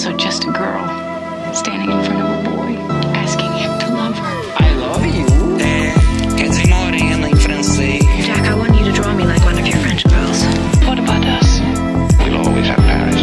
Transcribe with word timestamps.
also 0.00 0.16
just 0.16 0.44
a 0.44 0.50
girl 0.50 0.88
standing 1.52 1.90
in 1.90 2.02
front 2.02 2.22
of 2.22 2.30
a 2.30 2.50
boy 2.50 2.72
asking 3.12 3.52
him 3.52 3.78
to 3.80 3.86
love 3.92 4.16
her. 4.16 4.34
I 4.56 4.74
love 4.76 5.04
you. 5.04 5.26
É, 5.60 5.92
quer 6.38 6.48
dizer 6.48 6.68
morena 6.68 7.28
em 7.28 7.36
francês. 7.36 8.02
Jack, 8.24 8.48
I 8.48 8.54
want 8.54 8.78
you 8.78 8.84
to 8.86 8.92
draw 8.92 9.12
me 9.12 9.24
like 9.24 9.44
one 9.44 9.60
of 9.60 9.68
your 9.68 9.76
French 9.80 10.04
girls. 10.08 10.42
What 10.86 10.98
about 10.98 11.22
us? 11.26 11.60
We'll 12.18 12.38
always 12.38 12.66
have 12.68 12.80
Paris. 12.86 13.20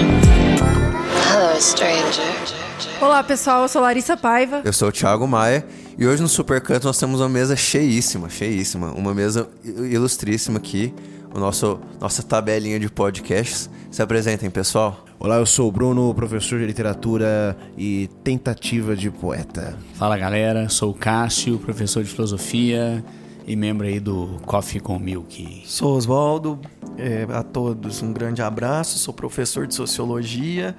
Hello, 1.31 1.59
stranger. 1.59 3.01
Olá 3.01 3.23
pessoal, 3.23 3.63
eu 3.63 3.69
sou 3.69 3.81
Larissa 3.81 4.15
Paiva. 4.15 4.61
Eu 4.63 4.71
sou 4.71 4.89
o 4.89 4.91
Thiago 4.91 5.27
Maia 5.27 5.65
e 5.97 6.05
hoje 6.05 6.21
no 6.21 6.29
Supercanto 6.29 6.85
nós 6.85 6.99
temos 6.99 7.19
uma 7.19 7.29
mesa 7.29 7.55
cheíssima, 7.55 8.29
cheíssima, 8.29 8.91
uma 8.91 9.15
mesa 9.15 9.49
ilustríssima 9.65 10.59
aqui, 10.59 10.93
o 11.33 11.39
nosso 11.39 11.79
nossa 11.99 12.21
tabelinha 12.21 12.79
de 12.79 12.87
podcasts. 12.87 13.67
Se 13.89 14.03
apresentem, 14.03 14.47
pessoal. 14.51 15.06
Olá, 15.19 15.37
eu 15.37 15.47
sou 15.47 15.67
o 15.67 15.71
Bruno, 15.71 16.13
professor 16.13 16.59
de 16.59 16.65
literatura 16.67 17.57
e 17.75 18.07
tentativa 18.23 18.95
de 18.95 19.09
poeta. 19.09 19.75
Fala 19.95 20.15
galera, 20.15 20.69
sou 20.69 20.91
o 20.91 20.93
Cássio, 20.93 21.57
professor 21.57 22.03
de 22.03 22.09
filosofia 22.11 23.03
e 23.47 23.55
membro 23.55 23.87
aí 23.87 23.99
do 23.99 24.39
Coffee 24.45 24.79
com 24.79 24.99
Milk. 24.99 25.63
Sou 25.65 25.97
Oswaldo, 25.97 26.59
é, 26.99 27.25
a 27.31 27.41
todos 27.41 28.03
um 28.03 28.13
grande 28.13 28.43
abraço, 28.43 28.99
sou 28.99 29.11
professor 29.11 29.65
de 29.65 29.73
sociologia 29.73 30.75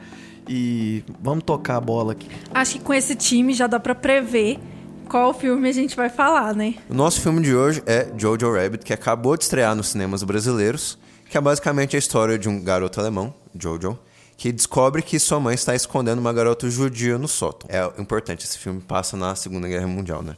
e 0.48 1.02
vamos 1.20 1.42
tocar 1.42 1.77
a 1.77 1.80
bola 1.80 2.12
aqui. 2.12 2.28
Acho 2.55 2.75
que 2.75 2.80
com 2.84 2.95
esse 2.95 3.16
time 3.16 3.52
já 3.52 3.66
dá 3.66 3.80
pra 3.80 3.95
prever 3.95 4.61
qual 5.09 5.34
filme 5.34 5.69
a 5.69 5.73
gente 5.73 5.97
vai 5.97 6.09
falar, 6.09 6.55
né? 6.55 6.75
O 6.89 6.95
nosso 6.95 7.20
filme 7.20 7.42
de 7.42 7.56
hoje 7.56 7.83
é 7.86 8.09
Jojo 8.16 8.55
Rabbit, 8.55 8.84
que 8.84 8.92
acabou 8.92 9.36
de 9.36 9.42
estrear 9.42 9.75
nos 9.75 9.89
cinemas 9.89 10.23
brasileiros, 10.23 10.97
que 11.28 11.36
é 11.36 11.41
basicamente 11.41 11.97
a 11.97 11.98
história 11.98 12.39
de 12.39 12.48
um 12.48 12.62
garoto 12.62 13.00
alemão, 13.00 13.34
Jojo, 13.59 13.98
que 14.39 14.53
descobre 14.53 15.03
que 15.03 15.19
sua 15.19 15.41
mãe 15.41 15.56
está 15.56 15.75
escondendo 15.75 16.20
uma 16.20 16.33
garota 16.33 16.70
judia 16.70 17.19
no 17.19 17.27
sótão. 17.27 17.69
É 17.69 18.00
importante, 18.00 18.45
esse 18.45 18.56
filme 18.56 18.80
passa 18.80 19.17
na 19.17 19.34
Segunda 19.34 19.67
Guerra 19.67 19.89
Mundial, 19.89 20.22
né? 20.22 20.36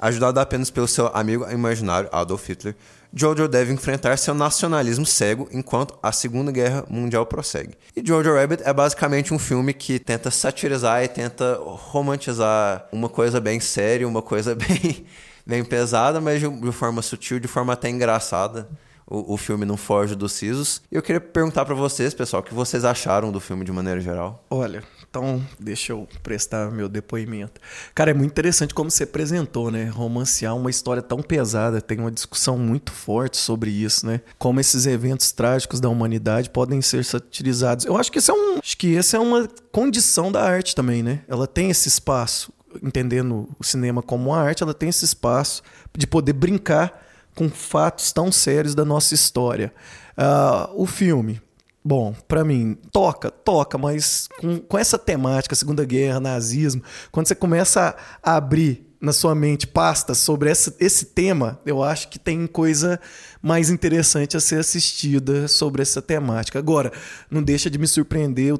Ajudado 0.00 0.40
apenas 0.40 0.70
pelo 0.70 0.88
seu 0.88 1.08
amigo 1.08 1.48
imaginário 1.50 2.08
Adolf 2.10 2.48
Hitler, 2.48 2.74
Jojo 3.14 3.46
deve 3.46 3.70
enfrentar 3.70 4.16
seu 4.16 4.32
nacionalismo 4.32 5.04
cego 5.04 5.50
enquanto 5.52 5.94
a 6.02 6.10
Segunda 6.12 6.50
Guerra 6.50 6.86
Mundial 6.88 7.26
prossegue. 7.26 7.74
E 7.94 8.02
Jojo 8.04 8.34
Rabbit 8.34 8.62
é 8.64 8.72
basicamente 8.72 9.34
um 9.34 9.38
filme 9.38 9.74
que 9.74 9.98
tenta 9.98 10.30
satirizar 10.30 11.04
e 11.04 11.08
tenta 11.08 11.60
romantizar 11.62 12.88
uma 12.90 13.10
coisa 13.10 13.38
bem 13.38 13.60
séria, 13.60 14.08
uma 14.08 14.22
coisa 14.22 14.54
bem, 14.56 15.04
bem 15.46 15.62
pesada, 15.62 16.22
mas 16.22 16.40
de, 16.40 16.48
de 16.48 16.72
forma 16.72 17.02
sutil, 17.02 17.38
de 17.38 17.48
forma 17.48 17.74
até 17.74 17.90
engraçada. 17.90 18.66
O, 19.06 19.34
o 19.34 19.36
filme 19.36 19.64
não 19.64 19.76
foge 19.76 20.14
dos 20.14 20.32
sisos. 20.32 20.82
E 20.90 20.96
eu 20.96 21.02
queria 21.02 21.20
perguntar 21.20 21.64
para 21.64 21.74
vocês, 21.74 22.14
pessoal, 22.14 22.42
o 22.42 22.44
que 22.44 22.54
vocês 22.54 22.84
acharam 22.84 23.32
do 23.32 23.40
filme 23.40 23.64
de 23.64 23.72
maneira 23.72 24.00
geral? 24.00 24.44
Olha, 24.48 24.82
então 25.12 25.46
deixa 25.60 25.92
eu 25.92 26.08
prestar 26.22 26.70
meu 26.70 26.88
depoimento. 26.88 27.60
Cara, 27.94 28.12
é 28.12 28.14
muito 28.14 28.30
interessante 28.30 28.72
como 28.72 28.90
você 28.90 29.04
apresentou, 29.04 29.70
né? 29.70 29.84
Romancear 29.84 30.56
uma 30.56 30.70
história 30.70 31.02
tão 31.02 31.20
pesada, 31.20 31.82
tem 31.82 31.98
uma 31.98 32.10
discussão 32.10 32.56
muito 32.56 32.92
forte 32.92 33.36
sobre 33.36 33.70
isso, 33.70 34.06
né? 34.06 34.22
Como 34.38 34.58
esses 34.58 34.86
eventos 34.86 35.30
trágicos 35.30 35.80
da 35.80 35.88
humanidade 35.90 36.48
podem 36.48 36.80
ser 36.80 37.04
satirizados. 37.04 37.84
Eu 37.84 37.96
acho 37.98 38.10
que 38.10 38.18
isso 38.18 38.30
é 38.30 38.34
um, 38.34 38.58
acho 38.58 38.78
que 38.78 38.96
essa 38.96 39.18
é 39.18 39.20
uma 39.20 39.46
condição 39.70 40.32
da 40.32 40.42
arte 40.42 40.74
também, 40.74 41.02
né? 41.02 41.20
Ela 41.28 41.46
tem 41.46 41.68
esse 41.68 41.88
espaço, 41.88 42.50
entendendo 42.82 43.46
o 43.58 43.64
cinema 43.64 44.02
como 44.02 44.30
uma 44.30 44.40
arte, 44.40 44.62
ela 44.62 44.72
tem 44.72 44.88
esse 44.88 45.04
espaço 45.04 45.62
de 45.94 46.06
poder 46.06 46.32
brincar 46.32 47.02
com 47.34 47.48
fatos 47.48 48.12
tão 48.12 48.30
sérios 48.30 48.74
da 48.74 48.84
nossa 48.84 49.14
história. 49.14 49.72
Uh, 50.16 50.82
o 50.82 50.86
filme, 50.86 51.40
bom, 51.84 52.14
para 52.28 52.44
mim, 52.44 52.76
toca, 52.92 53.30
toca, 53.30 53.78
mas 53.78 54.28
com, 54.38 54.58
com 54.58 54.78
essa 54.78 54.98
temática, 54.98 55.54
Segunda 55.54 55.84
Guerra, 55.84 56.20
nazismo, 56.20 56.82
quando 57.10 57.28
você 57.28 57.34
começa 57.34 57.96
a 58.22 58.36
abrir 58.36 58.86
na 59.00 59.12
sua 59.12 59.34
mente 59.34 59.66
pastas 59.66 60.18
sobre 60.18 60.48
essa, 60.48 60.74
esse 60.78 61.06
tema, 61.06 61.58
eu 61.66 61.82
acho 61.82 62.08
que 62.08 62.20
tem 62.20 62.46
coisa 62.46 63.00
mais 63.42 63.68
interessante 63.68 64.36
a 64.36 64.40
ser 64.40 64.60
assistida 64.60 65.48
sobre 65.48 65.82
essa 65.82 66.00
temática. 66.00 66.58
Agora, 66.58 66.92
não 67.28 67.42
deixa 67.42 67.68
de 67.68 67.78
me 67.78 67.88
surpreender 67.88 68.54
o 68.54 68.58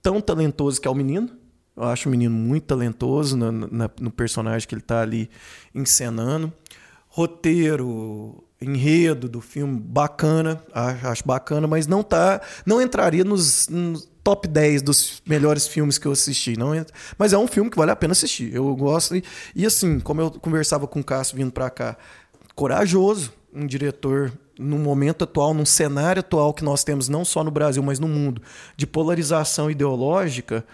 tão 0.00 0.18
talentoso 0.18 0.80
que 0.80 0.88
é 0.88 0.90
o 0.90 0.94
menino. 0.94 1.28
Eu 1.76 1.84
acho 1.84 2.08
o 2.08 2.10
menino 2.10 2.34
muito 2.34 2.64
talentoso 2.64 3.36
no, 3.36 3.52
no, 3.52 3.90
no 4.00 4.10
personagem 4.10 4.66
que 4.66 4.74
ele 4.74 4.80
está 4.80 5.02
ali 5.02 5.28
encenando 5.74 6.50
roteiro, 7.14 8.42
enredo 8.58 9.28
do 9.28 9.42
filme 9.42 9.78
bacana, 9.78 10.64
acho 10.72 11.22
bacana, 11.26 11.66
mas 11.66 11.86
não 11.86 12.02
tá, 12.02 12.40
não 12.64 12.80
entraria 12.80 13.22
nos, 13.22 13.68
nos, 13.68 14.08
top 14.24 14.48
10 14.48 14.80
dos 14.80 15.22
melhores 15.26 15.66
filmes 15.66 15.98
que 15.98 16.06
eu 16.06 16.12
assisti, 16.12 16.56
não 16.56 16.74
entra, 16.74 16.94
mas 17.18 17.34
é 17.34 17.38
um 17.38 17.46
filme 17.46 17.68
que 17.68 17.76
vale 17.76 17.90
a 17.90 17.96
pena 17.96 18.12
assistir. 18.12 18.54
Eu 18.54 18.74
gosto 18.74 19.14
e, 19.14 19.22
e 19.54 19.66
assim, 19.66 20.00
como 20.00 20.22
eu 20.22 20.30
conversava 20.30 20.86
com 20.86 21.00
o 21.00 21.04
Cássio 21.04 21.36
vindo 21.36 21.52
para 21.52 21.68
cá, 21.68 21.98
corajoso, 22.54 23.30
um 23.52 23.66
diretor 23.66 24.32
no 24.58 24.78
momento 24.78 25.24
atual, 25.24 25.52
num 25.52 25.66
cenário 25.66 26.20
atual 26.20 26.54
que 26.54 26.64
nós 26.64 26.82
temos 26.82 27.10
não 27.10 27.26
só 27.26 27.44
no 27.44 27.50
Brasil, 27.50 27.82
mas 27.82 27.98
no 27.98 28.08
mundo, 28.08 28.40
de 28.74 28.86
polarização 28.86 29.70
ideológica, 29.70 30.64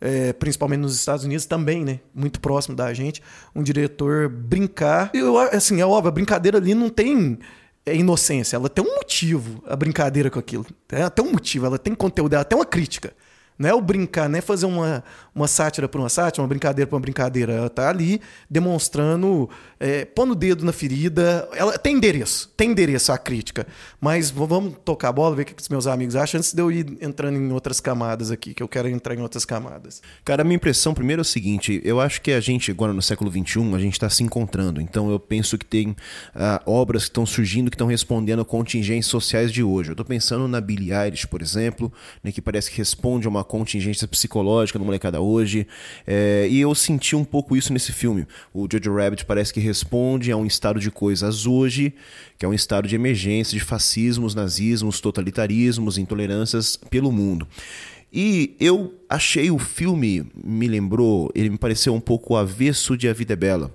é, 0.00 0.32
principalmente 0.32 0.80
nos 0.80 0.94
Estados 0.94 1.24
Unidos 1.24 1.46
também, 1.46 1.84
né? 1.84 2.00
Muito 2.14 2.40
próximo 2.40 2.76
da 2.76 2.92
gente, 2.92 3.22
um 3.54 3.62
diretor 3.62 4.28
brincar. 4.28 5.10
Eu, 5.14 5.38
assim, 5.38 5.80
é 5.80 5.86
óbvio, 5.86 6.08
a 6.08 6.12
brincadeira 6.12 6.58
ali 6.58 6.74
não 6.74 6.88
tem 6.88 7.38
é, 7.84 7.94
inocência, 7.94 8.56
ela 8.56 8.68
tem 8.68 8.84
um 8.84 8.94
motivo, 8.96 9.62
a 9.66 9.76
brincadeira 9.76 10.30
com 10.30 10.38
aquilo. 10.38 10.66
Ela 10.90 11.10
tem 11.10 11.24
um 11.24 11.32
motivo, 11.32 11.66
ela 11.66 11.78
tem 11.78 11.94
conteúdo, 11.94 12.34
ela 12.34 12.44
tem 12.44 12.58
uma 12.58 12.66
crítica. 12.66 13.14
Não 13.58 13.68
é 13.68 13.74
o 13.74 13.80
brincar, 13.80 14.28
não 14.28 14.38
é 14.38 14.42
fazer 14.42 14.66
uma, 14.66 15.02
uma 15.34 15.48
sátira 15.48 15.88
para 15.88 16.00
uma 16.00 16.08
sátira, 16.08 16.42
uma 16.42 16.48
brincadeira 16.48 16.86
para 16.86 16.96
uma 16.96 17.00
brincadeira. 17.00 17.52
Ela 17.52 17.66
está 17.66 17.88
ali 17.88 18.20
demonstrando, 18.50 19.48
é, 19.80 20.04
pondo 20.04 20.32
o 20.32 20.34
dedo 20.34 20.64
na 20.64 20.72
ferida. 20.72 21.48
Ela 21.54 21.78
tem 21.78 21.96
endereço, 21.96 22.52
tem 22.56 22.70
endereço 22.70 23.12
a 23.12 23.18
crítica. 23.18 23.66
Mas 24.00 24.30
vamos 24.30 24.74
tocar 24.84 25.08
a 25.08 25.12
bola, 25.12 25.34
ver 25.34 25.42
o 25.42 25.44
que 25.46 25.54
os 25.60 25.68
meus 25.68 25.86
amigos 25.86 26.16
acham, 26.16 26.38
antes 26.38 26.52
de 26.52 26.60
eu 26.60 26.70
ir 26.70 26.98
entrando 27.00 27.36
em 27.36 27.52
outras 27.52 27.80
camadas 27.80 28.30
aqui, 28.30 28.52
que 28.52 28.62
eu 28.62 28.68
quero 28.68 28.88
entrar 28.88 29.14
em 29.14 29.20
outras 29.20 29.44
camadas. 29.44 30.02
Cara, 30.24 30.42
a 30.42 30.44
minha 30.44 30.56
impressão 30.56 30.92
primeiro 30.92 31.20
é 31.20 31.22
o 31.22 31.24
seguinte: 31.24 31.80
eu 31.84 32.00
acho 32.00 32.20
que 32.20 32.32
a 32.32 32.40
gente, 32.40 32.70
agora 32.70 32.92
no 32.92 33.02
século 33.02 33.30
XXI, 33.30 33.74
a 33.74 33.78
gente 33.78 33.94
está 33.94 34.10
se 34.10 34.22
encontrando. 34.22 34.80
Então 34.80 35.10
eu 35.10 35.18
penso 35.18 35.56
que 35.56 35.64
tem 35.64 35.90
uh, 35.90 35.96
obras 36.66 37.04
que 37.04 37.10
estão 37.10 37.24
surgindo 37.24 37.70
que 37.70 37.74
estão 37.74 37.86
respondendo 37.86 38.42
a 38.42 38.44
contingências 38.44 39.06
sociais 39.06 39.52
de 39.52 39.62
hoje. 39.62 39.90
Eu 39.90 39.94
estou 39.94 40.06
pensando 40.06 40.46
na 40.46 40.60
Billie 40.60 40.92
Eilish, 40.92 41.26
por 41.26 41.40
exemplo, 41.40 41.92
né, 42.22 42.32
que 42.32 42.42
parece 42.42 42.70
que 42.70 42.76
responde 42.78 43.26
a 43.26 43.30
uma 43.30 43.44
contingência 43.46 44.06
psicológica 44.06 44.78
no 44.78 44.84
molecada 44.84 45.20
hoje. 45.20 45.66
É, 46.06 46.46
e 46.50 46.60
eu 46.60 46.74
senti 46.74 47.16
um 47.16 47.24
pouco 47.24 47.56
isso 47.56 47.72
nesse 47.72 47.92
filme. 47.92 48.26
O 48.52 48.66
Jojo 48.70 48.94
Rabbit 48.94 49.24
parece 49.24 49.52
que 49.52 49.60
responde 49.60 50.30
a 50.30 50.36
um 50.36 50.44
estado 50.44 50.78
de 50.78 50.90
coisas 50.90 51.46
hoje, 51.46 51.94
que 52.38 52.44
é 52.44 52.48
um 52.48 52.54
estado 52.54 52.86
de 52.86 52.94
emergência 52.94 53.58
de 53.58 53.64
fascismos, 53.64 54.34
nazismos, 54.34 55.00
totalitarismos, 55.00 55.96
intolerâncias 55.96 56.76
pelo 56.76 57.10
mundo. 57.10 57.46
E 58.12 58.56
eu 58.60 58.94
achei 59.08 59.50
o 59.50 59.58
filme, 59.58 60.26
me 60.42 60.68
lembrou, 60.68 61.30
ele 61.34 61.50
me 61.50 61.58
pareceu 61.58 61.94
um 61.94 62.00
pouco 62.00 62.36
avesso 62.36 62.96
de 62.96 63.08
A 63.08 63.12
Vida 63.12 63.32
é 63.32 63.36
Bela 63.36 63.74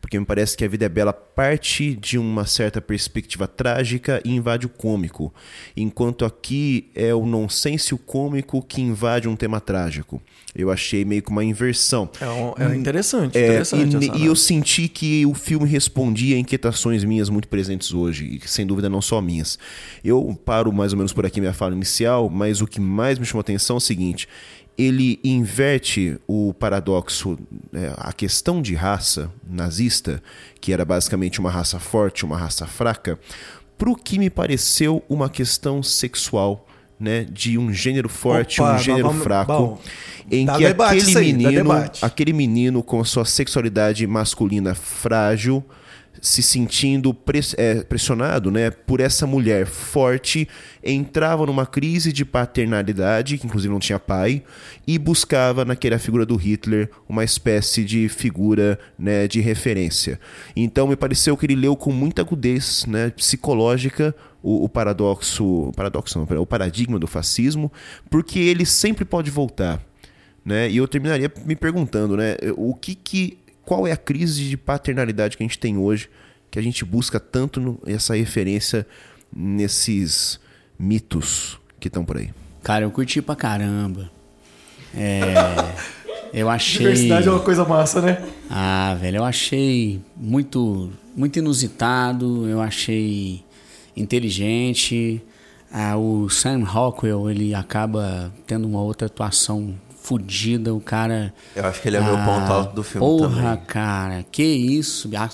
porque 0.00 0.18
me 0.18 0.24
parece 0.24 0.56
que 0.56 0.64
a 0.64 0.68
vida 0.68 0.86
é 0.86 0.88
bela 0.88 1.12
parte 1.12 1.94
de 1.94 2.18
uma 2.18 2.46
certa 2.46 2.80
perspectiva 2.80 3.46
trágica 3.46 4.20
e 4.24 4.34
invade 4.34 4.66
o 4.66 4.68
cômico, 4.68 5.32
enquanto 5.76 6.24
aqui 6.24 6.90
é 6.94 7.14
o 7.14 7.26
nonsense 7.26 7.94
o 7.94 7.98
cômico 7.98 8.62
que 8.62 8.80
invade 8.80 9.28
um 9.28 9.36
tema 9.36 9.60
trágico. 9.60 10.20
Eu 10.54 10.70
achei 10.70 11.04
meio 11.04 11.22
que 11.22 11.30
uma 11.30 11.44
inversão. 11.44 12.10
É, 12.20 12.26
um, 12.26 12.72
é 12.72 12.76
interessante, 12.76 13.38
é, 13.38 13.46
interessante 13.46 14.10
e, 14.16 14.22
e, 14.22 14.26
eu 14.26 14.34
senti 14.34 14.88
que 14.88 15.24
o 15.24 15.32
filme 15.32 15.68
respondia 15.68 16.34
a 16.34 16.38
inquietações 16.40 17.04
minhas 17.04 17.28
muito 17.28 17.46
presentes 17.46 17.94
hoje, 17.94 18.40
e 18.42 18.48
sem 18.48 18.66
dúvida 18.66 18.88
não 18.88 19.00
só 19.00 19.20
minhas. 19.20 19.58
Eu 20.02 20.36
paro 20.44 20.72
mais 20.72 20.92
ou 20.92 20.98
menos 20.98 21.12
por 21.12 21.24
aqui 21.24 21.40
minha 21.40 21.52
fala 21.52 21.74
inicial, 21.74 22.28
mas 22.28 22.60
o 22.60 22.66
que 22.66 22.80
mais 22.80 23.18
me 23.18 23.24
chamou 23.24 23.40
a 23.40 23.42
atenção 23.42 23.76
é 23.76 23.78
o 23.78 23.80
seguinte: 23.80 24.28
ele 24.76 25.20
inverte 25.22 26.18
o 26.26 26.54
paradoxo, 26.54 27.38
é, 27.72 27.92
a 27.96 28.12
questão 28.12 28.62
de 28.62 28.74
raça 28.74 29.30
nazista, 29.48 30.22
que 30.60 30.72
era 30.72 30.84
basicamente 30.84 31.38
uma 31.38 31.50
raça 31.50 31.78
forte, 31.78 32.24
uma 32.24 32.36
raça 32.38 32.66
fraca, 32.66 33.18
para 33.76 33.90
o 33.90 33.96
que 33.96 34.18
me 34.18 34.30
pareceu 34.30 35.02
uma 35.08 35.28
questão 35.28 35.82
sexual. 35.82 36.66
Né, 36.98 37.24
de 37.24 37.56
um 37.56 37.72
gênero 37.72 38.10
forte, 38.10 38.60
Opa, 38.60 38.74
um 38.74 38.78
gênero 38.78 39.08
vamos, 39.08 39.22
fraco, 39.22 39.50
bom, 39.50 39.80
em 40.30 40.44
que 40.44 40.66
aquele 40.66 41.16
aí, 41.16 41.32
menino, 41.32 41.72
aquele 42.02 42.32
menino 42.34 42.82
com 42.82 43.02
sua 43.02 43.24
sexualidade 43.24 44.06
masculina 44.06 44.74
frágil, 44.74 45.64
se 46.20 46.42
sentindo 46.42 47.16
é, 47.56 47.82
pressionado 47.82 48.50
né, 48.50 48.70
por 48.70 49.00
essa 49.00 49.26
mulher 49.26 49.66
forte, 49.66 50.46
entrava 50.82 51.46
numa 51.46 51.66
crise 51.66 52.12
de 52.12 52.24
paternalidade, 52.24 53.38
que 53.38 53.46
inclusive 53.46 53.72
não 53.72 53.80
tinha 53.80 53.98
pai, 53.98 54.42
e 54.86 54.98
buscava 54.98 55.64
naquela 55.64 55.98
figura 55.98 56.26
do 56.26 56.36
Hitler 56.36 56.90
uma 57.08 57.24
espécie 57.24 57.84
de 57.84 58.08
figura 58.08 58.78
né, 58.98 59.26
de 59.26 59.40
referência. 59.40 60.20
Então 60.54 60.86
me 60.88 60.96
pareceu 60.96 61.36
que 61.36 61.46
ele 61.46 61.56
leu 61.56 61.74
com 61.74 61.92
muita 61.92 62.22
agudez 62.22 62.84
né, 62.86 63.10
psicológica 63.10 64.14
o, 64.42 64.64
o 64.64 64.68
paradoxo, 64.68 65.68
o 65.68 65.72
paradoxo 65.72 66.18
não, 66.18 66.40
o 66.40 66.46
paradigma 66.46 66.98
do 66.98 67.06
fascismo, 67.06 67.70
porque 68.08 68.38
ele 68.38 68.64
sempre 68.64 69.04
pode 69.04 69.30
voltar 69.30 69.80
né? 70.44 70.70
E 70.70 70.78
eu 70.78 70.88
terminaria 70.88 71.30
me 71.44 71.54
perguntando, 71.54 72.16
né? 72.16 72.36
O 72.56 72.74
que 72.74 72.94
que 72.94 73.38
qual 73.64 73.86
é 73.86 73.92
a 73.92 73.96
crise 73.96 74.48
de 74.48 74.56
paternalidade 74.56 75.36
que 75.36 75.42
a 75.42 75.46
gente 75.46 75.58
tem 75.58 75.76
hoje, 75.76 76.08
que 76.50 76.58
a 76.58 76.62
gente 76.62 76.84
busca 76.84 77.20
tanto 77.20 77.60
no, 77.60 77.80
essa 77.86 78.16
referência 78.16 78.86
nesses 79.34 80.40
mitos 80.78 81.58
que 81.78 81.88
estão 81.88 82.04
por 82.04 82.16
aí? 82.16 82.30
Cara, 82.62 82.84
eu 82.84 82.90
curti 82.90 83.22
pra 83.22 83.36
caramba. 83.36 84.10
É, 84.94 85.34
eu 86.32 86.48
achei. 86.50 86.86
Diversidade 86.86 87.28
é 87.28 87.30
uma 87.30 87.40
coisa 87.40 87.64
massa, 87.64 88.00
né? 88.02 88.22
Ah, 88.48 88.96
velho, 89.00 89.18
eu 89.18 89.24
achei 89.24 90.00
muito, 90.16 90.90
muito 91.16 91.38
inusitado. 91.38 92.48
Eu 92.48 92.60
achei 92.60 93.44
inteligente. 93.96 95.22
Ah, 95.72 95.96
o 95.96 96.28
Sam 96.28 96.64
Rockwell 96.64 97.30
ele 97.30 97.54
acaba 97.54 98.32
tendo 98.46 98.66
uma 98.66 98.82
outra 98.82 99.06
atuação 99.06 99.74
fodida. 100.00 100.74
O 100.74 100.80
cara. 100.80 101.32
Eu 101.54 101.64
acho 101.66 101.80
que 101.80 101.88
ele 101.88 101.96
é 101.96 102.00
o 102.00 102.04
meu 102.04 102.16
ponto 102.16 102.52
alto 102.52 102.74
do 102.74 102.82
filme 102.82 103.06
Porra, 103.06 103.56
também. 103.56 103.66
cara, 103.66 104.24
que 104.30 104.42
isso. 104.42 105.10
Ah, 105.16 105.30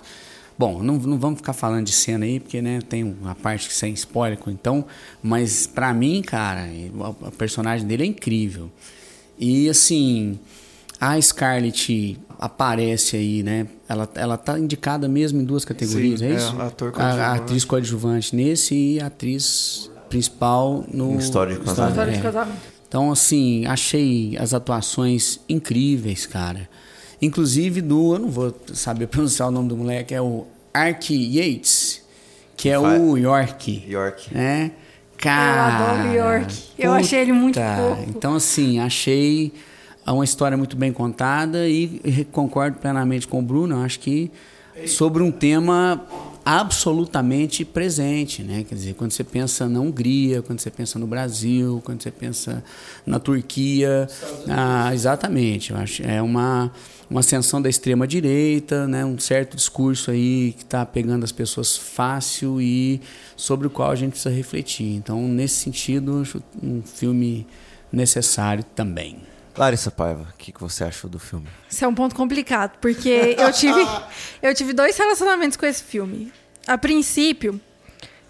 Bom, 0.58 0.82
não, 0.82 0.94
não 0.94 1.18
vamos 1.18 1.38
ficar 1.38 1.52
falando 1.52 1.84
de 1.84 1.92
cena 1.92 2.24
aí, 2.24 2.40
porque 2.40 2.62
né, 2.62 2.80
tem 2.88 3.04
uma 3.04 3.34
parte 3.34 3.68
que 3.68 3.74
sem 3.74 3.92
spoiler, 3.92 4.38
então. 4.48 4.86
Mas 5.22 5.66
pra 5.66 5.92
mim, 5.92 6.22
cara, 6.22 6.66
o 7.20 7.30
personagem 7.32 7.86
dele 7.86 8.04
é 8.04 8.06
incrível. 8.06 8.70
E 9.38 9.68
assim, 9.68 10.38
a 10.98 11.20
Scarlett 11.20 12.19
aparece 12.38 13.16
aí, 13.16 13.42
né? 13.42 13.66
Ela, 13.86 14.08
ela 14.14 14.36
tá 14.38 14.58
indicada 14.58 15.06
mesmo 15.08 15.42
em 15.42 15.44
duas 15.44 15.62
categorias, 15.64 16.20
Sim, 16.20 16.26
é 16.26 16.30
é, 16.30 16.34
isso? 16.36 16.60
ator 16.60 16.88
a, 16.88 16.92
coadjuvante. 16.92 17.20
a 17.20 17.32
atriz 17.34 17.64
coadjuvante 17.64 18.36
nesse 18.36 18.74
e 18.74 19.00
a 19.00 19.06
atriz 19.06 19.90
principal 20.08 20.84
no. 20.90 21.19
História 21.19 21.54
de 21.54 21.60
Casamento. 21.60 21.90
História 21.90 22.12
de 22.12 22.19
é. 22.19 22.22
casamento. 22.22 22.75
Então, 22.88 23.10
assim, 23.10 23.66
achei 23.66 24.36
as 24.38 24.54
atuações 24.54 25.40
incríveis, 25.48 26.26
cara. 26.26 26.68
Inclusive 27.20 27.80
do, 27.80 28.14
eu 28.14 28.18
não 28.18 28.30
vou 28.30 28.54
saber 28.72 29.06
pronunciar 29.08 29.48
o 29.48 29.50
nome 29.50 29.68
do 29.68 29.76
moleque, 29.76 30.14
é 30.14 30.20
o 30.20 30.46
Ark 30.72 31.12
Yates, 31.12 32.02
que 32.56 32.68
é 32.68 32.78
Vai. 32.78 32.98
o 32.98 33.16
York. 33.16 33.84
York. 33.88 34.34
Né? 34.34 34.72
Cara, 35.16 35.94
adoro 35.94 36.14
York. 36.14 36.54
Eu 36.78 36.92
achei 36.92 37.20
ele 37.20 37.32
muito 37.32 37.58
fofo. 37.58 38.04
Então, 38.08 38.34
assim, 38.34 38.78
achei 38.78 39.52
uma 40.06 40.24
história 40.24 40.56
muito 40.56 40.76
bem 40.76 40.92
contada 40.92 41.68
e 41.68 42.26
concordo 42.30 42.78
plenamente 42.78 43.26
com 43.26 43.40
o 43.40 43.42
Bruno. 43.42 43.82
Acho 43.82 43.98
que 43.98 44.30
sobre 44.86 45.22
um 45.22 45.30
tema 45.32 46.04
absolutamente 46.48 47.64
presente, 47.64 48.44
né? 48.44 48.62
Quer 48.62 48.76
dizer, 48.76 48.94
quando 48.94 49.10
você 49.10 49.25
pensa 49.25 49.69
na 49.69 49.81
Hungria, 49.81 50.43
quando 50.43 50.60
você 50.60 50.70
pensa 50.70 50.96
no 50.96 51.04
Brasil, 51.04 51.82
quando 51.84 52.00
você 52.00 52.10
pensa 52.12 52.62
na 53.04 53.19
Turquia, 53.19 54.06
ah, 54.48 54.94
exatamente. 54.94 55.72
Eu 55.72 55.76
acho 55.76 56.04
é 56.04 56.22
uma 56.22 56.70
uma 57.10 57.20
ascensão 57.20 57.60
da 57.60 57.69
extrema 57.69 58.06
direita, 58.06 58.87
né? 58.87 59.04
Um 59.04 59.19
certo 59.19 59.56
discurso 59.56 60.12
aí 60.12 60.54
que 60.56 60.62
está 60.62 60.87
pegando 60.87 61.25
as 61.25 61.32
pessoas 61.32 61.76
fácil 61.76 62.60
e 62.60 63.00
sobre 63.37 63.66
o 63.66 63.70
qual 63.70 63.90
a 63.90 63.96
gente 63.96 64.12
precisa 64.12 64.34
refletir. 64.34 64.94
Então, 64.94 65.26
nesse 65.26 65.56
sentido, 65.56 66.20
acho 66.22 66.40
um 66.62 66.81
filme 66.82 67.44
necessário 67.93 68.64
também. 68.75 69.19
Larissa 69.56 69.91
Paiva, 69.91 70.26
o 70.35 70.37
que, 70.37 70.53
que 70.53 70.61
você 70.61 70.85
achou 70.85 71.08
do 71.08 71.19
filme? 71.19 71.47
Isso 71.69 71.85
é 71.85 71.88
um 71.88 71.94
ponto 71.94 72.14
complicado, 72.14 72.76
porque 72.81 73.35
eu 73.38 73.50
tive, 73.53 73.81
eu 74.43 74.55
tive 74.55 74.73
dois 74.73 74.97
relacionamentos 74.97 75.56
com 75.56 75.64
esse 75.64 75.82
filme. 75.82 76.31
A 76.67 76.76
princípio, 76.76 77.58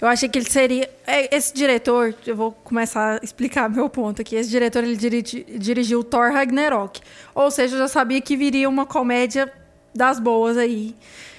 eu 0.00 0.06
achei 0.06 0.28
que 0.28 0.38
ele 0.38 0.48
seria. 0.48 0.88
é, 1.06 1.34
Esse 1.34 1.52
diretor, 1.52 2.14
eu 2.26 2.36
vou 2.36 2.52
começar 2.52 3.18
a 3.20 3.24
explicar 3.24 3.68
meu 3.68 3.88
ponto 3.88 4.20
aqui. 4.22 4.36
Esse 4.36 4.50
diretor 4.50 4.84
ele 4.84 4.96
dirigi- 4.96 5.44
dirigiu 5.58 6.04
Thor 6.04 6.32
Ragnarok. 6.32 7.00
Ou 7.34 7.50
seja, 7.50 7.74
eu 7.74 7.78
já 7.80 7.88
sabia 7.88 8.20
que 8.20 8.36
viria 8.36 8.68
uma 8.68 8.86
comédia 8.86 9.52
das 9.94 10.20
boas 10.20 10.56
aí. 10.56 10.94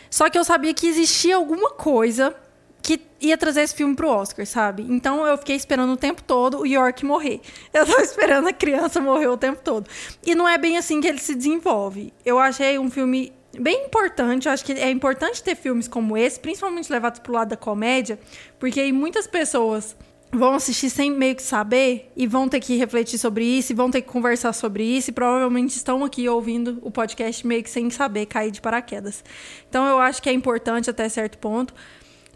Só 0.10 0.30
que 0.30 0.38
eu 0.38 0.44
sabia 0.44 0.74
que 0.74 0.88
existia 0.88 1.36
alguma 1.36 1.70
coisa 1.72 2.36
que 2.82 3.02
ia 3.20 3.38
trazer 3.38 3.62
esse 3.62 3.76
filme 3.76 3.96
pro 3.96 4.10
Oscar, 4.10 4.46
sabe? 4.46 4.86
Então 4.90 5.26
eu 5.26 5.38
fiquei 5.38 5.56
esperando 5.56 5.92
o 5.94 5.98
tempo 5.98 6.24
todo 6.24 6.60
o 6.60 6.66
York 6.66 7.06
morrer. 7.06 7.42
Eu 7.74 7.86
tava 7.86 8.02
esperando 8.02 8.48
a 8.48 8.54
criança 8.54 9.02
morrer 9.02 9.28
o 9.28 9.38
tempo 9.38 9.62
todo. 9.64 9.90
E 10.26 10.34
não 10.36 10.48
é 10.48 10.58
bem 10.58 10.78
assim 10.78 11.02
que 11.02 11.08
ele 11.08 11.20
se 11.20 11.36
desenvolve. 11.36 12.14
Eu 12.24 12.40
achei 12.40 12.80
um 12.80 12.90
filme 12.90 13.34
bem 13.60 13.86
importante. 13.86 14.48
Eu 14.48 14.54
acho 14.54 14.64
que 14.64 14.74
é 14.74 14.90
importante 14.90 15.44
ter 15.44 15.56
filmes 15.56 15.88
como 15.88 16.18
esse, 16.18 16.40
principalmente 16.40 16.92
levados 16.92 17.20
pro 17.20 17.34
lado 17.34 17.50
da 17.50 17.58
comédia, 17.58 18.20
porque 18.60 18.80
aí 18.80 18.92
muitas 18.92 19.28
pessoas 19.28 19.96
vão 20.32 20.56
assistir 20.56 20.90
sem 20.90 21.10
meio 21.12 21.36
que 21.36 21.44
saber 21.44 22.12
e 22.16 22.28
vão 22.28 22.50
ter 22.50 22.60
que 22.60 22.76
refletir 22.76 23.18
sobre 23.18 23.46
isso, 23.46 23.72
e 23.72 23.76
vão 23.76 23.90
ter 23.90 24.02
que 24.02 24.10
conversar 24.10 24.54
sobre 24.54 24.84
isso, 24.84 25.10
e 25.10 25.14
provavelmente 25.14 25.76
estão 25.76 26.04
aqui 26.04 26.28
ouvindo 26.28 26.80
o 26.82 26.92
podcast 26.92 27.46
meio 27.48 27.64
que 27.64 27.70
sem 27.70 27.90
saber, 27.90 28.26
cair 28.26 28.52
de 28.52 28.62
paraquedas. 28.62 29.24
Então 29.70 29.86
eu 29.86 30.00
acho 30.00 30.22
que 30.22 30.30
é 30.30 30.34
importante 30.34 30.90
até 30.90 31.08
certo 31.08 31.38
ponto. 31.38 31.74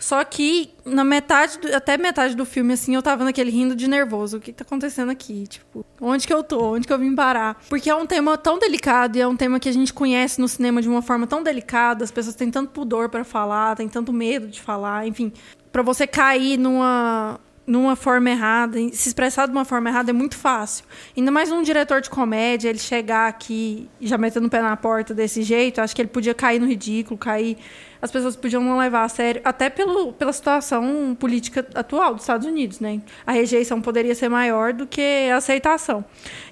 Só 0.02 0.24
que 0.24 0.72
na 0.84 1.04
metade, 1.04 1.60
do- 1.60 1.76
até 1.76 1.96
metade 1.96 2.36
do 2.36 2.44
filme, 2.44 2.74
assim, 2.74 2.96
eu 2.96 3.04
tava 3.04 3.24
naquele 3.24 3.52
rindo 3.52 3.76
de 3.76 3.88
nervoso. 3.88 4.38
O 4.38 4.40
que, 4.40 4.52
tá 4.52 4.64
acontecendo 4.64 5.12
aqui? 5.12 5.46
Tipo, 5.46 5.86
onde 6.02 6.26
que 6.26 6.34
eu 6.34 6.44
tô? 6.44 6.74
Onde 6.74 6.88
que 6.88 6.92
eu 6.92 6.98
vim 6.98 7.14
parar? 7.14 7.62
Porque 7.70 7.88
é 7.88 7.96
um 7.96 8.08
tema 8.08 8.36
tão 8.36 8.58
delicado 8.58 9.16
e 9.16 9.22
é 9.22 9.28
um 9.28 9.38
tema 9.38 9.60
que 9.60 9.70
a 9.70 9.72
gente 9.72 9.94
conhece 9.94 10.42
no 10.42 10.48
cinema 10.48 10.82
de 10.82 10.90
uma 10.90 11.04
forma 11.04 11.28
tão 11.28 11.44
delicada. 11.44 12.04
As 12.04 12.10
pessoas 12.10 12.36
têm 12.36 12.50
tanto 12.50 12.72
pudor 12.72 13.10
pra 13.10 13.24
falar, 13.24 13.76
têm 13.76 13.88
tanto 13.88 14.12
medo 14.12 14.48
de 14.48 14.60
falar, 14.60 15.06
enfim. 15.06 15.32
Pra 15.72 15.84
você 15.84 16.08
cair 16.08 16.58
numa 16.58 17.40
numa 17.68 17.96
forma 17.96 18.30
errada, 18.30 18.78
se 18.92 19.08
expressar 19.08 19.46
de 19.46 19.52
uma 19.52 19.64
forma 19.64 19.88
errada 19.90 20.10
é 20.10 20.14
muito 20.14 20.36
fácil. 20.36 20.84
Ainda 21.16 21.30
mais 21.32 21.52
um 21.52 21.62
diretor 21.62 22.02
de 22.02 22.10
comédia, 22.10 22.68
ele 22.70 22.80
chegar 22.80 23.30
aqui 23.30 23.88
já 24.02 24.18
metendo 24.18 24.48
o 24.48 24.50
pé 24.50 24.62
na 24.64 24.76
porta 24.76 25.14
desse 25.14 25.44
jeito, 25.44 25.80
acho 25.80 25.96
que 25.96 26.02
ele 26.02 26.10
podia 26.10 26.34
cair 26.34 26.60
no 26.60 26.66
ridículo, 26.68 27.18
cair. 27.20 27.56
As 28.02 28.10
pessoas 28.10 28.36
podiam 28.36 28.64
não 28.64 28.78
levar 28.80 29.04
a 29.04 29.10
sério, 29.10 29.42
até 29.46 29.70
pelo, 29.70 30.12
pela 30.14 30.34
situação 30.34 31.16
política 31.20 31.66
atual 31.76 32.14
dos 32.16 32.24
Estados 32.24 32.48
Unidos, 32.48 32.80
né? 32.80 33.00
A 33.26 33.32
rejeição 33.32 33.80
poderia 33.80 34.16
ser 34.16 34.28
maior 34.28 34.74
do 34.74 34.88
que 34.88 35.30
a 35.32 35.38
aceitação. 35.38 36.04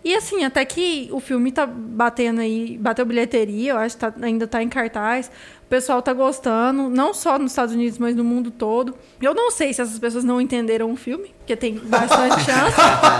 E 0.03 0.13
assim, 0.13 0.43
até 0.45 0.63
que 0.63 1.09
o 1.11 1.19
filme 1.19 1.51
tá 1.51 1.65
batendo 1.65 2.41
aí, 2.41 2.77
bateu 2.77 3.05
bilheteria, 3.05 3.71
eu 3.71 3.77
acho 3.77 3.95
que 3.95 4.01
tá- 4.01 4.13
ainda 4.21 4.47
tá 4.47 4.61
em 4.61 4.69
cartaz. 4.69 5.31
O 5.65 5.69
pessoal 5.69 6.01
tá 6.01 6.13
gostando, 6.13 6.89
não 6.89 7.13
só 7.13 7.37
nos 7.37 7.51
Estados 7.51 7.73
Unidos, 7.75 7.97
mas 7.99 8.15
no 8.15 8.23
mundo 8.23 8.49
todo. 8.49 8.95
Eu 9.21 9.33
não 9.35 9.51
sei 9.51 9.71
se 9.73 9.81
essas 9.81 9.99
pessoas 9.99 10.23
não 10.23 10.41
entenderam 10.41 10.91
o 10.91 10.95
filme, 10.95 11.33
porque 11.39 11.55
tem 11.55 11.75
bastante 11.75 12.41
chance. 12.41 12.75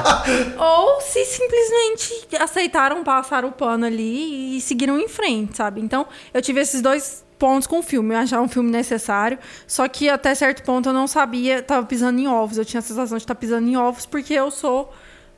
ou 0.57 1.01
se 1.01 1.25
simplesmente 1.25 2.27
aceitaram 2.39 3.03
passar 3.03 3.45
o 3.45 3.51
pano 3.51 3.85
ali 3.85 4.57
e 4.57 4.61
seguiram 4.61 4.99
em 4.99 5.07
frente, 5.07 5.57
sabe? 5.57 5.81
Então, 5.81 6.07
eu 6.33 6.41
tive 6.41 6.59
esses 6.61 6.81
dois 6.81 7.23
pontos 7.39 7.65
com 7.65 7.79
o 7.79 7.81
filme. 7.83 8.13
Eu 8.13 8.19
achava 8.19 8.43
um 8.43 8.47
filme 8.47 8.69
necessário, 8.69 9.39
só 9.65 9.87
que 9.87 10.09
até 10.09 10.35
certo 10.35 10.61
ponto 10.63 10.89
eu 10.89 10.93
não 10.93 11.07
sabia, 11.07 11.63
tava 11.63 11.85
pisando 11.85 12.19
em 12.19 12.27
ovos. 12.27 12.57
Eu 12.57 12.65
tinha 12.65 12.79
a 12.79 12.83
sensação 12.83 13.17
de 13.17 13.23
estar 13.23 13.35
pisando 13.35 13.67
em 13.67 13.77
ovos 13.77 14.05
porque 14.05 14.33
eu 14.33 14.51
sou 14.51 14.93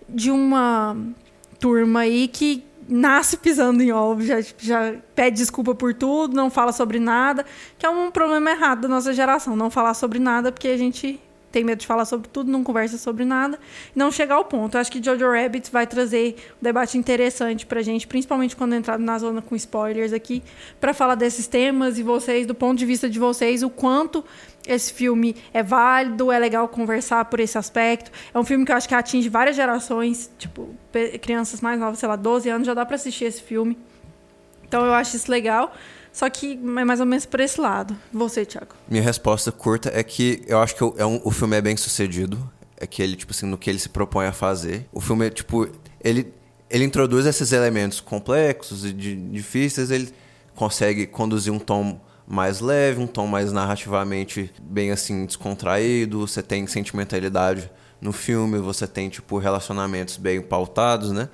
de 0.10 0.32
uma 0.32 0.98
turma 1.60 2.02
aí 2.02 2.28
que 2.28 2.66
nasce 2.90 3.38
pisando 3.38 3.82
em 3.82 3.92
ovos, 3.92 4.26
já, 4.26 4.42
já 4.58 4.96
pede 5.16 5.38
desculpa 5.38 5.74
por 5.74 5.94
tudo, 5.94 6.36
não 6.36 6.50
fala 6.50 6.74
sobre 6.74 7.00
nada, 7.00 7.46
que 7.78 7.86
é 7.86 7.90
um 7.90 8.12
problema 8.12 8.52
errado 8.52 8.82
da 8.82 8.88
nossa 8.88 9.14
geração, 9.14 9.56
não 9.56 9.70
falar 9.70 9.94
sobre 9.94 10.20
nada 10.20 10.52
porque 10.52 10.68
a 10.68 10.78
gente 10.78 11.22
tem 11.52 11.64
medo 11.64 11.80
de 11.80 11.88
falar 11.88 12.06
sobre 12.06 12.30
tudo, 12.30 12.52
não 12.52 12.64
conversa 12.64 12.98
sobre 12.98 13.26
nada, 13.26 13.60
não 13.96 14.12
chegar 14.12 14.36
ao 14.36 14.46
ponto. 14.46 14.76
Eu 14.76 14.82
acho 14.82 14.92
que 14.92 15.04
Jojo 15.04 15.30
Rabbit 15.30 15.72
vai 15.72 15.86
trazer 15.86 16.36
um 16.60 16.64
debate 16.64 16.98
interessante 16.98 17.66
pra 17.66 17.82
gente, 17.82 18.08
principalmente 18.08 18.56
quando 18.56 18.74
entrar 18.74 18.98
na 18.98 19.18
zona 19.20 19.42
com 19.42 19.56
spoilers 19.56 20.14
aqui, 20.14 20.42
pra 20.80 20.94
falar 20.94 21.16
desses 21.16 21.48
temas 21.48 22.00
e 22.00 22.04
vocês, 22.04 22.48
do 22.48 22.56
ponto 22.56 22.78
de 22.78 22.86
vista 22.86 23.10
de 23.10 23.20
vocês, 23.20 23.64
o 23.64 23.70
quanto 23.70 24.24
esse 24.68 24.94
filme 24.94 25.36
é 25.54 25.64
válido, 25.64 26.32
é 26.32 26.40
legal 26.40 26.68
conversar 26.68 27.26
por 27.26 27.40
esse 27.40 27.58
aspecto. 27.58 28.12
É 28.34 28.38
um 28.40 28.44
filme 28.44 28.64
que 28.66 28.72
eu 28.72 28.76
acho 28.76 28.88
que 28.88 28.96
atinge 28.96 29.28
várias 29.28 29.56
gerações, 29.56 30.30
tipo, 30.38 30.70
crianças 31.22 31.62
mais 31.62 31.80
novas, 31.80 32.00
sei 32.00 32.08
lá, 32.08 32.16
12 32.16 32.50
anos, 32.50 32.68
já 32.68 32.74
dá 32.74 32.86
pra 32.86 32.96
assistir 32.96 33.26
esse 33.26 33.42
filme. 33.42 33.78
Então 34.64 34.86
eu 34.86 34.94
acho 34.94 35.16
isso 35.16 35.30
legal. 35.30 35.74
Só 36.14 36.30
que 36.30 36.54
é 36.54 36.84
mais 36.86 37.00
ou 37.00 37.06
menos 37.06 37.26
por 37.26 37.40
esse 37.40 37.60
lado. 37.60 37.96
Você, 38.14 38.46
Thiago. 38.46 38.76
Minha 38.90 39.02
resposta 39.04 39.52
curta 39.52 39.90
é 39.94 40.04
que 40.04 40.44
eu 40.48 40.60
acho 40.60 40.76
que 40.76 40.84
é 41.02 41.06
um- 41.06 41.22
o 41.24 41.32
filme 41.32 41.56
é 41.58 41.62
bem 41.62 41.78
sucedido. 41.78 42.38
É 42.78 42.86
que 42.88 43.02
ele, 43.02 43.16
tipo 43.16 43.32
assim, 43.32 43.46
no 43.46 43.58
que 43.58 43.70
ele 43.70 43.80
se 43.80 43.88
propõe 43.90 44.26
a 44.26 44.32
fazer. 44.32 44.86
O 44.92 45.00
filme 45.00 45.28
é, 45.28 45.30
tipo, 45.30 45.68
ele, 46.04 46.34
ele 46.70 46.84
introduz 46.84 47.26
esses 47.26 47.52
elementos 47.52 48.00
complexos 48.00 48.84
e 48.84 48.92
di- 48.92 49.16
difíceis, 49.16 49.92
ele 49.92 50.12
consegue 50.56 51.06
conduzir 51.08 51.54
um 51.54 51.60
tom 51.60 52.02
mais 52.28 52.60
leve, 52.60 53.00
um 53.02 53.08
tom 53.08 53.28
mais 53.28 53.52
narrativamente 53.52 54.52
bem 54.62 54.92
assim 54.92 55.26
descontraído, 55.26 56.20
você 56.26 56.42
tem 56.42 56.66
sentimentalidade 56.68 57.70
no 58.00 58.12
filme, 58.12 58.58
você 58.58 58.88
tem 58.88 59.10
tipo 59.10 59.38
relacionamentos 59.38 60.18
bem 60.18 60.42
pautados, 60.42 61.12
né? 61.12 61.30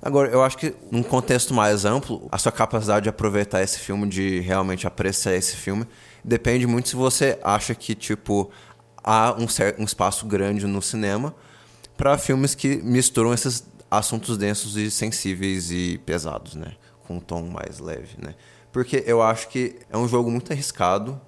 Agora, 0.00 0.28
eu 0.30 0.42
acho 0.42 0.58
que 0.58 0.74
num 0.90 1.02
contexto 1.02 1.54
mais 1.54 1.84
amplo, 1.84 2.28
a 2.30 2.38
sua 2.38 2.52
capacidade 2.52 3.04
de 3.04 3.08
aproveitar 3.08 3.62
esse 3.62 3.78
filme, 3.78 4.06
de 4.08 4.40
realmente 4.40 4.86
apreciar 4.86 5.34
esse 5.34 5.56
filme, 5.56 5.86
depende 6.24 6.66
muito 6.66 6.88
se 6.88 6.96
você 6.96 7.38
acha 7.42 7.74
que, 7.74 7.94
tipo, 7.94 8.50
há 9.02 9.34
um, 9.38 9.48
cer- 9.48 9.74
um 9.78 9.84
espaço 9.84 10.26
grande 10.26 10.66
no 10.66 10.82
cinema 10.82 11.34
para 11.96 12.18
filmes 12.18 12.54
que 12.54 12.76
misturam 12.76 13.32
esses 13.32 13.64
assuntos 13.90 14.36
densos 14.36 14.76
e 14.76 14.90
sensíveis 14.90 15.70
e 15.70 15.98
pesados, 16.04 16.54
né? 16.54 16.72
Com 17.06 17.16
um 17.16 17.20
tom 17.20 17.42
mais 17.42 17.78
leve, 17.78 18.16
né? 18.18 18.34
Porque 18.72 19.02
eu 19.06 19.22
acho 19.22 19.48
que 19.48 19.76
é 19.90 19.96
um 19.96 20.06
jogo 20.06 20.30
muito 20.30 20.52
arriscado 20.52 21.18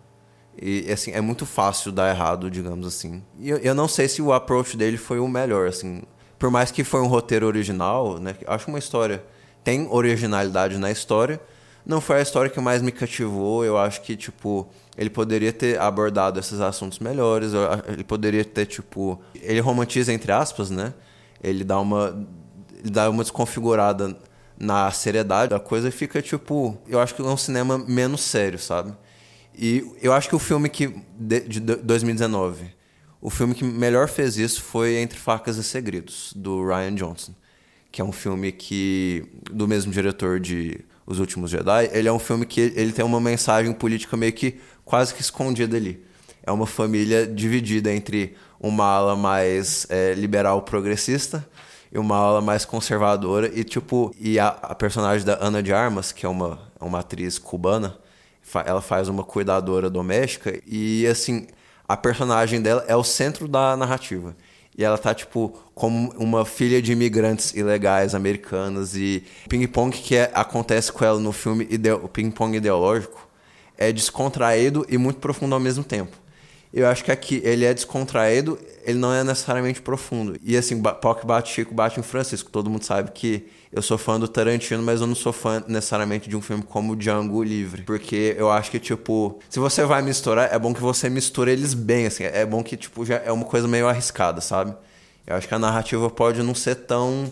e 0.61 0.91
assim 0.93 1.13
é 1.13 1.21
muito 1.21 1.47
fácil 1.47 1.93
dar 1.93 2.11
errado, 2.15 2.51
digamos 2.51 2.87
assim. 2.87 3.23
E 3.39 3.49
eu, 3.51 3.59
eu 3.59 3.75
não 3.75 3.89
sei 3.89 4.09
se 4.09 4.21
o 4.21 4.33
approach 4.33 4.77
dele 4.77 4.97
foi 4.97 5.19
o 5.21 5.29
melhor, 5.29 5.69
assim. 5.69 6.03
Por 6.39 6.51
mais 6.51 6.71
que 6.71 6.85
foi 6.85 7.01
um 7.01 7.07
roteiro 7.07 7.47
original, 7.47 8.19
né? 8.19 8.37
Acho 8.47 8.69
uma 8.69 8.79
história 8.79 9.23
tem 9.69 9.87
originalidade 9.91 10.79
na 10.79 10.91
história. 10.91 11.39
Não 11.85 12.01
foi 12.01 12.19
a 12.19 12.23
história 12.23 12.51
que 12.51 12.59
mais 12.59 12.81
me 12.81 12.91
cativou. 12.91 13.65
Eu 13.65 13.77
acho 13.77 14.01
que 14.01 14.17
tipo 14.17 14.67
ele 14.97 15.11
poderia 15.11 15.53
ter 15.53 15.79
abordado 15.79 16.39
esses 16.41 16.61
assuntos 16.61 16.99
melhores. 16.99 17.53
Ele 17.87 18.03
poderia 18.03 18.45
ter 18.45 18.65
tipo 18.65 19.21
ele 19.35 19.61
romantiza 19.61 20.11
entre 20.11 20.33
aspas, 20.33 20.71
né? 20.71 20.95
Ele 21.43 21.65
dá 21.65 21.79
uma 21.81 22.27
ele 22.81 22.91
dá 22.91 23.11
uma 23.11 23.23
desconfigurada 23.23 24.17
na 24.59 24.91
seriedade 24.91 25.51
da 25.51 25.61
coisa 25.61 25.89
e 25.89 25.93
fica 25.93 26.23
tipo, 26.23 26.79
eu 26.89 26.99
acho 26.99 27.15
que 27.15 27.23
é 27.23 27.25
um 27.25 27.37
cinema 27.37 27.77
menos 27.77 28.23
sério, 28.23 28.59
sabe? 28.59 28.93
E 29.55 29.85
eu 30.01 30.13
acho 30.13 30.29
que 30.29 30.35
o 30.35 30.39
filme 30.39 30.69
que 30.69 30.95
de, 31.19 31.41
de 31.41 31.61
2019, 31.61 32.75
o 33.21 33.31
filme 33.31 33.55
que 33.55 33.65
melhor 33.65 34.09
fez 34.09 34.37
isso 34.39 34.63
foi 34.63 34.97
Entre 34.97 35.19
Facas 35.19 35.57
e 35.57 35.65
Segredos, 35.65 36.33
do 36.37 36.65
Ryan 36.65 36.95
Johnson, 36.95 37.33
que 37.91 38.01
é 38.01 38.05
um 38.05 38.13
filme 38.13 38.53
que 38.53 39.25
do 39.51 39.67
mesmo 39.67 39.91
diretor 39.91 40.39
de 40.39 40.81
Os 41.05 41.19
Últimos 41.19 41.51
Jedi, 41.51 41.91
ele 41.93 42.09
é 42.09 42.13
um 42.13 42.19
filme 42.19 42.47
que 42.47 42.61
ele 42.61 42.93
tem 42.93 43.05
uma 43.05 43.21
mensagem 43.21 43.73
política 43.73 44.17
meio 44.17 44.33
que 44.33 44.61
quase 44.85 45.15
que 45.15 45.21
escondida 45.21 45.77
ali. 45.77 46.03
É 46.45 46.53
uma 46.53 46.67
família 46.67 47.27
dividida 47.27 47.93
entre 47.93 48.37
uma 48.61 48.85
ala 48.85 49.17
mais 49.17 49.87
é, 49.91 50.15
liberal 50.15 50.63
progressista 50.63 51.47
e 51.93 51.99
uma 51.99 52.17
ala 52.17 52.41
mais 52.41 52.65
conservadora 52.65 53.51
e 53.53 53.65
tipo 53.65 54.15
e 54.19 54.39
a, 54.39 54.49
a 54.49 54.75
personagem 54.75 55.27
da 55.27 55.39
Ana 55.41 55.63
de 55.63 55.73
Armas 55.73 56.13
que 56.13 56.27
é 56.27 56.29
uma, 56.29 56.59
uma 56.81 57.01
atriz 57.01 57.39
cubana 57.39 57.97
ela 58.65 58.81
faz 58.81 59.09
uma 59.09 59.25
cuidadora 59.25 59.91
doméstica 59.91 60.59
e 60.67 61.07
assim 61.07 61.47
a 61.89 61.97
personagem 61.97 62.61
dela 62.61 62.85
é 62.87 62.95
o 62.95 63.03
centro 63.03 63.49
da 63.49 63.77
narrativa 63.77 64.37
e 64.77 64.85
ela 64.85 64.99
tá 64.99 65.15
tipo 65.15 65.59
como 65.75 66.13
uma 66.19 66.45
filha 66.45 66.81
de 66.81 66.93
imigrantes 66.93 67.55
ilegais 67.55 68.15
americanas 68.15 68.95
e 68.95 69.25
ping 69.49 69.67
pong 69.67 69.97
que 69.97 70.15
é, 70.15 70.31
acontece 70.35 70.93
com 70.93 71.05
ela 71.05 71.19
no 71.19 71.33
filme 71.33 71.67
o 72.03 72.09
ping 72.09 72.31
pong 72.31 72.57
ideológico 72.57 73.27
é 73.77 73.91
descontraído 73.91 74.87
e 74.89 74.99
muito 74.99 75.19
profundo 75.19 75.55
ao 75.55 75.61
mesmo 75.61 75.83
tempo 75.83 76.17
eu 76.73 76.87
acho 76.87 77.03
que 77.03 77.11
aqui 77.11 77.41
ele 77.45 77.65
é 77.65 77.73
descontraído, 77.73 78.59
ele 78.85 78.99
não 78.99 79.13
é 79.13 79.25
necessariamente 79.25 79.81
profundo. 79.81 80.39
E 80.43 80.57
assim, 80.57 80.81
Poc 80.83 81.25
bate 81.25 81.53
Chico, 81.53 81.75
bate 81.75 81.99
em 81.99 82.03
Francisco. 82.03 82.51
Todo 82.51 82.69
mundo 82.69 82.85
sabe 82.85 83.11
que 83.13 83.49
eu 83.73 83.83
sou 83.83 83.99
fã 83.99 84.19
do 84.19 84.27
Tarantino, 84.27 84.83
mas 84.83 85.01
eu 85.01 85.07
não 85.07 85.15
sou 85.15 85.33
fã 85.33 85.63
necessariamente 85.67 86.29
de 86.29 86.37
um 86.37 86.41
filme 86.41 86.63
como 86.63 86.97
Django 86.97 87.43
Livre. 87.43 87.83
Porque 87.83 88.35
eu 88.39 88.51
acho 88.51 88.71
que, 88.71 88.79
tipo, 88.79 89.39
se 89.49 89.59
você 89.59 89.85
vai 89.85 90.03
misturar, 90.03 90.53
é 90.53 90.59
bom 90.59 90.73
que 90.73 90.81
você 90.81 91.11
misture 91.11 91.51
eles 91.51 91.75
bem, 91.75 92.07
assim. 92.07 92.25
É 92.25 92.47
bom 92.47 92.63
que, 92.63 92.77
tipo, 92.77 93.05
já 93.05 93.17
é 93.17 93.31
uma 93.31 93.45
coisa 93.45 93.69
meio 93.69 93.89
arriscada, 93.89 94.41
sabe? 94.41 94.75
Eu 95.27 95.37
acho 95.37 95.47
que 95.47 95.55
a 95.55 95.59
narrativa 95.59 96.09
pode 96.09 96.43
não 96.43 96.55
ser 96.55 96.75
tão, 96.77 97.31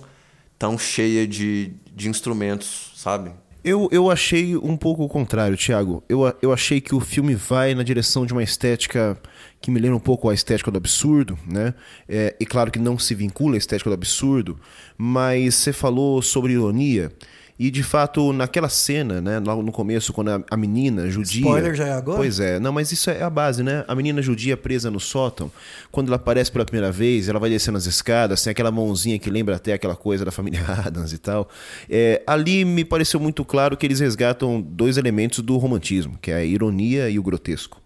tão 0.58 0.78
cheia 0.78 1.26
de, 1.26 1.72
de 1.94 2.08
instrumentos, 2.08 2.92
sabe? 2.96 3.32
Eu, 3.66 3.88
eu 3.90 4.08
achei 4.08 4.56
um 4.56 4.76
pouco 4.76 5.02
o 5.02 5.08
contrário, 5.08 5.56
Thiago. 5.56 6.00
Eu, 6.08 6.32
eu 6.40 6.52
achei 6.52 6.80
que 6.80 6.94
o 6.94 7.00
filme 7.00 7.34
vai 7.34 7.74
na 7.74 7.82
direção 7.82 8.24
de 8.24 8.32
uma 8.32 8.44
estética 8.44 9.20
que 9.60 9.72
me 9.72 9.80
lembra 9.80 9.96
um 9.96 10.00
pouco 10.00 10.28
a 10.28 10.34
estética 10.34 10.70
do 10.70 10.76
absurdo, 10.76 11.36
né? 11.44 11.74
É, 12.08 12.36
e 12.38 12.46
claro 12.46 12.70
que 12.70 12.78
não 12.78 12.96
se 12.96 13.12
vincula 13.12 13.56
à 13.56 13.58
estética 13.58 13.90
do 13.90 13.94
absurdo, 13.94 14.56
mas 14.96 15.56
você 15.56 15.72
falou 15.72 16.22
sobre 16.22 16.52
ironia. 16.52 17.10
E 17.58 17.70
de 17.70 17.82
fato, 17.82 18.34
naquela 18.34 18.68
cena, 18.68 19.20
né, 19.20 19.38
logo 19.38 19.62
no 19.62 19.72
começo, 19.72 20.12
quando 20.12 20.28
a, 20.28 20.44
a 20.50 20.56
menina 20.56 21.08
judia. 21.08 21.40
Spoiler 21.40 21.74
já 21.74 21.86
é 21.86 21.92
agora? 21.92 22.18
Pois 22.18 22.38
é, 22.38 22.60
não, 22.60 22.70
mas 22.70 22.92
isso 22.92 23.08
é 23.08 23.22
a 23.22 23.30
base, 23.30 23.62
né? 23.62 23.82
A 23.88 23.94
menina 23.94 24.20
judia 24.20 24.56
presa 24.56 24.90
no 24.90 25.00
sótão, 25.00 25.50
quando 25.90 26.08
ela 26.08 26.16
aparece 26.16 26.52
pela 26.52 26.66
primeira 26.66 26.92
vez, 26.92 27.28
ela 27.28 27.38
vai 27.38 27.48
descendo 27.48 27.78
as 27.78 27.86
escadas, 27.86 28.42
tem 28.42 28.50
aquela 28.50 28.70
mãozinha 28.70 29.18
que 29.18 29.30
lembra 29.30 29.56
até 29.56 29.72
aquela 29.72 29.96
coisa 29.96 30.24
da 30.24 30.30
família 30.30 30.60
Adams 30.84 31.14
e 31.14 31.18
tal. 31.18 31.48
É, 31.88 32.22
ali 32.26 32.64
me 32.64 32.84
pareceu 32.84 33.18
muito 33.18 33.42
claro 33.42 33.74
que 33.76 33.86
eles 33.86 34.00
resgatam 34.00 34.60
dois 34.60 34.98
elementos 34.98 35.40
do 35.40 35.56
romantismo, 35.56 36.18
que 36.20 36.30
é 36.30 36.34
a 36.34 36.44
ironia 36.44 37.08
e 37.08 37.18
o 37.18 37.22
grotesco. 37.22 37.80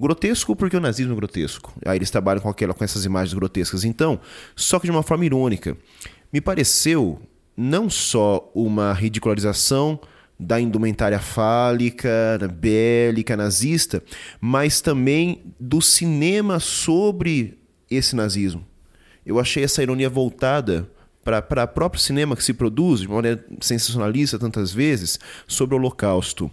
Grotesco 0.00 0.56
porque 0.56 0.76
o 0.76 0.80
nazismo 0.80 1.12
é 1.12 1.16
grotesco. 1.16 1.74
Aí 1.84 1.98
eles 1.98 2.10
trabalham 2.10 2.40
com, 2.40 2.48
aquela, 2.48 2.72
com 2.72 2.82
essas 2.82 3.04
imagens 3.04 3.34
grotescas. 3.34 3.84
Então, 3.84 4.18
só 4.56 4.78
que 4.78 4.86
de 4.86 4.90
uma 4.90 5.02
forma 5.02 5.26
irônica. 5.26 5.76
Me 6.32 6.40
pareceu 6.40 7.20
não 7.60 7.90
só 7.90 8.50
uma 8.54 8.94
ridicularização 8.94 10.00
da 10.38 10.58
indumentária 10.58 11.18
fálica, 11.18 12.08
bélica, 12.54 13.36
nazista, 13.36 14.02
mas 14.40 14.80
também 14.80 15.42
do 15.60 15.82
cinema 15.82 16.58
sobre 16.58 17.58
esse 17.90 18.16
nazismo. 18.16 18.66
Eu 19.26 19.38
achei 19.38 19.62
essa 19.62 19.82
ironia 19.82 20.08
voltada 20.08 20.90
para 21.22 21.64
o 21.64 21.68
próprio 21.68 22.00
cinema 22.00 22.34
que 22.34 22.42
se 22.42 22.54
produz 22.54 23.00
de 23.00 23.08
maneira 23.08 23.44
sensacionalista 23.60 24.38
tantas 24.38 24.72
vezes 24.72 25.20
sobre 25.46 25.74
o 25.74 25.78
Holocausto. 25.78 26.50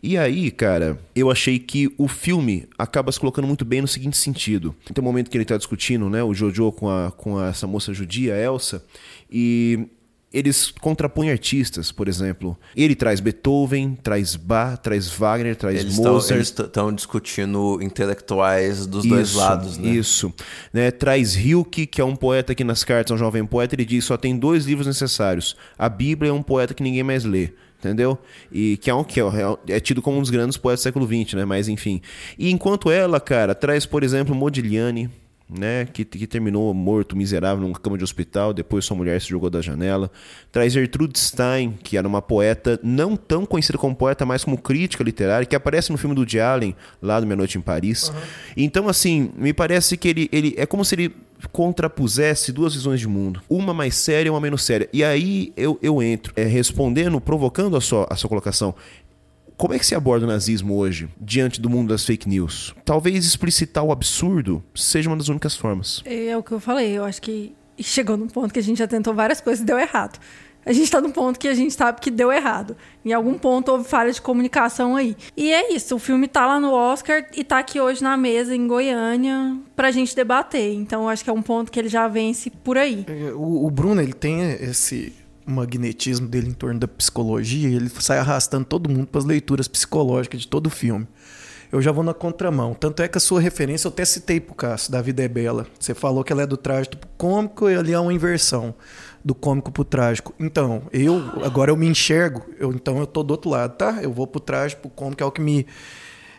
E 0.00 0.16
aí, 0.16 0.52
cara, 0.52 0.96
eu 1.16 1.28
achei 1.28 1.58
que 1.58 1.92
o 1.98 2.06
filme 2.06 2.68
acaba 2.78 3.10
se 3.10 3.18
colocando 3.18 3.48
muito 3.48 3.64
bem 3.64 3.80
no 3.80 3.88
seguinte 3.88 4.16
sentido. 4.16 4.72
Tem 4.94 5.02
um 5.02 5.04
momento 5.04 5.28
que 5.28 5.36
ele 5.36 5.42
está 5.42 5.56
discutindo, 5.56 6.08
né, 6.08 6.22
o 6.22 6.32
Jojo 6.32 6.70
com, 6.70 6.88
a, 6.88 7.10
com 7.10 7.36
a, 7.36 7.48
essa 7.48 7.66
moça 7.66 7.92
judia, 7.92 8.36
Elsa, 8.36 8.84
e 9.28 9.88
eles 10.32 10.70
contrapõem 10.70 11.30
artistas, 11.30 11.92
por 11.92 12.08
exemplo. 12.08 12.58
Ele 12.74 12.94
traz 12.94 13.20
Beethoven, 13.20 13.96
traz 14.02 14.36
Bach, 14.36 14.78
traz 14.78 15.08
Wagner, 15.08 15.56
traz 15.56 15.80
eles 15.80 15.96
Mozart. 15.96 16.26
Tão, 16.26 16.36
eles 16.36 16.48
estão 16.48 16.92
discutindo 16.92 17.78
intelectuais 17.80 18.86
dos 18.86 19.04
isso, 19.04 19.14
dois 19.14 19.34
lados, 19.34 19.78
né? 19.78 19.88
Isso. 19.88 20.32
Né? 20.72 20.90
Traz 20.90 21.36
Hilke, 21.36 21.86
que 21.86 22.00
é 22.00 22.04
um 22.04 22.16
poeta 22.16 22.54
que 22.54 22.64
nas 22.64 22.84
cartas 22.84 23.12
é 23.12 23.14
um 23.14 23.18
jovem 23.18 23.46
poeta, 23.46 23.74
ele 23.74 23.84
diz 23.84 24.04
só 24.04 24.16
tem 24.16 24.36
dois 24.36 24.66
livros 24.66 24.86
necessários. 24.86 25.56
A 25.78 25.88
Bíblia 25.88 26.30
é 26.30 26.34
um 26.34 26.42
poeta 26.42 26.74
que 26.74 26.82
ninguém 26.82 27.02
mais 27.02 27.24
lê 27.24 27.50
entendeu? 27.78 28.18
E 28.50 28.78
que 28.78 28.90
é, 28.90 28.94
um, 28.94 29.04
que 29.04 29.20
é, 29.20 29.24
é, 29.68 29.78
tido 29.78 30.02
como 30.02 30.16
um 30.16 30.20
dos 30.20 30.30
grandes 30.30 30.56
poetas 30.56 30.80
do 30.80 30.82
século 30.82 31.06
XX, 31.06 31.34
né? 31.34 31.44
Mas 31.44 31.68
enfim. 31.68 32.00
E 32.36 32.50
enquanto 32.50 32.90
ela, 32.90 33.20
cara, 33.20 33.54
traz, 33.54 33.86
por 33.86 34.02
exemplo, 34.02 34.34
Modigliani, 34.34 35.10
né, 35.48 35.86
que, 35.86 36.04
que 36.04 36.26
terminou 36.26 36.74
morto, 36.74 37.16
miserável, 37.16 37.62
numa 37.62 37.78
cama 37.78 37.96
de 37.96 38.02
hospital, 38.02 38.52
depois 38.52 38.84
sua 38.84 38.96
mulher 38.96 39.20
se 39.20 39.28
jogou 39.28 39.48
da 39.48 39.60
janela. 39.60 40.10
Traz 40.50 40.72
Gertrude 40.72 41.18
Stein, 41.18 41.78
que 41.82 41.96
era 41.96 42.06
uma 42.06 42.20
poeta 42.20 42.80
não 42.82 43.16
tão 43.16 43.46
conhecida 43.46 43.78
como 43.78 43.94
poeta, 43.94 44.26
mas 44.26 44.44
como 44.44 44.58
crítica 44.58 45.04
literária, 45.04 45.46
que 45.46 45.54
aparece 45.54 45.92
no 45.92 45.98
filme 45.98 46.14
do 46.14 46.20
Woody 46.22 46.40
Allen, 46.40 46.74
lá 47.00 47.20
do 47.20 47.26
Meia 47.26 47.36
Noite 47.36 47.58
em 47.58 47.60
Paris. 47.60 48.08
Uhum. 48.08 48.14
Então, 48.56 48.88
assim, 48.88 49.30
me 49.36 49.52
parece 49.52 49.96
que 49.96 50.08
ele, 50.08 50.28
ele 50.32 50.54
é 50.56 50.66
como 50.66 50.84
se 50.84 50.94
ele 50.94 51.14
contrapusesse 51.52 52.50
duas 52.50 52.74
visões 52.74 52.98
de 52.98 53.06
mundo, 53.06 53.40
uma 53.48 53.74
mais 53.74 53.94
séria 53.94 54.28
e 54.28 54.30
uma 54.30 54.40
menos 54.40 54.64
séria. 54.64 54.88
E 54.92 55.04
aí 55.04 55.52
eu, 55.56 55.78
eu 55.82 56.02
entro, 56.02 56.32
é, 56.34 56.44
respondendo, 56.44 57.20
provocando 57.20 57.76
a 57.76 57.80
sua, 57.80 58.06
a 58.10 58.16
sua 58.16 58.28
colocação. 58.28 58.74
Como 59.56 59.72
é 59.72 59.78
que 59.78 59.86
se 59.86 59.94
aborda 59.94 60.26
o 60.26 60.28
nazismo 60.28 60.76
hoje, 60.76 61.08
diante 61.18 61.62
do 61.62 61.70
mundo 61.70 61.88
das 61.88 62.04
fake 62.04 62.28
news? 62.28 62.74
Talvez 62.84 63.24
explicitar 63.24 63.82
o 63.82 63.90
absurdo 63.90 64.62
seja 64.74 65.08
uma 65.08 65.16
das 65.16 65.28
únicas 65.28 65.56
formas. 65.56 66.02
É 66.04 66.36
o 66.36 66.42
que 66.42 66.52
eu 66.52 66.60
falei, 66.60 66.90
eu 66.90 67.04
acho 67.04 67.22
que 67.22 67.54
chegou 67.78 68.18
num 68.18 68.28
ponto 68.28 68.52
que 68.52 68.58
a 68.58 68.62
gente 68.62 68.76
já 68.76 68.86
tentou 68.86 69.14
várias 69.14 69.40
coisas 69.40 69.62
e 69.62 69.64
deu 69.64 69.78
errado. 69.78 70.18
A 70.66 70.72
gente 70.72 70.84
está 70.84 71.00
num 71.00 71.10
ponto 71.12 71.38
que 71.38 71.48
a 71.48 71.54
gente 71.54 71.72
sabe 71.72 72.00
que 72.00 72.10
deu 72.10 72.30
errado. 72.30 72.76
Em 73.02 73.14
algum 73.14 73.38
ponto 73.38 73.70
houve 73.70 73.88
falha 73.88 74.12
de 74.12 74.20
comunicação 74.20 74.94
aí. 74.94 75.16
E 75.34 75.50
é 75.50 75.72
isso, 75.72 75.94
o 75.94 75.98
filme 75.98 76.28
tá 76.28 76.44
lá 76.44 76.60
no 76.60 76.72
Oscar 76.72 77.24
e 77.34 77.42
tá 77.42 77.58
aqui 77.58 77.80
hoje 77.80 78.02
na 78.02 78.16
mesa 78.16 78.54
em 78.54 78.66
Goiânia 78.66 79.56
pra 79.74 79.90
gente 79.90 80.14
debater. 80.14 80.74
Então 80.74 81.04
eu 81.04 81.08
acho 81.08 81.24
que 81.24 81.30
é 81.30 81.32
um 81.32 81.40
ponto 81.40 81.72
que 81.72 81.78
ele 81.78 81.88
já 81.88 82.08
vence 82.08 82.50
por 82.50 82.76
aí. 82.76 83.06
É, 83.06 83.32
o, 83.32 83.64
o 83.64 83.70
Bruno, 83.70 84.02
ele 84.02 84.12
tem 84.12 84.42
esse 84.54 85.14
magnetismo 85.46 86.26
dele 86.26 86.48
em 86.48 86.52
torno 86.52 86.80
da 86.80 86.88
psicologia, 86.88 87.68
ele 87.68 87.88
sai 88.00 88.18
arrastando 88.18 88.64
todo 88.64 88.90
mundo 88.90 89.06
para 89.06 89.20
as 89.20 89.24
leituras 89.24 89.68
psicológicas 89.68 90.40
de 90.40 90.48
todo 90.48 90.66
o 90.66 90.70
filme. 90.70 91.06
Eu 91.70 91.82
já 91.82 91.90
vou 91.90 92.04
na 92.04 92.14
contramão. 92.14 92.74
Tanto 92.74 93.02
é 93.02 93.08
que 93.08 93.18
a 93.18 93.20
sua 93.20 93.40
referência 93.40 93.88
eu 93.88 93.90
até 93.90 94.04
citei 94.04 94.40
pro 94.40 94.54
Cássio, 94.54 94.92
da 94.92 95.02
Vida 95.02 95.22
é 95.22 95.28
Bela. 95.28 95.66
Você 95.78 95.94
falou 95.94 96.22
que 96.22 96.32
ela 96.32 96.42
é 96.42 96.46
do 96.46 96.56
trágico 96.56 96.96
pro 96.96 97.08
cômico 97.16 97.68
e 97.68 97.74
ali 97.74 97.92
é 97.92 97.98
uma 97.98 98.12
inversão 98.12 98.74
do 99.24 99.34
cômico 99.34 99.72
pro 99.72 99.84
trágico. 99.84 100.32
Então, 100.38 100.82
eu 100.92 101.20
agora 101.44 101.70
eu 101.70 101.76
me 101.76 101.86
enxergo, 101.86 102.46
eu, 102.58 102.72
então 102.72 102.98
eu 102.98 103.06
tô 103.06 103.22
do 103.24 103.32
outro 103.32 103.50
lado, 103.50 103.76
tá? 103.76 103.98
Eu 104.00 104.12
vou 104.12 104.26
pro 104.26 104.40
trágico, 104.40 104.82
pro 104.82 104.90
cômico 104.90 105.22
é 105.22 105.26
o 105.26 105.32
que 105.32 105.40
me 105.40 105.66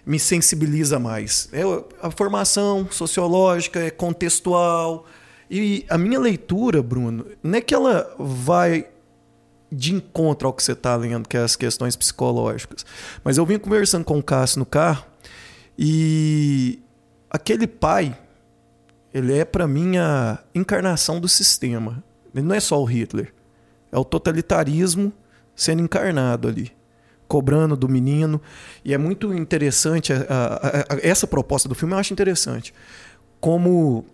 me 0.08 0.18
sensibiliza 0.18 0.98
mais. 0.98 1.50
É 1.52 1.64
a 2.02 2.10
formação 2.10 2.88
sociológica, 2.90 3.82
é 3.82 3.90
contextual. 3.90 5.06
E 5.52 5.86
a 5.90 5.98
minha 5.98 6.18
leitura, 6.18 6.82
Bruno, 6.82 7.26
não 7.44 7.58
é 7.58 7.62
que 7.62 7.76
ela 7.76 8.16
vai 8.18 8.88
de 9.72 9.94
encontro 9.94 10.48
ao 10.48 10.54
que 10.54 10.64
você 10.64 10.72
está 10.72 10.96
lendo, 10.96 11.28
que 11.28 11.38
é 11.38 11.42
as 11.42 11.56
questões 11.56 11.96
psicológicas. 11.96 12.86
Mas 13.24 13.38
eu 13.38 13.46
vim 13.46 13.58
conversando 13.60 14.06
com 14.06 14.18
o 14.18 14.24
Cássio 14.24 14.60
no 14.60 14.66
carro 14.66 15.06
e 15.78 16.80
aquele 17.30 17.68
pai, 17.68 18.18
ele 19.14 19.38
é 19.38 19.46
para 19.46 19.68
mim 19.68 19.98
a 19.98 20.40
encarnação 20.56 21.20
do 21.20 21.28
sistema. 21.28 22.04
Ele 22.34 22.46
não 22.46 22.56
é 22.56 22.60
só 22.60 22.82
o 22.82 22.86
Hitler. 22.86 23.34
É 23.92 23.98
o 23.98 24.06
totalitarismo 24.06 25.14
sendo 25.56 25.82
encarnado 25.82 26.48
ali, 26.48 26.72
cobrando 27.28 27.76
do 27.76 27.90
menino. 27.90 28.42
E 28.86 28.94
é 28.94 28.98
muito 28.98 29.34
interessante, 29.34 30.14
a, 30.14 30.18
a, 30.18 30.96
a, 30.96 31.00
essa 31.02 31.28
proposta 31.28 31.68
do 31.68 31.76
filme 31.76 31.94
eu 31.94 31.98
acho 31.98 32.14
interessante. 32.14 32.74
Como 33.40 34.06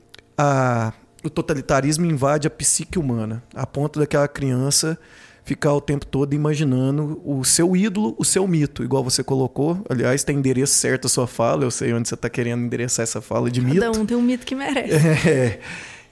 o 1.23 1.29
totalitarismo 1.29 2.05
invade 2.05 2.47
a 2.47 2.51
psique 2.51 2.99
humana, 2.99 3.43
a 3.53 3.65
ponto 3.65 3.99
daquela 3.99 4.27
criança 4.27 4.97
ficar 5.43 5.73
o 5.73 5.81
tempo 5.81 6.05
todo 6.05 6.33
imaginando 6.33 7.21
o 7.23 7.43
seu 7.43 7.75
ídolo, 7.75 8.15
o 8.17 8.25
seu 8.25 8.47
mito, 8.47 8.83
igual 8.83 9.03
você 9.03 9.23
colocou. 9.23 9.83
Aliás, 9.89 10.23
tem 10.23 10.37
endereço 10.37 10.73
certo 10.73 11.05
a 11.05 11.09
sua 11.09 11.27
fala, 11.27 11.63
eu 11.63 11.71
sei 11.71 11.93
onde 11.93 12.07
você 12.07 12.15
está 12.15 12.29
querendo 12.29 12.63
endereçar 12.63 13.03
essa 13.03 13.21
fala 13.21 13.51
de 13.51 13.59
Cada 13.59 13.73
mito. 13.73 13.85
Cada 13.85 13.99
um 13.99 14.05
tem 14.05 14.17
um 14.17 14.21
mito 14.21 14.45
que 14.45 14.55
merece. 14.55 14.93
É. 15.27 15.59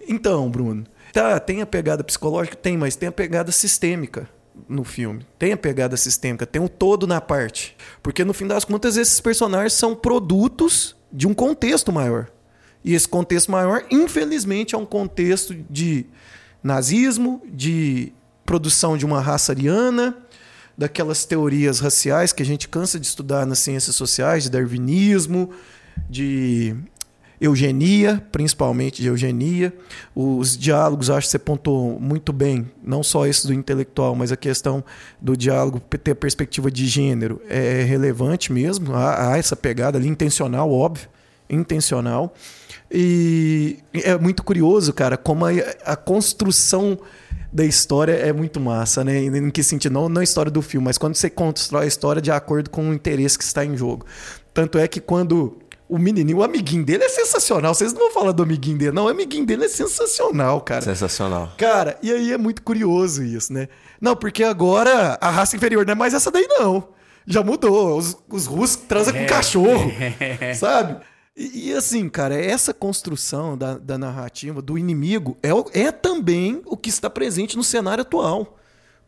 Então, 0.07 0.49
Bruno, 0.49 0.83
tá, 1.13 1.39
tem 1.39 1.61
a 1.61 1.65
pegada 1.65 2.03
psicológica? 2.03 2.55
Tem, 2.55 2.75
mas 2.75 2.95
tem 2.95 3.07
a 3.07 3.11
pegada 3.11 3.51
sistêmica 3.51 4.27
no 4.67 4.83
filme. 4.83 5.25
Tem 5.37 5.53
a 5.53 5.57
pegada 5.57 5.95
sistêmica, 5.95 6.45
tem 6.45 6.61
um 6.61 6.67
todo 6.67 7.05
na 7.07 7.21
parte. 7.21 7.75
Porque 8.01 8.23
no 8.23 8.33
fim 8.33 8.47
das 8.47 8.65
contas, 8.65 8.97
esses 8.97 9.21
personagens 9.21 9.73
são 9.73 9.95
produtos 9.95 10.95
de 11.11 11.27
um 11.27 11.33
contexto 11.33 11.91
maior. 11.91 12.27
E 12.83 12.95
esse 12.95 13.07
contexto 13.07 13.51
maior, 13.51 13.83
infelizmente, 13.91 14.73
é 14.73 14.77
um 14.77 14.85
contexto 14.85 15.55
de 15.69 16.05
nazismo, 16.63 17.41
de 17.45 18.11
produção 18.45 18.97
de 18.97 19.05
uma 19.05 19.21
raça 19.21 19.51
ariana, 19.51 20.15
daquelas 20.77 21.25
teorias 21.25 21.79
raciais 21.79 22.33
que 22.33 22.41
a 22.41 22.45
gente 22.45 22.67
cansa 22.67 22.99
de 22.99 23.05
estudar 23.05 23.45
nas 23.45 23.59
ciências 23.59 23.95
sociais, 23.95 24.43
de 24.43 24.49
darwinismo, 24.49 25.51
de 26.09 26.75
eugenia, 27.41 28.23
principalmente 28.31 29.01
de 29.01 29.07
eugenia. 29.07 29.73
Os 30.15 30.55
diálogos, 30.55 31.09
acho 31.09 31.27
que 31.27 31.31
você 31.31 31.39
pontou 31.39 31.99
muito 31.99 32.31
bem, 32.31 32.69
não 32.83 33.01
só 33.01 33.25
esse 33.25 33.47
do 33.47 33.53
intelectual, 33.53 34.15
mas 34.15 34.31
a 34.31 34.37
questão 34.37 34.83
do 35.19 35.35
diálogo 35.35 35.79
ter 35.79 36.13
perspectiva 36.13 36.69
de 36.69 36.85
gênero 36.85 37.41
é 37.49 37.83
relevante 37.83 38.53
mesmo. 38.53 38.93
Há, 38.93 39.33
há 39.33 39.37
essa 39.37 39.55
pegada 39.55 39.97
ali, 39.97 40.07
intencional, 40.07 40.71
óbvio, 40.71 41.09
intencional. 41.49 42.33
E 42.91 43.79
é 43.93 44.17
muito 44.17 44.43
curioso, 44.43 44.93
cara, 44.93 45.17
como 45.17 45.45
a, 45.45 45.51
a 45.85 45.95
construção 45.95 46.99
da 47.51 47.65
história 47.65 48.13
é 48.13 48.31
muito 48.31 48.59
massa, 48.59 49.03
né? 49.03 49.19
Em 49.19 49.49
que 49.49 49.63
sentido? 49.63 49.91
Não, 49.91 50.07
não 50.07 50.21
a 50.21 50.23
história 50.23 50.51
do 50.51 50.61
filme, 50.61 50.85
mas 50.85 50.97
quando 50.97 51.15
você 51.15 51.29
constrói 51.29 51.83
a 51.85 51.87
história 51.87 52.21
de 52.21 52.31
acordo 52.31 52.69
com 52.69 52.89
o 52.89 52.93
interesse 52.93 53.37
que 53.37 53.43
está 53.43 53.65
em 53.65 53.75
jogo. 53.75 54.05
Tanto 54.53 54.77
é 54.77 54.87
que 54.87 55.01
quando 55.01 55.57
o 55.91 55.97
menininho, 55.97 56.37
o 56.37 56.43
amiguinho 56.43 56.85
dele 56.85 57.03
é 57.03 57.09
sensacional. 57.09 57.73
Vocês 57.73 57.91
não 57.91 57.99
vão 58.03 58.11
falar 58.11 58.31
do 58.31 58.41
amiguinho 58.41 58.77
dele, 58.77 58.93
não. 58.93 59.05
O 59.05 59.09
amiguinho 59.09 59.45
dele 59.45 59.65
é 59.65 59.67
sensacional, 59.67 60.61
cara. 60.61 60.81
Sensacional. 60.81 61.51
Cara, 61.57 61.97
e 62.01 62.09
aí 62.09 62.31
é 62.31 62.37
muito 62.37 62.61
curioso 62.61 63.21
isso, 63.21 63.51
né? 63.51 63.67
Não, 63.99 64.15
porque 64.15 64.41
agora 64.41 65.17
a 65.19 65.29
raça 65.29 65.57
inferior 65.57 65.85
não 65.85 65.91
é 65.91 65.95
mais 65.95 66.13
essa 66.13 66.31
daí, 66.31 66.47
não. 66.47 66.87
Já 67.27 67.43
mudou. 67.43 67.97
Os, 67.97 68.17
os 68.29 68.45
russos 68.45 68.77
transam 68.77 69.13
com 69.13 69.25
cachorro, 69.25 69.91
sabe? 70.55 70.95
E, 71.35 71.69
e, 71.69 71.73
assim, 71.73 72.09
cara, 72.09 72.35
essa 72.35 72.73
construção 72.73 73.57
da, 73.57 73.77
da 73.77 73.97
narrativa 73.97 74.61
do 74.61 74.77
inimigo 74.77 75.37
é, 75.41 75.49
é 75.79 75.91
também 75.91 76.61
o 76.65 76.75
que 76.75 76.89
está 76.89 77.09
presente 77.09 77.55
no 77.55 77.63
cenário 77.63 78.01
atual. 78.01 78.57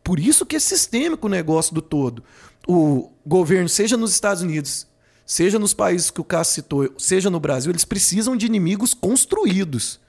Por 0.04 0.20
isso 0.20 0.46
que 0.46 0.56
é 0.56 0.60
sistêmico 0.60 1.28
o 1.28 1.30
negócio 1.30 1.74
do 1.74 1.82
todo. 1.82 2.24
O 2.68 3.12
governo, 3.26 3.68
seja 3.68 3.98
nos 3.98 4.12
Estados 4.12 4.42
Unidos, 4.42 4.88
seja 5.26 5.60
nos 5.60 5.74
países 5.74 6.12
que 6.12 6.22
o 6.22 6.26
Cássio 6.26 6.56
citou, 6.56 6.94
seja 6.98 7.30
no 7.30 7.40
Brasil, 7.40 7.72
eles 7.72 7.86
precisam 7.86 8.36
de 8.36 8.46
inimigos 8.46 8.94
construídos. 8.94 10.00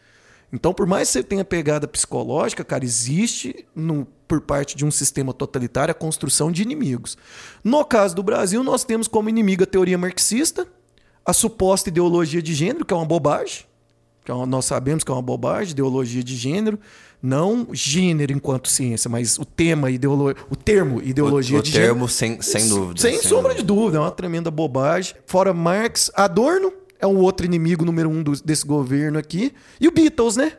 Então, 0.52 0.72
por 0.72 0.86
mais 0.86 1.08
que 1.08 1.14
você 1.14 1.22
tenha 1.24 1.44
pegada 1.44 1.88
psicológica, 1.88 2.64
cara, 2.64 2.84
existe 2.84 3.66
no, 3.74 4.06
por 4.28 4.40
parte 4.40 4.76
de 4.76 4.84
um 4.84 4.90
sistema 4.90 5.32
totalitário 5.32 5.90
a 5.90 5.94
construção 5.94 6.52
de 6.52 6.62
inimigos. 6.62 7.18
No 7.62 7.84
caso 7.84 8.14
do 8.14 8.22
Brasil, 8.22 8.62
nós 8.62 8.84
temos 8.84 9.08
como 9.08 9.28
inimigo 9.28 9.64
a 9.64 9.66
teoria 9.66 9.98
marxista, 9.98 10.66
a 11.24 11.32
suposta 11.32 11.88
ideologia 11.88 12.42
de 12.42 12.54
gênero, 12.54 12.84
que 12.84 12.92
é 12.92 12.96
uma 12.96 13.06
bobagem, 13.06 13.64
que 14.24 14.30
é 14.30 14.34
uma, 14.34 14.46
nós 14.46 14.64
sabemos 14.64 15.04
que 15.04 15.10
é 15.10 15.14
uma 15.14 15.22
bobagem, 15.22 15.72
ideologia 15.72 16.22
de 16.22 16.36
gênero, 16.36 16.78
não 17.22 17.68
gênero 17.72 18.32
enquanto 18.32 18.68
ciência, 18.68 19.08
mas 19.08 19.38
o 19.38 19.44
tema 19.44 19.90
ideolo, 19.90 20.34
o 20.50 20.56
termo 20.56 21.00
ideologia 21.02 21.58
o, 21.58 21.62
de 21.62 21.70
o 21.70 21.72
gênero. 21.72 21.92
termo 21.92 22.08
sem, 22.08 22.40
sem 22.42 22.68
dúvida. 22.68 23.00
Sem, 23.00 23.18
sem 23.18 23.22
sombra 23.22 23.54
dúvida. 23.54 23.60
de 23.60 23.66
dúvida, 23.66 23.96
é 23.98 24.00
uma 24.00 24.10
tremenda 24.10 24.50
bobagem. 24.50 25.14
Fora 25.26 25.54
Marx, 25.54 26.10
Adorno 26.14 26.72
é 26.98 27.06
um 27.06 27.16
outro 27.16 27.46
inimigo 27.46 27.84
número 27.84 28.10
um 28.10 28.22
do, 28.22 28.32
desse 28.42 28.66
governo 28.66 29.18
aqui, 29.18 29.52
e 29.80 29.88
o 29.88 29.90
Beatles, 29.90 30.36
né? 30.36 30.52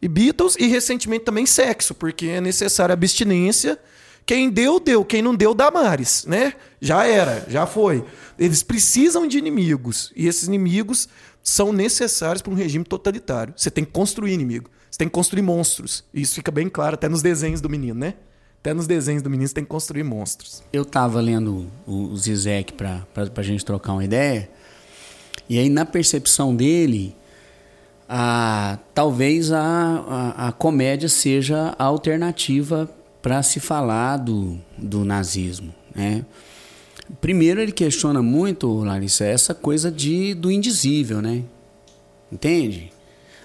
E 0.00 0.08
Beatles 0.08 0.56
e 0.58 0.66
recentemente 0.66 1.24
também 1.24 1.46
sexo, 1.46 1.94
porque 1.94 2.26
é 2.26 2.40
necessária 2.40 2.92
abstinência 2.92 3.78
quem 4.24 4.50
deu, 4.50 4.78
deu. 4.78 5.04
Quem 5.04 5.22
não 5.22 5.34
deu, 5.34 5.54
Damares, 5.54 6.24
né? 6.26 6.54
Já 6.80 7.06
era, 7.06 7.44
já 7.48 7.66
foi. 7.66 8.04
Eles 8.38 8.62
precisam 8.62 9.26
de 9.26 9.38
inimigos. 9.38 10.12
E 10.16 10.26
esses 10.26 10.48
inimigos 10.48 11.08
são 11.42 11.72
necessários 11.72 12.40
para 12.40 12.52
um 12.52 12.56
regime 12.56 12.84
totalitário. 12.84 13.52
Você 13.56 13.70
tem 13.70 13.84
que 13.84 13.90
construir 13.90 14.32
inimigo. 14.32 14.70
Você 14.90 14.98
tem 14.98 15.08
que 15.08 15.14
construir 15.14 15.42
monstros. 15.42 16.04
E 16.14 16.22
isso 16.22 16.34
fica 16.34 16.50
bem 16.50 16.68
claro 16.68 16.94
até 16.94 17.08
nos 17.08 17.22
desenhos 17.22 17.60
do 17.60 17.68
menino, 17.68 17.98
né? 17.98 18.14
Até 18.60 18.72
nos 18.72 18.86
desenhos 18.86 19.22
do 19.22 19.30
menino 19.30 19.48
você 19.48 19.54
tem 19.54 19.64
que 19.64 19.70
construir 19.70 20.04
monstros. 20.04 20.62
Eu 20.72 20.84
tava 20.84 21.20
lendo 21.20 21.66
o 21.84 22.16
Zizek 22.16 22.74
para 22.74 23.04
a 23.34 23.42
gente 23.42 23.64
trocar 23.64 23.92
uma 23.92 24.04
ideia. 24.04 24.48
E 25.48 25.58
aí, 25.58 25.68
na 25.68 25.84
percepção 25.84 26.54
dele, 26.54 27.16
a, 28.08 28.78
talvez 28.94 29.50
a, 29.50 29.60
a, 29.60 30.48
a 30.48 30.52
comédia 30.52 31.08
seja 31.08 31.74
a 31.76 31.84
alternativa 31.84 32.88
para 33.22 33.42
se 33.42 33.60
falar 33.60 34.18
do, 34.18 34.58
do 34.76 35.04
nazismo. 35.04 35.72
Né? 35.94 36.26
Primeiro, 37.20 37.60
ele 37.60 37.72
questiona 37.72 38.20
muito, 38.20 38.82
Larissa, 38.82 39.24
essa 39.24 39.54
coisa 39.54 39.90
de, 39.90 40.34
do 40.34 40.50
indizível, 40.50 41.22
né? 41.22 41.44
Entende? 42.30 42.91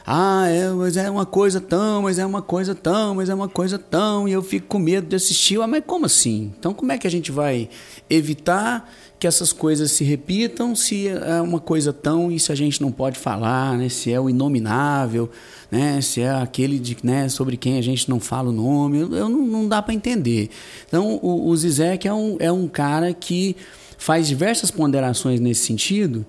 Ah, 0.10 0.48
é, 0.48 0.70
mas 0.70 0.96
é 0.96 1.12
uma 1.12 1.26
coisa 1.26 1.60
tão, 1.60 2.04
mas 2.04 2.18
é 2.18 2.26
uma 2.26 2.42
coisa 2.42 2.74
tão, 2.74 3.16
mas 3.16 3.28
é 3.28 3.34
uma 3.34 3.50
coisa 3.50 3.78
tão, 3.78 4.26
e 4.26 4.32
eu 4.32 4.42
fico 4.42 4.66
com 4.66 4.80
medo 4.80 5.06
de 5.06 5.18
assistir. 5.18 5.60
Ah, 5.60 5.68
mas 5.68 5.84
como 5.86 6.06
assim? 6.06 6.54
Então, 6.58 6.74
como 6.74 6.94
é 6.94 6.98
que 6.98 7.06
a 7.06 7.12
gente 7.12 7.30
vai 7.30 7.68
evitar 8.10 8.90
que 9.20 9.28
essas 9.28 9.52
coisas 9.52 9.92
se 9.92 10.06
repitam 10.06 10.74
se 10.74 11.10
é 11.10 11.42
uma 11.42 11.60
coisa 11.60 11.92
tão 11.92 12.32
e 12.32 12.40
se 12.40 12.54
a 12.54 12.56
gente 12.56 12.82
não 12.82 12.90
pode 12.90 13.20
falar, 13.20 13.78
né? 13.78 13.90
Se 13.90 14.10
é 14.10 14.18
o 14.18 14.30
inominável, 14.30 15.30
né? 15.70 16.00
Se 16.00 16.22
é 16.22 16.32
aquele 16.32 16.80
de, 16.80 16.96
né, 17.04 17.28
sobre 17.28 17.58
quem 17.58 17.78
a 17.78 17.82
gente 17.82 18.10
não 18.10 18.22
fala 18.22 18.48
o 18.48 18.54
nome, 18.54 19.00
eu, 19.00 19.14
eu 19.14 19.28
não, 19.28 19.46
não, 19.46 19.68
dá 19.68 19.82
para 19.82 19.94
entender. 19.94 20.50
Então, 20.88 21.20
o, 21.22 21.50
o 21.50 21.58
Zizek 21.58 22.08
é 22.08 22.14
um, 22.14 22.38
é 22.40 22.50
um 22.50 22.70
cara 22.70 23.14
que 23.14 23.58
faz 23.98 24.26
diversas 24.26 24.72
ponderações 24.72 25.42
nesse 25.42 25.66
sentido 25.66 26.26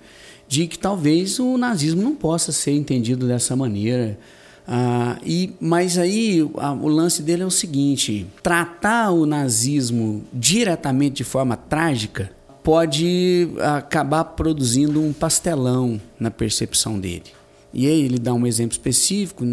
de 0.49 0.67
que 0.67 0.79
talvez 0.79 1.39
o 1.39 1.59
nazismo 1.59 2.03
não 2.03 2.15
possa 2.15 2.51
ser 2.51 2.73
entendido 2.73 3.29
dessa 3.29 3.55
maneira. 3.55 4.19
Ah, 4.67 5.19
e, 5.25 5.53
mas 5.61 5.97
aí 5.97 6.41
a, 6.57 6.73
o 6.73 6.89
lance 6.89 7.23
dele 7.23 7.43
é 7.43 7.47
o 7.47 7.51
seguinte: 7.51 8.27
tratar 8.43 9.11
o 9.11 9.27
nazismo 9.27 10.25
diretamente 10.33 11.17
de 11.17 11.25
forma 11.25 11.57
trágica 11.57 12.31
pode 12.63 13.49
acabar 13.77 14.25
produzindo 14.25 15.01
um 15.03 15.13
pastelão 15.13 16.01
na 16.19 16.31
percepção 16.31 16.99
dele. 16.99 17.39
E 17.73 17.87
aí 17.87 18.03
ele 18.03 18.19
dá 18.19 18.33
um 18.35 18.47
exemplo 18.47 18.73
específico. 18.73 19.45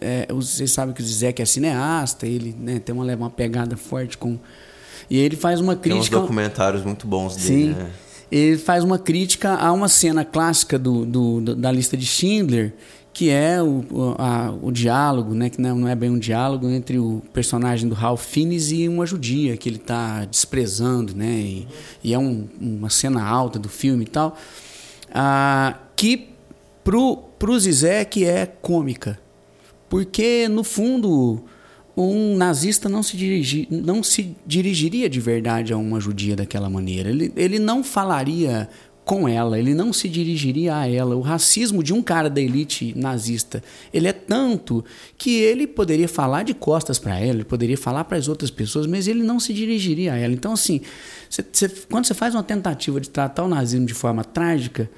É, 0.00 0.26
vocês 0.32 0.70
sabem 0.70 0.94
que 0.94 1.02
o 1.02 1.04
Zizek 1.04 1.42
é 1.42 1.44
cineasta, 1.44 2.26
ele 2.26 2.54
né, 2.58 2.78
tem 2.78 2.94
uma, 2.94 3.04
uma 3.14 3.30
pegada 3.30 3.76
forte 3.76 4.16
com. 4.16 4.38
E 5.10 5.18
ele 5.18 5.36
faz 5.36 5.60
uma 5.60 5.76
crítica. 5.76 6.10
Tem 6.10 6.18
uns 6.18 6.22
documentários 6.22 6.84
muito 6.84 7.06
bons 7.06 7.36
dele, 7.36 7.74
Sim. 7.74 7.78
né? 7.78 7.90
Ele 8.30 8.58
faz 8.58 8.82
uma 8.82 8.98
crítica 8.98 9.54
a 9.54 9.72
uma 9.72 9.88
cena 9.88 10.24
clássica 10.24 10.78
do, 10.78 11.04
do 11.04 11.54
da 11.54 11.70
lista 11.70 11.96
de 11.96 12.06
Schindler, 12.06 12.74
que 13.14 13.30
é 13.30 13.62
o, 13.62 13.84
a, 14.18 14.52
o 14.60 14.72
diálogo, 14.72 15.34
né, 15.34 15.48
que 15.48 15.60
não, 15.60 15.76
não 15.78 15.88
é 15.88 15.94
bem 15.94 16.10
um 16.10 16.18
diálogo 16.18 16.68
entre 16.68 16.98
o 16.98 17.22
personagem 17.32 17.88
do 17.88 17.94
Ralph 17.94 18.24
Fiennes 18.24 18.72
e 18.72 18.88
uma 18.88 19.06
judia 19.06 19.56
que 19.56 19.68
ele 19.68 19.76
está 19.76 20.24
desprezando, 20.24 21.14
né, 21.14 21.30
e, 21.30 21.68
e 22.02 22.12
é 22.12 22.18
um, 22.18 22.48
uma 22.60 22.90
cena 22.90 23.24
alta 23.24 23.56
do 23.56 23.68
filme 23.68 24.04
e 24.04 24.08
tal, 24.08 24.36
ah, 25.14 25.78
que 25.94 26.30
pro 26.82 27.16
pro 27.38 27.58
Zizek 27.58 28.24
é 28.24 28.46
cômica, 28.46 29.20
porque 29.88 30.48
no 30.48 30.64
fundo 30.64 31.44
um 31.96 32.36
nazista 32.36 32.88
não 32.88 33.02
se, 33.02 33.16
dirigi, 33.16 33.68
não 33.70 34.02
se 34.02 34.36
dirigiria 34.46 35.08
de 35.08 35.20
verdade 35.20 35.72
a 35.72 35.76
uma 35.76 36.00
judia 36.00 36.34
daquela 36.34 36.68
maneira. 36.68 37.08
Ele, 37.08 37.32
ele 37.36 37.58
não 37.58 37.84
falaria 37.84 38.68
com 39.04 39.28
ela, 39.28 39.58
ele 39.58 39.74
não 39.74 39.92
se 39.92 40.08
dirigiria 40.08 40.76
a 40.76 40.88
ela. 40.88 41.14
O 41.14 41.20
racismo 41.20 41.82
de 41.82 41.92
um 41.92 42.02
cara 42.02 42.30
da 42.30 42.40
elite 42.40 42.94
nazista, 42.96 43.62
ele 43.92 44.08
é 44.08 44.12
tanto 44.12 44.84
que 45.18 45.36
ele 45.36 45.66
poderia 45.66 46.08
falar 46.08 46.42
de 46.42 46.54
costas 46.54 46.98
para 46.98 47.18
ela, 47.18 47.34
ele 47.34 47.44
poderia 47.44 47.76
falar 47.76 48.04
para 48.04 48.16
as 48.16 48.28
outras 48.28 48.50
pessoas, 48.50 48.86
mas 48.86 49.06
ele 49.06 49.22
não 49.22 49.38
se 49.38 49.52
dirigiria 49.52 50.14
a 50.14 50.16
ela. 50.16 50.32
Então, 50.32 50.52
assim, 50.52 50.80
cê, 51.28 51.44
cê, 51.52 51.68
quando 51.90 52.06
você 52.06 52.14
faz 52.14 52.34
uma 52.34 52.42
tentativa 52.42 53.00
de 53.00 53.10
tratar 53.10 53.44
o 53.44 53.48
nazismo 53.48 53.86
de 53.86 53.94
forma 53.94 54.24
trágica, 54.24 54.90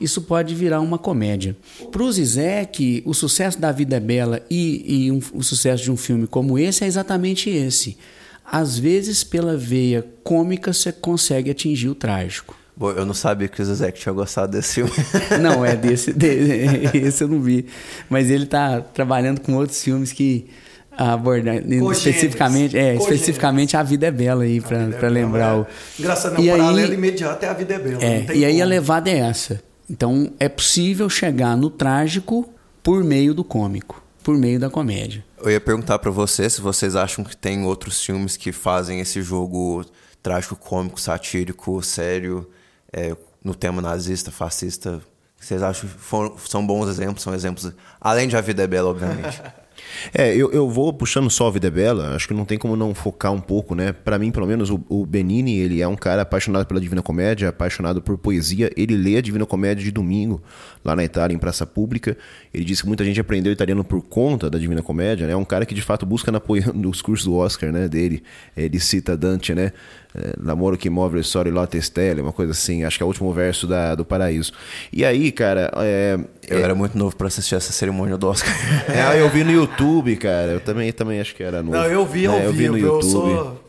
isso 0.00 0.22
pode 0.22 0.54
virar 0.54 0.80
uma 0.80 0.98
comédia. 0.98 1.56
Para 1.92 2.02
o 2.02 2.10
Zizek, 2.12 3.02
o 3.04 3.12
sucesso 3.14 3.58
da 3.60 3.70
Vida 3.72 3.96
é 3.96 4.00
Bela 4.00 4.40
e, 4.50 5.06
e 5.06 5.12
um, 5.12 5.20
o 5.34 5.42
sucesso 5.42 5.82
de 5.84 5.90
um 5.92 5.96
filme 5.96 6.26
como 6.26 6.58
esse 6.58 6.84
é 6.84 6.86
exatamente 6.86 7.50
esse. 7.50 7.96
Às 8.44 8.78
vezes, 8.78 9.22
pela 9.22 9.56
veia 9.56 10.04
cômica, 10.24 10.72
você 10.72 10.90
consegue 10.90 11.50
atingir 11.50 11.88
o 11.88 11.94
trágico. 11.94 12.56
Bom, 12.76 12.90
eu 12.92 13.04
não 13.04 13.12
sabia 13.14 13.46
que 13.46 13.60
o 13.60 13.64
Zizek 13.64 14.00
tinha 14.00 14.12
gostado 14.12 14.52
desse 14.52 14.76
filme. 14.76 14.90
Não, 15.42 15.62
é 15.64 15.76
desse, 15.76 16.14
desse 16.14 16.96
esse 16.96 17.22
eu 17.22 17.28
não 17.28 17.38
vi. 17.40 17.66
Mas 18.08 18.30
ele 18.30 18.44
está 18.44 18.80
trabalhando 18.80 19.40
com 19.42 19.54
outros 19.54 19.82
filmes 19.82 20.12
que 20.14 20.46
abordam 20.90 21.54
especificamente, 21.92 22.76
é, 22.78 22.94
especificamente 22.96 23.76
a 23.76 23.82
vida 23.82 24.06
é 24.06 24.10
bela 24.10 24.44
aí 24.44 24.60
para 24.62 24.78
é 24.78 25.08
lembrar 25.10 25.50
bela. 25.50 25.68
o. 25.98 26.00
Engraçado, 26.00 26.34
não, 26.34 26.40
E 26.40 26.48
o 26.48 26.52
aí- 26.54 26.58
paralelo 26.58 26.94
imediato 26.94 27.44
é 27.44 27.48
a 27.48 27.52
vida 27.52 27.74
é 27.74 27.78
bela. 27.78 28.02
É, 28.02 28.26
e 28.34 28.44
aí 28.46 28.56
a 28.56 28.64
como. 28.64 28.70
levada 28.70 29.10
é 29.10 29.18
essa. 29.18 29.62
Então 29.90 30.32
é 30.38 30.48
possível 30.48 31.10
chegar 31.10 31.56
no 31.56 31.68
trágico 31.68 32.48
por 32.82 33.02
meio 33.02 33.34
do 33.34 33.42
cômico, 33.42 34.00
por 34.22 34.36
meio 34.38 34.60
da 34.60 34.70
comédia. 34.70 35.24
Eu 35.42 35.50
ia 35.50 35.60
perguntar 35.60 35.98
pra 35.98 36.10
vocês 36.12 36.52
se 36.52 36.60
vocês 36.60 36.94
acham 36.94 37.24
que 37.24 37.36
tem 37.36 37.64
outros 37.64 38.00
filmes 38.04 38.36
que 38.36 38.52
fazem 38.52 39.00
esse 39.00 39.20
jogo 39.20 39.84
trágico, 40.22 40.54
cômico, 40.54 41.00
satírico, 41.00 41.82
sério, 41.82 42.48
é, 42.92 43.16
no 43.42 43.54
tema 43.54 43.82
nazista, 43.82 44.30
fascista. 44.30 45.00
Vocês 45.38 45.62
acham 45.62 45.88
que 45.88 45.96
foram- 45.96 46.36
são 46.38 46.64
bons 46.66 46.88
exemplos? 46.88 47.22
São 47.22 47.34
exemplos. 47.34 47.72
Além 48.00 48.28
de 48.28 48.36
A 48.36 48.40
Vida 48.40 48.62
é 48.62 48.66
Bela, 48.66 48.90
obviamente. 48.90 49.42
É, 50.14 50.34
eu, 50.34 50.50
eu 50.52 50.68
vou 50.68 50.92
puxando 50.92 51.30
só 51.30 51.48
a 51.48 51.50
Vida 51.50 51.68
é 51.68 51.70
Bela, 51.70 52.14
acho 52.14 52.26
que 52.26 52.34
não 52.34 52.44
tem 52.44 52.58
como 52.58 52.76
não 52.76 52.94
focar 52.94 53.32
um 53.32 53.40
pouco, 53.40 53.74
né? 53.74 53.92
Pra 53.92 54.18
mim, 54.18 54.30
pelo 54.30 54.46
menos, 54.46 54.70
o, 54.70 54.80
o 54.88 55.06
Benini, 55.06 55.58
ele 55.58 55.80
é 55.80 55.88
um 55.88 55.96
cara 55.96 56.22
apaixonado 56.22 56.66
pela 56.66 56.80
Divina 56.80 57.02
Comédia, 57.02 57.48
apaixonado 57.48 58.02
por 58.02 58.18
poesia. 58.18 58.70
Ele 58.76 58.96
lê 58.96 59.16
a 59.16 59.20
Divina 59.20 59.46
Comédia 59.46 59.84
de 59.84 59.90
domingo, 59.90 60.42
lá 60.84 60.96
na 60.96 61.04
Itália, 61.04 61.34
em 61.34 61.38
praça 61.38 61.66
pública. 61.66 62.16
Ele 62.52 62.64
disse 62.64 62.82
que 62.82 62.88
muita 62.88 63.04
gente 63.04 63.20
aprendeu 63.20 63.52
italiano 63.52 63.84
por 63.84 64.02
conta 64.02 64.50
da 64.50 64.58
Divina 64.58 64.82
Comédia, 64.82 65.26
né? 65.26 65.32
É 65.32 65.36
um 65.36 65.44
cara 65.44 65.64
que, 65.66 65.74
de 65.74 65.82
fato, 65.82 66.04
busca 66.04 66.32
na 66.32 66.40
nos 66.74 67.00
cursos 67.02 67.26
do 67.26 67.34
Oscar, 67.36 67.70
né, 67.70 67.88
dele. 67.88 68.22
Ele 68.56 68.80
cita 68.80 69.16
Dante, 69.16 69.54
né? 69.54 69.72
É, 70.14 70.34
L'amore 70.42 70.76
che 70.76 70.90
move 70.90 71.18
il 71.18 71.24
sole 71.24 71.50
lotte 71.50 71.80
stelle, 71.80 72.20
uma 72.20 72.32
coisa 72.32 72.52
assim. 72.52 72.82
Acho 72.84 72.96
que 72.98 73.02
é 73.02 73.06
o 73.06 73.08
último 73.08 73.32
verso 73.32 73.66
da, 73.66 73.94
do 73.94 74.04
Paraíso. 74.04 74.52
E 74.92 75.04
aí, 75.04 75.30
cara... 75.30 75.70
É, 75.76 76.18
Eu 76.48 76.58
era 76.58 76.74
muito 76.74 76.98
novo 76.98 77.14
pra 77.14 77.28
assistir 77.28 77.54
essa 77.54 77.72
cerimônia 77.72 78.16
do 78.16 78.26
Oscar. 78.26 78.52
é, 78.90 79.20
eu 79.20 79.28
vi 79.30 79.44
no 79.44 79.52
YouTube, 79.52 80.16
cara. 80.16 80.52
Eu 80.52 80.60
também, 80.60 80.92
também 80.92 81.20
acho 81.20 81.34
que 81.34 81.42
era 81.42 81.62
novo. 81.62 81.76
Não, 81.76 81.84
eu 81.84 82.04
vi 82.04 82.26
ao 82.26 82.34
É, 82.36 82.46
eu 82.46 82.52
vi 82.52 82.58
vivo. 82.58 82.72
no 82.72 82.78
Eu 82.78 82.84
YouTube. 82.94 83.10
sou 83.10 83.64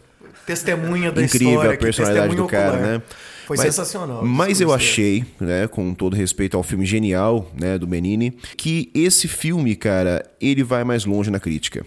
testemunha 0.45 1.11
da 1.11 1.21
Incrível 1.23 1.49
história. 1.49 1.69
a 1.69 1.73
aqui, 1.73 1.83
personalidade 1.83 2.35
do 2.35 2.47
cara, 2.47 2.73
ocular. 2.73 2.87
né? 2.93 3.01
Foi 3.45 3.57
Mas- 3.57 3.65
sensacional. 3.67 4.25
Mas 4.25 4.59
o 4.59 4.63
eu 4.63 4.73
achei, 4.73 5.25
né, 5.39 5.67
com 5.67 5.93
todo 5.93 6.15
respeito 6.15 6.57
ao 6.57 6.63
filme 6.63 6.85
genial, 6.85 7.51
né, 7.59 7.77
do 7.77 7.85
Benini, 7.85 8.31
que 8.57 8.89
esse 8.95 9.27
filme, 9.27 9.75
cara, 9.75 10.25
ele 10.39 10.63
vai 10.63 10.83
mais 10.83 11.05
longe 11.05 11.29
na 11.29 11.39
crítica. 11.39 11.85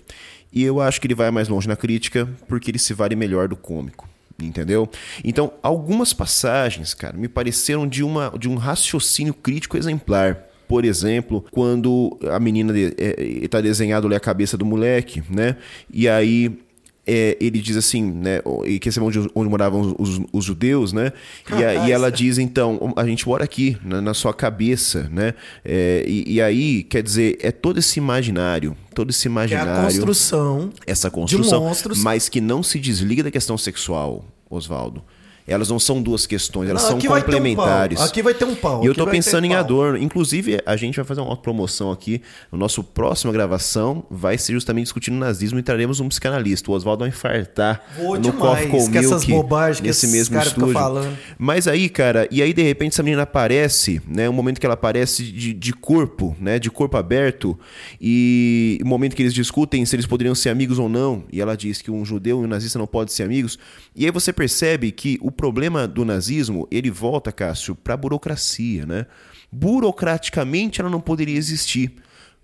E 0.53 0.63
eu 0.63 0.81
acho 0.81 1.01
que 1.01 1.07
ele 1.07 1.15
vai 1.15 1.31
mais 1.31 1.49
longe 1.49 1.67
na 1.67 1.75
crítica 1.75 2.29
porque 2.49 2.71
ele 2.71 2.79
se 2.79 2.93
vale 2.95 3.17
melhor 3.17 3.49
do 3.49 3.57
cômico. 3.57 4.09
Entendeu? 4.39 4.89
Então, 5.23 5.53
algumas 5.63 6.13
passagens, 6.13 6.93
cara, 6.93 7.17
me 7.17 7.29
pareceram 7.29 7.87
de, 7.87 8.03
uma, 8.03 8.33
de 8.39 8.49
um 8.49 8.57
raciocínio 8.57 9.33
crítico 9.33 9.77
exemplar. 9.77 10.49
Por 10.67 10.85
exemplo, 10.85 11.45
quando 11.51 12.19
a 12.31 12.41
menina 12.41 12.73
de, 12.73 12.95
é, 12.97 13.49
tá 13.49 13.61
desenhado 13.61 14.07
ali 14.07 14.17
a 14.17 14.21
cabeça 14.21 14.57
do 14.57 14.65
moleque, 14.65 15.23
né? 15.31 15.57
E 15.93 16.09
aí 16.09 16.59
é, 17.07 17.37
ele 17.41 17.61
diz 17.61 17.77
assim, 17.77 18.03
né? 18.03 18.41
E 18.67 18.79
que 18.79 18.89
é 18.89 18.93
onde, 19.03 19.19
onde 19.35 19.51
moravam 19.51 19.95
os, 19.99 20.21
os 20.33 20.45
judeus, 20.45 20.93
né? 20.93 21.13
E, 21.51 21.63
a- 21.65 21.87
e 21.89 21.93
ela 21.93 22.11
diz, 22.11 22.39
então, 22.39 22.93
a 22.97 23.05
gente 23.07 23.27
mora 23.29 23.45
aqui, 23.45 23.77
na, 23.85 24.01
na 24.01 24.15
sua 24.15 24.33
cabeça, 24.33 25.09
né? 25.13 25.35
É, 25.65 26.05
e, 26.07 26.35
e 26.35 26.41
aí, 26.41 26.83
quer 26.83 27.03
dizer, 27.03 27.39
é 27.41 27.51
todo 27.53 27.79
esse 27.79 27.99
imaginário, 27.99 28.77
todo 28.95 29.11
esse 29.11 29.23
Que 29.23 29.29
é 29.29 29.31
imaginário 29.31 29.73
a 29.73 29.85
construção. 29.85 30.71
essa 30.87 31.11
construção, 31.11 31.61
monstros. 31.65 31.99
mas 31.99 32.29
que 32.29 32.41
não 32.41 32.63
se 32.63 32.79
desliga 32.79 33.23
da 33.23 33.31
questão 33.31 33.59
sexual, 33.59 34.25
Oswaldo. 34.49 35.03
Elas 35.47 35.69
não 35.69 35.79
são 35.79 36.03
duas 36.03 36.27
questões, 36.27 36.71
elas 36.71 36.83
Não, 36.83 36.89
são 36.91 36.99
um 36.99 37.01
complementares. 37.03 37.99
pau, 37.99 38.07
aqui 38.07 38.23
vai 38.23 38.33
ter 38.33 38.45
um 38.47 38.55
pau, 38.55 38.83
E 38.83 38.87
eu 38.87 38.95
ter 38.95 39.07
pensando 39.11 39.45
em. 39.45 39.55
Adorno. 39.55 39.99
Inclusive, 39.99 40.61
a 40.65 40.75
gente 40.77 40.97
vai 40.97 41.05
fazer 41.05 41.21
uma 41.21 41.31
autopromoção 41.31 41.93
aqui. 41.93 42.23
No 42.51 42.59
nosso 42.59 42.83
próxima 42.83 43.33
gravação 43.33 44.05
vai 44.11 44.37
ser 44.39 44.53
justamente 44.53 44.85
discutindo 44.85 45.17
nazismo 45.17 45.59
e 45.59 45.63
traremos 45.63 46.01
um 46.01 46.09
psicanalista. 46.09 46.71
O 46.71 46.75
Oswaldo 46.75 47.01
vai 47.01 47.11
infartar 47.11 47.83
Vou 47.97 48.19
no 48.19 48.33
Coffee 48.33 48.69
que 48.91 48.99
essas 48.99 49.25
Milk 49.27 49.33
bobagens 49.33 49.81
que 49.81 49.87
nesse 49.87 50.07
esses 50.07 50.29
mesmo 50.31 50.39
estúdio. 50.39 50.73
falando. 50.73 51.17
Mas 51.39 51.69
aí, 51.69 51.89
cara, 51.89 52.27
e 52.31 52.43
aí 52.43 52.53
de 52.53 52.63
repente 52.63 52.93
essa 52.95 53.03
menina 53.03 53.23
aparece, 53.23 54.01
né? 54.09 54.29
Um 54.29 54.33
momento 54.33 54.59
que 54.59 54.67
ela 54.67 54.75
aparece 54.75 55.23
de, 55.25 55.53
de 55.53 55.73
corpo, 55.73 56.35
né? 56.41 56.59
De 56.59 56.71
corpo 56.71 56.97
aberto. 56.97 57.59
E 58.01 58.79
o 58.83 58.87
momento 58.87 59.15
que 59.15 59.23
eles 59.23 59.35
discutem 59.35 59.85
se 59.85 59.95
eles 59.95 60.07
poderiam 60.07 60.35
ser 60.35 60.49
amigos 60.49 60.79
ou 60.79 60.89
não. 60.89 61.25
E 61.31 61.41
ela 61.41 61.57
diz 61.57 61.81
que 61.81 61.91
um 61.91 62.05
judeu 62.05 62.41
e 62.43 62.45
um 62.45 62.49
nazista 62.49 62.79
não 62.79 62.87
podem 62.87 63.13
ser 63.15 63.23
amigos. 63.23 63.59
E 63.95 64.05
aí 64.05 64.11
você 64.11 64.33
percebe 64.33 64.91
que 64.91 65.19
o 65.23 65.31
problema 65.35 65.87
do 65.87 66.05
nazismo, 66.05 66.67
ele 66.71 66.91
volta, 66.91 67.31
Cássio, 67.31 67.75
pra 67.75 67.97
burocracia, 67.97 68.87
né? 68.87 69.07
Burocraticamente 69.51 70.81
ela 70.81 70.91
não 70.91 71.01
poderia 71.01 71.37
existir. 71.37 71.95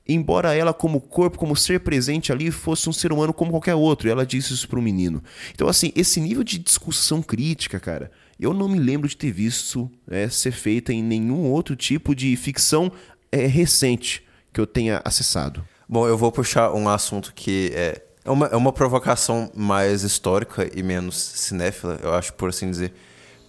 Embora 0.06 0.54
ela, 0.54 0.74
como 0.74 1.00
corpo, 1.00 1.38
como 1.38 1.54
ser 1.54 1.80
presente 1.80 2.32
ali, 2.32 2.50
fosse 2.50 2.88
um 2.88 2.92
ser 2.92 3.12
humano 3.12 3.32
como 3.32 3.52
qualquer 3.52 3.74
outro. 3.74 4.08
E 4.08 4.10
ela 4.10 4.26
disse 4.26 4.52
isso 4.52 4.68
pro 4.68 4.82
menino. 4.82 5.22
Então, 5.54 5.68
assim, 5.68 5.92
esse 5.94 6.20
nível 6.20 6.42
de 6.42 6.58
discussão 6.58 7.22
crítica, 7.22 7.78
cara, 7.78 8.10
eu 8.38 8.52
não 8.52 8.68
me 8.68 8.78
lembro 8.78 9.08
de 9.08 9.16
ter 9.16 9.30
visto 9.30 9.90
é, 10.08 10.28
ser 10.28 10.52
feita 10.52 10.92
em 10.92 11.02
nenhum 11.02 11.44
outro 11.44 11.76
tipo 11.76 12.14
de 12.14 12.34
ficção 12.36 12.90
é, 13.30 13.46
recente 13.46 14.24
que 14.52 14.60
eu 14.60 14.66
tenha 14.66 15.00
acessado. 15.04 15.64
Bom, 15.88 16.08
eu 16.08 16.16
vou 16.16 16.32
puxar 16.32 16.72
um 16.72 16.88
assunto 16.88 17.32
que 17.34 17.70
é, 17.74 18.02
é, 18.30 18.32
uma, 18.32 18.46
é 18.46 18.56
uma 18.56 18.72
provocação 18.72 19.50
mais 19.54 20.02
histórica 20.02 20.70
e 20.72 20.82
menos 20.82 21.16
cinéfila, 21.16 21.98
eu 22.00 22.14
acho, 22.14 22.32
por 22.34 22.48
assim 22.48 22.70
dizer. 22.70 22.92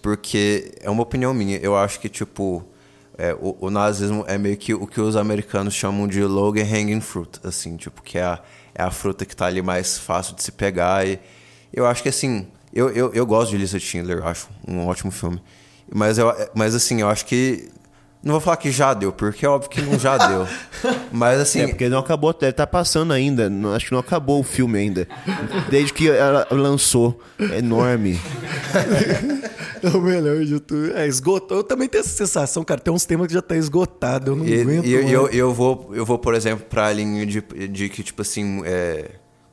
Porque 0.02 0.74
é 0.80 0.90
uma 0.90 1.04
opinião 1.04 1.32
minha. 1.32 1.56
Eu 1.58 1.76
acho 1.76 2.00
que, 2.00 2.08
tipo, 2.08 2.64
é, 3.16 3.32
o, 3.34 3.56
o 3.60 3.70
nazismo 3.70 4.24
é 4.26 4.36
meio 4.36 4.56
que 4.56 4.74
o 4.74 4.84
que 4.86 5.00
os 5.00 5.14
americanos 5.14 5.74
chamam 5.74 6.08
de 6.08 6.24
low 6.24 6.52
hanging 6.52 7.00
fruit, 7.00 7.38
assim, 7.44 7.76
tipo, 7.76 8.02
que 8.02 8.18
é 8.18 8.24
a, 8.24 8.40
é 8.74 8.82
a 8.82 8.90
fruta 8.90 9.24
que 9.24 9.36
tá 9.36 9.46
ali 9.46 9.62
mais 9.62 9.98
fácil 9.98 10.34
de 10.34 10.42
se 10.42 10.50
pegar. 10.50 11.06
E 11.06 11.20
eu 11.72 11.86
acho 11.86 12.02
que, 12.02 12.08
assim, 12.08 12.48
eu, 12.74 12.90
eu, 12.90 13.12
eu 13.14 13.24
gosto 13.24 13.52
de 13.52 13.58
Lisa 13.58 13.78
Schindler, 13.78 14.18
eu 14.18 14.26
acho 14.26 14.48
um 14.66 14.88
ótimo 14.88 15.12
filme. 15.12 15.40
Mas, 15.94 16.18
eu, 16.18 16.34
mas 16.54 16.74
assim, 16.74 17.00
eu 17.00 17.08
acho 17.08 17.24
que. 17.24 17.70
Não 18.22 18.32
vou 18.32 18.40
falar 18.40 18.56
que 18.56 18.70
já 18.70 18.94
deu, 18.94 19.12
porque 19.12 19.44
é 19.44 19.48
óbvio 19.48 19.68
que 19.68 19.82
não 19.82 19.98
já 19.98 20.16
deu. 20.16 20.46
Mas 21.10 21.40
assim. 21.40 21.62
É, 21.62 21.66
porque 21.66 21.88
não 21.88 21.98
acabou, 21.98 22.32
deve 22.32 22.52
tá 22.52 22.66
passando 22.66 23.12
ainda. 23.12 23.50
Não- 23.50 23.72
acho 23.74 23.86
que 23.86 23.92
não 23.92 23.98
acabou 23.98 24.38
o 24.40 24.44
filme 24.44 24.78
ainda. 24.78 25.08
Desde 25.68 25.92
que 25.92 26.08
ela 26.08 26.46
lançou. 26.50 27.20
É 27.38 27.58
enorme. 27.58 28.20
É 29.82 29.88
o 29.88 30.00
melhor 30.00 30.44
de 30.44 30.60
tudo. 30.60 30.96
É, 30.96 31.08
esgotou. 31.08 31.56
Eu 31.56 31.64
também 31.64 31.88
tenho 31.88 32.02
essa 32.02 32.10
sensação, 32.14 32.62
cara. 32.62 32.80
Tem 32.80 32.94
uns 32.94 33.04
temas 33.04 33.26
que 33.26 33.34
já 33.34 33.42
tá 33.42 33.56
esgotado. 33.56 34.30
Eu 34.30 34.36
não 34.36 34.46
E, 34.46 34.60
aguento. 34.60 34.84
e 34.86 34.92
eu, 34.92 35.00
mais. 35.02 35.12
eu, 35.12 35.28
eu 35.30 35.52
vou, 35.52 35.90
eu 35.92 36.06
vou, 36.06 36.20
por 36.20 36.34
exemplo, 36.36 36.64
pra 36.70 36.92
linha 36.92 37.26
de, 37.26 37.40
de 37.68 37.88
que, 37.88 38.00
tipo 38.04 38.22
assim, 38.22 38.62
é, 38.64 39.10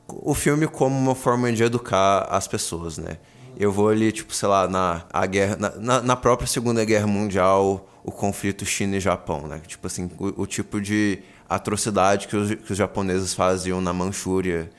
o 0.08 0.32
filme 0.32 0.68
como 0.68 0.96
uma 0.96 1.16
forma 1.16 1.52
de 1.52 1.64
educar 1.64 2.28
as 2.30 2.46
pessoas, 2.46 2.96
né? 2.96 3.16
Eu 3.60 3.70
vou 3.70 3.90
ali, 3.90 4.10
tipo, 4.10 4.34
sei 4.34 4.48
lá, 4.48 4.66
na, 4.66 5.04
a 5.12 5.26
guerra, 5.26 5.54
na, 5.60 5.70
na, 5.76 6.00
na 6.00 6.16
própria 6.16 6.46
Segunda 6.46 6.82
Guerra 6.82 7.06
Mundial, 7.06 7.86
o 8.02 8.10
conflito 8.10 8.64
China 8.64 8.96
e 8.96 9.00
Japão, 9.00 9.46
né? 9.46 9.60
Tipo 9.66 9.86
assim, 9.86 10.10
o, 10.18 10.44
o 10.44 10.46
tipo 10.46 10.80
de 10.80 11.18
atrocidade 11.46 12.26
que 12.26 12.34
os, 12.34 12.54
que 12.54 12.72
os 12.72 12.78
japoneses 12.78 13.34
faziam 13.34 13.78
na 13.82 13.92
Manchúria. 13.92 14.70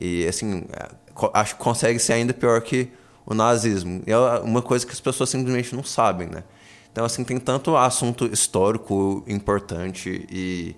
E, 0.00 0.26
assim, 0.26 0.64
é, 0.72 0.88
acho 1.32 1.54
que 1.54 1.62
consegue 1.62 2.00
ser 2.00 2.14
ainda 2.14 2.34
pior 2.34 2.60
que 2.60 2.90
o 3.24 3.34
nazismo. 3.34 4.02
E 4.04 4.10
é 4.10 4.18
uma 4.40 4.60
coisa 4.60 4.84
que 4.84 4.90
as 4.90 5.00
pessoas 5.00 5.30
simplesmente 5.30 5.72
não 5.72 5.84
sabem, 5.84 6.26
né? 6.26 6.42
Então, 6.90 7.04
assim, 7.04 7.22
tem 7.22 7.38
tanto 7.38 7.76
assunto 7.76 8.26
histórico 8.26 9.22
importante 9.28 10.26
e 10.28 10.74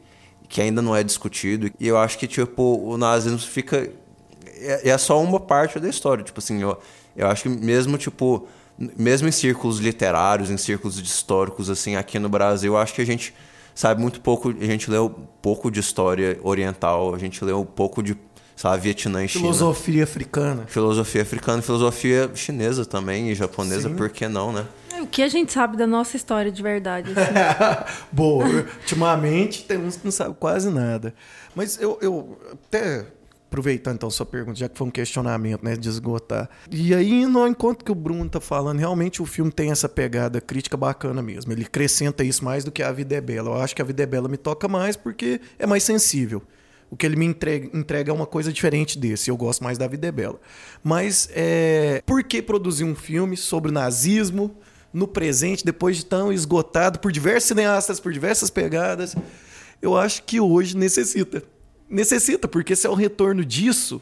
que 0.47 0.61
ainda 0.61 0.83
não 0.83 0.95
é 0.95 1.03
discutido. 1.03 1.71
E 1.81 1.89
eu 1.89 1.97
acho 1.97 2.19
que, 2.19 2.27
tipo, 2.27 2.63
o 2.87 2.99
nazismo 2.99 3.39
fica... 3.39 3.91
É, 4.59 4.91
é 4.91 4.99
só 4.99 5.19
uma 5.23 5.41
parte 5.41 5.81
da 5.81 5.89
história. 5.89 6.23
Tipo 6.23 6.39
assim, 6.39 6.61
eu, 6.61 6.79
eu 7.17 7.27
acho 7.29 7.45
que 7.45 7.49
mesmo, 7.49 7.97
tipo... 7.99 8.47
Mesmo 8.79 9.27
em 9.27 9.33
círculos 9.33 9.79
literários, 9.79 10.51
em 10.51 10.59
círculos 10.59 10.99
históricos, 10.99 11.71
assim, 11.71 11.97
aqui 11.97 12.19
no 12.19 12.29
Brasil, 12.29 12.75
eu 12.75 12.79
acho 12.79 12.93
que 12.93 13.01
a 13.01 13.07
gente 13.07 13.33
sabe 13.75 14.03
muito 14.03 14.21
pouco... 14.21 14.51
A 14.51 14.65
gente 14.67 14.91
leu 14.91 15.09
pouco 15.41 15.71
de 15.71 15.81
história 15.81 16.39
oriental, 16.43 17.15
a 17.15 17.19
gente 17.19 17.43
leu 17.43 17.65
pouco 17.65 18.03
de, 18.03 18.15
sei 18.55 18.69
lá, 18.71 18.77
Vietnã 18.77 19.25
e 19.25 19.29
China. 19.29 19.45
Filosofia 19.45 20.05
africana. 20.05 20.65
Filosofia 20.67 21.23
africana, 21.23 21.63
filosofia 21.63 22.31
chinesa 22.35 22.85
também 22.85 23.31
e 23.31 23.35
japonesa, 23.35 23.89
por 23.89 24.11
que 24.11 24.29
não, 24.29 24.53
né? 24.53 24.67
É, 24.95 25.01
O 25.01 25.07
que 25.07 25.23
a 25.23 25.29
gente 25.29 25.53
sabe 25.53 25.77
da 25.77 25.87
nossa 25.87 26.17
história 26.17 26.51
de 26.53 26.63
verdade? 26.63 27.13
assim? 27.13 27.95
Boa. 28.13 28.45
Ultimamente 28.45 29.65
tem 29.65 29.79
uns 29.79 29.97
que 29.97 30.05
não 30.05 30.13
sabem 30.13 30.37
quase 30.39 30.69
nada. 30.71 31.15
Mas 31.55 31.81
eu, 31.81 31.99
eu 32.03 32.39
até 32.53 33.07
aproveitando 33.49 33.97
então 33.97 34.11
sua 34.11 34.27
pergunta, 34.27 34.59
já 34.59 34.69
que 34.69 34.77
foi 34.77 34.87
um 34.87 34.91
questionamento, 34.91 35.65
né, 35.65 35.77
de 35.77 35.89
esgotar. 35.89 36.49
E 36.71 36.95
aí, 36.95 37.27
no 37.27 37.47
enquanto 37.47 37.85
que 37.85 37.93
o 37.93 37.95
Bruno 37.95 38.29
tá 38.29 38.41
falando, 38.41 38.79
realmente 38.79 39.23
o 39.23 39.27
filme 39.27 39.51
tem 39.51 39.71
essa 39.71 39.89
pegada 39.89 40.41
crítica 40.41 40.77
bacana 40.77 41.23
mesmo. 41.23 41.53
Ele 41.53 41.65
acrescenta 41.65 42.25
isso 42.25 42.45
mais 42.45 42.65
do 42.65 42.73
que 42.73 42.83
A 42.83 42.93
Vida 42.93 43.15
é 43.15 43.21
Bela. 43.21 43.51
Eu 43.51 43.55
acho 43.55 43.75
que 43.75 43.81
A 43.81 43.85
Vida 43.85 44.03
é 44.03 44.07
Bela 44.07 44.29
me 44.29 44.37
toca 44.37 44.69
mais 44.69 44.97
porque 44.97 45.41
é 45.59 45.67
mais 45.67 45.85
sensível. 45.85 46.43
O 46.91 46.97
que 46.97 47.05
ele 47.05 47.17
me 47.17 47.25
entrega, 47.25 47.77
entrega 47.77 48.11
é 48.11 48.15
uma 48.15 48.27
coisa 48.27 48.53
diferente 48.53 48.99
desse. 48.99 49.31
Eu 49.31 49.37
gosto 49.37 49.63
mais 49.63 49.79
da 49.79 49.87
Vida 49.87 50.07
é 50.07 50.13
Bela. 50.13 50.41
Mas 50.83 51.29
é, 51.33 52.03
por 52.07 52.23
que 52.23 52.43
produzir 52.43 52.85
um 52.85 52.95
filme 52.95 53.37
sobre 53.37 53.73
nazismo 53.73 54.57
no 54.93 55.07
presente, 55.07 55.65
depois 55.65 55.97
de 55.97 56.07
tão 56.07 56.33
esgotado 56.33 56.99
por 56.99 57.11
diversos 57.11 57.49
cineastas, 57.49 57.99
por 57.99 58.13
diversas 58.13 58.51
pegadas? 58.51 59.17
Eu 59.81 59.97
acho 59.97 60.23
que 60.23 60.41
hoje 60.41 60.77
necessita. 60.77 61.43
Necessita, 61.89 62.49
porque 62.49 62.75
se 62.75 62.87
é 62.87 62.91
o 62.91 62.95
retorno 62.95 63.45
disso, 63.45 64.01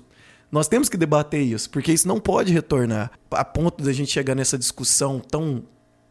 nós 0.51 0.69
temos 0.69 0.89
que 0.89 0.97
debater 0.97 1.43
isso, 1.43 1.69
porque 1.69 1.93
isso 1.93 2.07
não 2.07 2.21
pode 2.21 2.53
retornar. 2.53 3.11
A 3.31 3.45
ponto 3.45 3.83
da 3.83 3.93
gente 3.93 4.11
chegar 4.11 4.35
nessa 4.35 4.57
discussão 4.57 5.21
tão 5.21 5.65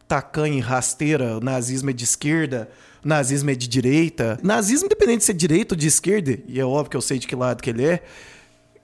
tacanha 0.06 0.58
e 0.58 0.60
rasteira, 0.60 1.40
nazismo 1.40 1.90
é 1.90 1.92
de 1.92 2.04
esquerda, 2.04 2.68
nazismo 3.02 3.50
é 3.50 3.54
de 3.54 3.66
direita. 3.66 4.38
Nazismo, 4.42 4.86
independente 4.86 5.20
de 5.20 5.24
ser 5.24 5.34
direita 5.34 5.74
ou 5.74 5.78
de 5.78 5.86
esquerda, 5.86 6.38
e 6.46 6.60
é 6.60 6.64
óbvio 6.64 6.90
que 6.90 6.96
eu 6.96 7.00
sei 7.00 7.18
de 7.18 7.26
que 7.26 7.34
lado 7.34 7.62
que 7.62 7.70
ele 7.70 7.86
é, 7.86 8.02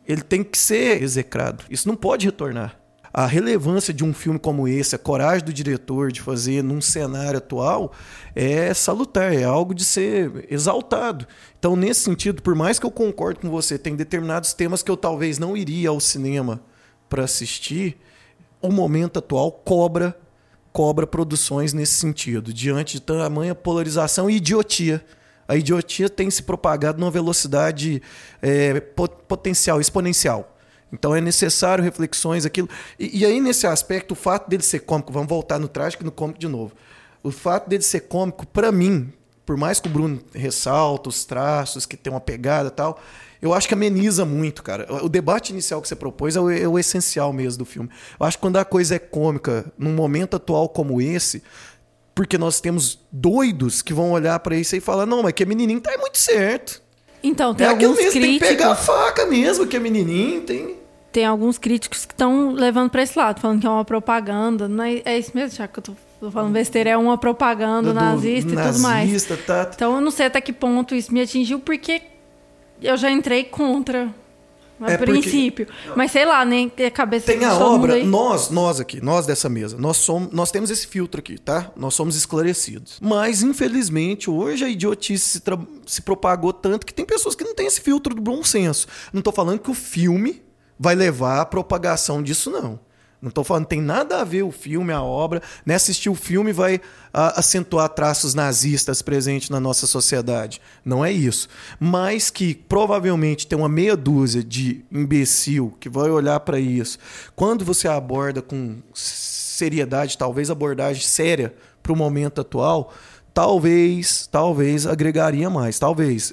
ele 0.06 0.22
tem 0.22 0.42
que 0.42 0.58
ser 0.58 1.02
execrado. 1.02 1.64
Isso 1.70 1.86
não 1.86 1.94
pode 1.94 2.24
retornar. 2.24 2.79
A 3.12 3.26
relevância 3.26 3.92
de 3.92 4.04
um 4.04 4.14
filme 4.14 4.38
como 4.38 4.68
esse, 4.68 4.94
a 4.94 4.98
coragem 4.98 5.44
do 5.44 5.52
diretor 5.52 6.12
de 6.12 6.20
fazer 6.20 6.62
num 6.62 6.80
cenário 6.80 7.38
atual 7.38 7.92
é 8.36 8.72
salutar, 8.72 9.34
é 9.34 9.42
algo 9.42 9.74
de 9.74 9.84
ser 9.84 10.46
exaltado. 10.48 11.26
Então, 11.58 11.74
nesse 11.74 12.02
sentido, 12.02 12.40
por 12.40 12.54
mais 12.54 12.78
que 12.78 12.86
eu 12.86 12.90
concorde 12.90 13.40
com 13.40 13.50
você, 13.50 13.76
tem 13.76 13.96
determinados 13.96 14.52
temas 14.52 14.82
que 14.82 14.90
eu 14.90 14.96
talvez 14.96 15.38
não 15.38 15.56
iria 15.56 15.88
ao 15.88 15.98
cinema 15.98 16.62
para 17.08 17.24
assistir, 17.24 17.98
o 18.62 18.70
momento 18.70 19.18
atual 19.18 19.50
cobra 19.50 20.16
cobra 20.72 21.06
produções 21.06 21.72
nesse 21.72 21.94
sentido, 21.94 22.52
diante 22.52 22.94
de 22.94 23.02
tamanha 23.02 23.54
polarização 23.54 24.30
e 24.30 24.36
idiotia. 24.36 25.04
A 25.48 25.56
idiotia 25.56 26.08
tem 26.08 26.30
se 26.30 26.44
propagado 26.44 27.00
numa 27.00 27.10
velocidade 27.10 28.00
é, 28.40 28.78
potencial, 28.80 29.80
exponencial. 29.80 30.56
Então 30.92 31.14
é 31.14 31.20
necessário 31.20 31.82
reflexões, 31.82 32.44
aquilo. 32.44 32.68
E, 32.98 33.20
e, 33.20 33.24
aí, 33.24 33.40
nesse 33.40 33.66
aspecto, 33.66 34.12
o 34.12 34.14
fato 34.14 34.48
dele 34.48 34.62
ser 34.62 34.80
cômico, 34.80 35.12
vamos 35.12 35.28
voltar 35.28 35.58
no 35.58 35.68
trágico 35.68 36.02
e 36.02 36.06
no 36.06 36.12
cômico 36.12 36.38
de 36.38 36.48
novo. 36.48 36.72
O 37.22 37.30
fato 37.30 37.68
dele 37.68 37.82
ser 37.82 38.00
cômico, 38.00 38.46
para 38.46 38.72
mim, 38.72 39.12
por 39.46 39.56
mais 39.56 39.78
que 39.80 39.88
o 39.88 39.90
Bruno 39.90 40.20
ressalta 40.34 41.08
os 41.08 41.24
traços, 41.24 41.86
que 41.86 41.96
tem 41.96 42.12
uma 42.12 42.20
pegada 42.20 42.68
e 42.68 42.72
tal, 42.72 43.00
eu 43.42 43.54
acho 43.54 43.66
que 43.66 43.74
ameniza 43.74 44.24
muito, 44.24 44.62
cara. 44.62 44.86
O 45.02 45.08
debate 45.08 45.50
inicial 45.50 45.80
que 45.80 45.88
você 45.88 45.96
propôs 45.96 46.36
é 46.36 46.40
o, 46.40 46.50
é 46.50 46.68
o, 46.68 46.78
essencial 46.78 47.32
mesmo 47.32 47.58
do 47.60 47.64
filme. 47.64 47.88
Eu 48.18 48.26
acho 48.26 48.36
que 48.36 48.42
quando 48.42 48.56
a 48.56 48.64
coisa 48.64 48.96
é 48.96 48.98
cômica, 48.98 49.72
num 49.78 49.92
momento 49.92 50.36
atual 50.36 50.68
como 50.68 51.00
esse, 51.00 51.42
porque 52.14 52.36
nós 52.36 52.60
temos 52.60 53.00
doidos 53.10 53.80
que 53.80 53.94
vão 53.94 54.12
olhar 54.12 54.38
para 54.40 54.56
isso 54.56 54.76
e 54.76 54.80
falar: 54.80 55.06
não, 55.06 55.22
mas 55.22 55.32
que 55.32 55.42
a 55.42 55.46
menininha 55.46 55.80
tá 55.80 55.96
muito 55.98 56.18
certo. 56.18 56.82
Então, 57.22 57.54
tem 57.54 57.66
é 57.66 57.70
alguns 57.70 57.96
mesmo, 57.96 58.12
críticos... 58.12 58.22
Tem 58.22 58.38
que 58.38 58.46
pegar 58.46 58.72
a 58.72 58.76
faca 58.76 59.26
mesmo, 59.26 59.66
que 59.66 59.76
a 59.76 59.80
menininha 59.80 60.40
tem... 60.40 60.79
Tem 61.12 61.24
alguns 61.24 61.58
críticos 61.58 62.06
que 62.06 62.12
estão 62.12 62.52
levando 62.52 62.90
para 62.90 63.02
esse 63.02 63.18
lado, 63.18 63.40
falando 63.40 63.60
que 63.60 63.66
é 63.66 63.70
uma 63.70 63.84
propaganda. 63.84 64.68
Não 64.68 64.84
é, 64.84 65.02
é 65.04 65.18
isso 65.18 65.32
mesmo, 65.34 65.56
já 65.56 65.66
que 65.66 65.78
eu 65.78 65.82
tô, 65.82 65.92
tô 66.20 66.30
falando 66.30 66.52
besteira, 66.52 66.90
é 66.90 66.96
uma 66.96 67.18
propaganda 67.18 67.88
do 67.88 67.94
nazista, 67.94 68.54
nazista 68.54 68.68
e 68.68 68.72
tudo 68.72 68.82
mais. 68.82 69.24
Tá... 69.44 69.70
Então 69.74 69.94
eu 69.96 70.00
não 70.00 70.10
sei 70.10 70.26
até 70.26 70.40
que 70.40 70.52
ponto 70.52 70.94
isso 70.94 71.12
me 71.12 71.20
atingiu, 71.20 71.58
porque 71.58 72.00
eu 72.80 72.96
já 72.96 73.10
entrei 73.10 73.44
contra 73.44 74.14
a 74.80 74.92
é 74.92 74.96
princípio. 74.96 75.66
Porque... 75.66 75.92
Mas 75.94 76.10
sei 76.12 76.24
lá, 76.24 76.44
nem 76.44 76.72
a 76.86 76.90
cabeça 76.90 77.26
Tem 77.26 77.44
a 77.44 77.54
obra, 77.54 78.02
nós, 78.04 78.50
nós 78.50 78.80
aqui, 78.80 79.00
nós 79.04 79.26
dessa 79.26 79.48
mesa, 79.48 79.76
nós 79.76 79.98
somos, 79.98 80.32
nós 80.32 80.50
temos 80.50 80.70
esse 80.70 80.86
filtro 80.86 81.20
aqui, 81.20 81.38
tá? 81.38 81.70
Nós 81.76 81.94
somos 81.94 82.16
esclarecidos. 82.16 82.98
Mas 83.00 83.42
infelizmente, 83.42 84.30
hoje 84.30 84.64
a 84.64 84.68
idiotice 84.68 85.40
se, 85.40 85.42
se 85.86 86.02
propagou 86.02 86.52
tanto 86.52 86.86
que 86.86 86.94
tem 86.94 87.04
pessoas 87.04 87.34
que 87.34 87.44
não 87.44 87.54
têm 87.54 87.66
esse 87.66 87.80
filtro 87.80 88.14
do 88.14 88.22
bom 88.22 88.42
senso. 88.42 88.86
Não 89.12 89.20
tô 89.20 89.32
falando 89.32 89.58
que 89.58 89.70
o 89.70 89.74
filme 89.74 90.42
vai 90.80 90.94
levar 90.94 91.42
à 91.42 91.44
propagação 91.44 92.22
disso 92.22 92.50
não. 92.50 92.80
Não 93.20 93.28
estou 93.28 93.44
falando, 93.44 93.66
tem 93.66 93.82
nada 93.82 94.22
a 94.22 94.24
ver 94.24 94.44
o 94.44 94.50
filme, 94.50 94.94
a 94.94 95.02
obra. 95.02 95.42
Né? 95.66 95.74
Assistir 95.74 96.08
o 96.08 96.14
filme 96.14 96.54
vai 96.54 96.80
a, 97.12 97.38
acentuar 97.38 97.90
traços 97.90 98.32
nazistas 98.32 99.02
presentes 99.02 99.50
na 99.50 99.60
nossa 99.60 99.86
sociedade. 99.86 100.58
Não 100.82 101.04
é 101.04 101.12
isso. 101.12 101.46
Mas 101.78 102.30
que 102.30 102.54
provavelmente 102.54 103.46
tem 103.46 103.58
uma 103.58 103.68
meia 103.68 103.94
dúzia 103.94 104.42
de 104.42 104.82
imbecil 104.90 105.76
que 105.78 105.90
vai 105.90 106.08
olhar 106.08 106.40
para 106.40 106.58
isso. 106.58 106.98
Quando 107.36 107.62
você 107.62 107.86
aborda 107.86 108.40
com 108.40 108.78
seriedade, 108.94 110.16
talvez 110.16 110.50
abordagem 110.50 111.02
séria 111.02 111.54
para 111.82 111.92
o 111.92 111.96
momento 111.96 112.40
atual, 112.40 112.90
talvez, 113.34 114.26
talvez 114.32 114.86
agregaria 114.86 115.50
mais. 115.50 115.78
Talvez 115.78 116.32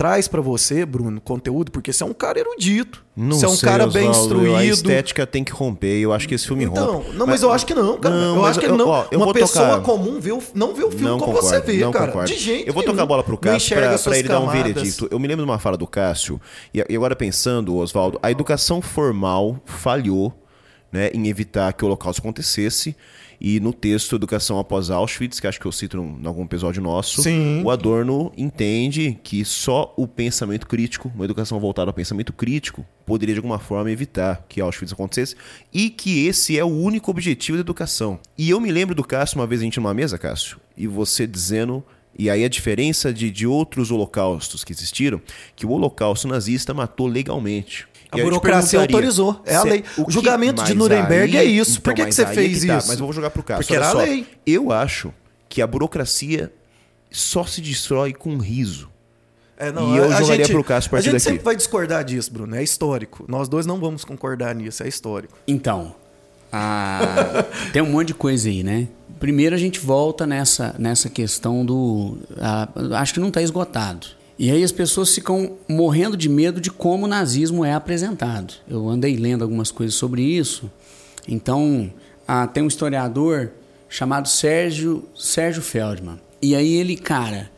traz 0.00 0.26
para 0.26 0.40
você, 0.40 0.86
Bruno, 0.86 1.20
conteúdo, 1.20 1.70
porque 1.70 1.92
você 1.92 2.02
é 2.02 2.06
um 2.06 2.14
cara 2.14 2.38
erudito. 2.38 3.04
Não 3.14 3.36
você 3.36 3.44
é 3.44 3.48
um 3.50 3.54
sei, 3.54 3.68
cara 3.68 3.86
bem 3.86 4.08
Osvaldo, 4.08 4.34
instruído. 4.34 4.56
A 4.56 4.64
estética 4.64 5.26
tem 5.26 5.44
que 5.44 5.52
romper. 5.52 6.00
Eu 6.00 6.10
acho 6.10 6.26
que 6.26 6.34
esse 6.34 6.46
filme 6.46 6.64
então, 6.64 7.00
rompe. 7.00 7.10
Não, 7.10 7.26
mas, 7.26 7.28
mas, 7.28 7.42
eu 7.42 7.52
acho 7.52 7.66
que 7.66 7.74
não, 7.74 7.98
cara. 7.98 8.14
Não, 8.14 8.36
eu 8.36 8.46
acho 8.46 8.58
que 8.58 8.64
eu, 8.64 8.78
não. 8.78 8.88
Ó, 8.88 9.04
Uma 9.12 9.30
pessoa 9.34 9.72
tocar... 9.72 9.82
comum 9.82 10.18
vê 10.18 10.32
o, 10.32 10.42
não 10.54 10.72
vê 10.74 10.84
o 10.84 10.90
filme 10.90 11.04
não 11.04 11.18
como 11.18 11.34
concordo, 11.34 11.48
você 11.50 11.60
vê, 11.60 11.80
cara. 11.92 12.06
Concordo. 12.06 12.32
De 12.32 12.38
jeito 12.38 12.66
Eu 12.66 12.72
vou 12.72 12.82
tocar 12.82 13.02
a 13.02 13.06
bola 13.06 13.22
pro 13.22 13.36
Cássio 13.36 13.76
para 13.76 13.94
ele 14.16 14.26
camadas. 14.26 14.26
dar 14.26 14.40
um 14.40 14.48
veredito. 14.48 15.06
Eu 15.10 15.18
me 15.18 15.28
lembro 15.28 15.44
de 15.44 15.50
uma 15.50 15.58
fala 15.58 15.76
do 15.76 15.86
Cássio, 15.86 16.40
e 16.72 16.96
agora 16.96 17.14
pensando, 17.14 17.76
Oswaldo, 17.76 18.18
a 18.22 18.30
educação 18.30 18.80
formal 18.80 19.60
falhou 19.66 20.32
né, 20.90 21.10
em 21.12 21.28
evitar 21.28 21.74
que 21.74 21.84
o 21.84 21.88
holocausto 21.88 22.22
acontecesse. 22.22 22.96
E 23.40 23.58
no 23.58 23.72
texto 23.72 24.16
Educação 24.16 24.58
Após 24.58 24.90
Auschwitz, 24.90 25.40
que 25.40 25.46
acho 25.46 25.58
que 25.58 25.66
eu 25.66 25.72
cito 25.72 25.96
em 25.96 26.26
algum 26.26 26.44
episódio 26.44 26.82
nosso, 26.82 27.22
Sim. 27.22 27.62
o 27.64 27.70
Adorno 27.70 28.30
entende 28.36 29.18
que 29.22 29.44
só 29.44 29.94
o 29.96 30.06
pensamento 30.06 30.66
crítico, 30.66 31.10
uma 31.14 31.24
educação 31.24 31.58
voltada 31.58 31.88
ao 31.90 31.94
pensamento 31.94 32.32
crítico, 32.32 32.84
poderia 33.06 33.34
de 33.34 33.38
alguma 33.38 33.58
forma 33.58 33.90
evitar 33.90 34.44
que 34.48 34.60
Auschwitz 34.60 34.92
acontecesse 34.92 35.36
e 35.72 35.88
que 35.88 36.26
esse 36.26 36.58
é 36.58 36.64
o 36.64 36.68
único 36.68 37.10
objetivo 37.10 37.56
da 37.56 37.62
educação. 37.62 38.18
E 38.36 38.50
eu 38.50 38.60
me 38.60 38.70
lembro 38.70 38.94
do 38.94 39.02
Cássio, 39.02 39.38
uma 39.38 39.46
vez 39.46 39.62
a 39.62 39.64
gente 39.64 39.78
numa 39.78 39.94
mesa, 39.94 40.18
Cássio, 40.18 40.58
e 40.76 40.86
você 40.86 41.26
dizendo 41.26 41.82
e 42.18 42.28
aí 42.28 42.44
a 42.44 42.48
diferença 42.48 43.14
de, 43.14 43.30
de 43.30 43.46
outros 43.46 43.90
holocaustos 43.90 44.62
que 44.62 44.72
existiram, 44.72 45.22
que 45.56 45.64
o 45.64 45.70
holocausto 45.70 46.28
nazista 46.28 46.74
matou 46.74 47.06
legalmente. 47.06 47.88
A 48.12 48.16
burocracia 48.18 48.80
autorizou. 48.80 49.40
É 49.44 49.54
a 49.54 49.62
lei. 49.62 49.84
O, 49.96 50.08
o 50.08 50.10
julgamento 50.10 50.62
de 50.64 50.74
Nuremberg 50.74 51.36
aí, 51.38 51.46
é 51.46 51.48
isso. 51.48 51.72
Então, 51.72 51.82
Por 51.82 51.94
que, 51.94 52.06
que 52.06 52.12
você 52.12 52.26
fez 52.26 52.60
que 52.62 52.66
tá, 52.66 52.78
isso? 52.78 52.88
Mas 52.88 52.98
eu 52.98 53.04
vou 53.06 53.12
jogar 53.12 53.30
pro 53.30 53.42
caso. 53.42 53.60
Porque 53.60 53.74
era 53.74 53.88
a 53.88 53.92
lei. 53.92 54.26
Eu 54.44 54.72
acho 54.72 55.12
que 55.48 55.62
a 55.62 55.66
burocracia 55.66 56.52
só 57.10 57.44
se 57.44 57.60
destrói 57.60 58.12
com 58.12 58.36
riso. 58.38 58.88
É, 59.56 59.70
não, 59.70 59.94
e 59.94 59.98
eu 59.98 60.04
a 60.04 60.20
jogaria 60.22 60.44
gente, 60.46 60.52
pro 60.52 60.64
Cássio 60.64 60.88
a 60.88 60.90
partir 60.92 61.08
A 61.08 61.12
gente 61.12 61.20
daqui. 61.20 61.30
sempre 61.30 61.44
vai 61.44 61.54
discordar 61.54 62.02
disso, 62.02 62.32
Bruno. 62.32 62.56
É 62.56 62.62
histórico. 62.62 63.26
Nós 63.28 63.46
dois 63.48 63.66
não 63.66 63.78
vamos 63.78 64.04
concordar 64.04 64.54
nisso. 64.54 64.82
É 64.82 64.88
histórico. 64.88 65.36
Então, 65.46 65.94
a... 66.50 67.44
tem 67.70 67.82
um 67.82 67.90
monte 67.90 68.08
de 68.08 68.14
coisa 68.14 68.48
aí, 68.48 68.62
né? 68.64 68.88
Primeiro 69.18 69.54
a 69.54 69.58
gente 69.58 69.78
volta 69.78 70.26
nessa, 70.26 70.74
nessa 70.78 71.10
questão 71.10 71.64
do. 71.64 72.16
a- 72.40 72.68
acho 73.00 73.12
que 73.12 73.20
não 73.20 73.28
está 73.28 73.42
esgotado. 73.42 74.06
E 74.40 74.50
aí 74.50 74.64
as 74.64 74.72
pessoas 74.72 75.14
ficam 75.14 75.58
morrendo 75.68 76.16
de 76.16 76.26
medo 76.26 76.62
de 76.62 76.70
como 76.70 77.04
o 77.04 77.06
nazismo 77.06 77.62
é 77.62 77.74
apresentado. 77.74 78.54
Eu 78.66 78.88
andei 78.88 79.14
lendo 79.14 79.42
algumas 79.42 79.70
coisas 79.70 79.94
sobre 79.94 80.22
isso. 80.22 80.70
Então, 81.28 81.92
ah, 82.26 82.46
tem 82.46 82.62
um 82.62 82.66
historiador 82.66 83.50
chamado 83.86 84.26
Sérgio, 84.28 85.04
Sérgio 85.14 85.60
Feldman. 85.60 86.18
E 86.40 86.56
aí 86.56 86.72
ele, 86.72 86.96
cara, 86.96 87.50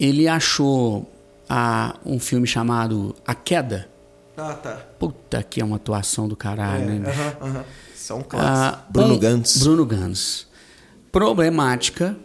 ele 0.00 0.26
achou 0.26 1.08
ah, 1.48 1.94
um 2.04 2.18
filme 2.18 2.44
chamado 2.48 3.14
A 3.24 3.32
Queda. 3.32 3.88
Ah, 4.36 4.52
tá. 4.54 4.84
Puta 4.98 5.44
que 5.44 5.60
é 5.60 5.64
uma 5.64 5.76
atuação 5.76 6.26
do 6.26 6.34
caralho, 6.34 6.86
né? 6.86 6.98
bicho? 7.06 7.20
Aham, 7.20 7.36
aham. 7.40 7.64
São 7.94 8.20
clássicos. 8.20 8.58
Ah, 8.58 8.84
Bruno 8.90 9.14
um- 9.14 9.18
Gantz. 9.20 9.58
Bruno 9.58 9.86
Gantz. 9.86 10.48
Problemática 11.12 12.16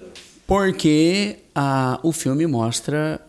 porque 0.48 1.38
ah, 1.54 2.00
o 2.02 2.12
filme 2.12 2.48
mostra 2.48 3.22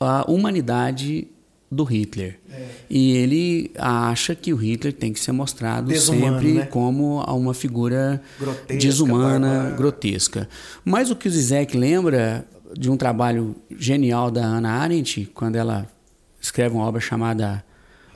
a 0.00 0.24
humanidade 0.30 1.28
do 1.70 1.84
Hitler. 1.84 2.40
É. 2.50 2.66
E 2.88 3.12
ele 3.12 3.70
acha 3.76 4.34
que 4.34 4.52
o 4.52 4.56
Hitler 4.56 4.92
tem 4.92 5.12
que 5.12 5.20
ser 5.20 5.30
mostrado 5.30 5.88
Desumano, 5.88 6.38
sempre 6.38 6.54
né? 6.54 6.66
como 6.66 7.20
uma 7.22 7.54
figura 7.54 8.20
Grotesca, 8.38 8.76
desumana, 8.76 9.48
bárbara. 9.48 9.76
grotesca. 9.76 10.48
Mas 10.84 11.10
o 11.10 11.16
que 11.16 11.28
o 11.28 11.30
Zizek 11.30 11.76
lembra 11.76 12.44
de 12.76 12.90
um 12.90 12.96
trabalho 12.96 13.54
genial 13.70 14.30
da 14.30 14.42
Hannah 14.42 14.80
Arendt, 14.80 15.30
quando 15.32 15.56
ela 15.56 15.86
escreve 16.40 16.74
uma 16.74 16.84
obra 16.84 17.00
chamada 17.00 17.64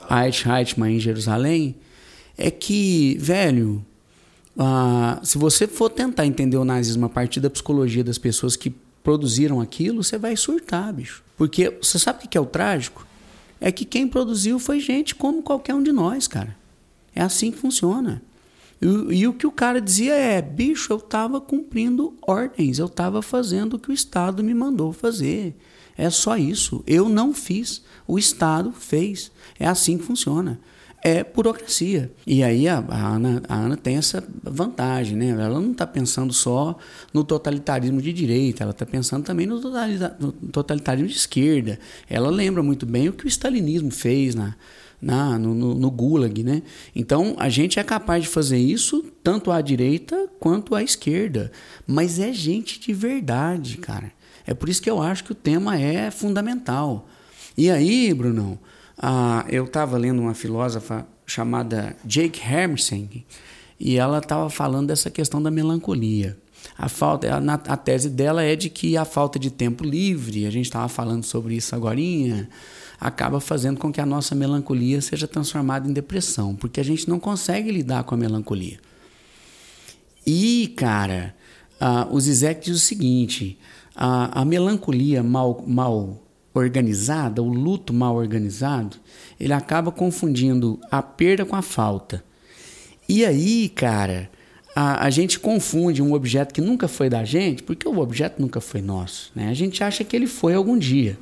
Ait 0.09 0.45
em 0.87 0.99
Jerusalém, 0.99 1.75
é 2.37 2.51
que, 2.51 3.17
velho, 3.19 3.85
ah, 4.57 5.19
se 5.23 5.37
você 5.37 5.67
for 5.67 5.89
tentar 5.89 6.25
entender 6.25 6.57
o 6.57 6.65
nazismo 6.65 7.05
a 7.05 7.09
partir 7.09 7.39
da 7.39 7.49
psicologia 7.49 8.03
das 8.03 8.17
pessoas 8.17 8.55
que 8.55 8.73
produziram 9.05 9.61
aquilo, 9.61 10.03
você 10.03 10.17
vai 10.17 10.35
surtar, 10.35 10.91
bicho. 10.91 11.23
Porque 11.37 11.77
você 11.81 11.97
sabe 11.97 12.25
o 12.25 12.27
que 12.27 12.37
é 12.37 12.41
o 12.41 12.45
trágico? 12.45 13.05
é 13.59 13.71
que 13.71 13.85
quem 13.85 14.07
produziu 14.07 14.59
foi 14.59 14.79
gente 14.79 15.15
como 15.15 15.41
qualquer 15.41 15.73
um 15.73 15.83
de 15.83 15.91
nós, 15.91 16.27
cara. 16.27 16.55
É 17.15 17.21
assim 17.21 17.51
que 17.51 17.57
funciona. 17.57 18.21
E, 18.81 18.85
e 19.21 19.27
o 19.27 19.33
que 19.33 19.47
o 19.47 19.51
cara 19.51 19.79
dizia 19.79 20.13
é: 20.13 20.41
bicho, 20.41 20.91
eu 20.91 20.97
estava 20.97 21.39
cumprindo 21.39 22.13
ordens, 22.21 22.79
eu 22.79 22.87
estava 22.87 23.21
fazendo 23.21 23.75
o 23.75 23.79
que 23.79 23.89
o 23.89 23.93
Estado 23.93 24.43
me 24.43 24.53
mandou 24.53 24.91
fazer. 24.91 25.55
É 25.97 26.09
só 26.09 26.37
isso. 26.37 26.83
Eu 26.85 27.07
não 27.07 27.33
fiz, 27.33 27.81
o 28.07 28.19
Estado 28.19 28.71
fez. 28.71 29.31
É 29.57 29.65
assim 29.65 29.97
que 29.97 30.03
funciona. 30.03 30.59
É 31.07 31.23
burocracia. 31.23 32.11
E 32.25 32.41
aí 32.41 32.67
a, 32.67 32.79
a 32.79 33.07
Ana, 33.09 33.43
a 33.47 33.53
Ana 33.55 33.77
tem 33.77 33.95
essa 33.95 34.23
vantagem, 34.41 35.15
né? 35.15 35.27
Ela 35.29 35.59
não 35.61 35.71
está 35.71 35.85
pensando 35.85 36.33
só 36.33 36.75
no 37.13 37.23
totalitarismo 37.23 38.01
de 38.01 38.11
direita, 38.11 38.63
ela 38.63 38.71
está 38.71 38.87
pensando 38.87 39.23
também 39.23 39.45
no, 39.45 39.61
totalita- 39.61 40.17
no 40.19 40.31
totalitarismo 40.31 41.07
de 41.07 41.15
esquerda. 41.15 41.77
Ela 42.09 42.31
lembra 42.31 42.63
muito 42.63 42.87
bem 42.87 43.07
o 43.07 43.13
que 43.13 43.23
o 43.23 43.27
stalinismo 43.27 43.91
fez 43.91 44.33
na, 44.33 44.55
na, 44.99 45.37
no, 45.37 45.53
no, 45.53 45.75
no 45.75 45.91
Gulag, 45.91 46.43
né? 46.43 46.63
Então 46.95 47.35
a 47.37 47.49
gente 47.49 47.79
é 47.79 47.83
capaz 47.83 48.23
de 48.23 48.29
fazer 48.29 48.57
isso 48.57 49.05
tanto 49.23 49.51
à 49.51 49.61
direita 49.61 50.27
quanto 50.39 50.73
à 50.73 50.81
esquerda, 50.81 51.51
mas 51.85 52.17
é 52.17 52.33
gente 52.33 52.79
de 52.79 52.93
verdade, 52.95 53.77
cara. 53.77 54.11
É 54.47 54.55
por 54.55 54.69
isso 54.69 54.81
que 54.81 54.89
eu 54.89 54.99
acho 54.99 55.23
que 55.23 55.33
o 55.33 55.35
tema 55.35 55.79
é 55.79 56.09
fundamental. 56.09 57.07
E 57.55 57.69
aí, 57.69 58.11
Brunão, 58.11 58.57
ah, 58.97 59.45
eu 59.49 59.65
estava 59.65 59.97
lendo 59.97 60.21
uma 60.21 60.33
filósofa 60.33 61.05
chamada 61.25 61.95
Jake 62.05 62.41
Hermsen 62.41 63.25
e 63.79 63.97
ela 63.97 64.19
estava 64.19 64.49
falando 64.49 64.87
dessa 64.87 65.09
questão 65.09 65.41
da 65.41 65.51
melancolia. 65.51 66.37
A, 66.77 66.89
falta, 66.89 67.27
a, 67.33 67.53
a 67.73 67.77
tese 67.77 68.09
dela 68.09 68.43
é 68.43 68.55
de 68.55 68.69
que 68.69 68.97
a 68.97 69.05
falta 69.05 69.37
de 69.37 69.51
tempo 69.51 69.83
livre, 69.83 70.45
a 70.45 70.49
gente 70.49 70.65
estava 70.65 70.87
falando 70.87 71.23
sobre 71.23 71.55
isso 71.55 71.75
agora, 71.75 71.99
acaba 72.99 73.39
fazendo 73.39 73.79
com 73.79 73.91
que 73.91 74.01
a 74.01 74.05
nossa 74.05 74.33
melancolia 74.33 75.01
seja 75.01 75.27
transformada 75.27 75.87
em 75.87 75.93
depressão, 75.93 76.55
porque 76.55 76.79
a 76.79 76.83
gente 76.83 77.07
não 77.07 77.19
consegue 77.19 77.71
lidar 77.71 78.03
com 78.03 78.15
a 78.15 78.17
melancolia. 78.17 78.79
E, 80.25 80.73
cara, 80.75 81.35
ah, 81.79 82.07
o 82.09 82.19
Zizek 82.19 82.65
diz 82.65 82.77
o 82.77 82.79
seguinte: 82.79 83.59
a, 83.95 84.41
a 84.41 84.45
melancolia 84.45 85.21
mal, 85.21 85.63
mal 85.67 86.24
organizada, 86.59 87.41
o 87.41 87.47
luto 87.49 87.93
mal 87.93 88.15
organizado, 88.15 88.97
ele 89.39 89.53
acaba 89.53 89.91
confundindo 89.91 90.79
a 90.89 91.01
perda 91.01 91.45
com 91.45 91.55
a 91.55 91.61
falta. 91.61 92.23
E 93.07 93.25
aí, 93.25 93.69
cara, 93.69 94.29
a, 94.75 95.05
a 95.05 95.09
gente 95.09 95.39
confunde 95.39 96.01
um 96.01 96.13
objeto 96.13 96.53
que 96.53 96.61
nunca 96.61 96.87
foi 96.87 97.09
da 97.09 97.23
gente, 97.23 97.61
porque 97.63 97.87
o 97.87 97.99
objeto 97.99 98.41
nunca 98.41 98.59
foi 98.61 98.81
nosso. 98.81 99.31
Né? 99.35 99.49
A 99.49 99.53
gente 99.53 99.83
acha 99.83 100.03
que 100.03 100.15
ele 100.15 100.27
foi 100.27 100.53
algum 100.53 100.77
dia. 100.77 101.17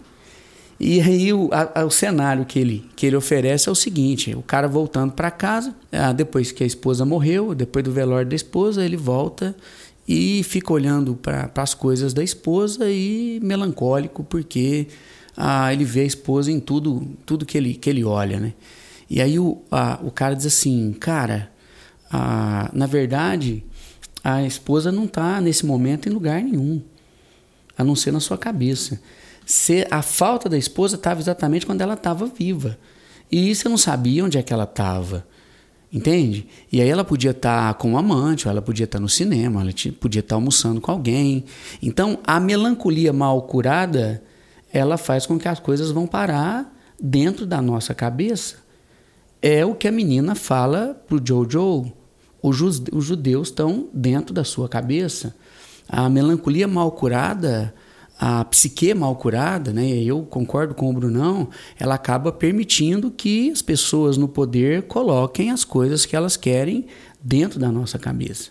E 0.80 1.00
aí 1.02 1.32
o, 1.32 1.50
a- 1.52 1.84
o 1.86 1.90
cenário 1.92 2.46
que 2.46 2.58
ele, 2.60 2.86
que 2.96 3.06
ele 3.06 3.16
oferece 3.16 3.70
é 3.70 3.72
o 3.72 3.76
seguinte: 3.76 4.34
o 4.36 4.42
cara 4.42 4.68
voltando 4.68 5.14
para 5.14 5.30
casa, 5.32 5.74
ah, 5.92 6.12
depois 6.12 6.52
que 6.52 6.64
a 6.64 6.68
esposa 6.68 7.06
morreu, 7.06 7.54
depois 7.54 7.84
do 7.86 7.92
velório 7.92 8.28
da 8.30 8.36
esposa, 8.36 8.84
ele 8.84 8.98
volta 8.98 9.56
e 10.08 10.42
fica 10.44 10.74
olhando 10.74 11.16
para 11.16 11.50
as 11.56 11.74
coisas 11.74 12.14
da 12.14 12.24
esposa 12.24 12.90
e 12.90 13.40
melancólico 13.42 14.24
porque 14.24 14.88
ah, 15.36 15.72
ele 15.74 15.84
vê 15.86 16.02
a 16.02 16.06
esposa 16.06 16.52
em 16.52 16.60
tudo, 16.60 17.08
tudo 17.26 17.46
que, 17.46 17.58
ele, 17.58 17.74
que 17.74 17.90
ele 17.90 18.04
olha, 18.04 18.40
né? 18.40 18.54
E 19.10 19.22
aí 19.22 19.38
o, 19.40 19.62
a- 19.72 20.00
o 20.04 20.12
cara 20.12 20.36
diz 20.36 20.46
assim, 20.46 20.94
cara, 21.00 21.52
ah, 22.12 22.70
na 22.74 22.86
verdade 22.86 23.64
a 24.24 24.44
esposa 24.44 24.92
não 24.92 25.06
está 25.06 25.42
nesse 25.42 25.66
momento 25.66 26.08
em 26.08 26.12
lugar 26.12 26.42
nenhum 26.42 26.82
a 27.78 27.84
não 27.84 27.96
ser 27.96 28.12
na 28.12 28.20
sua 28.20 28.38
cabeça. 28.38 29.02
Se 29.46 29.86
a 29.92 30.02
falta 30.02 30.48
da 30.48 30.58
esposa 30.58 30.96
estava 30.96 31.20
exatamente 31.20 31.66
quando 31.66 31.82
ela 31.82 31.96
estava 31.96 32.26
viva. 32.28 32.78
E 33.32 33.54
você 33.54 33.68
não 33.68 33.78
sabia 33.78 34.24
onde 34.24 34.38
é 34.38 34.44
que 34.44 34.54
ela 34.54 34.64
estava. 34.64 35.26
Entende? 35.92 36.48
E 36.72 36.82
aí 36.82 36.88
ela 36.88 37.04
podia 37.04 37.32
estar 37.32 37.74
com 37.76 37.92
um 37.92 37.98
amante, 37.98 38.48
ou 38.48 38.52
ela 38.52 38.62
podia 38.62 38.86
estar 38.86 39.00
no 39.00 39.10
cinema, 39.10 39.62
ela 39.62 39.72
podia 40.00 40.22
estar 40.22 40.36
almoçando 40.36 40.80
com 40.80 40.92
alguém. 40.92 41.44
Então, 41.82 42.18
a 42.26 42.40
melancolia 42.40 43.12
mal 43.12 43.42
curada, 43.44 44.24
ela 44.74 44.98
faz 44.98 45.28
com 45.28 45.38
que 45.38 45.48
as 45.48 45.60
coisas 45.60 45.92
vão 45.92 46.08
parar 46.08 46.76
dentro 47.00 47.46
da 47.46 47.62
nossa 47.62 47.94
cabeça. 47.94 48.58
É 49.40 49.64
o 49.64 49.76
que 49.76 49.88
a 49.88 49.92
menina 49.92 50.34
fala 50.34 51.00
pro 51.08 51.22
Jojo. 51.24 51.94
Os 52.42 52.60
os 52.62 53.06
judeus 53.06 53.50
estão 53.50 53.88
dentro 53.94 54.34
da 54.34 54.44
sua 54.44 54.68
cabeça. 54.68 55.36
A 55.88 56.10
melancolia 56.10 56.68
mal 56.68 56.92
curada, 56.92 57.74
a 58.20 58.44
psique 58.46 58.94
mal 58.94 59.16
curada, 59.16 59.72
né? 59.72 59.86
Eu 59.86 60.24
concordo 60.24 60.74
com 60.74 60.90
o 60.90 60.94
Brunão. 60.94 61.50
Ela 61.80 61.96
acaba 61.96 62.32
permitindo 62.32 63.12
que 63.12 63.52
as 63.52 63.62
pessoas 63.62 64.18
no 64.18 64.28
poder 64.28 64.84
coloquem 64.84 65.52
as 65.52 65.64
coisas 65.64 66.06
que 66.06 66.16
elas 66.16 66.36
querem 66.36 66.88
dentro 67.22 67.60
da 67.60 67.72
nossa 67.72 68.00
cabeça. 68.00 68.50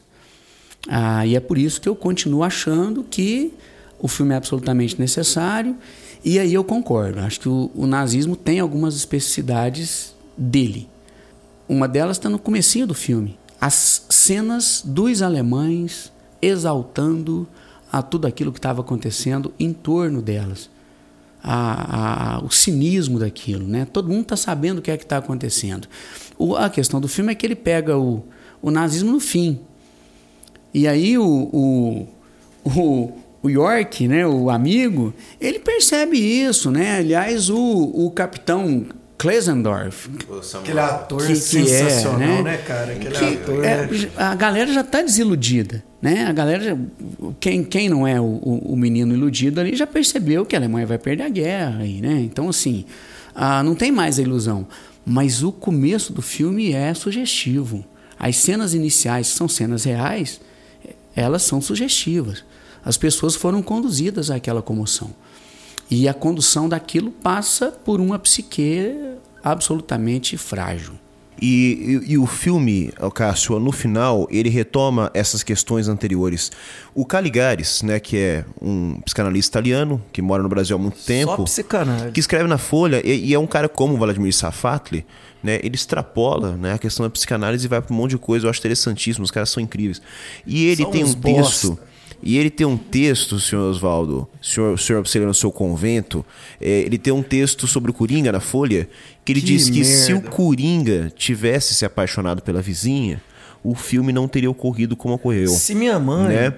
Ah, 0.88 1.26
e 1.26 1.36
é 1.36 1.40
por 1.40 1.58
isso 1.58 1.80
que 1.80 1.88
eu 1.88 1.96
continuo 1.96 2.42
achando 2.42 3.04
que 3.04 3.52
o 3.98 4.08
filme 4.08 4.34
é 4.34 4.36
absolutamente 4.36 4.98
necessário. 4.98 5.76
E 6.24 6.38
aí 6.38 6.54
eu 6.54 6.62
concordo. 6.64 7.20
Acho 7.20 7.40
que 7.40 7.48
o, 7.48 7.70
o 7.74 7.86
nazismo 7.86 8.36
tem 8.36 8.60
algumas 8.60 8.94
especificidades 8.94 10.14
dele. 10.36 10.88
Uma 11.68 11.88
delas 11.88 12.16
está 12.16 12.28
no 12.28 12.38
comecinho 12.38 12.86
do 12.86 12.94
filme. 12.94 13.38
As 13.60 14.06
cenas 14.08 14.82
dos 14.84 15.22
alemães 15.22 16.12
exaltando 16.40 17.46
a 17.90 18.02
tudo 18.02 18.26
aquilo 18.26 18.52
que 18.52 18.58
estava 18.58 18.80
acontecendo 18.80 19.52
em 19.58 19.72
torno 19.72 20.20
delas. 20.22 20.70
A- 21.44 22.36
a- 22.36 22.44
o 22.44 22.50
cinismo 22.50 23.18
daquilo, 23.18 23.66
né? 23.66 23.84
Todo 23.92 24.08
mundo 24.08 24.22
está 24.22 24.36
sabendo 24.36 24.78
o 24.78 24.82
que 24.82 24.90
é 24.90 24.96
que 24.96 25.02
está 25.02 25.18
acontecendo. 25.18 25.88
O- 26.38 26.54
a 26.56 26.70
questão 26.70 27.00
do 27.00 27.08
filme 27.08 27.32
é 27.32 27.34
que 27.34 27.44
ele 27.44 27.56
pega 27.56 27.98
o, 27.98 28.22
o 28.60 28.70
nazismo 28.70 29.10
no 29.10 29.18
fim. 29.20 29.58
E 30.72 30.86
aí 30.86 31.18
o, 31.18 31.24
o, 31.24 32.08
o, 32.64 33.12
o 33.42 33.48
York, 33.50 34.06
né, 34.06 34.26
o 34.26 34.48
amigo, 34.50 35.12
ele 35.40 35.58
percebe 35.58 36.16
isso, 36.18 36.70
né? 36.70 36.98
Aliás, 36.98 37.50
o, 37.50 37.58
o 37.58 38.10
capitão 38.10 38.86
Klesendorf, 39.18 40.08
Aquele 40.60 40.80
ator 40.80 41.20
que- 41.20 41.26
que 41.26 41.32
é, 41.32 41.34
sensacional, 41.36 42.18
né? 42.18 42.42
né, 42.42 42.56
cara? 42.58 42.92
Aquele 42.92 43.14
que 43.14 43.24
ator. 43.24 43.64
é, 43.64 43.86
né? 43.86 44.10
a 44.16 44.34
galera 44.34 44.72
já 44.72 44.80
está 44.80 45.00
desiludida, 45.00 45.82
né? 46.00 46.24
A 46.26 46.32
galera, 46.32 46.62
já- 46.64 46.76
quem, 47.38 47.62
quem 47.62 47.88
não 47.88 48.06
é 48.06 48.20
o, 48.20 48.24
o- 48.24 48.72
o 48.72 48.76
menino 48.76 49.14
iludido 49.14 49.60
ali 49.60 49.76
já 49.76 49.86
percebeu 49.86 50.44
que 50.44 50.56
a 50.56 50.58
Alemanha 50.58 50.86
vai 50.86 50.98
perder 50.98 51.22
a 51.22 51.28
guerra, 51.28 51.78
aí, 51.82 52.00
né? 52.00 52.20
Então 52.20 52.48
assim, 52.48 52.84
ah, 53.34 53.62
não 53.62 53.74
tem 53.76 53.92
mais 53.92 54.18
a 54.18 54.22
ilusão. 54.22 54.66
Mas 55.06 55.42
o 55.42 55.50
começo 55.52 56.12
do 56.12 56.22
filme 56.22 56.72
é 56.72 56.92
sugestivo. 56.94 57.84
As 58.18 58.36
cenas 58.36 58.72
iniciais, 58.74 59.30
que 59.30 59.36
são 59.36 59.48
cenas 59.48 59.84
reais, 59.84 60.40
elas 61.14 61.42
são 61.42 61.60
sugestivas. 61.60 62.44
As 62.84 62.96
pessoas 62.96 63.34
foram 63.36 63.62
conduzidas 63.62 64.30
àquela 64.30 64.62
comoção. 64.62 65.10
E 65.90 66.08
a 66.08 66.14
condução 66.14 66.68
daquilo 66.68 67.10
passa 67.10 67.70
por 67.70 68.00
uma 68.00 68.18
psique 68.18 68.92
absolutamente 69.44 70.36
frágil. 70.36 70.94
E, 71.40 72.00
e- 72.06 72.12
e 72.12 72.18
o 72.18 72.26
filme, 72.26 72.92
Cássio, 73.14 73.58
no 73.58 73.72
final, 73.72 74.28
ele 74.30 74.48
retoma 74.48 75.10
essas 75.12 75.42
questões 75.42 75.88
anteriores. 75.88 76.52
O 76.94 77.04
Caligares, 77.04 77.82
né, 77.82 77.98
que 77.98 78.16
é 78.16 78.44
um 78.60 79.00
psicanalista 79.04 79.58
italiano, 79.58 80.00
que 80.12 80.22
mora 80.22 80.42
no 80.42 80.48
Brasil 80.48 80.76
há 80.76 80.78
muito 80.78 80.98
tempo, 81.04 81.42
psicanálise. 81.44 82.12
que 82.12 82.20
escreve 82.20 82.46
na 82.48 82.58
Folha, 82.58 83.02
e, 83.04 83.30
e 83.30 83.34
é 83.34 83.38
um 83.38 83.46
cara 83.46 83.68
como 83.68 83.94
o 83.94 83.96
Vladimir 83.98 84.32
Safatli, 84.32 85.04
né, 85.42 85.58
ele 85.64 85.74
extrapola 85.74 86.52
né, 86.56 86.74
a 86.74 86.78
questão 86.78 87.04
da 87.04 87.10
psicanálise 87.10 87.64
e 87.66 87.68
vai 87.68 87.80
para 87.82 87.92
um 87.92 87.96
monte 87.96 88.10
de 88.12 88.18
coisa, 88.18 88.46
eu 88.46 88.50
acho 88.50 88.60
interessantíssimo, 88.60 89.24
os 89.24 89.30
caras 89.32 89.50
são 89.50 89.60
incríveis. 89.60 90.00
E 90.46 90.66
ele 90.66 90.82
São 90.82 90.90
tem 90.92 91.02
um 91.02 91.12
texto... 91.14 91.68
bosta. 91.70 91.91
E 92.22 92.38
ele 92.38 92.50
tem 92.50 92.66
um 92.66 92.76
texto, 92.76 93.40
senhor 93.40 93.68
Oswaldo, 93.68 94.28
senhor, 94.40 94.78
senhor 94.78 95.00
observa 95.00 95.26
no 95.26 95.34
seu 95.34 95.50
convento, 95.50 96.24
é, 96.60 96.80
ele 96.80 96.96
tem 96.96 97.12
um 97.12 97.22
texto 97.22 97.66
sobre 97.66 97.90
o 97.90 97.94
Coringa 97.94 98.30
na 98.30 98.40
Folha, 98.40 98.88
que 99.24 99.32
ele 99.32 99.40
Que 99.40 99.46
diz 99.46 99.68
que 99.68 99.84
se 99.84 100.12
o 100.12 100.16
merda. 100.16 100.30
Coringa 100.30 101.12
tivesse 101.16 101.74
se 101.74 101.84
apaixonado 101.84 102.40
pela 102.40 102.62
vizinha, 102.62 103.20
o 103.64 103.74
filme 103.74 104.12
não 104.12 104.28
teria 104.28 104.50
ocorrido 104.50 104.96
como 104.96 105.14
ocorreu. 105.14 105.48
Se 105.48 105.74
minha 105.74 105.98
mãe. 105.98 106.28
Né? 106.28 106.54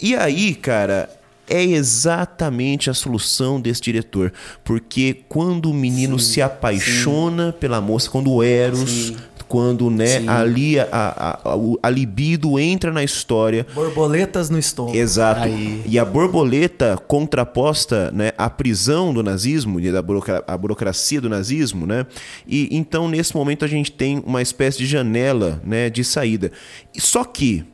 E 0.00 0.14
aí, 0.14 0.54
cara, 0.54 1.08
é 1.48 1.62
exatamente 1.62 2.90
a 2.90 2.94
solução 2.94 3.60
desse 3.60 3.80
diretor. 3.80 4.32
Porque 4.64 5.22
quando 5.28 5.70
o 5.70 5.74
menino 5.74 6.18
se 6.18 6.42
apaixona 6.42 7.52
pela 7.52 7.80
moça, 7.80 8.10
quando 8.10 8.32
o 8.32 8.42
Eros, 8.42 9.14
quando 9.48 9.90
né, 9.90 10.28
ali 10.28 10.78
a, 10.78 10.86
a, 10.92 11.38
a, 11.82 11.90
libido 11.90 12.58
entra 12.58 12.92
na 12.92 13.02
história, 13.02 13.66
Borboletas 13.74 14.50
no 14.50 14.58
estômago. 14.58 14.96
Exato. 14.96 15.42
Aí. 15.42 15.82
E 15.86 15.98
a 15.98 16.04
borboleta 16.04 16.98
contraposta 17.08 18.10
né, 18.12 18.32
à 18.36 18.50
prisão 18.50 19.12
do 19.12 19.22
nazismo, 19.22 19.80
e 19.80 19.90
da 19.90 20.02
burocra- 20.02 20.44
a 20.46 20.56
burocracia 20.56 21.20
do 21.20 21.28
nazismo, 21.28 21.86
né? 21.86 22.06
E 22.46 22.68
então, 22.70 23.08
nesse 23.08 23.34
momento, 23.34 23.64
a 23.64 23.68
gente 23.68 23.90
tem 23.90 24.22
uma 24.26 24.42
espécie 24.42 24.78
de 24.78 24.86
janela 24.86 25.60
né, 25.64 25.88
de 25.88 26.04
saída. 26.04 26.52
E 26.94 27.00
Só 27.00 27.24
que, 27.24 27.64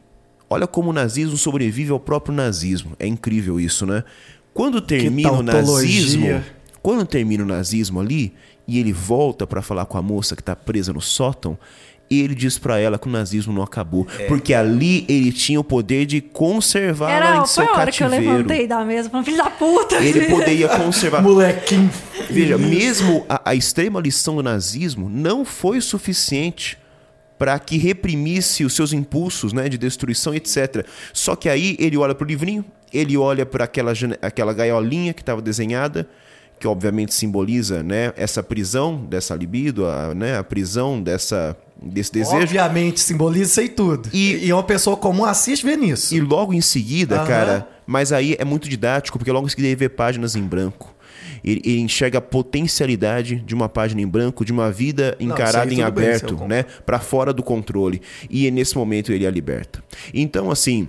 olha 0.49 0.67
como 0.67 0.91
o 0.91 0.93
nazismo 0.93 1.37
sobrevive 1.37 1.91
ao 1.91 1.99
próprio 1.99 2.35
nazismo. 2.35 2.93
É 2.99 3.07
incrível 3.07 3.59
isso, 3.59 3.85
né? 3.85 4.05
Quando 4.53 4.81
termina 4.81 5.33
o 5.33 5.43
nazismo. 5.43 6.43
Quando 6.85 7.07
termina 7.07 7.43
o 7.43 7.47
nazismo 7.47 7.99
ali 7.99 8.35
e 8.69 8.79
ele 8.79 8.93
volta 8.93 9.47
pra 9.47 9.63
falar 9.63 9.87
com 9.87 9.97
a 9.97 10.03
moça 10.03 10.37
que 10.37 10.43
tá 10.43 10.55
presa 10.55 10.93
no 10.93 11.01
sótão, 11.01 11.57
ele 12.11 12.35
diz 12.35 12.59
pra 12.59 12.79
ela 12.79 12.99
que 12.99 13.09
o 13.09 13.11
nazismo 13.11 13.55
não 13.55 13.63
acabou, 13.63 14.07
porque 14.29 14.53
ali 14.53 15.07
ele 15.09 15.33
tinha 15.33 15.59
o 15.59 15.65
poder 15.65 16.05
de 16.05 16.21
conservar 16.21 17.11
ela 17.11 17.27
Era, 17.27 17.37
em 17.37 17.39
foi 17.39 17.49
seu 17.49 17.65
a 17.65 17.79
hora 17.79 17.91
que 17.91 18.05
eu 18.05 18.11
cativeiro. 18.11 18.37
levantei 18.37 18.67
da 18.67 18.85
mesa, 18.85 19.09
falando, 19.09 19.25
filho 19.25 19.39
da 19.39 19.49
puta. 19.49 19.97
Ele 19.97 20.27
poderia 20.27 20.69
conservar. 20.69 21.23
Molequinho. 21.25 21.91
Veja, 22.29 22.59
mesmo 22.59 23.25
a, 23.31 23.53
a 23.53 23.55
extrema 23.55 23.99
lição 23.99 24.37
do 24.37 24.43
nazismo 24.43 25.09
não 25.09 25.43
foi 25.43 25.81
suficiente 25.81 26.77
para 27.39 27.59
que 27.59 27.79
reprimisse 27.79 28.63
os 28.63 28.75
seus 28.75 28.93
impulsos 28.93 29.55
né, 29.55 29.71
de 29.71 29.79
destruição, 29.79 30.35
etc. 30.35 30.87
Só 31.15 31.35
que 31.35 31.49
aí 31.49 31.79
ele 31.81 31.97
olha 31.97 32.15
para 32.15 32.27
o 32.27 32.29
livrinho, 32.29 32.63
ele 32.93 33.17
olha 33.17 33.47
para 33.47 33.65
aquela, 33.65 33.95
aquela 34.21 34.53
gaiolinha 34.53 35.15
que 35.15 35.23
estava 35.23 35.41
desenhada, 35.41 36.07
que 36.59 36.67
obviamente 36.67 37.13
simboliza 37.13 37.83
né, 37.83 38.13
essa 38.17 38.43
prisão 38.43 38.97
dessa 38.97 39.35
libido, 39.35 39.87
a, 39.87 40.15
né, 40.15 40.39
a 40.39 40.45
prisão 40.45 41.03
dessa, 41.03 41.57
desse 41.83 42.13
desejo. 42.13 42.37
Obviamente, 42.37 43.01
simboliza 43.01 43.51
isso 43.51 43.61
aí 43.61 43.69
tudo. 43.69 44.09
E- 44.13 44.47
E, 44.47 44.53
uma 44.53 44.63
pessoa 44.63 44.97
comum 44.97 45.25
assiste 45.25 45.65
vendo 45.67 45.85
isso. 45.85 46.15
E 46.15 46.21
logo 46.21 46.53
em 46.55 46.61
seguida, 46.61 47.17
Aham. 47.17 47.27
cara, 47.27 47.69
mas 47.87 48.13
aí 48.13 48.37
é 48.39 48.45
muito 48.45 48.69
didático, 48.69 49.19
porque 49.19 49.31
logo 49.31 49.47
em 49.47 49.51
seguida 49.51 49.69
ele 49.69 49.77
vê 49.77 49.89
páginas 49.89 50.35
em 50.37 50.43
branco. 50.43 50.95
Ele, 51.45 51.61
ele 51.65 51.81
enxerga 51.81 52.19
a 52.19 52.23
potencialidade 52.65 53.37
de 53.37 53.55
uma 53.55 53.69
página 53.69 54.01
em 54.01 54.07
branco, 54.07 54.45
de 54.45 54.53
uma 54.53 54.71
vida 54.71 55.15
encarada 55.21 55.67
aí 55.71 55.75
em 55.75 55.77
bem, 55.77 55.85
aberto, 55.85 56.29
concordo. 56.33 56.49
né? 56.49 56.65
Pra 56.87 56.99
fora 56.99 57.33
do 57.35 57.43
controle. 57.43 58.01
E 58.31 58.51
nesse 58.51 58.77
momento 58.79 59.13
ele 59.13 59.27
a 59.27 59.31
liberta. 59.31 59.83
Então, 60.15 60.51
assim, 60.51 60.89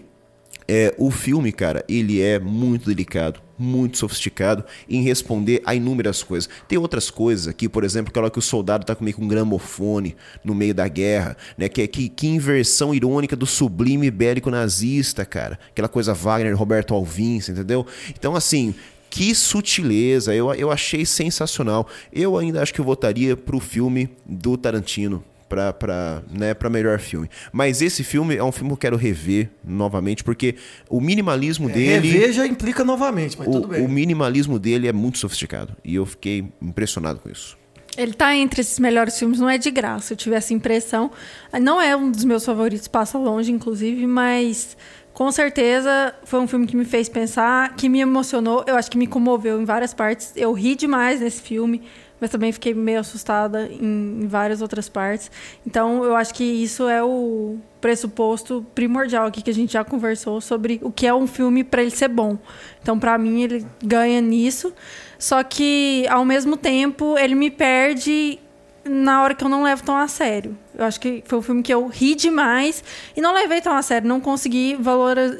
é, 0.68 0.94
o 0.98 1.12
filme, 1.12 1.52
cara, 1.52 1.84
ele 1.88 2.22
é 2.22 2.40
muito 2.40 2.90
delicado, 2.90 3.40
muito 3.58 3.98
sofisticado 3.98 4.64
em 4.90 5.02
responder 5.02 5.62
a 5.66 5.76
inúmeras 5.76 6.24
coisas. 6.24 6.50
Tem 6.68 6.78
outras 6.78 7.10
coisas 7.12 7.48
aqui, 7.48 7.70
por 7.70 7.84
exemplo, 7.84 8.10
aquela 8.10 8.32
que 8.32 8.40
o 8.40 8.42
soldado 8.42 8.86
tá 8.86 8.98
meio 9.00 9.16
com 9.16 9.24
um 9.24 9.28
gramofone 9.28 10.16
no 10.44 10.56
meio 10.56 10.74
da 10.74 10.88
guerra, 10.88 11.38
né? 11.58 11.70
Que, 11.70 11.88
que, 11.88 12.10
que 12.10 12.28
inversão 12.28 12.94
irônica 12.94 13.36
do 13.36 13.46
sublime 13.46 14.10
bélico 14.10 14.50
nazista, 14.50 15.24
cara. 15.24 15.60
Aquela 15.70 15.88
coisa 15.88 16.14
Wagner, 16.14 16.58
Roberto 16.58 16.96
você 17.06 17.52
entendeu? 17.52 17.86
Então, 18.10 18.36
assim, 18.36 18.74
que 19.10 19.34
sutileza, 19.36 20.34
eu, 20.34 20.54
eu 20.56 20.72
achei 20.72 21.06
sensacional. 21.06 21.88
Eu 22.12 22.38
ainda 22.38 22.62
acho 22.62 22.74
que 22.74 22.82
eu 22.82 22.86
votaria 22.86 23.38
pro 23.38 23.60
filme 23.60 24.10
do 24.26 24.58
Tarantino 24.58 25.24
pra, 25.48 25.74
pra, 25.74 26.24
né, 26.30 26.54
pra 26.54 26.70
melhor 26.70 27.00
filme. 27.00 27.30
Mas 27.52 27.82
esse 27.82 28.04
filme 28.04 28.36
é 28.36 28.44
um 28.44 28.52
filme 28.52 28.70
que 28.70 28.74
eu 28.74 28.78
quero 28.78 28.98
rever 28.98 29.50
novamente, 29.64 30.24
porque 30.24 30.56
o 30.90 31.00
minimalismo 31.00 31.70
dele. 31.70 32.10
Rever 32.10 32.34
já 32.34 32.46
implica 32.48 32.84
novamente, 32.84 33.38
mas 33.38 33.48
o, 33.48 33.52
tudo 33.52 33.68
bem. 33.70 33.86
o 33.86 33.90
minimalismo 33.90 34.60
dele 34.60 34.88
é 34.88 34.94
muito 34.94 35.18
sofisticado. 35.18 35.76
E 35.84 35.96
eu 35.96 36.06
fiquei 36.06 36.46
impressionado 36.62 37.20
com 37.20 37.30
isso. 37.30 37.58
Ele 37.98 38.14
tá 38.14 38.36
entre 38.36 38.60
esses 38.60 38.78
melhores 38.78 39.18
filmes, 39.18 39.40
não 39.40 39.50
é 39.50 39.58
de 39.58 39.72
graça. 39.72 40.14
Eu 40.14 40.18
tive 40.18 40.36
essa 40.36 40.54
impressão. 40.54 41.12
Não 41.62 41.82
é 41.82 41.96
um 41.96 42.12
dos 42.12 42.26
meus 42.26 42.44
favoritos, 42.44 42.88
passa 42.88 43.18
longe, 43.18 43.52
inclusive, 43.52 44.06
mas 44.06 44.76
com 45.14 45.32
certeza 45.32 46.14
foi 46.26 46.42
um 46.42 46.48
filme 46.48 46.68
que 46.68 46.76
me 46.76 46.84
fez 46.84 47.08
pensar, 47.08 47.74
que 47.76 47.88
me 47.88 48.02
emocionou. 48.02 48.66
Eu 48.68 48.76
acho 48.76 48.92
que 48.92 48.98
me 48.98 49.08
comoveu 49.08 49.62
em 49.62 49.64
várias 49.66 49.94
partes. 49.94 50.34
Eu 50.36 50.52
ri 50.52 50.76
demais 50.76 51.22
nesse 51.22 51.42
filme, 51.42 51.84
mas 52.26 52.32
também 52.32 52.52
fiquei 52.52 52.74
meio 52.74 53.00
assustada 53.00 53.68
em, 53.68 54.24
em 54.24 54.28
várias 54.28 54.60
outras 54.60 54.90
partes. 54.90 55.30
Então, 55.66 56.04
eu 56.04 56.16
acho 56.16 56.34
que 56.34 56.44
isso 56.44 56.90
é 56.90 57.04
o 57.04 57.58
pressuposto 57.80 58.66
primordial 58.74 59.28
aqui 59.28 59.44
que 59.44 59.50
a 59.52 59.54
gente 59.54 59.74
já 59.74 59.84
conversou 59.84 60.42
sobre 60.42 60.80
o 60.82 60.92
que 60.92 61.06
é 61.06 61.14
um 61.14 61.28
filme 61.28 61.64
para 61.64 61.84
ele 61.84 61.92
ser 61.92 62.08
bom. 62.08 62.40
Então, 62.82 62.98
para 62.98 63.16
mim, 63.16 63.44
ele 63.44 63.64
ganha 63.84 64.20
nisso. 64.22 64.74
Só 65.20 65.44
que, 65.44 66.08
ao 66.10 66.26
mesmo 66.26 66.58
tempo, 66.58 67.16
ele 67.16 67.36
me 67.36 67.52
perde 67.52 68.40
na 68.84 69.22
hora 69.22 69.36
que 69.36 69.44
eu 69.44 69.50
não 69.50 69.62
levo 69.62 69.84
tão 69.84 69.96
a 69.96 70.08
sério. 70.08 70.58
Eu 70.76 70.84
acho 70.84 71.00
que 71.00 71.24
foi 71.28 71.38
um 71.38 71.42
filme 71.44 71.62
que 71.62 71.74
eu 71.74 71.86
ri 71.86 72.16
demais 72.16 72.84
e 73.16 73.22
não 73.22 73.36
levei 73.36 73.62
tão 73.62 73.76
a 73.76 73.84
sério, 73.84 74.08
não 74.08 74.20
consegui 74.20 74.76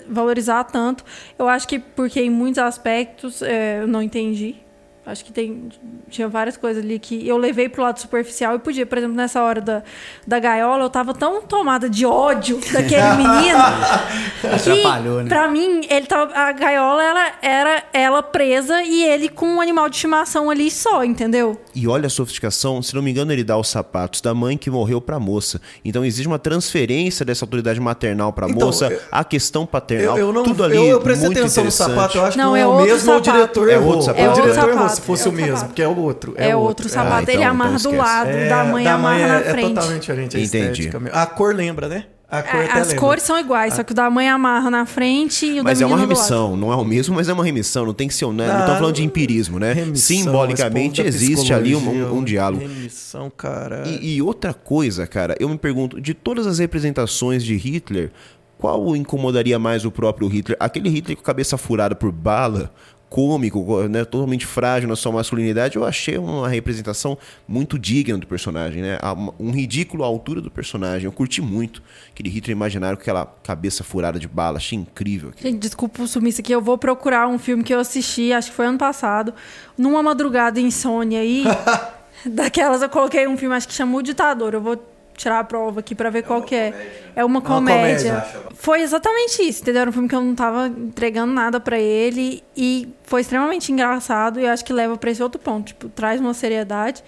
valorizar 0.08 0.66
tanto. 0.66 1.04
Eu 1.38 1.48
acho 1.48 1.68
que 1.68 1.80
porque 1.80 2.22
em 2.22 2.30
muitos 2.30 2.60
aspectos 2.60 3.42
é, 3.42 3.82
eu 3.82 3.88
não 3.88 4.04
entendi. 4.04 4.65
Acho 5.06 5.24
que 5.24 5.32
tem, 5.32 5.70
tinha 6.10 6.28
várias 6.28 6.58
coisas 6.58 6.84
ali 6.84 6.98
que 6.98 7.28
eu 7.28 7.38
levei 7.38 7.70
pro 7.70 7.84
lado 7.84 8.00
superficial 8.00 8.56
e 8.56 8.60
podia, 8.60 8.86
por 8.88 8.98
exemplo, 8.98 9.16
nessa 9.16 9.44
hora 9.44 9.62
da, 9.62 9.84
da 10.26 10.40
gaiola, 10.40 10.84
eu 10.86 10.90
tava 10.90 11.14
tão 11.14 11.44
tomada 11.44 11.88
de 11.88 12.06
ódio 12.08 12.60
daquele 12.74 13.12
menino 13.18 13.60
que, 14.42 14.48
Atrapalhou, 14.48 15.22
né? 15.22 15.30
pra 15.30 15.48
mim, 15.48 15.82
ele 15.90 16.08
tava, 16.08 16.34
a 16.34 16.52
gaiola 16.52 17.04
ela, 17.04 17.32
era 17.42 17.84
ela 17.94 18.24
presa 18.24 18.82
e 18.84 19.04
ele 19.04 19.30
com 19.30 19.46
um 19.46 19.62
animal 19.62 19.88
de 19.90 19.96
estimação 19.96 20.50
ali 20.50 20.72
só, 20.72 21.04
entendeu? 21.04 21.60
E 21.76 21.88
olha 21.88 22.08
a 22.08 22.10
sofisticação, 22.10 22.82
se 22.82 22.96
não 22.96 23.02
me 23.04 23.12
engano, 23.12 23.32
ele 23.32 23.44
dá 23.44 23.58
os 23.58 23.68
sapatos 23.68 24.22
da 24.22 24.34
mãe 24.34 24.58
que 24.58 24.70
morreu 24.72 25.00
pra 25.00 25.20
moça. 25.20 25.62
Então 25.84 26.04
existe 26.04 26.28
uma 26.28 26.40
transferência 26.40 27.24
dessa 27.24 27.46
autoridade 27.46 27.80
maternal 27.80 28.34
pra 28.34 28.50
Então, 28.50 28.68
moça, 28.68 28.88
eu- 28.88 29.00
a 29.12 29.24
questão 29.24 29.66
paternal, 29.68 30.18
Eu, 30.18 30.28
eu 30.28 30.34
não, 30.34 30.44
tudo 30.44 30.64
ali 30.64 30.78
eu, 30.78 30.86
eu 30.86 31.02
prestei 31.02 31.28
muito 31.28 31.40
atenção 31.40 31.64
no 31.64 31.72
sapato, 31.72 32.18
eu 32.18 32.26
acho 32.26 32.38
Não, 32.38 32.54
que 32.54 32.60
é 32.60 32.64
não 32.64 32.66
é 32.66 32.66
o 32.66 32.70
outro 32.72 32.86
mesmo 32.86 33.12
o 33.12 33.16
sapato. 33.16 33.32
diretor 33.32 33.70
É 33.70 33.74
errou. 33.74 33.88
outro 33.90 34.02
sapato. 34.06 34.22
o 34.22 34.26
É 34.26 34.30
outro 34.30 34.44
diretor 34.44 34.70
errou 34.70 34.95
se 34.96 35.02
fosse 35.02 35.28
é 35.28 35.30
o 35.30 35.34
mesmo, 35.34 35.52
sapato. 35.52 35.66
porque 35.68 35.82
é 35.82 35.88
o 35.88 35.98
outro. 35.98 36.34
É, 36.38 36.56
outro 36.56 36.90
sapato, 36.90 37.16
Ah, 37.16 37.22
então- 37.24 37.34
ele 37.36 37.44
amarra 37.44 37.76
então 37.78 37.92
do 37.92 37.98
lado, 37.98 38.30
É, 38.30 38.50
da 38.50 38.64
mãe 38.64 38.84
da 38.84 38.94
amarra 38.96 39.18
mãe 39.20 39.28
na 39.28 39.36
é, 39.36 39.48
é 39.48 39.52
frente. 39.52 39.74
totalmente 39.76 40.02
diferente 40.02 40.38
a 40.38 40.40
Entendi. 40.40 40.68
estética. 40.82 41.00
mesmo. 41.00 41.18
A 41.18 41.26
cor 41.26 41.54
lembra, 41.56 41.88
né? 41.88 42.06
A 42.28 42.42
cor 42.42 42.60
É, 42.60 42.66
até 42.66 42.80
as 42.80 42.88
lembra. 42.88 43.00
cores 43.02 43.24
são 43.24 43.40
iguais, 43.40 43.76
só 43.76 43.84
que 43.84 43.92
o 43.92 43.96
da 43.96 44.10
mãe 44.10 44.28
amarra 44.28 44.72
na 44.72 44.86
frente 44.88 45.46
e 45.46 45.62
o 45.62 45.64
Mas 45.64 45.78
da 45.80 45.86
é 45.86 45.88
uma 45.88 45.98
remissão, 45.98 46.58
não 46.58 46.74
é 46.74 46.76
o 46.76 46.84
mesmo, 46.84 47.14
mas 47.16 47.30
é 47.30 47.34
uma 47.34 47.44
remissão, 47.46 47.86
não 47.86 47.94
tem 47.94 48.08
que 48.08 48.16
ser, 48.16 48.26
né? 48.34 48.48
não 48.48 48.56
Ah, 48.56 48.60
estamos 48.62 48.80
falando 48.80 48.96
de 48.96 49.04
empirismo, 49.04 49.60
né? 49.60 49.74
Remissão, 49.74 50.18
Simbolicamente 50.18 51.02
existe 51.02 51.54
ali 51.54 51.76
um, 51.76 51.88
um- 51.88 52.18
um 52.18 52.24
diálogo. 52.24 52.64
Remissão, 52.64 53.30
cara. 53.30 53.84
E, 53.86 54.16
e 54.16 54.22
outra 54.24 54.56
coisa, 54.56 55.06
cara, 55.06 55.36
eu 55.40 55.48
me 55.48 55.58
pergunto, 55.58 56.02
de 56.02 56.14
todas 56.16 56.48
as 56.48 56.58
representações 56.58 57.44
de 57.44 57.56
Hitler, 57.56 58.12
qual 58.58 58.96
incomodaria 58.96 59.60
mais 59.60 59.86
o 59.86 59.92
próprio 59.92 60.28
Hitler? 60.28 60.58
Aquele 60.60 60.90
Hitler 60.90 61.16
com 61.16 61.22
a 61.22 61.26
cabeça 61.26 61.58
furada 61.58 61.94
por 61.94 62.12
bala, 62.12 62.74
cômico, 63.16 63.88
né, 63.88 64.04
totalmente 64.04 64.46
frágil 64.46 64.90
na 64.90 64.96
sua 64.98 65.10
masculinidade, 65.10 65.78
eu 65.78 65.86
achei 65.86 66.18
uma 66.18 66.50
representação 66.50 67.18
muito 67.48 67.80
digna 67.80 68.18
do 68.18 68.28
personagem, 68.28 68.82
né? 68.82 68.98
Um 69.40 69.52
ridículo 69.52 70.04
à 70.04 70.06
altura 70.06 70.42
do 70.42 70.52
personagem. 70.52 71.06
Eu 71.06 71.14
curti 71.14 71.42
muito 71.42 71.82
aquele 72.12 72.28
Hitler 72.28 72.52
imaginário 72.52 72.98
com 72.98 73.04
aquela 73.04 73.26
cabeça 73.42 73.86
furada 73.86 74.20
de 74.20 74.28
bala, 74.28 74.58
achei 74.58 74.78
incrível. 74.78 75.30
aquilo. 75.30 75.50
Gente, 75.50 75.62
desculpa 75.62 76.04
o 76.04 76.08
sumiço 76.10 76.42
aqui. 76.42 76.52
Eu 76.52 76.60
vou 76.60 76.78
procurar 76.78 77.26
um 77.30 77.40
filme 77.40 77.64
que 77.64 77.74
eu 77.74 77.80
assisti, 77.80 78.34
acho 78.34 78.50
que 78.50 78.56
foi 78.58 78.66
ano 78.66 78.78
passado, 78.78 79.34
numa 79.78 80.04
madrugada 80.04 80.60
insônia 80.60 81.22
aí. 81.22 81.46
daquelas 82.30 82.82
eu 82.82 82.90
coloquei 82.90 83.26
um 83.30 83.38
filme, 83.38 83.56
acho 83.56 83.70
que 83.70 83.74
chamou 83.74 84.02
O 84.02 84.04
Ditador. 84.04 84.54
Eu 84.54 84.62
vou 84.62 84.76
tirar 85.16 85.40
a 85.40 85.44
prova 85.44 85.80
aqui 85.80 85.96
pra 85.96 86.10
ver 86.10 86.24
qual 86.24 86.42
que 86.42 86.56
é. 86.56 87.04
É 87.16 87.24
uma 87.24 87.42
comédia. 87.42 88.22
comédia. 88.22 88.46
Foi 88.56 88.82
exatamente 88.82 89.42
isso, 89.42 89.62
entendeu? 89.62 89.82
Era 89.82 89.90
um 89.90 89.94
filme 89.94 90.10
que 90.10 90.16
eu 90.16 90.22
não 90.22 90.36
tava 90.36 90.68
entregando 90.68 91.34
nada 91.34 91.60
pra 91.60 91.80
ele 91.80 92.44
e 92.56 92.88
foi 93.04 93.22
extremamente 93.22 93.72
engraçado 93.72 94.40
e 94.40 94.44
eu 94.44 94.52
acho 94.52 94.66
que 94.66 94.74
leva 94.74 94.98
pra 94.98 95.12
esse 95.12 95.24
outro 95.24 95.40
ponto, 95.40 95.68
tipo, 95.68 95.90
traz 95.90 96.20
uma 96.20 96.34
seriedade 96.34 97.04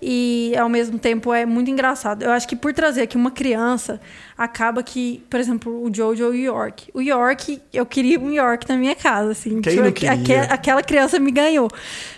e 0.00 0.52
ao 0.56 0.68
mesmo 0.68 0.98
tempo 0.98 1.32
é 1.32 1.44
muito 1.44 1.70
engraçado. 1.70 2.22
Eu 2.22 2.30
acho 2.30 2.46
que 2.46 2.54
por 2.56 2.72
trazer 2.72 3.02
aqui 3.02 3.16
uma 3.16 3.30
criança, 3.30 4.00
acaba 4.36 4.82
que, 4.82 5.22
por 5.28 5.40
exemplo, 5.40 5.82
o 5.84 5.92
Jojo 5.92 6.32
e 6.34 6.48
o 6.48 6.54
York. 6.54 6.90
O 6.94 7.00
York, 7.02 7.60
eu 7.72 7.84
queria 7.84 8.20
um 8.20 8.30
York 8.30 8.68
na 8.68 8.76
minha 8.76 8.94
casa, 8.94 9.32
assim. 9.32 9.60
Quem 9.60 9.76
não 9.76 9.92
queria? 9.92 10.12
aque- 10.12 10.52
aquela 10.52 10.82
criança 10.82 11.18
me 11.18 11.30
ganhou. 11.30 11.68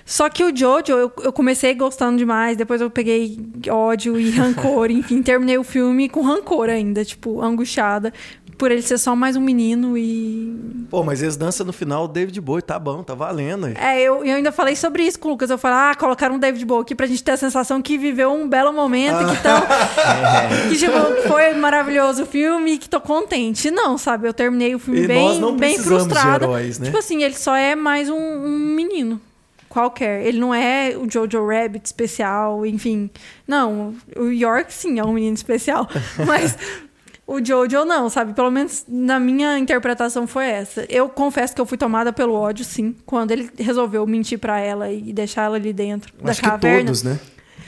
Só 0.05 0.29
que 0.29 0.45
o 0.45 0.55
Jojo, 0.55 0.93
eu, 0.93 1.13
eu 1.23 1.33
comecei 1.33 1.73
gostando 1.75 2.19
demais, 2.19 2.57
depois 2.57 2.81
eu 2.81 2.91
peguei 2.91 3.39
ódio 3.71 4.19
e 4.21 4.31
rancor, 4.31 4.91
enfim, 4.93 5.23
terminei 5.23 5.57
o 5.57 5.65
filme 5.65 6.09
com 6.09 6.21
rancor 6.23 6.69
ainda, 6.69 7.05
tipo, 7.05 7.41
angustiada, 7.41 8.13
por 8.61 8.71
ele 8.71 8.83
ser 8.83 8.99
só 8.99 9.17
mais 9.17 9.37
um 9.37 9.41
menino 9.41 9.97
e 9.97 10.85
Pô, 10.91 11.03
mas 11.03 11.23
eles 11.23 11.35
dançam 11.35 11.65
no 11.65 11.73
final 11.73 12.05
o 12.05 12.09
David 12.09 12.39
Bowie, 12.43 12.61
tá 12.61 12.79
bom, 12.79 13.03
tá 13.03 13.15
valendo. 13.15 13.65
aí. 13.67 13.75
é, 13.75 14.03
eu, 14.03 14.23
eu 14.23 14.37
ainda 14.37 14.53
falei 14.53 14.77
sobre 14.77 15.03
isso 15.03 15.19
com 15.19 15.29
o 15.29 15.31
Lucas. 15.31 15.49
Eu 15.49 15.57
falei, 15.57 15.79
ah, 15.79 15.95
colocaram 15.95 16.35
um 16.35 16.39
David 16.39 16.67
Bowie 16.67 16.83
aqui 16.83 16.95
pra 16.95 17.07
gente 17.07 17.25
ter 17.25 17.31
a 17.31 17.37
sensação 17.39 17.81
que 17.81 17.97
viveu 17.97 18.31
um 18.31 18.47
belo 18.47 18.71
momento, 18.71 19.17
que, 19.19 19.43
tão, 19.43 19.63
que 20.69 20.77
tipo, 20.77 21.29
foi 21.29 21.55
maravilhoso 21.55 22.25
o 22.25 22.27
filme 22.27 22.73
e 22.73 22.79
que 22.79 22.87
tô 22.89 23.01
contente. 23.01 23.71
Não, 23.71 23.97
sabe? 23.97 24.29
Eu 24.29 24.35
terminei 24.35 24.75
o 24.75 24.79
filme 24.79 25.05
E 25.05 25.07
bem, 25.07 25.57
bem 25.57 25.79
frustrada. 25.79 26.45
heróis, 26.45 26.79
né? 26.79 26.87
Tipo 26.87 26.99
assim, 26.99 27.23
ele 27.23 27.37
só 27.37 27.57
é 27.57 27.75
mais 27.75 28.11
um, 28.11 28.15
um 28.15 28.59
menino. 28.75 29.19
Qualquer. 29.71 30.27
Ele 30.27 30.39
não 30.39 30.53
é 30.53 30.97
o 30.99 31.09
Jojo 31.11 31.47
Rabbit 31.47 31.87
especial, 31.87 32.67
enfim. 32.67 33.09
Não, 33.47 33.95
o 34.17 34.27
York 34.27 34.71
sim 34.75 34.99
é 34.99 35.05
um 35.05 35.13
menino 35.13 35.35
especial. 35.37 35.89
Mas 36.27 36.59
o 37.31 37.45
Jojo 37.45 37.85
não, 37.85 38.11
sabe? 38.11 38.35
Pelo 38.35 38.51
menos 38.51 38.85
na 38.89 39.21
minha 39.21 39.57
interpretação 39.57 40.27
foi 40.27 40.47
essa. 40.47 40.85
Eu 40.89 41.09
confesso 41.09 41.55
que 41.55 41.61
eu 41.61 41.67
fui 41.67 41.79
tomada 41.79 42.13
pelo 42.13 42.35
ódio, 42.35 42.65
sim. 42.65 42.97
Quando 43.07 43.31
ele 43.31 43.49
resolveu 43.57 44.05
mentir 44.05 44.39
pra 44.39 44.59
ela 44.59 44.91
e 44.91 45.13
deixar 45.13 45.45
ela 45.45 45.55
ali 45.57 45.73
dentro 45.73 46.13
da 46.21 46.33
Acho 46.33 46.43
que 46.43 46.49
caverna. 46.49 46.87
todos, 46.87 47.03
né? 47.05 47.21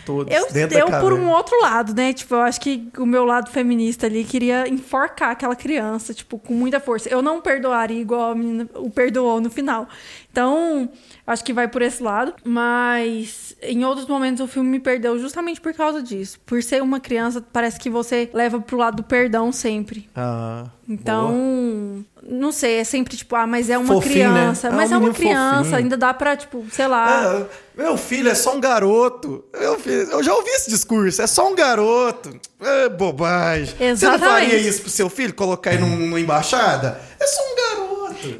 todos. 0.04 0.34
Eu, 0.34 0.50
dentro 0.50 0.78
eu 0.78 0.90
da 0.90 1.00
por 1.00 1.12
um 1.12 1.28
outro 1.30 1.60
lado, 1.60 1.94
né? 1.94 2.12
Tipo, 2.12 2.34
eu 2.34 2.40
acho 2.42 2.60
que 2.60 2.88
o 2.98 3.06
meu 3.06 3.24
lado 3.24 3.50
feminista 3.50 4.06
ali 4.06 4.24
queria 4.24 4.68
enforcar 4.68 5.30
aquela 5.30 5.56
criança, 5.56 6.12
tipo, 6.12 6.38
com 6.38 6.54
muita 6.54 6.80
força. 6.80 7.08
Eu 7.08 7.22
não 7.22 7.40
perdoaria 7.40 8.00
igual 8.00 8.32
a 8.32 8.34
menina 8.34 8.68
o 8.74 8.90
perdoou 8.90 9.40
no 9.40 9.50
final. 9.50 9.88
Então, 10.30 10.90
acho 11.26 11.44
que 11.44 11.52
vai 11.52 11.68
por 11.68 11.82
esse 11.82 12.02
lado. 12.02 12.34
Mas 12.44 13.51
em 13.62 13.84
outros 13.84 14.06
momentos 14.06 14.40
o 14.40 14.48
filme 14.48 14.68
me 14.68 14.80
perdeu 14.80 15.18
justamente 15.18 15.60
por 15.60 15.72
causa 15.72 16.02
disso. 16.02 16.38
Por 16.44 16.62
ser 16.62 16.82
uma 16.82 16.98
criança, 17.00 17.40
parece 17.52 17.78
que 17.78 17.88
você 17.88 18.28
leva 18.32 18.60
pro 18.60 18.76
lado 18.76 18.96
do 18.96 19.02
perdão 19.02 19.52
sempre. 19.52 20.08
Ah, 20.16 20.66
Então, 20.88 22.04
não 22.22 22.52
sei, 22.52 22.78
é 22.78 22.84
sempre 22.84 23.16
tipo, 23.16 23.34
ah, 23.36 23.46
mas 23.46 23.70
é 23.70 23.78
uma 23.78 23.94
Fofinho, 23.94 24.32
né? 24.32 24.40
criança. 24.40 24.68
É 24.68 24.70
Mas 24.70 24.90
um 24.90 24.94
é 24.94 24.98
uma 24.98 25.12
criança, 25.12 25.58
fofinho. 25.58 25.76
ainda 25.76 25.96
dá 25.96 26.12
pra, 26.12 26.36
tipo, 26.36 26.64
sei 26.70 26.86
lá. 26.86 27.06
Ah, 27.40 27.46
meu 27.76 27.96
filho 27.96 28.28
é 28.28 28.34
só 28.34 28.54
um 28.56 28.60
garoto. 28.60 29.44
Meu 29.58 29.78
filho, 29.78 30.02
eu 30.10 30.22
já 30.22 30.34
ouvi 30.34 30.50
esse 30.50 30.68
discurso. 30.70 31.22
É 31.22 31.26
só 31.26 31.50
um 31.50 31.54
garoto. 31.54 32.38
É 32.60 32.88
bobagem. 32.88 33.66
Você 33.74 33.82
não 33.84 33.90
Exatamente. 33.90 34.28
faria 34.50 34.56
isso 34.58 34.82
pro 34.82 34.90
seu 34.90 35.08
filho? 35.08 35.32
Colocar 35.34 35.72
ele 35.72 35.82
num- 35.82 35.96
numa 35.96 36.20
embaixada? 36.20 37.00
É 37.18 37.26
só 37.26 37.40
um 37.42 37.56
garoto. 37.56 37.71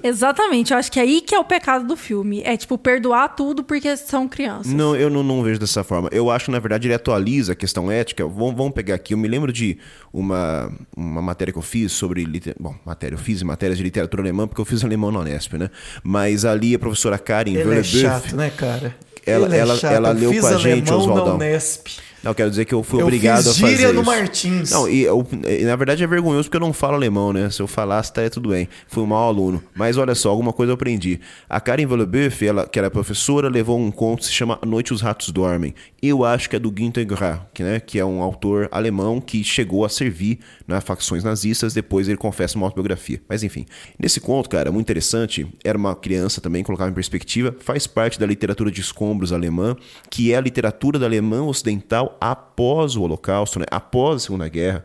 Exatamente, 0.02 0.72
eu 0.72 0.78
acho 0.78 0.90
que 0.90 0.98
é 0.98 1.02
aí 1.02 1.20
que 1.20 1.34
é 1.34 1.38
o 1.38 1.44
pecado 1.44 1.86
do 1.86 1.96
filme. 1.96 2.42
É, 2.44 2.56
tipo, 2.56 2.76
perdoar 2.78 3.28
tudo 3.34 3.62
porque 3.64 3.96
são 3.96 4.28
crianças. 4.28 4.72
Não, 4.72 4.94
eu 4.96 5.08
não, 5.10 5.22
não 5.22 5.42
vejo 5.42 5.58
dessa 5.60 5.82
forma. 5.84 6.08
Eu 6.12 6.30
acho 6.30 6.46
que, 6.46 6.50
na 6.50 6.58
verdade, 6.58 6.86
ele 6.88 6.94
atualiza 6.94 7.52
a 7.52 7.56
questão 7.56 7.90
ética. 7.90 8.26
Vamos, 8.26 8.54
vamos 8.54 8.72
pegar 8.72 8.94
aqui. 8.94 9.14
Eu 9.14 9.18
me 9.18 9.28
lembro 9.28 9.52
de 9.52 9.78
uma, 10.12 10.72
uma 10.96 11.22
matéria 11.22 11.52
que 11.52 11.58
eu 11.58 11.62
fiz 11.62 11.92
sobre. 11.92 12.24
liter- 12.24 12.54
Bom, 12.58 12.74
matéria, 12.84 13.14
eu 13.14 13.18
fiz 13.18 13.42
matérias 13.42 13.78
de 13.78 13.84
literatura 13.84 14.22
alemã 14.22 14.46
porque 14.46 14.60
eu 14.60 14.64
fiz 14.64 14.84
alemão 14.84 15.10
na 15.10 15.20
Unesp, 15.20 15.54
né? 15.54 15.70
Mas 16.02 16.44
ali 16.44 16.74
a 16.74 16.78
professora 16.78 17.18
Karen 17.18 17.50
Ele 17.50 17.60
é 17.60 17.64
Verlebeuf, 17.64 18.00
chato, 18.00 18.36
né, 18.36 18.50
cara? 18.50 18.94
Ela- 19.24 19.46
Ele 19.46 19.56
é 19.56 19.58
ela- 19.60 19.76
chato. 19.76 19.92
ela 19.92 20.08
Eu 20.10 20.14
leu 20.30 20.40
com 20.40 20.46
a 20.46 20.56
gente, 20.58 20.88
alemão 20.90 21.06
na 21.06 21.12
Oswaldão. 21.12 21.34
Unesp. 21.36 21.86
Não, 22.22 22.32
quero 22.34 22.48
dizer 22.50 22.64
que 22.64 22.72
eu 22.74 22.82
fui 22.82 23.00
Eu 23.00 23.06
obrigado 23.06 23.38
fiz 23.44 23.48
a 23.48 23.60
fazer 23.60 23.76
gíria 23.76 23.92
no 23.92 24.02
isso. 24.02 24.10
Martins. 24.10 24.70
Não, 24.70 24.88
e 24.88 25.02
eu- 25.02 25.26
e, 25.48 25.64
na 25.64 25.74
verdade 25.76 26.04
é 26.04 26.06
vergonhoso 26.06 26.44
porque 26.44 26.56
eu 26.56 26.60
não 26.60 26.72
falo 26.72 26.94
alemão, 26.94 27.32
né? 27.32 27.50
Se 27.50 27.60
eu 27.60 27.66
falasse, 27.66 28.12
tá 28.12 28.28
tudo 28.30 28.50
bem. 28.50 28.68
Fui 28.86 29.02
um 29.02 29.06
mau 29.06 29.28
aluno. 29.28 29.62
Mas 29.74 29.96
olha 29.96 30.14
só, 30.14 30.30
alguma 30.30 30.52
coisa 30.52 30.70
eu 30.70 30.74
aprendi. 30.74 31.18
A 31.48 31.60
Karen 31.60 31.86
Vellebeuf, 31.86 32.46
ela, 32.46 32.66
que 32.66 32.78
era 32.78 32.90
professora, 32.90 33.48
levou 33.48 33.78
um 33.78 33.90
conto 33.90 34.20
que 34.20 34.26
se 34.26 34.32
chama 34.32 34.58
Noite 34.64 34.92
os 34.92 35.00
Ratos 35.00 35.30
Dormem. 35.30 35.74
Eu 36.04 36.24
acho 36.24 36.50
que 36.50 36.56
é 36.56 36.58
do 36.58 36.68
Günter 36.68 37.06
Grass, 37.06 37.42
que, 37.54 37.62
né, 37.62 37.78
que 37.78 37.96
é 37.96 38.04
um 38.04 38.20
autor 38.24 38.68
alemão 38.72 39.20
que 39.20 39.44
chegou 39.44 39.84
a 39.84 39.88
servir 39.88 40.40
nas 40.66 40.82
facções 40.82 41.22
nazistas, 41.22 41.74
depois 41.74 42.08
ele 42.08 42.16
confessa 42.16 42.56
uma 42.56 42.66
autobiografia. 42.66 43.22
Mas 43.28 43.44
enfim, 43.44 43.66
nesse 43.96 44.20
conto, 44.20 44.50
cara, 44.50 44.72
muito 44.72 44.84
interessante, 44.84 45.46
era 45.62 45.78
uma 45.78 45.94
criança 45.94 46.40
também, 46.40 46.64
colocava 46.64 46.90
em 46.90 46.94
perspectiva, 46.94 47.54
faz 47.60 47.86
parte 47.86 48.18
da 48.18 48.26
literatura 48.26 48.68
de 48.68 48.80
escombros 48.80 49.32
alemã, 49.32 49.76
que 50.10 50.32
é 50.32 50.36
a 50.36 50.40
literatura 50.40 50.98
da 50.98 51.06
Alemanha 51.06 51.44
Ocidental 51.44 52.18
após 52.20 52.96
o 52.96 53.02
Holocausto, 53.02 53.60
né? 53.60 53.66
após 53.70 54.16
a 54.16 54.18
Segunda 54.18 54.48
Guerra. 54.48 54.84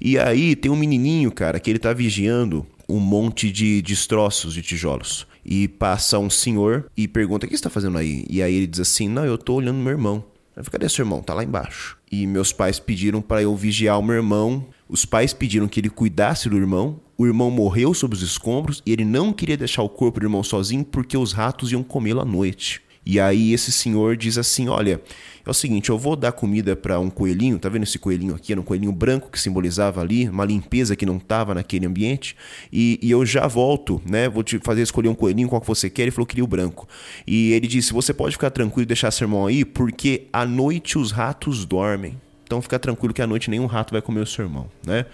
E 0.00 0.18
aí 0.18 0.56
tem 0.56 0.70
um 0.70 0.76
menininho, 0.76 1.30
cara, 1.30 1.60
que 1.60 1.68
ele 1.68 1.78
tá 1.78 1.92
vigiando 1.92 2.66
um 2.88 2.98
monte 2.98 3.52
de 3.52 3.82
destroços 3.82 4.54
de 4.54 4.62
tijolos. 4.62 5.26
E 5.44 5.68
passa 5.68 6.18
um 6.18 6.30
senhor 6.30 6.86
e 6.96 7.06
pergunta: 7.06 7.44
O 7.44 7.48
que 7.50 7.54
você 7.54 7.62
tá 7.62 7.68
fazendo 7.68 7.98
aí? 7.98 8.24
E 8.30 8.42
aí 8.42 8.54
ele 8.54 8.66
diz 8.66 8.80
assim: 8.80 9.10
Não, 9.10 9.26
eu 9.26 9.36
tô 9.36 9.56
olhando 9.56 9.76
meu 9.76 9.92
irmão. 9.92 10.24
Eu 10.56 10.62
falei, 10.62 10.72
Cadê 10.72 10.88
seu 10.88 11.04
irmão? 11.04 11.22
Tá 11.22 11.34
lá 11.34 11.42
embaixo. 11.42 11.98
E 12.10 12.26
meus 12.26 12.52
pais 12.52 12.78
pediram 12.78 13.20
para 13.20 13.42
eu 13.42 13.54
vigiar 13.56 13.98
o 13.98 14.02
meu 14.02 14.14
irmão. 14.14 14.66
Os 14.88 15.04
pais 15.04 15.32
pediram 15.32 15.66
que 15.66 15.80
ele 15.80 15.90
cuidasse 15.90 16.48
do 16.48 16.56
irmão. 16.56 17.00
O 17.18 17.26
irmão 17.26 17.50
morreu 17.50 17.92
sob 17.94 18.14
os 18.14 18.22
escombros 18.22 18.82
e 18.86 18.92
ele 18.92 19.04
não 19.04 19.32
queria 19.32 19.56
deixar 19.56 19.82
o 19.82 19.88
corpo 19.88 20.20
do 20.20 20.26
irmão 20.26 20.42
sozinho 20.42 20.84
porque 20.84 21.16
os 21.16 21.32
ratos 21.32 21.72
iam 21.72 21.82
comê-lo 21.82 22.20
à 22.20 22.24
noite. 22.24 22.82
E 23.06 23.20
aí 23.20 23.52
esse 23.52 23.70
senhor 23.70 24.16
diz 24.16 24.38
assim: 24.38 24.68
Olha, 24.68 25.00
é 25.44 25.50
o 25.50 25.54
seguinte, 25.54 25.90
eu 25.90 25.98
vou 25.98 26.16
dar 26.16 26.32
comida 26.32 26.74
para 26.74 26.98
um 26.98 27.10
coelhinho, 27.10 27.58
tá 27.58 27.68
vendo 27.68 27.82
esse 27.82 27.98
coelhinho 27.98 28.34
aqui? 28.34 28.52
Era 28.52 28.60
um 28.60 28.64
coelhinho 28.64 28.92
branco 28.92 29.30
que 29.30 29.38
simbolizava 29.38 30.00
ali 30.00 30.28
uma 30.28 30.44
limpeza 30.44 30.96
que 30.96 31.04
não 31.04 31.18
estava 31.18 31.54
naquele 31.54 31.86
ambiente. 31.86 32.34
E, 32.72 32.98
e 33.02 33.10
eu 33.10 33.26
já 33.26 33.46
volto, 33.46 34.00
né? 34.08 34.28
Vou 34.28 34.42
te 34.42 34.58
fazer 34.58 34.82
escolher 34.82 35.08
um 35.08 35.14
coelhinho, 35.14 35.48
qual 35.48 35.60
que 35.60 35.66
você 35.66 35.90
quer. 35.90 36.02
Ele 36.02 36.10
falou 36.10 36.26
que 36.26 36.32
queria 36.32 36.44
o 36.44 36.48
branco. 36.48 36.88
E 37.26 37.52
ele 37.52 37.66
disse: 37.66 37.92
Você 37.92 38.14
pode 38.14 38.32
ficar 38.32 38.50
tranquilo 38.50 38.84
e 38.84 38.86
deixar 38.86 39.10
seu 39.10 39.26
irmão 39.26 39.46
aí, 39.46 39.64
porque 39.64 40.26
à 40.32 40.46
noite 40.46 40.98
os 40.98 41.10
ratos 41.10 41.64
dormem. 41.64 42.16
Então 42.44 42.60
fica 42.62 42.78
tranquilo 42.78 43.12
que 43.12 43.22
à 43.22 43.26
noite 43.26 43.50
nenhum 43.50 43.66
rato 43.66 43.92
vai 43.92 44.02
comer 44.02 44.20
o 44.20 44.26
seu 44.26 44.44
irmão, 44.44 44.68
né? 44.86 45.06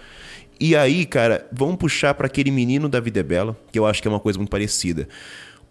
E 0.63 0.75
aí, 0.75 1.07
cara, 1.07 1.47
vamos 1.51 1.77
puxar 1.77 2.13
para 2.13 2.27
aquele 2.27 2.51
menino 2.51 2.87
da 2.87 2.99
Vida 2.99 3.19
é 3.19 3.23
Bela, 3.23 3.57
que 3.71 3.79
eu 3.79 3.85
acho 3.85 3.99
que 3.99 4.07
é 4.07 4.11
uma 4.11 4.19
coisa 4.19 4.37
muito 4.37 4.51
parecida. 4.51 5.09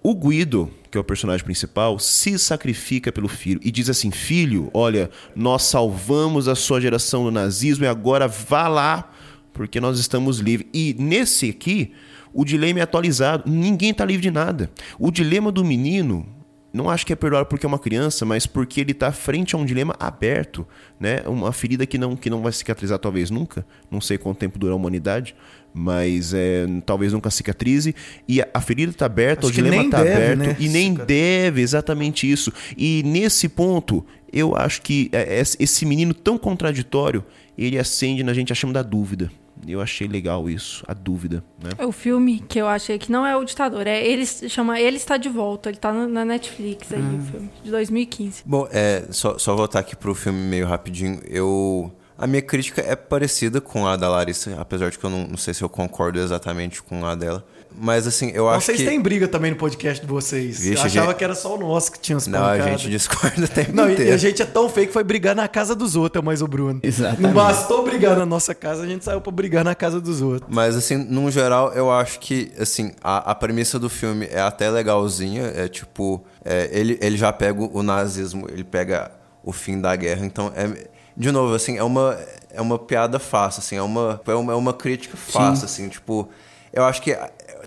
O 0.03 0.15
Guido, 0.15 0.71
que 0.91 0.97
é 0.97 1.01
o 1.01 1.05
personagem 1.05 1.45
principal, 1.45 1.99
se 1.99 2.39
sacrifica 2.39 3.13
pelo 3.13 3.29
filho 3.29 3.61
e 3.63 3.71
diz 3.71 3.91
assim: 3.91 4.11
Filho, 4.11 4.71
olha, 4.73 5.11
nós 5.37 5.65
salvamos 5.65 6.49
a 6.49 6.55
sua 6.55 6.81
geração 6.81 7.25
do 7.25 7.31
nazismo 7.31 7.85
e 7.85 7.89
agora 7.89 8.27
vá 8.27 8.67
lá, 8.67 9.13
porque 9.53 9.79
nós 9.79 9.99
estamos 9.99 10.39
livres. 10.39 10.69
E 10.73 10.97
nesse 10.99 11.51
aqui, 11.51 11.93
o 12.33 12.47
dilema 12.47 12.79
é 12.79 12.83
atualizado: 12.83 13.51
ninguém 13.51 13.91
está 13.91 14.05
livre 14.05 14.23
de 14.23 14.31
nada. 14.31 14.71
O 14.99 15.11
dilema 15.11 15.53
do 15.53 15.63
menino 15.63 16.27
não 16.73 16.89
acho 16.89 17.05
que 17.05 17.13
é 17.13 17.17
perdoado 17.17 17.47
porque 17.47 17.67
é 17.67 17.69
uma 17.69 17.79
criança, 17.79 18.25
mas 18.25 18.47
porque 18.47 18.81
ele 18.81 18.93
está 18.93 19.11
frente 19.11 19.55
a 19.55 19.59
um 19.59 19.65
dilema 19.65 19.95
aberto, 19.99 20.67
né? 21.01 21.23
Uma 21.27 21.53
ferida 21.53 21.85
que 21.85 21.99
não, 21.99 22.15
que 22.15 22.31
não 22.31 22.43
vai 22.43 22.53
cicatrizar 22.53 22.99
talvez 22.99 23.29
nunca. 23.29 23.67
Não 23.91 24.01
sei 24.01 24.17
quanto 24.17 24.39
tempo 24.39 24.59
dura 24.59 24.73
a 24.73 24.77
humanidade, 24.77 25.35
mas 25.73 26.33
é, 26.35 26.67
talvez 26.85 27.13
nunca 27.13 27.31
cicatrize. 27.31 27.95
E 28.29 28.41
a, 28.41 28.49
a 28.55 28.61
ferida 28.61 28.91
está 28.93 29.07
aberta, 29.07 29.47
Acho 29.47 29.49
o 29.49 29.53
dilema 29.53 29.85
está 29.85 30.01
aberto 30.01 30.39
né, 30.39 30.57
e 30.59 30.69
nem 30.69 30.95
deve 30.95 31.61
exatamente 31.61 32.31
isso. 32.31 32.53
E 32.77 33.03
nesse 33.05 33.49
ponto, 33.49 34.05
eu 34.33 34.57
acho 34.57 34.83
que 34.83 35.09
é, 35.13 35.41
esse- 35.41 35.57
esse 35.61 35.85
menino 35.87 36.13
tão 36.15 36.37
contraditório, 36.39 37.25
ele 37.57 37.79
acende 37.79 38.23
na 38.23 38.33
gente 38.33 38.53
a 38.53 38.55
chama 38.55 38.73
da 38.73 38.83
dúvida. 38.83 39.31
Eu 39.69 39.83
achei 39.83 40.09
legal 40.09 40.49
isso, 40.49 40.83
a 40.89 40.95
dúvida, 40.95 41.45
né? 41.63 41.71
O 41.85 41.93
filme 41.93 42.43
que 42.49 42.59
eu 42.59 42.67
achei 42.67 42.99
que 42.99 43.13
não 43.13 43.27
é 43.27 43.37
o 43.37 43.45
ditador, 43.45 43.87
é 43.87 44.03
ele 44.03 44.25
chama 44.25 44.81
Ele 44.81 44.97
está 44.97 45.19
de 45.19 45.29
volta, 45.29 45.69
ele 45.69 45.77
tá 45.77 45.93
no- 45.93 46.09
na 46.09 46.25
Netflix 46.25 46.91
aí, 46.91 46.99
o 47.01 47.21
filme 47.31 47.51
de 47.63 47.71
2015. 47.71 48.43
Bom, 48.47 48.67
é, 48.73 49.05
só, 49.11 49.37
só 49.37 49.55
voltar 49.55 49.81
aqui 49.81 49.95
pro 49.95 50.15
filme 50.15 50.39
meio 50.41 50.67
rapidinho. 50.67 51.21
Eu. 51.29 51.93
A 52.21 52.27
minha 52.27 52.43
crítica 52.43 52.83
é 52.87 52.95
parecida 52.95 53.61
com 53.61 53.87
a 53.87 53.97
da 53.97 54.09
Larissa, 54.09 54.55
apesar 54.61 54.91
de 54.91 54.99
que 54.99 55.05
eu 55.05 55.11
não, 55.11 55.27
não 55.27 55.37
sei 55.37 55.55
se 55.55 55.63
eu 55.63 55.69
concordo 55.69 56.19
exatamente 56.21 56.83
com 56.83 57.05
a 57.07 57.15
dela. 57.15 57.45
Mas 57.73 58.05
assim, 58.07 58.31
eu 58.35 58.49
acho 58.49 58.67
vocês 58.67 58.79
que. 58.79 58.85
têm 58.85 59.01
briga 59.01 59.29
também 59.29 59.53
no 59.53 59.57
podcast 59.57 60.05
de 60.05 60.07
vocês. 60.11 60.59
Vixe, 60.59 60.75
eu 60.75 60.83
achava 60.83 61.07
gente- 61.07 61.17
que 61.19 61.25
era 61.25 61.35
só 61.37 61.55
o 61.55 61.59
nosso 61.59 61.93
que 61.93 62.01
tinha 62.01 62.17
as 62.19 62.27
Não, 62.27 62.45
a 62.45 62.59
gente 62.61 62.91
discorda 62.91 63.45
o 63.45 63.49
tempo 63.49 63.73
Não, 63.73 63.89
e- 63.89 63.93
inteiro. 63.93 64.11
e 64.11 64.15
a 64.15 64.17
gente 64.17 64.43
é 64.43 64.45
tão 64.45 64.69
feio 64.69 64.89
que 64.89 64.93
foi 64.93 65.05
brigar 65.05 65.37
na 65.37 65.47
casa 65.47 65.75
dos 65.75 65.95
outros, 65.95 66.21
eu 66.21 66.25
mais 66.25 66.43
o 66.43 66.49
Bruno. 66.49 66.81
Exatamente. 66.83 67.23
Não 67.23 67.33
bastou 67.33 67.85
brigar 67.85 68.17
na 68.17 68.27
nossa 68.27 68.55
casa, 68.57 68.83
a 68.83 68.87
gente 68.87 69.05
saiu 69.05 69.21
pra 69.21 69.31
brigar 69.33 69.65
na 69.65 69.75
casa 69.77 70.01
dos 70.01 70.21
outros. 70.21 70.53
Mas, 70.53 70.75
assim, 70.77 70.97
num 70.97 71.31
geral, 71.31 71.73
eu 71.73 71.91
acho 71.93 72.19
que, 72.19 72.51
assim, 72.59 72.93
a, 73.03 73.31
a 73.31 73.35
premissa 73.37 73.79
do 73.79 73.89
filme 73.89 74.27
é 74.31 74.41
até 74.41 74.69
legalzinha. 74.69 75.45
É 75.55 75.69
tipo, 75.69 76.23
é, 76.45 76.69
ele, 76.73 76.99
ele 77.01 77.17
já 77.17 77.33
pega 77.33 77.63
o 77.63 77.83
nazismo, 77.85 78.47
ele 78.51 78.65
pega 78.65 79.13
o 79.45 79.53
fim 79.53 79.81
da 79.81 79.95
guerra. 79.95 80.27
Então, 80.27 80.53
é, 80.57 80.89
de 81.21 81.31
novo, 81.31 81.55
assim, 81.55 81.77
é 81.77 81.85
uma, 81.85 82.19
é 82.51 82.63
uma 82.63 82.79
piada 82.79 83.19
fácil, 83.19 83.61
assim, 83.61 83.77
é 83.77 83.83
uma, 83.83 84.19
é 84.27 84.35
uma, 84.35 84.53
é 84.55 84.57
uma 84.57 84.73
crítica 84.73 85.19
fácil, 85.19 85.67
assim, 85.67 85.87
tipo, 85.87 86.27
eu 86.73 86.83
acho 86.83 87.03
que 87.03 87.15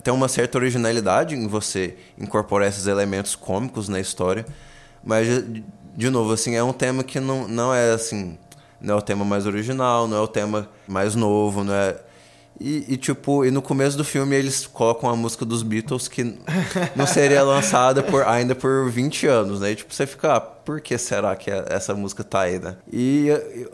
tem 0.02 0.12
uma 0.12 0.26
certa 0.26 0.58
originalidade 0.58 1.36
em 1.36 1.46
você 1.46 1.96
incorporar 2.18 2.68
esses 2.68 2.88
elementos 2.88 3.36
cômicos 3.36 3.88
na 3.88 4.00
história. 4.00 4.44
Mas, 5.04 5.28
de, 5.28 5.64
de 5.96 6.10
novo, 6.10 6.32
assim, 6.32 6.56
é 6.56 6.64
um 6.64 6.72
tema 6.72 7.04
que 7.04 7.20
não, 7.20 7.46
não 7.46 7.72
é, 7.72 7.92
assim, 7.92 8.36
não 8.80 8.96
é 8.96 8.98
o 8.98 9.02
tema 9.02 9.24
mais 9.24 9.46
original, 9.46 10.08
não 10.08 10.16
é 10.16 10.20
o 10.20 10.28
tema 10.28 10.68
mais 10.88 11.14
novo, 11.14 11.62
não 11.62 11.74
é... 11.74 11.96
E, 12.60 12.94
e, 12.94 12.96
tipo, 12.96 13.44
e 13.44 13.50
no 13.50 13.60
começo 13.60 13.96
do 13.96 14.04
filme 14.04 14.36
eles 14.36 14.66
colocam 14.66 15.10
a 15.10 15.16
música 15.16 15.44
dos 15.44 15.62
Beatles 15.62 16.06
que 16.06 16.38
não 16.94 17.06
seria 17.06 17.42
lançada 17.42 18.02
por, 18.02 18.22
ainda 18.26 18.54
por 18.54 18.88
20 18.90 19.26
anos, 19.26 19.60
né? 19.60 19.72
E 19.72 19.76
tipo, 19.76 19.92
você 19.92 20.06
fica, 20.06 20.36
ah, 20.36 20.40
por 20.40 20.80
que 20.80 20.96
será 20.96 21.34
que 21.34 21.50
essa 21.50 21.94
música 21.94 22.22
tá 22.22 22.42
aí, 22.42 22.58
né? 22.58 22.76
E 22.92 23.28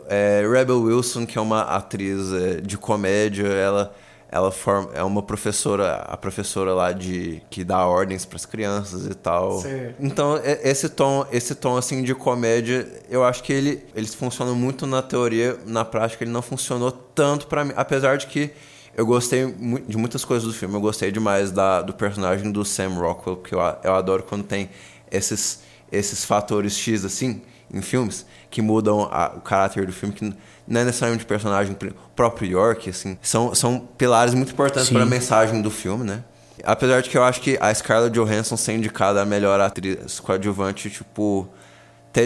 é, 0.09 0.43
Rebel 0.51 0.81
Wilson, 0.81 1.25
que 1.25 1.37
é 1.37 1.41
uma 1.41 1.61
atriz 1.61 2.33
é, 2.33 2.59
de 2.59 2.75
comédia, 2.75 3.45
ela, 3.45 3.93
ela 4.31 4.51
forma, 4.51 4.89
é 4.95 5.03
uma 5.03 5.21
professora, 5.21 5.97
a 5.97 6.17
professora 6.17 6.73
lá 6.73 6.91
de 6.91 7.39
que 7.51 7.63
dá 7.63 7.85
ordens 7.85 8.25
para 8.25 8.37
as 8.37 8.47
crianças 8.47 9.05
e 9.05 9.13
tal. 9.13 9.61
Certo. 9.61 9.95
Então, 9.99 10.41
esse 10.43 10.89
tom, 10.89 11.25
esse 11.31 11.53
tom 11.53 11.77
assim 11.77 12.01
de 12.01 12.15
comédia, 12.15 12.87
eu 13.09 13.23
acho 13.23 13.43
que 13.43 13.53
ele 13.53 13.85
eles 13.95 14.15
funcionam 14.15 14.55
muito 14.55 14.87
na 14.87 15.03
teoria, 15.03 15.55
na 15.67 15.85
prática 15.85 16.23
ele 16.23 16.31
não 16.31 16.41
funcionou 16.41 16.91
tanto 16.91 17.45
pra 17.45 17.63
mim, 17.63 17.73
apesar 17.75 18.17
de 18.17 18.25
que 18.25 18.51
eu 18.95 19.05
gostei 19.05 19.45
de 19.87 19.97
muitas 19.97 20.23
coisas 20.25 20.47
do 20.47 20.53
filme. 20.53 20.75
Eu 20.75 20.81
gostei 20.81 21.11
demais 21.11 21.51
da, 21.51 21.81
do 21.81 21.93
personagem 21.93 22.51
do 22.51 22.63
Sam 22.65 22.89
Rockwell, 22.95 23.37
porque 23.37 23.55
eu, 23.55 23.59
eu 23.83 23.95
adoro 23.95 24.23
quando 24.23 24.43
tem 24.43 24.69
esses, 25.11 25.61
esses 25.91 26.23
fatores 26.25 26.77
X 26.77 27.03
assim 27.05 27.41
em 27.73 27.81
filmes 27.81 28.25
que 28.49 28.61
mudam 28.61 29.07
a- 29.11 29.31
o 29.37 29.41
caráter 29.41 29.85
do 29.85 29.93
filme, 29.93 30.13
que 30.13 30.25
não 30.67 30.81
é 30.81 30.83
necessariamente 30.83 31.23
o 31.23 31.27
personagem, 31.27 31.73
o 31.73 32.09
próprio 32.15 32.49
York, 32.51 32.89
assim, 32.89 33.17
são, 33.21 33.55
são 33.55 33.79
pilares 33.97 34.33
muito 34.33 34.51
importantes 34.51 34.89
para 34.89 35.03
a 35.03 35.05
mensagem 35.05 35.61
do 35.61 35.71
filme, 35.71 36.03
né? 36.03 36.23
Apesar 36.63 37.01
de 37.01 37.09
que 37.09 37.17
eu 37.17 37.23
acho 37.23 37.39
que 37.41 37.57
a 37.61 37.73
Scarlett 37.73 38.13
Johansson 38.13 38.57
ser 38.57 38.73
indicada 38.73 39.21
a 39.21 39.25
melhor 39.25 39.59
atriz 39.61 40.19
coadjuvante, 40.19 40.89
tipo, 40.89 41.47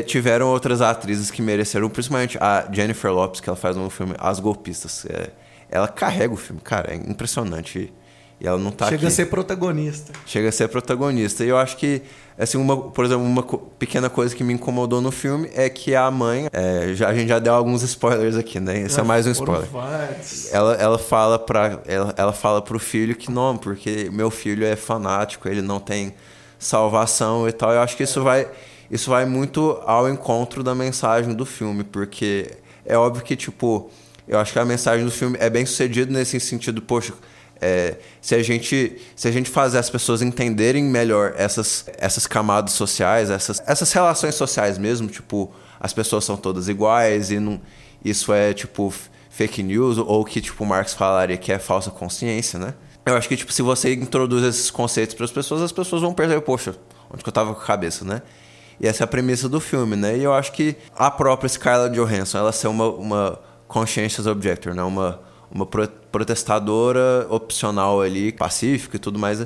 tiveram 0.07 0.47
outras 0.47 0.81
atrizes 0.81 1.29
que 1.29 1.41
mereceram, 1.41 1.89
principalmente 1.89 2.37
a 2.41 2.67
Jennifer 2.71 3.11
Lopes, 3.13 3.39
que 3.39 3.47
ela 3.49 3.55
faz 3.55 3.75
no 3.75 3.89
filme 3.89 4.15
As 4.17 4.39
Golpistas. 4.39 5.05
É, 5.07 5.29
ela 5.69 5.87
carrega 5.87 6.33
o 6.33 6.37
filme, 6.37 6.61
cara, 6.61 6.93
é 6.93 6.95
impressionante. 6.95 7.91
E 8.39 8.45
ela 8.45 8.57
não 8.57 8.69
tá 8.69 8.85
Chega 8.85 8.97
aqui. 8.97 9.05
a 9.07 9.11
ser 9.11 9.25
protagonista. 9.27 10.11
Chega 10.25 10.49
a 10.49 10.51
ser 10.51 10.67
protagonista. 10.67 11.45
E 11.45 11.47
eu 11.47 11.57
acho 11.57 11.77
que, 11.77 12.01
assim, 12.37 12.57
uma, 12.57 12.75
por 12.75 13.05
exemplo, 13.05 13.23
uma 13.23 13.41
pequena 13.79 14.09
coisa 14.09 14.35
que 14.35 14.43
me 14.43 14.53
incomodou 14.53 14.99
no 14.99 15.09
filme 15.09 15.49
é 15.53 15.69
que 15.69 15.95
a 15.95 16.11
mãe. 16.11 16.47
é, 16.51 16.93
já, 16.93 17.07
a 17.07 17.13
gente 17.13 17.29
já 17.29 17.39
deu 17.39 17.53
alguns 17.53 17.81
spoilers 17.83 18.35
aqui, 18.35 18.59
né? 18.59 18.81
Esse 18.81 18.99
é 18.99 19.03
mais 19.03 19.25
um 19.25 19.31
spoiler. 19.31 19.69
Ela, 20.51 20.73
ela 20.75 20.99
fala 20.99 21.39
para 21.39 21.79
ela, 21.85 22.13
ela 22.17 22.33
fala 22.33 22.61
pro 22.61 22.77
filho 22.77 23.15
que 23.15 23.31
não, 23.31 23.55
porque 23.55 24.09
meu 24.11 24.29
filho 24.29 24.65
é 24.65 24.75
fanático, 24.75 25.47
ele 25.47 25.61
não 25.61 25.79
tem 25.79 26.13
salvação 26.59 27.47
e 27.47 27.53
tal. 27.53 27.71
Eu 27.71 27.79
acho 27.79 27.95
que 27.95 28.03
isso 28.03 28.21
vai 28.21 28.47
isso 28.91 29.09
vai 29.09 29.25
muito 29.25 29.81
ao 29.85 30.09
encontro 30.09 30.61
da 30.61 30.75
mensagem 30.75 31.33
do 31.33 31.45
filme, 31.45 31.83
porque 31.83 32.51
é 32.85 32.97
óbvio 32.97 33.23
que 33.23 33.35
tipo, 33.35 33.89
eu 34.27 34.39
acho 34.39 34.53
que 34.53 34.59
a 34.59 34.65
mensagem 34.65 35.05
do 35.05 35.11
filme 35.11 35.37
é 35.39 35.49
bem 35.49 35.65
sucedida 35.65 36.11
nesse 36.11 36.39
sentido, 36.39 36.81
poxa, 36.81 37.13
é, 37.61 37.95
se 38.21 38.35
a 38.35 38.43
gente 38.43 39.01
se 39.15 39.27
a 39.27 39.31
gente 39.31 39.49
fazer 39.49 39.77
as 39.77 39.89
pessoas 39.89 40.21
entenderem 40.21 40.83
melhor 40.83 41.33
essas 41.37 41.85
essas 41.97 42.27
camadas 42.27 42.73
sociais, 42.73 43.29
essas 43.29 43.61
essas 43.65 43.91
relações 43.91 44.35
sociais 44.35 44.77
mesmo, 44.77 45.07
tipo, 45.07 45.53
as 45.79 45.93
pessoas 45.93 46.25
são 46.25 46.35
todas 46.35 46.67
iguais 46.67 47.31
e 47.31 47.39
não 47.39 47.61
isso 48.03 48.33
é 48.33 48.53
tipo 48.53 48.93
fake 49.29 49.63
news 49.63 49.97
ou 49.97 50.23
que 50.25 50.41
tipo 50.41 50.65
Marx 50.65 50.93
falaria 50.93 51.37
que 51.37 51.51
é 51.51 51.59
falsa 51.59 51.89
consciência, 51.91 52.59
né? 52.59 52.73
Eu 53.05 53.15
acho 53.15 53.29
que 53.29 53.37
tipo 53.37 53.53
se 53.53 53.61
você 53.61 53.93
introduz 53.93 54.43
esses 54.43 54.69
conceitos 54.69 55.15
para 55.15 55.25
as 55.25 55.31
pessoas, 55.31 55.61
as 55.61 55.71
pessoas 55.71 56.01
vão 56.01 56.13
perceber, 56.13 56.41
poxa, 56.41 56.75
onde 57.09 57.23
que 57.23 57.29
eu 57.29 57.33
tava 57.33 57.53
com 57.53 57.61
a 57.61 57.65
cabeça, 57.65 58.03
né? 58.03 58.21
E 58.79 58.87
essa 58.87 59.03
é 59.03 59.05
a 59.05 59.07
premissa 59.07 59.47
do 59.47 59.61
filme, 59.61 59.95
né? 59.95 60.17
E 60.17 60.23
eu 60.23 60.33
acho 60.33 60.51
que 60.51 60.75
a 60.95 61.09
própria 61.09 61.47
Scarlett 61.47 61.95
Johansson, 61.95 62.37
ela 62.37 62.51
ser 62.51 62.67
uma, 62.67 62.89
uma 62.89 63.39
conscientious 63.67 64.27
objector, 64.27 64.73
né? 64.73 64.83
Uma, 64.83 65.19
uma 65.51 65.65
pro- 65.65 65.87
protestadora 66.11 67.25
opcional 67.29 68.01
ali, 68.01 68.31
pacífica 68.31 68.95
e 68.95 68.99
tudo 68.99 69.17
mais. 69.19 69.45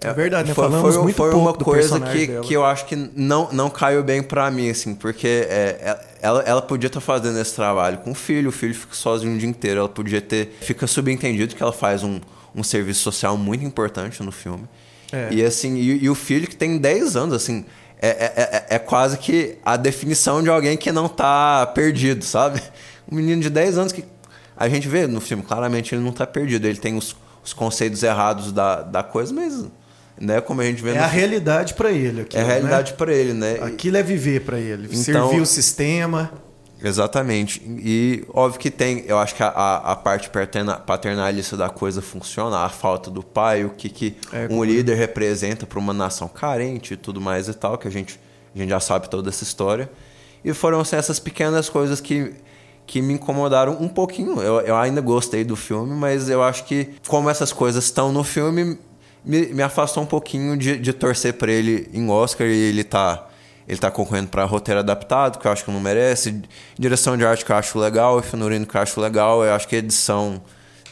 É 0.00 0.12
verdade, 0.12 0.48
né? 0.48 0.54
Foi, 0.54 0.64
Falamos 0.64 0.94
foi, 0.94 1.02
muito 1.02 1.16
foi 1.16 1.34
uma 1.34 1.54
coisa 1.54 2.00
que, 2.00 2.26
dela. 2.26 2.44
que 2.44 2.52
eu 2.52 2.64
acho 2.64 2.84
que 2.86 2.94
não, 2.96 3.48
não 3.52 3.70
caiu 3.70 4.02
bem 4.02 4.22
pra 4.22 4.50
mim, 4.50 4.68
assim, 4.68 4.94
porque 4.94 5.26
é, 5.48 5.78
é- 5.80 6.00
ela, 6.20 6.42
ela 6.42 6.60
podia 6.62 6.88
estar 6.88 7.00
fazendo 7.00 7.38
esse 7.38 7.54
trabalho 7.54 7.98
com 7.98 8.10
o 8.10 8.14
filho, 8.14 8.48
o 8.48 8.52
filho 8.52 8.74
fica 8.74 8.94
sozinho 8.94 9.34
o 9.34 9.38
dia 9.38 9.48
inteiro, 9.48 9.80
ela 9.80 9.88
podia 9.88 10.20
ter. 10.20 10.56
Fica 10.60 10.86
subentendido 10.86 11.54
que 11.54 11.62
ela 11.62 11.72
faz 11.72 12.02
um, 12.02 12.20
um 12.54 12.62
serviço 12.62 13.00
social 13.00 13.36
muito 13.38 13.64
importante 13.64 14.22
no 14.22 14.32
filme. 14.32 14.64
É. 15.12 15.28
E 15.30 15.44
assim, 15.44 15.76
e, 15.76 16.04
e 16.04 16.10
o 16.10 16.14
filho 16.14 16.48
que 16.48 16.56
tem 16.56 16.76
10 16.76 17.16
anos, 17.16 17.34
assim, 17.34 17.64
é, 18.02 18.08
é, 18.08 18.32
é, 18.72 18.76
é 18.76 18.78
quase 18.78 19.16
que 19.16 19.56
a 19.64 19.76
definição 19.76 20.42
de 20.42 20.50
alguém 20.50 20.76
que 20.76 20.90
não 20.92 21.08
tá 21.08 21.66
perdido, 21.74 22.24
sabe? 22.24 22.60
Um 23.10 23.16
menino 23.16 23.40
de 23.42 23.50
10 23.50 23.78
anos 23.78 23.92
que 23.92 24.04
a 24.56 24.68
gente 24.68 24.88
vê 24.88 25.06
no 25.06 25.20
filme, 25.20 25.42
claramente 25.42 25.94
ele 25.94 26.02
não 26.02 26.12
tá 26.12 26.26
perdido, 26.26 26.66
ele 26.66 26.78
tem 26.78 26.96
os, 26.96 27.16
os 27.44 27.52
conceitos 27.52 28.02
errados 28.02 28.52
da, 28.52 28.82
da 28.82 29.02
coisa, 29.02 29.32
mas 29.34 29.66
né, 30.18 30.40
como 30.40 30.60
a 30.60 30.64
gente 30.64 30.82
vê 30.82 30.90
É 30.90 30.98
a 30.98 31.08
filme, 31.08 31.16
realidade 31.18 31.74
pra 31.74 31.90
ele. 31.90 32.20
Aquilo, 32.22 32.40
é 32.42 32.44
a 32.44 32.46
realidade 32.48 32.92
né? 32.92 32.96
pra 32.96 33.12
ele, 33.12 33.32
né? 33.32 33.58
Aquilo 33.60 33.96
é 33.96 34.02
viver 34.02 34.40
pra 34.42 34.58
ele. 34.58 34.88
Então- 34.92 35.28
Servir 35.28 35.40
o 35.40 35.46
sistema. 35.46 36.32
Exatamente. 36.82 37.62
E 37.64 38.24
óbvio 38.32 38.60
que 38.60 38.70
tem, 38.70 39.04
eu 39.06 39.18
acho 39.18 39.34
que 39.34 39.42
a, 39.42 39.48
a, 39.48 39.96
parte 39.96 40.28
paterna, 40.28 40.76
paternalista 40.76 41.56
da 41.56 41.70
coisa 41.70 42.02
funciona, 42.02 42.58
a 42.58 42.68
falta 42.68 43.10
do 43.10 43.22
pai, 43.22 43.64
o 43.64 43.70
que, 43.70 43.88
que 43.88 44.16
É, 44.30 44.46
um 44.50 44.62
líder 44.62 44.94
representa 44.94 45.64
para 45.64 45.78
uma 45.78 45.94
nação 45.94 46.28
carente 46.28 46.92
e 46.92 46.96
tudo 46.96 47.22
mais 47.22 47.48
e 47.48 47.54
tal, 47.54 47.78
que 47.78 47.88
a 47.88 47.90
gente, 47.90 48.20
a 48.54 48.58
gente 48.58 48.68
já 48.68 48.80
sabe 48.80 49.08
toda 49.08 49.30
essa 49.30 49.42
história. 49.42 49.90
E 50.44 50.52
foram 50.52 50.80
assim, 50.80 50.96
essas 50.96 51.18
pequenas 51.18 51.70
coisas 51.70 52.02
que, 52.02 52.34
que 52.86 53.00
me 53.00 53.14
incomodaram 53.14 53.76
um 53.80 53.88
pouquinho. 53.88 54.40
Eu, 54.40 54.60
eu 54.60 54.76
ainda 54.76 55.00
gostei 55.00 55.44
do 55.44 55.56
filme, 55.56 55.94
mas 55.94 56.28
eu 56.28 56.42
acho 56.42 56.64
que, 56.64 56.90
como 57.08 57.30
essas 57.30 57.52
coisas 57.52 57.84
estão 57.84 58.12
no 58.12 58.22
filme, 58.22 58.78
me, 59.24 59.46
me 59.46 59.62
afastou 59.62 60.02
um 60.02 60.06
pouquinho 60.06 60.56
de, 60.56 60.78
de 60.78 60.92
torcer 60.92 61.34
para 61.34 61.50
ele 61.50 61.88
em 61.92 62.10
Oscar 62.10 62.46
e 62.46 62.54
ele 62.54 62.84
tá. 62.84 63.28
Ele 63.66 63.78
tá 63.78 63.90
concorrendo 63.90 64.28
para 64.28 64.44
roteiro 64.44 64.80
adaptado, 64.80 65.38
que 65.38 65.46
eu 65.46 65.50
acho 65.50 65.64
que 65.64 65.70
não 65.70 65.80
merece. 65.80 66.42
Direção 66.78 67.16
de 67.16 67.24
arte 67.24 67.46
que 67.46 67.50
eu 67.50 67.56
acho 67.56 67.78
legal, 67.78 68.20
figurino 68.20 68.66
que 68.66 68.76
eu 68.76 68.80
acho 68.82 69.00
legal. 69.00 69.42
Eu 69.42 69.54
acho 69.54 69.66
que 69.66 69.76
edição 69.76 70.42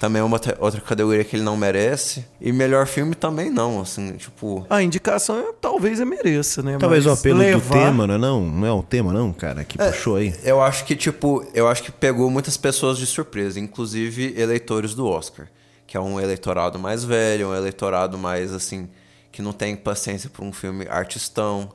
também 0.02 0.18
é 0.18 0.24
uma 0.24 0.40
outra 0.58 0.80
categoria 0.80 1.22
que 1.22 1.36
ele 1.36 1.44
não 1.44 1.56
merece. 1.56 2.24
E 2.40 2.50
melhor 2.50 2.88
filme 2.88 3.14
também 3.14 3.48
não, 3.48 3.80
assim, 3.80 4.16
tipo... 4.16 4.66
A 4.68 4.82
indicação 4.82 5.38
é- 5.38 5.52
talvez 5.60 6.00
eu 6.00 6.06
mereça, 6.06 6.60
né? 6.60 6.76
Talvez 6.76 7.06
o 7.06 7.10
Mas 7.10 7.20
apelo 7.20 7.38
levar... 7.38 7.68
do 7.68 7.72
tema, 7.72 8.06
não 8.08 8.14
é 8.16 8.18
não? 8.18 8.44
Não 8.44 8.66
é 8.66 8.72
o 8.72 8.82
tema 8.82 9.12
não, 9.12 9.32
cara, 9.32 9.62
que 9.62 9.78
puxou 9.78 10.16
aí. 10.16 10.34
Eu 10.42 10.60
acho 10.60 10.84
que, 10.86 10.96
tipo, 10.96 11.46
eu 11.54 11.68
acho 11.68 11.84
que 11.84 11.92
pegou 11.92 12.28
muitas 12.28 12.56
pessoas 12.56 12.98
de 12.98 13.06
surpresa, 13.06 13.60
inclusive 13.60 14.34
eleitores 14.36 14.92
do 14.92 15.06
Oscar, 15.06 15.46
que 15.86 15.96
é 15.96 16.00
um 16.00 16.18
eleitorado 16.18 16.80
mais 16.80 17.04
velho, 17.04 17.50
um 17.50 17.54
eleitorado 17.54 18.18
mais, 18.18 18.52
assim, 18.52 18.88
que 19.30 19.40
não 19.40 19.52
tem 19.52 19.76
paciência 19.76 20.28
por 20.28 20.44
um 20.44 20.52
filme 20.52 20.84
artistão. 20.90 21.70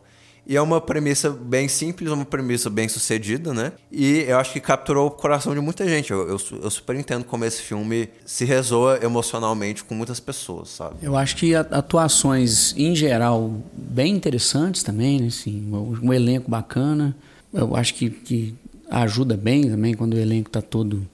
E 0.47 0.55
é 0.55 0.61
uma 0.61 0.79
premissa 0.79 1.29
bem 1.29 1.67
simples, 1.67 2.09
uma 2.09 2.23
premissa 2.23 2.69
bem 2.69 2.87
sucedida, 2.87 3.53
né? 3.53 3.73
E 3.91 4.19
eu 4.19 4.37
acho 4.39 4.53
que 4.53 4.61
capturou 4.61 5.07
o 5.07 5.11
coração 5.11 5.53
de 5.53 5.59
muita 5.59 5.85
gente. 5.85 6.11
Eu, 6.11 6.25
eu, 6.25 6.39
eu 6.63 6.71
super 6.71 6.95
entendo 6.95 7.25
como 7.25 7.43
esse 7.43 7.61
filme 7.61 8.07
se 8.25 8.45
resoa 8.45 8.97
emocionalmente 9.03 9.83
com 9.83 9.93
muitas 9.93 10.21
pessoas, 10.21 10.69
sabe? 10.69 10.95
Eu 11.01 11.17
acho 11.17 11.35
que 11.35 11.53
atuações, 11.53 12.73
em 12.77 12.95
geral, 12.95 13.61
bem 13.73 14.15
interessantes 14.15 14.83
também, 14.83 15.19
né? 15.19 15.27
Assim, 15.27 15.69
um, 15.69 16.13
elenco 16.13 16.49
bacana. 16.49 17.13
Eu 17.53 17.75
acho 17.75 17.93
que, 17.95 18.09
que 18.09 18.55
ajuda 18.89 19.35
bem 19.35 19.69
também 19.69 19.95
quando 19.95 20.13
o 20.13 20.17
elenco 20.17 20.47
está 20.47 20.61
todo 20.61 21.05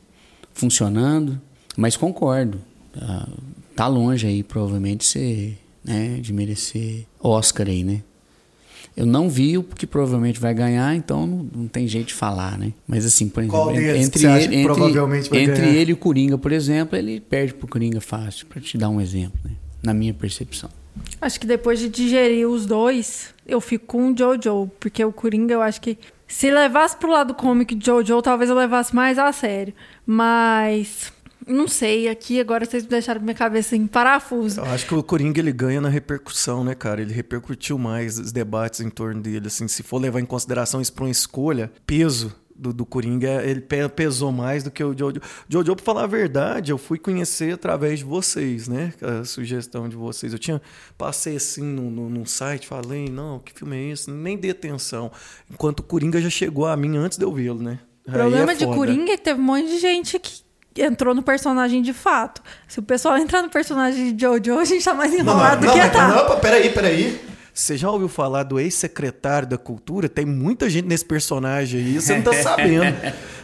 funcionando. 0.54 1.42
Mas 1.76 1.98
concordo. 1.98 2.62
Tá, 2.94 3.28
tá 3.76 3.88
longe 3.88 4.28
aí, 4.28 4.44
provavelmente, 4.44 5.04
ser, 5.04 5.58
né, 5.84 6.20
de 6.22 6.32
merecer 6.32 7.08
Oscar 7.20 7.68
aí, 7.68 7.84
né? 7.84 8.04
Eu 8.96 9.06
não 9.06 9.28
vi 9.30 9.58
o 9.58 9.64
que 9.64 9.88
provavelmente 9.88 10.40
vai 10.40 10.54
ganhar, 10.54 10.96
então 10.96 11.26
não, 11.26 11.50
não 11.56 11.68
tem 11.68 11.88
jeito 11.88 12.08
de 12.08 12.14
falar, 12.14 12.58
né? 12.58 12.74
Mas 12.88 13.06
assim, 13.06 13.28
por 13.28 13.42
exemplo, 13.42 13.60
Qual 13.60 13.74
deles 13.74 14.08
entre, 14.08 14.26
ele, 14.26 14.56
entre, 14.56 14.64
provavelmente 14.64 15.30
vai 15.30 15.40
entre 15.40 15.62
ganhar? 15.62 15.76
ele 15.76 15.92
e 15.92 15.94
o 15.94 15.98
Coringa, 15.98 16.38
por 16.38 16.52
exemplo, 16.52 16.98
ele 16.98 17.20
perde 17.20 17.54
pro 17.54 17.68
Coringa 17.68 18.00
fácil, 18.00 18.46
para 18.46 18.62
te 18.62 18.78
dar 18.78 18.90
um 18.90 19.02
exemplo, 19.02 19.40
né? 19.44 19.52
Na 19.82 19.94
minha 19.94 20.14
percepção. 20.14 20.70
Acho 21.20 21.40
que 21.40 21.48
depois 21.48 21.80
de 21.80 21.90
digerir 21.90 22.48
os 22.48 22.66
dois, 22.68 23.34
eu 23.48 23.60
fico 23.60 23.86
com 23.86 24.12
o 24.12 24.18
Jojo, 24.18 24.70
porque 24.80 25.04
o 25.04 25.12
Coringa 25.12 25.54
eu 25.56 25.62
acho 25.62 25.82
que 25.82 25.98
se 26.28 26.52
levasse 26.52 26.96
pro 26.98 27.10
lado 27.10 27.34
cômico 27.34 27.74
de 27.76 27.86
Jojo, 27.86 28.22
talvez 28.22 28.50
eu 28.50 28.56
levasse 28.56 28.96
mais 28.96 29.18
a 29.18 29.32
sério. 29.32 29.74
Mas 30.06 31.12
não 31.48 31.68
sei, 31.68 32.08
aqui 32.08 32.40
agora 32.40 32.66
vocês 32.66 32.86
deixaram 32.86 33.22
minha 33.22 33.34
cabeça 33.34 33.76
em 33.76 33.86
parafuso. 33.88 34.60
Eu 34.62 34.66
acho 34.66 34.86
que 34.86 34.94
o 34.94 35.04
Coringa 35.04 35.40
ele 35.40 35.52
ganha 35.52 35.82
na 35.82 35.90
repercussão, 35.90 36.64
né, 36.64 36.76
cara? 36.76 37.02
Ele 37.02 37.14
repercutiu 37.14 37.78
mais 37.78 38.18
os 38.20 38.32
debates 38.32 38.80
em 38.82 38.90
torno 38.90 39.22
dele. 39.22 39.48
Assim, 39.48 39.68
se 39.68 39.84
for 39.84 40.00
levar 40.00 40.20
em 40.20 40.26
consideração 40.26 40.82
isso 40.82 40.94
pra 40.94 41.04
uma 41.06 41.10
escolha, 41.12 41.72
peso 41.86 42.36
do, 42.56 42.72
do 42.72 42.86
Coringa, 42.86 43.44
ele 43.44 43.62
pe- 43.62 43.90
pesou 43.90 44.32
mais 44.32 44.64
do 44.64 44.70
que 44.70 44.84
o 44.84 44.96
Jojo. 44.98 45.20
Jojo, 45.50 45.76
pra 45.76 45.84
falar 45.84 46.04
a 46.04 46.08
verdade, 46.08 46.72
eu 46.72 46.78
fui 46.78 47.00
conhecer 47.00 47.54
através 47.56 48.00
de 48.00 48.06
vocês, 48.06 48.68
né? 48.68 48.94
A 49.02 49.26
sugestão 49.26 49.90
de 49.90 49.96
vocês. 49.96 50.32
Eu 50.34 50.40
tinha 50.40 50.62
passei 50.98 51.36
assim 51.36 51.64
no, 51.64 51.90
no, 51.90 52.10
num 52.10 52.26
site, 52.26 52.68
falei, 52.68 53.10
não, 53.10 53.40
que 53.40 53.52
filme 53.54 53.76
é 53.76 53.92
esse? 53.92 54.12
Nem 54.12 54.38
dei 54.38 54.52
atenção. 54.52 55.12
Enquanto 55.52 55.80
o 55.80 55.84
Coringa 55.84 56.22
já 56.22 56.30
chegou 56.30 56.68
a 56.68 56.78
mim 56.78 56.96
antes 56.96 57.18
de 57.18 57.26
eu 57.26 57.34
vê-lo, 57.34 57.62
né? 57.62 57.80
O 58.08 58.12
problema 58.12 58.52
Aí 58.52 58.56
é 58.58 58.60
de. 58.60 58.66
Coringa 58.68 59.14
é 59.14 59.18
que 59.18 59.24
teve 59.24 59.40
um 59.40 59.44
monte 59.44 59.66
de 59.70 59.80
gente 59.80 60.20
que 60.20 60.43
entrou 60.78 61.14
no 61.14 61.22
personagem 61.22 61.82
de 61.82 61.94
fato. 61.94 62.42
Se 62.68 62.80
o 62.80 62.84
pessoal 62.84 63.18
entrar 63.18 63.42
no 63.42 63.50
personagem 63.50 64.16
de 64.16 64.22
Jojo, 64.22 64.60
a 64.60 64.66
gente 64.66 64.84
tá 64.84 64.94
mais 64.94 65.14
enrolado 65.14 65.66
do 65.66 65.72
que 65.72 65.78
mas, 65.78 65.92
tá. 65.92 66.08
não, 66.08 66.40
peraí, 66.40 66.70
peraí. 66.70 67.33
Você 67.54 67.78
já 67.78 67.90
ouviu 67.92 68.10
falar 68.10 68.44
do 68.44 68.60
ex-secretário 68.60 69.48
da 69.48 69.58
cultura? 69.60 70.10
Tem 70.10 70.26
muita 70.26 70.68
gente 70.70 70.88
nesse 70.88 71.06
personagem 71.06 71.80
aí, 71.82 72.02
você 72.02 72.16
não 72.16 72.24
tá 72.24 72.34
sabendo. 72.42 72.96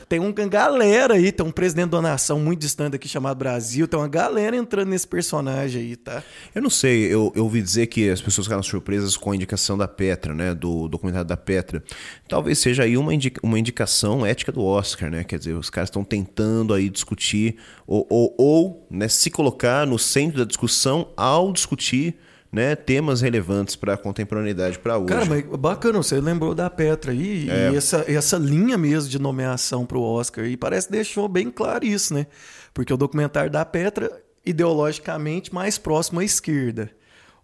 Tem 0.10 0.18
uma 0.18 0.32
galera 0.48 1.14
aí, 1.14 1.32
tem 1.32 1.46
um 1.46 1.52
presidente 1.52 1.92
da 1.92 2.02
nação 2.02 2.40
muito 2.40 2.60
distante 2.62 2.96
aqui 2.96 3.08
chamado 3.08 3.38
Brasil, 3.38 3.88
tem 3.88 4.00
uma 4.00 4.08
galera 4.08 4.56
entrando 4.56 4.90
nesse 4.90 5.08
personagem 5.08 5.84
aí, 5.84 5.96
tá? 5.96 6.24
Eu 6.56 6.64
não 6.64 6.70
sei, 6.72 7.04
eu, 7.06 7.32
eu 7.36 7.44
ouvi 7.44 7.62
dizer 7.62 7.86
que 7.86 8.10
as 8.10 8.20
pessoas 8.20 8.48
ficaram 8.48 8.64
surpresas 8.64 9.16
com 9.16 9.30
a 9.32 9.36
indicação 9.36 9.78
da 9.78 9.88
Petra, 9.88 10.34
né? 10.34 10.56
Do 10.56 10.88
documentário 10.88 11.28
da 11.28 11.38
Petra. 11.38 11.84
Talvez 12.28 12.58
seja 12.58 12.82
aí 12.82 12.98
uma, 12.98 13.14
indica- 13.14 13.40
uma 13.44 13.60
indicação 13.60 14.26
ética 14.26 14.52
do 14.52 14.64
Oscar, 14.64 15.12
né? 15.12 15.24
Quer 15.24 15.38
dizer, 15.38 15.54
os 15.54 15.70
caras 15.70 15.90
estão 15.90 16.04
tentando 16.04 16.74
aí 16.74 16.90
discutir 16.90 17.58
ou, 17.86 18.08
ou, 18.10 18.34
ou, 18.40 18.88
né, 18.90 19.08
se 19.08 19.30
colocar 19.30 19.86
no 19.86 20.00
centro 20.00 20.40
da 20.40 20.46
discussão 20.46 21.10
ao 21.16 21.54
discutir 21.54 22.16
né, 22.52 22.76
temas 22.76 23.22
relevantes 23.22 23.76
para 23.76 23.94
a 23.94 23.98
contemporaneidade 23.98 24.80
para 24.80 24.98
hoje. 24.98 25.08
Cara, 25.08 25.26
mas 25.26 25.44
bacana, 25.46 25.98
você 26.02 26.20
lembrou 26.20 26.56
da 26.56 26.70
Petra 26.70 27.12
aí, 27.12 27.50
É. 27.50 27.72
e 27.72 27.76
essa, 27.76 28.04
essa 28.08 28.38
linha 28.38 28.78
mesmo 28.78 29.10
de 29.10 29.20
nomeação 29.20 29.86
pro 29.86 30.02
Oscar 30.02 30.46
aí, 30.46 30.58
parece 30.58 30.88
que 30.88 30.94
deixou 30.94 31.28
bem 31.28 31.52
claro 31.52 31.86
isso, 31.86 32.14
né? 32.14 32.26
Porque 32.74 32.94
o 32.94 32.98
documentário 32.98 33.52
da 33.52 33.64
Petra, 33.64 34.12
ideologicamente, 34.46 35.54
mais 35.54 35.78
próximo 35.78 36.20
à 36.20 36.24
esquerda. 36.24 36.90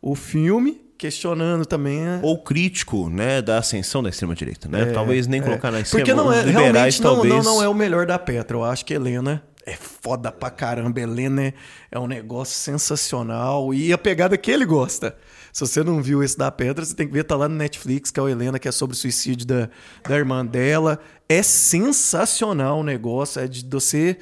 O 0.02 0.16
filme 0.16 0.82
questionando 0.98 1.66
também. 1.66 2.00
é- 2.00 2.20
Ou 2.24 2.42
crítico, 2.42 3.10
né, 3.10 3.42
da 3.42 3.58
ascensão 3.58 4.02
da 4.02 4.10
extrema-direita, 4.10 4.68
né? 4.70 4.84
É, 4.84 4.86
talvez 4.86 5.28
nem 5.28 5.42
é. 5.42 5.44
colocar 5.44 5.70
na 5.72 5.82
extrema. 5.82 6.06
Porque 6.06 6.14
não 6.16 6.32
é, 6.32 6.42
liberais, 6.44 6.64
realmente 6.64 7.02
não, 7.04 7.14
talvez... 7.14 7.34
não, 7.34 7.56
não 7.56 7.64
é 7.64 7.68
o 7.70 7.74
melhor 7.74 8.06
da 8.06 8.18
Petra. 8.18 8.58
Eu 8.58 8.64
acho 8.64 8.86
que 8.86 8.94
Helena 8.94 9.44
é 9.66 9.76
foda 9.76 10.32
pra 10.32 10.50
caramba. 10.50 11.00
Helena 11.00 11.44
é, 11.44 11.54
é 11.92 12.00
um 12.00 12.08
negócio 12.08 12.56
sensacional. 12.56 13.74
E 13.74 13.92
a 13.92 13.98
pegada 13.98 14.38
que 14.38 14.52
ele 14.52 14.66
gosta. 14.66 15.18
Se 15.52 15.62
você 15.62 15.84
não 15.84 16.02
viu 16.02 16.22
esse 16.22 16.38
da 16.38 16.52
Petra, 16.52 16.84
você 16.84 16.94
tem 16.94 17.08
que 17.08 17.14
ver, 17.14 17.24
tá 17.24 17.36
lá 17.36 17.48
no 17.48 17.56
Netflix, 17.56 18.12
que 18.12 18.20
é 18.20 18.24
o 18.24 18.28
Helena, 18.30 18.60
que 18.60 18.68
é 18.68 18.72
sobre 18.72 18.94
o 18.94 19.00
suicídio 19.00 19.48
da, 19.48 19.70
da 20.08 20.16
irmã 20.16 20.46
dela. 20.46 21.00
É 21.28 21.42
sensacional 21.42 22.80
o 22.80 22.84
negócio. 22.84 23.42
É 23.42 23.48
de 23.48 23.66
você. 23.68 24.18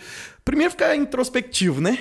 Primeiro 0.45 0.71
ficar 0.71 0.93
introspectivo, 0.95 1.79
né? 1.79 1.97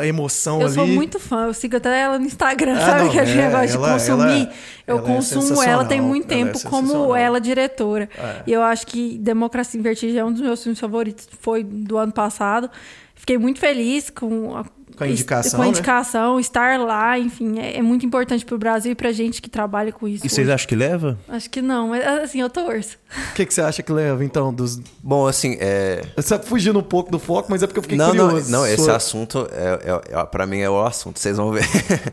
A 0.00 0.04
emoção 0.06 0.60
Eu 0.60 0.66
ali. 0.66 0.74
sou 0.74 0.86
muito 0.88 1.20
fã, 1.20 1.46
eu 1.46 1.54
sigo 1.54 1.76
até 1.76 2.00
ela 2.00 2.18
no 2.18 2.26
Instagram, 2.26 2.74
Ah, 2.76 2.80
sabe? 2.80 3.04
não, 3.04 3.10
que 3.10 3.18
aquele 3.18 3.40
é, 3.40 3.46
negócio 3.46 3.68
de 3.68 3.78
consumir. 3.78 4.22
ela- 4.42 4.52
eu 4.86 4.98
ela 4.98 5.04
é 5.04 5.12
consumo 5.14 5.62
ela 5.62 5.84
tem 5.84 6.00
muito 6.00 6.26
é 6.26 6.28
tempo 6.36 6.60
como 6.64 6.86
sensacional. 6.88 7.16
ela 7.16 7.40
diretora. 7.40 8.08
É. 8.18 8.42
E 8.46 8.52
eu 8.52 8.62
acho 8.62 8.86
que 8.88 9.18
Democracia 9.18 9.78
em 9.78 9.82
Vertigem 9.82 10.18
é 10.18 10.24
um 10.24 10.32
dos 10.32 10.42
meus 10.42 10.62
filmes 10.62 10.80
favoritos, 10.80 11.28
foi 11.40 11.62
do 11.62 11.96
ano 11.96 12.12
passado. 12.12 12.68
Fiquei 13.14 13.38
muito 13.38 13.60
feliz 13.60 14.10
com 14.10 14.56
a, 14.56 14.64
Com 14.96 15.04
a 15.04 15.08
indicação, 15.08 15.56
com 15.58 15.62
a 15.62 15.64
né? 15.64 15.70
indicação, 15.70 16.38
estar 16.40 16.78
lá, 16.78 17.18
enfim, 17.18 17.58
é, 17.58 17.78
é 17.78 17.82
muito 17.82 18.06
importante 18.06 18.44
pro 18.44 18.56
Brasil 18.56 18.92
e 18.92 18.94
pra 18.94 19.10
gente 19.12 19.42
que 19.42 19.50
trabalha 19.50 19.92
com 19.92 20.06
isso. 20.06 20.24
E 20.24 20.28
vocês 20.28 20.48
acham 20.48 20.68
que 20.68 20.76
leva? 20.76 21.18
Acho 21.28 21.50
que 21.50 21.60
não, 21.60 21.88
mas 21.88 22.06
assim, 22.06 22.40
eu 22.40 22.48
torço. 22.48 22.96
O 23.30 23.34
que, 23.34 23.44
que 23.44 23.52
você 23.52 23.60
acha 23.60 23.82
que 23.82 23.92
leva, 23.92 24.24
então, 24.24 24.52
dos. 24.52 24.80
Bom, 25.02 25.26
assim, 25.26 25.56
é. 25.60 26.02
Você 26.16 26.38
tá 26.38 26.44
fugindo 26.44 26.78
um 26.78 26.82
pouco 26.82 27.10
do 27.10 27.18
foco, 27.18 27.48
mas 27.50 27.62
é 27.62 27.66
porque 27.66 27.78
eu 27.78 27.82
fiquei 27.82 27.98
Não, 27.98 28.14
não, 28.14 28.26
curioso. 28.26 28.50
não, 28.50 28.66
esse 28.66 28.84
Sua- 28.84 28.96
assunto, 28.96 29.48
é, 29.52 29.90
é, 30.14 30.20
é, 30.20 30.24
para 30.26 30.46
mim, 30.46 30.58
é 30.58 30.70
o 30.70 30.80
assunto, 30.84 31.18
vocês 31.18 31.36
vão 31.36 31.50
ver. 31.50 31.64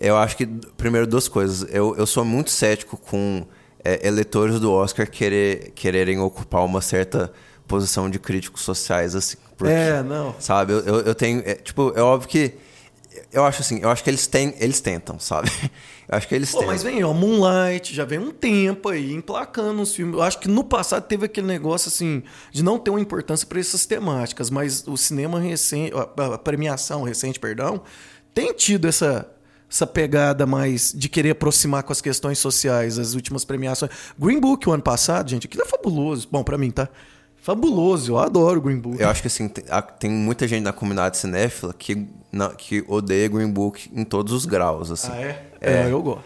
eu 0.00 0.16
acho 0.16 0.36
que, 0.36 0.46
primeiro, 0.76 1.06
duas 1.06 1.28
coisas. 1.28 1.66
Eu, 1.70 1.94
eu 1.96 2.06
sou 2.06 2.24
muito 2.24 2.50
cético 2.50 2.96
com 2.96 3.44
é, 3.84 4.06
eleitores 4.06 4.58
do 4.58 4.72
Oscar 4.72 5.08
querer, 5.10 5.72
quererem 5.74 6.18
ocupar 6.18 6.64
uma 6.64 6.80
certa 6.80 7.32
posição 7.66 8.10
de 8.10 8.18
críticos 8.18 8.62
sociais, 8.62 9.14
assim. 9.14 9.36
Porque, 9.62 9.74
É, 9.74 10.02
não. 10.02 10.34
Sabe, 10.38 10.72
eu, 10.72 10.80
eu, 10.80 11.00
eu 11.00 11.14
tenho. 11.14 11.42
é, 11.44 11.54
tipo, 11.54 11.92
é 11.96 12.02
óbvio 12.02 12.28
que. 12.28 12.54
Eu 13.30 13.44
acho 13.44 13.60
assim, 13.62 13.78
eu 13.80 13.90
acho 13.90 14.02
que 14.02 14.08
eles 14.10 14.26
têm, 14.26 14.54
eles 14.58 14.80
tentam, 14.80 15.18
sabe? 15.18 15.50
Eu 16.08 16.16
acho 16.18 16.28
que 16.28 16.34
eles 16.34 16.50
Pô, 16.50 16.58
tentam. 16.58 16.72
mas 16.74 16.82
vem, 16.82 17.02
ó, 17.04 17.12
Moonlight, 17.14 17.94
já 17.94 18.04
vem 18.04 18.18
um 18.18 18.30
tempo 18.32 18.88
aí, 18.90 19.14
emplacando 19.14 19.80
os 19.80 19.94
filmes. 19.94 20.14
Eu 20.14 20.22
acho 20.22 20.38
que 20.40 20.48
no 20.48 20.62
passado 20.64 21.04
teve 21.04 21.24
aquele 21.24 21.46
negócio, 21.46 21.88
assim, 21.88 22.22
de 22.50 22.62
não 22.62 22.78
ter 22.78 22.90
uma 22.90 23.00
importância 23.00 23.46
para 23.46 23.58
essas 23.60 23.86
temáticas, 23.86 24.50
mas 24.50 24.86
o 24.86 24.96
cinema 24.96 25.38
recente, 25.40 25.92
a 25.96 26.36
premiação 26.36 27.02
recente, 27.02 27.38
perdão, 27.40 27.80
tem 28.34 28.52
tido 28.52 28.88
essa, 28.88 29.26
essa 29.70 29.86
pegada 29.86 30.44
mais 30.44 30.92
de 30.94 31.08
querer 31.08 31.30
aproximar 31.30 31.82
com 31.82 31.92
as 31.92 32.00
questões 32.02 32.38
sociais, 32.38 32.98
as 32.98 33.14
últimas 33.14 33.44
premiações. 33.44 33.90
Green 34.18 34.40
Book, 34.40 34.68
o 34.68 34.72
ano 34.72 34.82
passado, 34.82 35.30
gente, 35.30 35.46
aquilo 35.46 35.62
é 35.62 35.66
fabuloso. 35.66 36.28
Bom, 36.30 36.42
para 36.42 36.58
mim, 36.58 36.70
tá? 36.70 36.88
Fabuloso, 37.42 38.12
eu 38.12 38.18
adoro 38.18 38.60
Green 38.60 38.78
Book. 38.78 39.00
Eu 39.00 39.08
acho 39.08 39.20
que 39.20 39.26
assim, 39.26 39.48
tem, 39.98 40.10
muita 40.10 40.46
gente 40.46 40.62
na 40.62 40.72
comunidade 40.72 41.16
cinéfila 41.18 41.74
que, 41.76 42.06
na- 42.30 42.50
que 42.50 42.84
odeia 42.86 43.26
Green 43.28 43.50
Book 43.50 43.90
em 43.92 44.04
todos 44.04 44.32
os 44.32 44.46
graus, 44.46 44.92
assim. 44.92 45.10
Ah, 45.12 45.20
é? 45.20 45.42
É, 45.64 45.88
eu 45.90 46.00
gosto. 46.02 46.24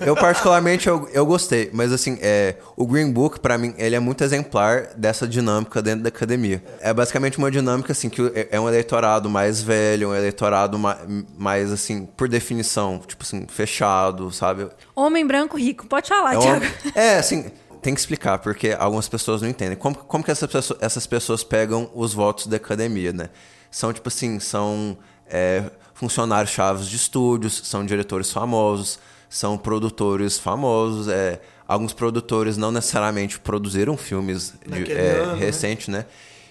Eu, 0.00 0.14
particularmente, 0.14 0.88
eu, 0.88 1.08
eu 1.12 1.24
gostei. 1.26 1.70
Mas, 1.72 1.92
assim, 1.92 2.18
é, 2.20 2.54
o 2.76 2.86
Green 2.86 3.10
Book, 3.12 3.38
pra 3.40 3.56
mim, 3.58 3.74
ele 3.78 3.96
é 3.96 3.98
muito 4.00 4.22
exemplar 4.22 4.88
dessa 4.96 5.26
dinâmica 5.26 5.80
dentro 5.82 6.02
da 6.02 6.08
academia. 6.08 6.62
É 6.80 6.92
basicamente 6.94 7.36
uma 7.38 7.50
dinâmica, 7.50 7.90
assim, 7.92 8.08
que 8.08 8.22
é- 8.34 8.48
é 8.52 8.60
um 8.60 8.68
eleitorado 8.68 9.28
mais 9.30 9.60
velho, 9.60 10.10
um 10.10 10.14
eleitorado 10.14 10.78
ma- 10.78 10.98
mais, 11.36 11.72
assim, 11.72 12.06
por 12.16 12.28
definição, 12.28 13.00
tipo 13.04 13.24
assim, 13.24 13.44
fechado, 13.48 14.30
sabe? 14.32 14.68
Homem 14.94 15.26
branco 15.26 15.56
rico, 15.56 15.86
pode 15.88 16.08
falar, 16.08 16.34
É, 16.34 16.38
Thiago. 16.38 16.64
é, 16.94 17.18
assim, 17.18 17.46
tem 17.86 17.94
que 17.94 18.00
explicar, 18.00 18.40
porque 18.40 18.74
algumas 18.76 19.08
pessoas 19.08 19.40
não 19.40 19.48
entendem. 19.48 19.76
Como, 19.76 19.94
como 19.94 20.24
que 20.24 20.30
essas 20.32 20.50
pessoas, 20.50 20.76
essas 20.82 21.06
pessoas 21.06 21.44
pegam 21.44 21.88
os 21.94 22.12
votos 22.12 22.48
da 22.48 22.56
academia, 22.56 23.12
né? 23.12 23.30
São, 23.70 23.92
tipo 23.92 24.08
assim, 24.08 24.40
são 24.40 24.98
é, 25.28 25.62
funcionários 25.94 26.50
chaves 26.50 26.88
de 26.88 26.96
estúdios, 26.96 27.62
são 27.64 27.86
diretores 27.86 28.32
famosos, 28.32 28.98
são 29.30 29.56
produtores 29.56 30.36
famosos, 30.36 31.06
é, 31.06 31.40
alguns 31.68 31.92
produtores 31.92 32.56
não 32.56 32.72
necessariamente 32.72 33.38
produziram 33.38 33.96
filmes 33.96 34.54
de, 34.66 34.90
é, 34.92 35.20
ano, 35.20 35.36
né? 35.36 35.76
né? 35.86 36.06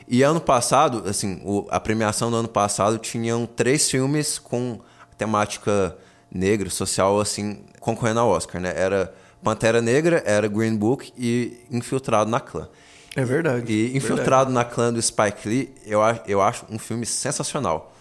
E 0.08 0.24
ano 0.24 0.40
passado, 0.40 1.04
assim, 1.06 1.42
o- 1.44 1.68
a 1.70 1.82
premiação 1.82 2.32
do 2.32 2.38
ano 2.38 2.48
passado 2.48 2.98
tinham 2.98 3.46
três 3.46 3.92
filmes 3.92 4.40
com 4.40 4.80
temática 5.18 5.98
negra, 6.32 6.70
social, 6.70 7.20
assim, 7.20 7.60
concorrendo 7.82 8.22
ao 8.22 8.30
Oscar, 8.30 8.62
né? 8.62 8.72
Era 8.74 9.14
Pantera 9.46 9.80
Negra, 9.80 10.24
era 10.26 10.48
Green 10.48 10.76
Book 10.76 11.14
e 11.16 11.60
Infiltrado 11.70 12.30
na 12.32 12.40
Clã. 12.40 12.68
É 13.16 13.24
verdade. 13.24 13.72
E 13.72 13.96
Infiltrado 13.96 14.52
na 14.52 14.66
Clã 14.66 14.92
do 14.92 15.00
Spike 15.00 15.48
Lee, 15.48 15.72
eu, 15.86 16.00
eu 16.28 16.42
acho 16.42 16.66
um 16.70 16.80
filme 16.80 17.06
sensacional. 17.06 17.94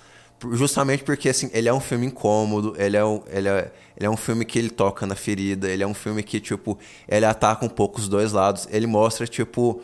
Justamente 0.53 1.05
porque, 1.05 1.29
assim, 1.29 1.51
ele 1.53 1.69
é 1.69 1.73
um 1.73 1.81
filme 1.81 2.07
incômodo, 2.07 2.75
ele 2.79 2.97
é 2.97 3.05
um, 3.05 3.23
ele 3.29 3.49
é, 3.49 3.71
ele 3.97 4.07
é 4.07 4.11
um 4.11 4.17
filme 4.17 4.45
que 4.47 4.59
ele 4.59 4.71
toca 4.71 5.07
na 5.07 5.15
ferida, 5.15 5.69
ele 5.71 5.83
é 5.83 5.87
um 5.87 5.95
filme 5.95 6.23
que, 6.23 6.41
tipo, 6.41 6.79
ele 7.07 7.27
ataca 7.27 7.65
um 7.65 7.69
pouco 7.69 7.99
os 8.01 8.09
dois 8.09 8.33
lados. 8.33 8.67
Ele 8.71 8.87
mostra, 8.87 9.27
tipo, 9.27 9.81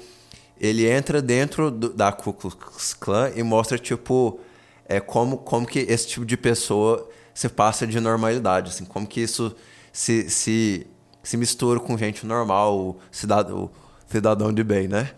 ele 0.59 0.87
entra 0.91 1.21
dentro 1.23 1.71
do- 1.71 1.91
da 1.93 2.11
Ku 2.11 2.33
Klux 2.33 2.95
Klan 2.95 3.31
e 3.37 3.43
mostra, 3.43 3.79
tipo, 3.79 4.41
é, 4.89 4.99
como, 4.99 5.37
como 5.37 5.67
que 5.67 5.79
esse 5.81 6.09
tipo 6.09 6.25
de 6.27 6.37
pessoa 6.39 7.09
se 7.35 7.49
passa 7.49 7.87
de 7.87 8.01
normalidade, 8.01 8.71
assim, 8.71 8.85
como 8.85 9.07
que 9.07 9.21
isso 9.21 9.55
se, 9.93 10.29
se, 10.29 10.87
se 11.23 11.37
mistura 11.37 11.79
com 11.81 11.97
gente 11.99 12.25
normal, 12.27 12.77
o 12.79 12.97
cidadão, 13.11 13.71
cidadão 14.09 14.53
de 14.53 14.63
bem, 14.65 14.89
né? 14.89 15.11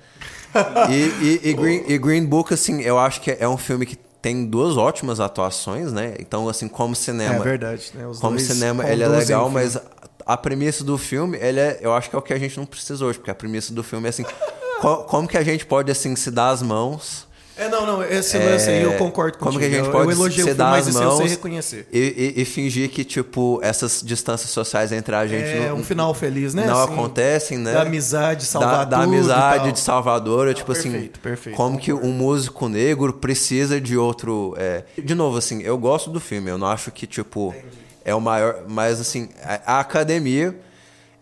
E, 0.91 0.95
e- 1.25 1.49
e 1.49 1.53
Green, 1.55 1.83
e 1.89 1.97
Green 1.99 2.27
Book, 2.27 2.53
assim, 2.53 2.83
eu 2.83 2.99
acho 2.99 3.21
que 3.23 3.31
é 3.31 3.49
um 3.49 3.57
filme 3.57 3.87
que 3.87 3.97
tem 3.97 4.45
duas 4.45 4.77
ótimas 4.77 5.19
atuações, 5.19 5.93
né? 5.93 6.15
Então, 6.21 6.47
assim, 6.49 6.69
como 6.69 6.95
cinema... 6.95 7.37
É 7.37 7.39
verdade, 7.41 7.91
né? 7.95 8.07
Os 8.07 8.19
como 8.21 8.37
dois 8.37 8.47
cinema, 8.47 8.87
ele 8.89 9.03
é 9.03 9.09
legal, 9.09 9.49
mas 9.49 9.77
a, 9.79 9.83
a 10.27 10.37
premissa 10.37 10.85
do 10.85 10.99
filme, 10.99 11.39
ele 11.41 11.59
é, 11.59 11.79
eu 11.81 11.93
acho 11.95 12.11
que 12.11 12.15
é 12.17 12.19
o 12.19 12.23
que 12.23 12.35
a 12.35 12.39
gente 12.39 12.59
não 12.59 12.67
precisa 12.67 13.03
hoje, 13.05 13.19
porque 13.19 13.31
a 13.31 13.35
premissa 13.35 13.73
do 13.73 13.83
filme 13.83 14.07
é 14.07 14.11
assim... 14.11 14.25
co- 14.83 15.05
como 15.05 15.27
que 15.27 15.39
a 15.39 15.43
gente 15.43 15.65
pode, 15.65 15.91
assim, 15.91 16.15
se 16.15 16.31
dar 16.31 16.51
as 16.51 16.61
mãos... 16.63 17.27
É, 17.57 17.69
não, 17.69 17.85
não, 17.87 18.03
esse 18.03 18.39
lance 18.39 18.71
aí 18.71 18.83
eu 18.83 18.95
concordo 18.95 19.37
com 19.37 19.45
Como 19.45 19.59
que 19.59 19.67
a 19.67 19.69
gente 19.69 19.85
eu, 19.85 19.93
pode 19.93 20.07
eu 20.07 20.11
elogiei 20.13 20.45
se 20.45 20.55
dar 20.55 20.71
mas 20.71 20.89
as 20.89 20.95
esse 20.95 21.05
eu 21.05 21.11
sei 21.11 21.19
mãos 21.21 21.31
reconhecer. 21.31 21.87
E, 21.93 22.33
e- 22.37 22.41
e 22.43 22.45
fingir 22.47 22.89
que, 22.91 23.05
tipo, 23.05 23.61
essas 23.63 24.03
distâncias 24.03 24.51
sociais 24.51 24.91
entre 24.91 25.15
a 25.15 25.27
gente 25.27 25.51
É 25.51 25.69
não, 25.69 25.77
um 25.77 25.85
final 25.85 26.15
feliz, 26.15 26.55
né? 26.55 26.67
não 26.67 26.83
Assim, 26.83 26.93
acontecem, 26.95 27.59
né? 27.59 27.73
Da 27.75 27.83
amizade, 27.83 28.47
salvar 28.47 28.87
da, 28.87 28.97
da 28.97 29.03
amizade 29.05 29.71
de 29.73 29.79
Salvador, 29.81 30.55
tipo 30.55 30.73
assim, 30.73 30.91
perfeito, 30.93 31.21
perfeito, 31.21 31.57
como 31.57 31.79
que 31.79 31.93
um 31.93 32.11
músico 32.13 32.69
negro 32.71 33.13
precisa 33.13 33.79
de 33.81 33.99
outro, 33.99 34.55
é... 34.57 34.85
de 34.97 35.15
novo 35.15 35.37
assim, 35.37 35.61
eu 35.63 35.77
gosto 35.77 36.09
do 36.09 36.19
filme, 36.21 36.51
eu 36.51 36.57
não 36.57 36.67
acho 36.67 36.91
que 36.91 37.07
tipo 37.07 37.55
é 38.05 38.15
o 38.15 38.21
maior, 38.21 38.65
mas 38.67 38.99
assim, 39.01 39.29
a, 39.45 39.77
a 39.77 39.81
academia 39.81 40.57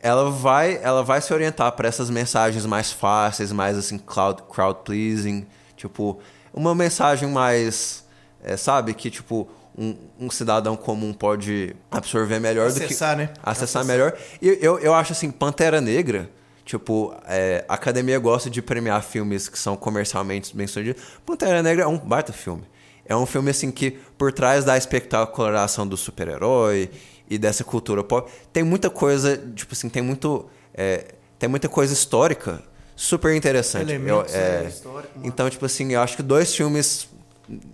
ela 0.00 0.30
vai, 0.30 0.78
ela 0.82 1.02
vai 1.02 1.20
se 1.20 1.34
orientar 1.34 1.72
para 1.72 1.88
essas 1.88 2.08
mensagens 2.08 2.64
mais 2.64 2.90
fáceis, 2.92 3.50
mais 3.52 3.76
assim 3.76 3.98
crowd, 3.98 4.42
crowd 4.50 4.78
pleasing, 4.84 5.44
tipo 5.80 6.20
uma 6.52 6.74
mensagem 6.74 7.28
mais, 7.28 8.04
é, 8.42 8.56
sabe, 8.56 8.92
que 8.92 9.10
tipo 9.10 9.48
um, 9.76 9.96
um 10.18 10.30
cidadão 10.30 10.76
comum 10.76 11.12
pode 11.12 11.74
absorver 11.90 12.38
melhor 12.38 12.70
do 12.70 12.78
que 12.78 12.84
Acessar, 12.84 13.16
né? 13.16 13.30
acessar 13.42 13.84
melhor. 13.84 14.16
E 14.42 14.58
eu, 14.60 14.78
eu 14.78 14.92
acho 14.92 15.12
assim, 15.12 15.30
Pantera 15.30 15.80
Negra, 15.80 16.30
tipo, 16.64 17.14
é, 17.26 17.64
a 17.68 17.74
academia 17.74 18.18
gosta 18.18 18.50
de 18.50 18.60
premiar 18.60 19.02
filmes 19.02 19.48
que 19.48 19.58
são 19.58 19.76
comercialmente 19.76 20.54
bem 20.54 20.66
sucedidos. 20.66 21.02
Pantera 21.24 21.62
Negra 21.62 21.84
é 21.84 21.86
um 21.86 21.96
baita 21.96 22.32
filme. 22.32 22.64
É 23.06 23.16
um 23.16 23.26
filme 23.26 23.50
assim 23.50 23.70
que, 23.70 23.92
por 24.18 24.32
trás 24.32 24.64
da 24.64 24.76
espetacularização 24.76 25.86
do 25.86 25.96
super-herói 25.96 26.90
e 27.28 27.38
dessa 27.38 27.64
cultura 27.64 28.04
pop, 28.04 28.30
tem 28.52 28.62
muita 28.62 28.90
coisa, 28.90 29.36
tipo 29.54 29.72
assim, 29.72 29.88
tem 29.88 30.02
muito. 30.02 30.48
é, 30.74 31.14
tem 31.38 31.48
muita 31.48 31.70
coisa 31.70 31.94
histórica 31.94 32.62
super 33.02 33.34
interessante. 33.34 33.90
Elementos, 33.90 34.34
Eu- 34.34 34.40
é, 34.40 34.68
histórico, 34.68 35.12
mano. 35.16 35.26
então, 35.28 35.48
tipo 35.48 35.64
assim, 35.64 35.92
eu 35.92 36.00
acho 36.02 36.16
que 36.16 36.22
dois 36.22 36.54
filmes 36.54 37.08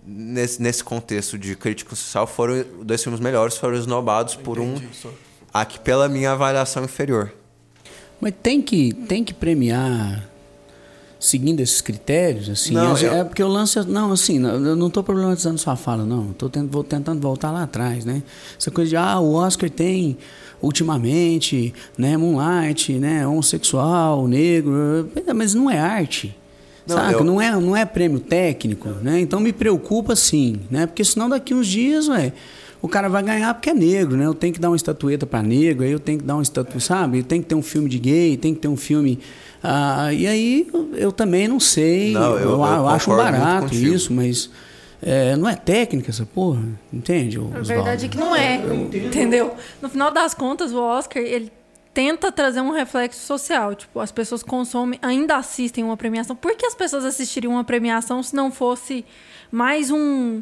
nesse, 0.05 0.61
nesse 0.61 0.83
contexto 0.83 1.37
de 1.37 1.55
crítica 1.55 1.95
social 1.95 2.25
foram 2.25 2.63
dois 2.83 3.03
filmes 3.03 3.19
melhores 3.19 3.57
foram 3.57 3.75
esnobados 3.77 4.35
por 4.35 4.57
um 4.59 4.75
aqui 5.53 5.79
pela 5.79 6.07
minha 6.07 6.31
avaliação 6.31 6.83
inferior. 6.85 7.33
Mas 8.21 8.33
tem 8.41 8.61
que, 8.61 8.93
tem 8.93 9.23
que 9.23 9.33
premiar 9.33 10.27
seguindo 11.19 11.59
esses 11.59 11.81
critérios, 11.81 12.47
assim. 12.49 12.73
Não, 12.73 12.91
Às- 12.93 13.01
eu- 13.03 13.11
É 13.11 13.23
porque 13.23 13.43
o 13.43 13.47
lance. 13.47 13.77
é- 13.79 13.83
Não, 13.83 14.11
assim, 14.11 14.37
não- 14.39 14.63
eu 14.65 14.75
não 14.75 14.87
estou 14.87 15.03
problematizando 15.03 15.57
sua 15.57 15.75
fala, 15.75 16.05
não. 16.05 16.31
Estou 16.31 16.49
vou 16.69 16.83
tentando 16.83 17.19
voltar 17.19 17.51
lá 17.51 17.63
atrás, 17.63 18.05
né? 18.05 18.21
Essa 18.57 18.69
coisa 18.71 18.89
de, 18.89 18.95
ah, 18.95 19.19
o 19.19 19.33
Oscar 19.33 19.69
tem 19.69 20.17
ultimamente, 20.61 21.73
né, 21.97 22.17
Moonlight, 22.17 22.93
né, 22.93 23.27
homossexual, 23.27 24.27
negro, 24.27 25.09
mas 25.35 25.53
não 25.53 25.69
é 25.69 25.77
arte. 25.79 26.35
Não, 26.87 26.95
saca? 26.95 27.11
eu- 27.13 27.23
Não, 27.23 27.41
é, 27.41 27.51
não 27.51 27.75
é 27.75 27.85
prêmio 27.85 28.19
técnico, 28.19 28.89
né? 29.01 29.19
Então 29.19 29.39
me 29.41 29.51
preocupa 29.51 30.15
sim, 30.15 30.55
né? 30.71 30.85
Porque 30.85 31.03
senão 31.03 31.27
daqui 31.27 31.53
uns 31.53 31.67
dias, 31.67 32.07
ué, 32.07 32.31
o 32.81 32.87
cara 32.87 33.09
vai 33.09 33.21
ganhar 33.21 33.53
porque 33.53 33.69
é 33.71 33.73
negro, 33.73 34.15
né? 34.15 34.25
Eu 34.25 34.33
tenho 34.33 34.53
que 34.53 34.59
dar 34.59 34.69
uma 34.69 34.75
estatueta 34.77 35.25
para 35.25 35.43
negro, 35.43 35.83
aí 35.83 35.91
eu 35.91 35.99
tenho 35.99 36.19
que 36.19 36.23
dar 36.23 36.35
uma 36.35 36.43
estatueta, 36.43 36.79
sabe? 36.79 37.23
Tem 37.23 37.41
que 37.41 37.47
ter 37.47 37.55
um 37.55 37.61
filme 37.61 37.89
de 37.89 37.99
gay, 37.99 38.37
tem 38.37 38.53
que 38.53 38.61
ter 38.61 38.69
um 38.69 38.77
filme. 38.77 39.19
Ah, 39.61 40.13
e 40.13 40.25
aí 40.27 40.67
eu, 40.73 40.89
eu 40.95 41.11
também 41.11 41.45
não 41.47 41.59
sei. 41.59 42.13
Não, 42.13 42.21
eu- 42.35 42.39
eu, 42.39 42.49
eu 42.51 42.87
acho 42.87 43.09
barato 43.09 43.65
isso, 43.93 44.13
mas 44.13 44.49
é, 45.01 45.35
não 45.35 45.47
é 45.47 45.55
técnica 45.55 46.09
essa 46.09 46.25
porra, 46.25 46.63
entende? 46.91 47.37
A 47.37 47.41
Oswaldo? 47.41 47.63
verdade 47.65 48.05
é 48.05 48.09
que 48.09 48.17
não 48.17 48.35
é, 48.35 48.55
entendeu? 49.05 49.55
No 49.81 49.89
final 49.89 50.11
das 50.11 50.33
contas, 50.33 50.73
o 50.73 50.81
Oscar, 50.81 51.21
ele 51.21 51.51
tenta 51.93 52.31
trazer 52.31 52.61
um 52.61 52.71
reflexo 52.71 53.25
social. 53.25 53.73
Tipo, 53.73 53.99
as 53.99 54.11
pessoas 54.11 54.43
consomem, 54.43 54.99
ainda 55.01 55.35
assistem 55.35 55.83
uma 55.83 55.97
premiação. 55.97 56.35
Por 56.35 56.55
que 56.55 56.65
as 56.65 56.75
pessoas 56.75 57.03
assistiriam 57.03 57.53
uma 57.53 57.63
premiação 57.63 58.21
se 58.21 58.35
não 58.35 58.51
fosse 58.51 59.03
mais 59.51 59.89
um, 59.89 60.41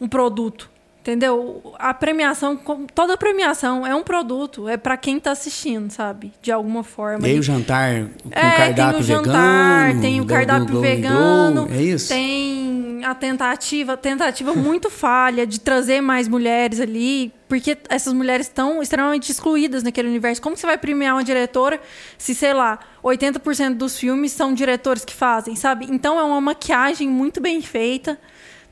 um 0.00 0.08
produto? 0.08 0.70
Entendeu? 1.02 1.62
A 1.78 1.94
premiação, 1.94 2.58
toda 2.94 3.16
premiação 3.16 3.86
é 3.86 3.94
um 3.94 4.02
produto, 4.02 4.68
é 4.68 4.76
pra 4.76 4.98
quem 4.98 5.18
tá 5.18 5.30
assistindo, 5.30 5.90
sabe? 5.90 6.30
De 6.42 6.52
alguma 6.52 6.84
forma. 6.84 7.26
E 7.26 7.30
aí 7.30 7.36
E- 7.36 7.40
o 7.40 7.42
jantar 7.42 8.04
com 8.22 8.28
é, 8.30 8.50
cardápio 8.56 8.92
tem 8.92 9.00
o 9.00 9.02
jantar, 9.02 9.86
vegano. 9.86 10.00
tem 10.02 10.20
o 10.20 10.24
do- 10.24 10.28
cardápio 10.28 10.80
vegano, 10.82 11.68
é 11.72 11.82
isso? 11.82 12.08
tem 12.08 13.00
a 13.02 13.14
tentativa, 13.14 13.96
tentativa 13.96 14.52
muito 14.54 14.90
falha 14.90 15.46
de 15.46 15.58
trazer 15.58 16.02
mais 16.02 16.28
mulheres 16.28 16.78
ali, 16.80 17.32
porque 17.48 17.78
essas 17.88 18.12
mulheres 18.12 18.46
estão 18.46 18.82
extremamente 18.82 19.32
excluídas 19.32 19.82
naquele 19.82 20.06
universo. 20.08 20.42
Como 20.42 20.54
você 20.54 20.66
vai 20.66 20.76
premiar 20.76 21.14
uma 21.14 21.24
diretora 21.24 21.80
se, 22.18 22.34
sei 22.34 22.52
lá, 22.52 22.78
80% 23.02 23.74
dos 23.78 23.98
filmes 23.98 24.32
são 24.32 24.52
diretores 24.52 25.02
que 25.02 25.14
fazem, 25.14 25.56
sabe? 25.56 25.86
Então 25.90 26.20
é 26.20 26.22
uma 26.22 26.42
maquiagem 26.42 27.08
muito 27.08 27.40
bem 27.40 27.62
feita. 27.62 28.18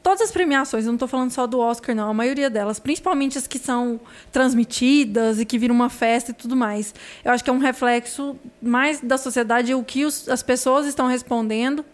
Todas 0.03 0.23
as 0.23 0.31
premiações, 0.31 0.85
eu 0.85 0.89
não 0.89 0.95
estou 0.97 1.09
falando 1.09 1.31
só 1.31 1.47
do 1.47 1.59
Oscar, 1.59 1.95
não, 1.95 2.09
a 2.11 2.15
maioria 2.15 2.49
delas, 2.49 2.79
principalmente 2.79 3.37
as 3.37 3.47
que 3.47 3.59
são 3.59 4.01
transmitidas 4.33 5.39
e 5.41 5.45
que 5.45 5.59
viram 5.59 5.75
uma 5.75 5.91
festa 5.91 6.31
e 6.31 6.35
tudo 6.35 6.57
mais. 6.57 6.95
Eu 7.25 7.33
acho 7.33 7.45
que 7.45 7.51
é 7.51 7.53
um 7.53 7.59
reflexo 7.59 8.37
mais 8.63 9.01
da 9.01 9.19
sociedade, 9.19 9.75
o 9.75 9.83
que 9.83 10.05
os- 10.05 10.29
as 10.29 10.43
pessoas 10.43 10.87
estão 10.87 11.07
respondendo. 11.09 11.85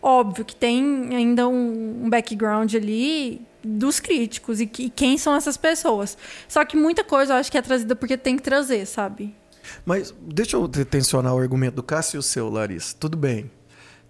Óbvio 0.00 0.44
que 0.44 0.54
tem 0.56 1.10
ainda 1.14 1.48
um, 1.48 2.04
um 2.04 2.08
background 2.10 2.72
ali 2.74 3.42
dos 3.62 3.98
críticos 4.00 4.60
e, 4.60 4.66
que- 4.66 4.84
e 4.84 4.90
quem 4.90 5.18
são 5.18 5.34
essas 5.34 5.56
pessoas. 5.56 6.16
Só 6.48 6.64
que 6.64 6.76
muita 6.76 7.02
coisa 7.04 7.34
eu 7.34 7.36
acho 7.38 7.50
que 7.50 7.58
é 7.58 7.62
trazida 7.62 7.94
porque 7.96 8.16
tem 8.16 8.36
que 8.36 8.42
trazer, 8.42 8.86
sabe? 8.86 9.34
Mas 9.84 10.14
deixa 10.20 10.56
eu 10.56 10.66
tensionar 10.68 11.34
o 11.34 11.38
argumento 11.38 11.74
do 11.74 11.82
Cássio 11.82 12.16
e 12.16 12.20
o 12.20 12.22
seu, 12.22 12.48
Larissa. 12.48 12.96
Tudo 12.98 13.16
bem. 13.16 13.50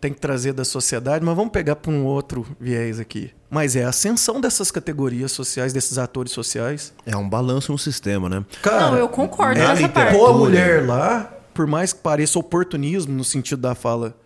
Tem 0.01 0.13
que 0.13 0.21
trazer 0.21 0.53
da 0.53 0.65
sociedade, 0.65 1.25
mas 1.25 1.35
vamos 1.35 1.51
pegar 1.51 1.77
para 1.77 1.91
um 1.91 2.05
outro 2.05 2.47
viés 2.61 3.01
aqui. 3.01 3.33
Mas 3.51 3.75
é 3.75 3.85
a 3.85 3.89
ascensão 3.89 4.41
dessas 4.41 4.71
categorias 4.71 5.33
sociais, 5.33 5.73
desses 5.73 5.99
atores 5.99 6.33
sociais. 6.33 6.93
É 7.05 7.17
um 7.17 7.29
balanço 7.29 7.73
no 7.73 7.79
sistema, 7.79 8.29
né? 8.29 8.45
Cara, 8.63 8.93
não, 8.93 8.97
eu 8.99 9.09
concordo 9.09 9.61
é 9.61 9.65
com 9.65 9.71
a 9.71 9.73
essa 9.73 9.89
parte. 9.89 10.17
Pô, 10.17 10.27
a 10.27 10.33
mulher 10.33 10.87
lá, 10.87 11.33
por 11.53 11.67
mais 11.67 11.93
que 11.93 12.01
pareça 12.01 12.39
oportunismo 12.39 13.13
no 13.13 13.25
sentido 13.25 13.61
da 13.61 13.75
fala 13.75 14.17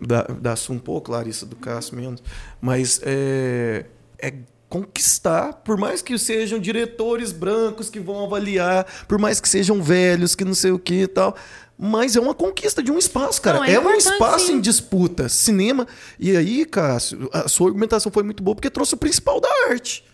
da, 0.00 0.22
da 0.22 0.54
um 0.70 0.78
pouco, 0.78 1.12
Larissa, 1.12 1.46
do 1.46 1.56
Cássio 1.56 1.96
menos, 1.96 2.22
mas 2.60 3.00
é, 3.04 3.86
é 4.18 4.34
conquistar, 4.68 5.52
por 5.52 5.76
mais 5.76 6.02
que 6.02 6.18
sejam 6.18 6.58
diretores 6.58 7.30
brancos 7.30 7.88
que 7.88 8.00
vão 8.00 8.24
avaliar, 8.24 8.84
por 9.06 9.18
mais 9.18 9.40
que 9.40 9.48
sejam 9.48 9.80
velhos, 9.80 10.34
que 10.34 10.44
não 10.44 10.54
sei 10.54 10.72
o 10.72 10.78
que 10.78 11.02
e 11.02 11.06
tal, 11.06 11.36
mas 11.76 12.14
é 12.16 12.20
uma 12.20 12.34
conquista 12.34 12.82
de 12.82 12.92
um 12.92 12.98
espaço, 12.98 13.42
cara. 13.42 13.58
Não, 13.58 13.64
é 13.64 13.74
é 13.74 13.80
um 13.80 13.94
espaço 13.94 14.46
sim. 14.46 14.54
em 14.54 14.60
disputa. 14.60 15.28
Cinema. 15.28 15.86
E 16.18 16.36
aí, 16.36 16.64
Cássio, 16.64 17.28
a 17.32 17.48
sua 17.48 17.68
argumentação 17.68 18.12
foi 18.12 18.22
muito 18.22 18.42
boa 18.42 18.54
porque 18.54 18.70
trouxe 18.70 18.94
o 18.94 18.96
principal 18.96 19.40
da 19.40 19.48
arte. 19.68 20.04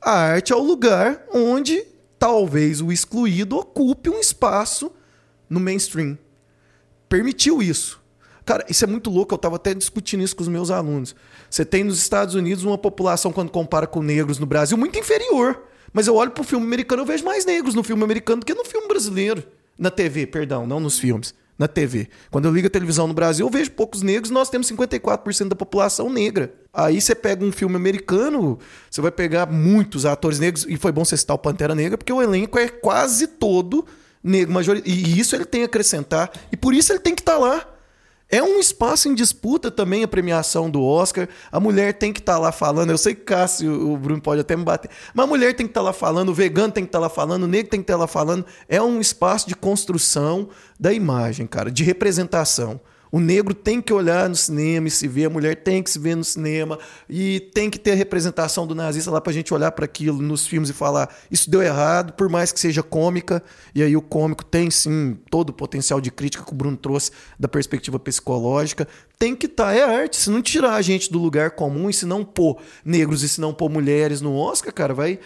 A 0.00 0.12
arte 0.12 0.52
é 0.52 0.56
o 0.56 0.62
lugar 0.62 1.24
onde 1.32 1.84
talvez 2.18 2.80
o 2.80 2.90
excluído 2.90 3.56
ocupe 3.56 4.08
um 4.08 4.18
espaço 4.18 4.90
no 5.48 5.60
mainstream. 5.60 6.18
Permitiu 7.08 7.62
isso. 7.62 8.00
Cara, 8.44 8.64
isso 8.68 8.84
é 8.84 8.86
muito 8.86 9.10
louco. 9.10 9.34
Eu 9.34 9.36
estava 9.36 9.56
até 9.56 9.74
discutindo 9.74 10.22
isso 10.22 10.34
com 10.34 10.42
os 10.42 10.48
meus 10.48 10.70
alunos. 10.70 11.14
Você 11.50 11.64
tem 11.64 11.84
nos 11.84 11.98
Estados 11.98 12.34
Unidos 12.34 12.64
uma 12.64 12.78
população, 12.78 13.32
quando 13.32 13.50
compara 13.50 13.86
com 13.86 14.02
negros 14.02 14.38
no 14.38 14.46
Brasil, 14.46 14.78
muito 14.78 14.98
inferior. 14.98 15.62
Mas 15.92 16.06
eu 16.06 16.14
olho 16.14 16.30
pro 16.30 16.44
filme 16.44 16.64
americano 16.64 17.02
eu 17.02 17.06
vejo 17.06 17.24
mais 17.24 17.44
negros 17.44 17.74
no 17.74 17.82
filme 17.82 18.02
americano 18.02 18.40
do 18.40 18.46
que 18.46 18.54
no 18.54 18.64
filme 18.64 18.86
brasileiro. 18.88 19.42
Na 19.78 19.90
TV, 19.90 20.26
perdão, 20.26 20.66
não 20.66 20.80
nos 20.80 20.98
filmes. 20.98 21.34
Na 21.58 21.66
TV. 21.66 22.08
Quando 22.30 22.44
eu 22.44 22.52
ligo 22.52 22.66
a 22.66 22.70
televisão 22.70 23.06
no 23.06 23.14
Brasil, 23.14 23.46
eu 23.46 23.50
vejo 23.50 23.70
poucos 23.70 24.02
negros, 24.02 24.30
nós 24.30 24.50
temos 24.50 24.70
54% 24.70 25.48
da 25.48 25.56
população 25.56 26.10
negra. 26.10 26.52
Aí 26.72 27.00
você 27.00 27.14
pega 27.14 27.42
um 27.42 27.50
filme 27.50 27.76
americano, 27.76 28.58
você 28.90 29.00
vai 29.00 29.10
pegar 29.10 29.46
muitos 29.46 30.04
atores 30.04 30.38
negros, 30.38 30.66
e 30.68 30.76
foi 30.76 30.92
bom 30.92 31.02
você 31.02 31.16
citar 31.16 31.34
o 31.34 31.38
Pantera 31.38 31.74
Negra, 31.74 31.96
porque 31.96 32.12
o 32.12 32.20
elenco 32.20 32.58
é 32.58 32.68
quase 32.68 33.26
todo 33.26 33.86
negro, 34.22 34.52
e 34.84 35.18
isso 35.18 35.34
ele 35.34 35.46
tem 35.46 35.62
a 35.62 35.64
acrescentar, 35.64 36.30
e 36.52 36.56
por 36.58 36.74
isso 36.74 36.92
ele 36.92 37.00
tem 37.00 37.14
que 37.14 37.22
estar 37.22 37.38
lá. 37.38 37.66
É 38.28 38.42
um 38.42 38.58
espaço 38.58 39.08
em 39.08 39.14
disputa 39.14 39.70
também 39.70 40.02
a 40.02 40.08
premiação 40.08 40.68
do 40.68 40.82
Oscar. 40.82 41.28
A 41.50 41.60
mulher 41.60 41.94
tem 41.94 42.12
que 42.12 42.18
estar 42.18 42.38
lá 42.38 42.50
falando. 42.50 42.90
Eu 42.90 42.98
sei 42.98 43.14
que 43.14 43.22
Cássio, 43.22 43.92
o 43.92 43.96
Bruno 43.96 44.20
pode 44.20 44.40
até 44.40 44.56
me 44.56 44.64
bater. 44.64 44.90
Mas 45.14 45.24
a 45.24 45.28
mulher 45.28 45.54
tem 45.54 45.64
que 45.64 45.70
estar 45.70 45.82
lá 45.82 45.92
falando, 45.92 46.30
o 46.30 46.34
vegano 46.34 46.72
tem 46.72 46.84
que 46.84 46.88
estar 46.88 46.98
lá 46.98 47.08
falando, 47.08 47.44
o 47.44 47.46
negro 47.46 47.70
tem 47.70 47.80
que 47.80 47.84
estar 47.84 47.96
lá 47.96 48.08
falando. 48.08 48.44
É 48.68 48.82
um 48.82 49.00
espaço 49.00 49.46
de 49.46 49.54
construção 49.54 50.48
da 50.78 50.92
imagem, 50.92 51.46
cara, 51.46 51.70
de 51.70 51.84
representação. 51.84 52.80
O 53.10 53.20
negro 53.20 53.54
tem 53.54 53.80
que 53.80 53.92
olhar 53.92 54.28
no 54.28 54.34
cinema 54.34 54.88
e 54.88 54.90
se 54.90 55.06
ver, 55.06 55.26
a 55.26 55.30
mulher 55.30 55.56
tem 55.56 55.82
que 55.82 55.90
se 55.90 55.98
ver 55.98 56.16
no 56.16 56.24
cinema 56.24 56.78
e 57.08 57.40
tem 57.54 57.70
que 57.70 57.78
ter 57.78 57.92
a 57.92 57.94
representação 57.94 58.66
do 58.66 58.74
nazista 58.74 59.10
lá 59.10 59.20
pra 59.20 59.32
gente 59.32 59.52
olhar 59.54 59.70
para 59.72 59.84
aquilo 59.84 60.20
nos 60.20 60.46
filmes 60.46 60.70
e 60.70 60.72
falar 60.72 61.14
isso 61.30 61.50
deu 61.50 61.62
errado, 61.62 62.12
por 62.12 62.28
mais 62.28 62.52
que 62.52 62.60
seja 62.60 62.82
cômica. 62.82 63.42
E 63.74 63.82
aí 63.82 63.96
o 63.96 64.02
cômico 64.02 64.44
tem 64.44 64.70
sim 64.70 65.16
todo 65.30 65.50
o 65.50 65.52
potencial 65.52 66.00
de 66.00 66.10
crítica 66.10 66.44
que 66.44 66.52
o 66.52 66.54
Bruno 66.54 66.76
trouxe 66.76 67.10
da 67.38 67.48
perspectiva 67.48 67.98
psicológica. 67.98 68.86
Tem 69.18 69.34
que 69.34 69.46
estar, 69.46 69.74
é 69.74 69.82
arte. 69.82 70.16
Se 70.16 70.28
não 70.28 70.42
tirar 70.42 70.74
a 70.74 70.82
gente 70.82 71.10
do 71.10 71.18
lugar 71.18 71.52
comum 71.52 71.88
e 71.88 71.94
se 71.94 72.04
não 72.04 72.24
pôr 72.24 72.58
negros 72.84 73.22
e 73.22 73.28
se 73.28 73.40
não 73.40 73.54
pôr 73.54 73.70
mulheres 73.70 74.20
no 74.20 74.36
Oscar, 74.36 74.72
cara, 74.72 74.92
vai. 74.92 75.18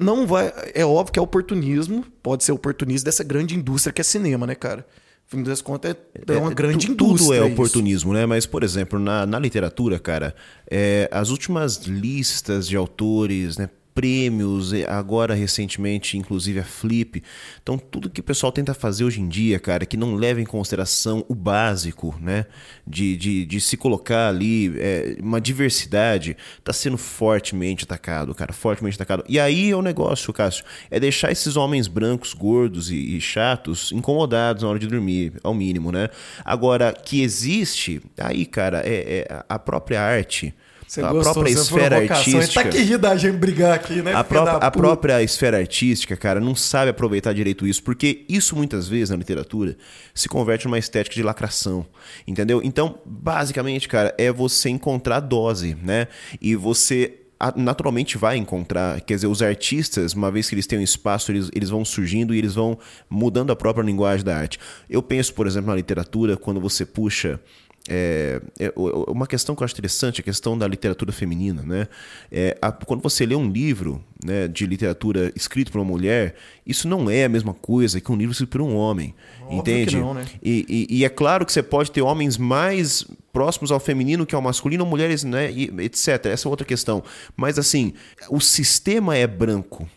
Não 0.00 0.26
vai. 0.26 0.52
É 0.74 0.84
óbvio 0.84 1.12
que 1.12 1.18
é 1.18 1.22
oportunismo, 1.22 2.04
pode 2.22 2.44
ser 2.44 2.52
oportunismo 2.52 3.04
dessa 3.04 3.24
grande 3.24 3.56
indústria 3.56 3.92
que 3.92 4.00
é 4.00 4.04
cinema, 4.04 4.46
né, 4.46 4.54
cara? 4.54 4.86
Fim 5.32 5.42
das 5.42 5.62
contas, 5.62 5.96
é, 6.28 6.34
é 6.34 6.36
uma 6.36 6.52
grande 6.52 6.86
tu- 6.88 6.92
indústria. 6.92 7.26
Tudo 7.26 7.32
é 7.32 7.46
isso. 7.46 7.52
oportunismo, 7.54 8.12
né? 8.12 8.26
Mas, 8.26 8.44
por 8.44 8.62
exemplo, 8.62 8.98
na, 8.98 9.24
na 9.24 9.38
literatura, 9.38 9.98
cara, 9.98 10.34
é, 10.70 11.08
as 11.10 11.30
últimas 11.30 11.78
listas 11.86 12.68
de 12.68 12.76
autores, 12.76 13.56
né? 13.56 13.70
Prêmios, 13.94 14.72
agora 14.88 15.34
recentemente, 15.34 16.16
inclusive 16.16 16.60
a 16.60 16.64
Flip. 16.64 17.22
Então, 17.62 17.76
tudo 17.76 18.08
que 18.08 18.20
o 18.20 18.24
pessoal 18.24 18.50
tenta 18.50 18.72
fazer 18.72 19.04
hoje 19.04 19.20
em 19.20 19.28
dia, 19.28 19.60
cara, 19.60 19.84
que 19.84 19.96
não 19.96 20.14
leva 20.14 20.40
em 20.40 20.44
consideração 20.44 21.24
o 21.28 21.34
básico, 21.34 22.14
né? 22.20 22.46
De, 22.86 23.16
de, 23.16 23.44
de 23.44 23.60
se 23.60 23.76
colocar 23.76 24.28
ali 24.28 24.72
é, 24.78 25.16
uma 25.20 25.40
diversidade, 25.40 26.36
tá 26.64 26.72
sendo 26.72 26.96
fortemente 26.96 27.84
atacado, 27.84 28.34
cara, 28.34 28.52
fortemente 28.52 28.96
atacado. 28.96 29.24
E 29.28 29.38
aí 29.38 29.70
é 29.70 29.76
o 29.76 29.82
negócio, 29.82 30.32
Cássio, 30.32 30.64
é 30.90 30.98
deixar 30.98 31.30
esses 31.30 31.56
homens 31.56 31.86
brancos, 31.86 32.32
gordos 32.32 32.90
e, 32.90 33.16
e 33.16 33.20
chatos 33.20 33.92
incomodados 33.92 34.62
na 34.62 34.68
hora 34.68 34.78
de 34.78 34.86
dormir, 34.86 35.34
ao 35.42 35.54
mínimo, 35.54 35.92
né? 35.92 36.08
Agora, 36.44 36.92
que 36.92 37.22
existe, 37.22 38.00
aí, 38.18 38.46
cara, 38.46 38.82
é, 38.84 39.26
é 39.28 39.44
a 39.48 39.58
própria 39.58 40.00
arte. 40.00 40.54
Você 40.92 41.00
a 41.00 41.10
gostou 41.10 41.32
própria 41.32 41.52
esfera 41.52 41.96
provocação. 41.96 42.34
artística. 42.38 42.64
Tá 42.64 42.68
que 42.68 42.78
rir 42.82 42.98
da 42.98 43.16
gente 43.16 43.38
brigar 43.38 43.72
aqui, 43.72 44.02
né? 44.02 44.12
A, 44.12 44.22
da 44.22 44.56
a 44.58 44.70
própria 44.70 45.22
esfera 45.22 45.56
artística, 45.56 46.14
cara, 46.18 46.38
não 46.38 46.54
sabe 46.54 46.90
aproveitar 46.90 47.32
direito 47.32 47.66
isso, 47.66 47.82
porque 47.82 48.26
isso 48.28 48.54
muitas 48.54 48.88
vezes 48.88 49.08
na 49.08 49.16
literatura 49.16 49.74
se 50.14 50.28
converte 50.28 50.66
numa 50.66 50.78
estética 50.78 51.14
de 51.14 51.22
lacração, 51.22 51.86
entendeu? 52.28 52.60
Então, 52.62 52.98
basicamente, 53.06 53.88
cara, 53.88 54.14
é 54.18 54.30
você 54.30 54.68
encontrar 54.68 55.20
dose, 55.20 55.74
né? 55.82 56.08
E 56.38 56.54
você 56.54 57.20
naturalmente 57.56 58.18
vai 58.18 58.36
encontrar, 58.36 59.00
quer 59.00 59.14
dizer, 59.14 59.28
os 59.28 59.40
artistas, 59.40 60.12
uma 60.12 60.30
vez 60.30 60.46
que 60.46 60.54
eles 60.54 60.66
têm 60.66 60.78
um 60.78 60.82
espaço, 60.82 61.32
eles, 61.32 61.50
eles 61.54 61.70
vão 61.70 61.86
surgindo 61.86 62.34
e 62.34 62.38
eles 62.38 62.54
vão 62.54 62.78
mudando 63.08 63.50
a 63.50 63.56
própria 63.56 63.82
linguagem 63.82 64.26
da 64.26 64.36
arte. 64.36 64.58
Eu 64.90 65.02
penso, 65.02 65.32
por 65.32 65.46
exemplo, 65.46 65.70
na 65.70 65.74
literatura, 65.74 66.36
quando 66.36 66.60
você 66.60 66.84
puxa 66.84 67.40
é, 67.88 68.40
é, 68.60 68.72
uma 69.08 69.26
questão 69.26 69.56
que 69.56 69.62
eu 69.62 69.64
acho 69.64 69.74
interessante, 69.74 70.20
a 70.20 70.24
questão 70.24 70.56
da 70.56 70.66
literatura 70.68 71.10
feminina, 71.12 71.62
né? 71.62 71.88
É, 72.30 72.56
a- 72.62 72.70
quando 72.70 73.02
você 73.02 73.26
lê 73.26 73.34
um 73.34 73.50
livro 73.50 74.02
né, 74.24 74.46
de 74.46 74.64
literatura 74.66 75.32
escrito 75.34 75.72
por 75.72 75.78
uma 75.78 75.84
mulher, 75.84 76.36
isso 76.66 76.86
não 76.86 77.10
é 77.10 77.24
a 77.24 77.28
mesma 77.28 77.52
coisa 77.52 78.00
que 78.00 78.12
um 78.12 78.16
livro 78.16 78.32
escrito 78.32 78.50
por 78.50 78.60
um 78.60 78.74
homem, 78.76 79.14
Óbvio 79.42 79.58
entende? 79.58 79.96
não, 79.98 80.14
né? 80.14 80.24
E, 80.42 80.86
e- 80.90 80.98
e 80.98 81.04
é 81.04 81.08
claro 81.08 81.44
que 81.44 81.52
você 81.52 81.62
pode 81.62 81.90
ter 81.90 82.02
homens 82.02 82.36
mais 82.38 83.04
próximos 83.32 83.72
ao 83.72 83.80
feminino 83.80 84.24
que 84.24 84.34
ao 84.34 84.42
masculino, 84.42 84.84
ou 84.84 84.90
mulheres, 84.90 85.24
né, 85.24 85.50
e 85.50 85.64
etc. 85.80 86.26
Essa 86.26 86.46
é 86.46 86.50
outra 86.50 86.64
questão. 86.66 87.02
Mas 87.36 87.58
assim, 87.58 87.94
o 88.30 88.40
sistema 88.40 89.16
é 89.16 89.26
branco, 89.26 89.88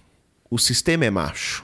o 0.49 0.57
sistema 0.57 1.05
é 1.05 1.11
macho. 1.11 1.63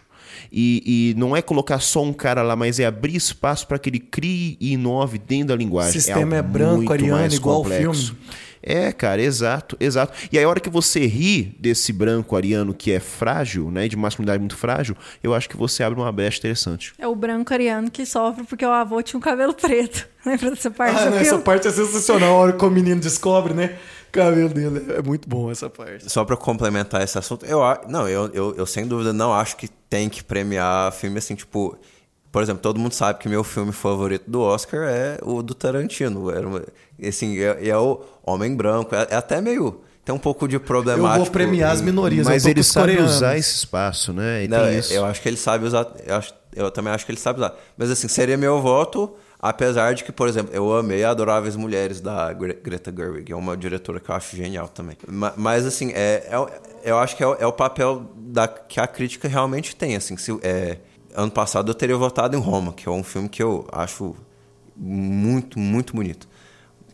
E, 0.51 1.13
e 1.13 1.19
não 1.19 1.35
é 1.35 1.41
colocar 1.41 1.79
só 1.79 2.03
um 2.03 2.11
cara 2.11 2.41
lá, 2.41 2.55
mas 2.55 2.79
é 2.79 2.85
abrir 2.85 3.15
espaço 3.15 3.65
para 3.67 3.79
que 3.79 3.89
ele 3.89 3.99
crie 3.99 4.57
e 4.59 4.73
inove 4.73 5.17
dentro 5.17 5.47
da 5.47 5.55
linguagem. 5.55 5.91
O 5.91 5.93
sistema 5.93 6.21
algo 6.21 6.35
é 6.35 6.41
branco, 6.41 6.75
muito 6.77 6.91
ariano, 6.93 7.17
mais 7.17 7.33
igual 7.33 7.59
o 7.59 7.63
complexo. 7.63 8.15
filme. 8.15 8.21
É, 8.63 8.91
cara, 8.91 9.21
exato, 9.21 9.75
exato. 9.79 10.13
E 10.31 10.37
aí, 10.37 10.43
a 10.43 10.49
hora 10.49 10.59
que 10.59 10.69
você 10.69 11.05
ri 11.07 11.55
desse 11.59 11.91
branco 11.91 12.35
ariano 12.35 12.73
que 12.73 12.91
é 12.91 12.99
frágil, 12.99 13.71
né, 13.71 13.87
de 13.87 13.97
masculinidade 13.97 14.39
muito 14.39 14.55
frágil, 14.55 14.95
eu 15.23 15.33
acho 15.33 15.49
que 15.49 15.57
você 15.57 15.83
abre 15.83 15.99
uma 15.99 16.11
brecha 16.11 16.37
interessante. 16.37 16.93
É 16.99 17.07
o 17.07 17.15
branco 17.15 17.51
ariano 17.51 17.89
que 17.89 18.05
sofre 18.05 18.43
porque 18.43 18.65
o 18.65 18.69
avô 18.69 19.01
tinha 19.01 19.17
um 19.17 19.21
cabelo 19.21 19.53
preto. 19.53 20.07
Lembra 20.23 20.51
dessa 20.51 20.69
parte 20.69 20.99
Ah, 20.99 21.09
não, 21.09 21.17
essa 21.17 21.39
parte 21.39 21.67
é 21.67 21.71
sensacional. 21.71 22.35
A 22.35 22.37
hora 22.37 22.53
que 22.53 22.63
o 22.63 22.69
menino 22.69 23.01
descobre, 23.01 23.53
né? 23.53 23.77
Cabelo 24.11 24.49
dele. 24.49 24.85
É 24.93 25.01
muito 25.01 25.27
bom 25.29 25.49
essa 25.51 25.69
parte. 25.69 26.09
Só 26.11 26.23
pra 26.25 26.35
complementar 26.37 27.01
esse 27.01 27.17
assunto, 27.17 27.45
eu 27.45 27.59
não, 27.87 28.07
eu, 28.07 28.29
eu, 28.33 28.55
eu 28.55 28.65
sem 28.65 28.85
dúvida 28.87 29.13
não 29.13 29.33
acho 29.33 29.55
que 29.57 29.67
tem 29.67 30.09
que 30.09 30.23
premiar 30.23 30.91
filme 30.91 31.17
assim, 31.17 31.35
tipo, 31.35 31.77
por 32.31 32.41
exemplo, 32.43 32.61
todo 32.61 32.79
mundo 32.79 32.93
sabe 32.93 33.19
que 33.19 33.27
meu 33.29 33.43
filme 33.43 33.71
favorito 33.71 34.29
do 34.29 34.41
Oscar 34.41 34.81
é 34.87 35.17
o 35.21 35.41
do 35.41 35.53
Tarantino, 35.53 36.29
era 36.31 36.47
uma, 36.47 36.63
assim, 37.07 37.37
é, 37.39 37.67
é 37.69 37.77
o 37.77 38.01
Homem 38.23 38.55
Branco, 38.55 38.93
é, 38.95 39.07
é 39.09 39.15
até 39.15 39.39
meio 39.41 39.81
tem 40.03 40.15
um 40.15 40.17
pouco 40.17 40.47
de 40.47 40.55
Eu 40.55 40.59
problemático. 40.61 41.25
vou 41.25 41.31
premiar 41.31 41.71
as 41.71 41.79
minorias. 41.79 42.25
Mas 42.25 42.43
eu 42.43 42.49
tô 42.49 42.57
ele 42.57 42.63
sabe 42.63 42.87
coreanos. 42.93 43.15
usar 43.17 43.37
esse 43.37 43.53
espaço, 43.55 44.11
né? 44.11 44.45
E 44.45 44.47
Não, 44.47 44.63
tem 44.63 44.73
eu- 44.73 44.79
isso. 44.79 44.93
eu 44.93 45.05
acho 45.05 45.21
que 45.21 45.29
ele 45.29 45.37
sabe 45.37 45.63
usar, 45.63 45.87
eu, 46.07 46.15
acho- 46.15 46.33
eu 46.55 46.71
também 46.71 46.91
acho 46.91 47.05
que 47.05 47.11
ele 47.11 47.19
sabe 47.19 47.37
usar. 47.37 47.53
Mas 47.77 47.91
assim, 47.91 48.07
seria 48.07 48.35
meu 48.35 48.59
voto, 48.59 49.13
apesar 49.41 49.93
de 49.95 50.03
que, 50.03 50.11
por 50.11 50.27
exemplo, 50.27 50.53
eu 50.53 50.71
amei 50.77 51.03
Adoráveis 51.03 51.55
Mulheres 51.55 51.99
da 51.99 52.31
Gre- 52.33 52.59
Greta 52.63 52.93
Gerwig, 52.95 53.31
é 53.31 53.35
uma 53.35 53.57
diretora 53.57 53.99
que 53.99 54.09
eu 54.11 54.15
acho 54.15 54.35
genial 54.35 54.67
também. 54.67 54.95
Ma- 55.07 55.33
Mas 55.35 55.65
assim, 55.65 55.91
é, 55.93 56.27
é 56.29 56.89
eu 56.91 56.97
acho 56.99 57.15
que 57.17 57.23
é, 57.23 57.27
o- 57.27 57.35
é 57.39 57.45
o 57.47 57.53
papel 57.53 58.05
da, 58.15 58.47
que 58.47 58.79
a 58.79 58.85
crítica 58.87 59.27
realmente 59.27 59.75
tem, 59.75 59.95
assim, 59.95 60.15
se, 60.17 60.31
é, 60.43 60.77
ano 61.15 61.31
passado 61.31 61.69
eu 61.69 61.75
teria 61.75 61.97
votado 61.97 62.35
em 62.37 62.39
Roma, 62.39 62.71
que 62.73 62.87
é 62.87 62.91
um 62.91 63.03
filme 63.03 63.27
que 63.27 63.41
eu 63.41 63.67
acho 63.71 64.15
muito, 64.75 65.59
muito 65.59 65.93
bonito. 65.95 66.27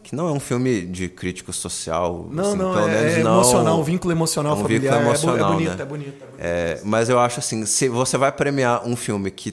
Que 0.03 0.15
não 0.15 0.27
é 0.29 0.31
um 0.31 0.39
filme 0.39 0.85
de 0.85 1.09
crítica 1.09 1.51
social. 1.51 2.27
Não, 2.31 2.43
assim, 2.49 2.57
não, 2.57 2.87
é, 2.89 3.19
é 3.19 3.23
não- 3.23 3.33
emocional, 3.35 3.77
um 3.79 3.83
vínculo 3.83 4.13
emocional 4.13 4.53
um 4.57 4.61
familiar. 4.61 4.81
vínculo 4.81 4.95
é 4.95 5.03
bo- 5.03 5.09
emocional, 5.09 5.51
é, 5.51 5.53
bonito, 5.53 5.69
né? 5.77 5.81
é 5.81 5.85
bonito, 5.85 6.07
é 6.09 6.25
bonito. 6.25 6.37
É, 6.39 6.81
mas 6.85 7.09
eu 7.09 7.19
acho 7.19 7.39
assim, 7.39 7.65
se 7.65 7.89
você 7.89 8.17
vai 8.17 8.31
premiar 8.31 8.87
um 8.87 8.95
filme 8.95 9.29
que 9.29 9.51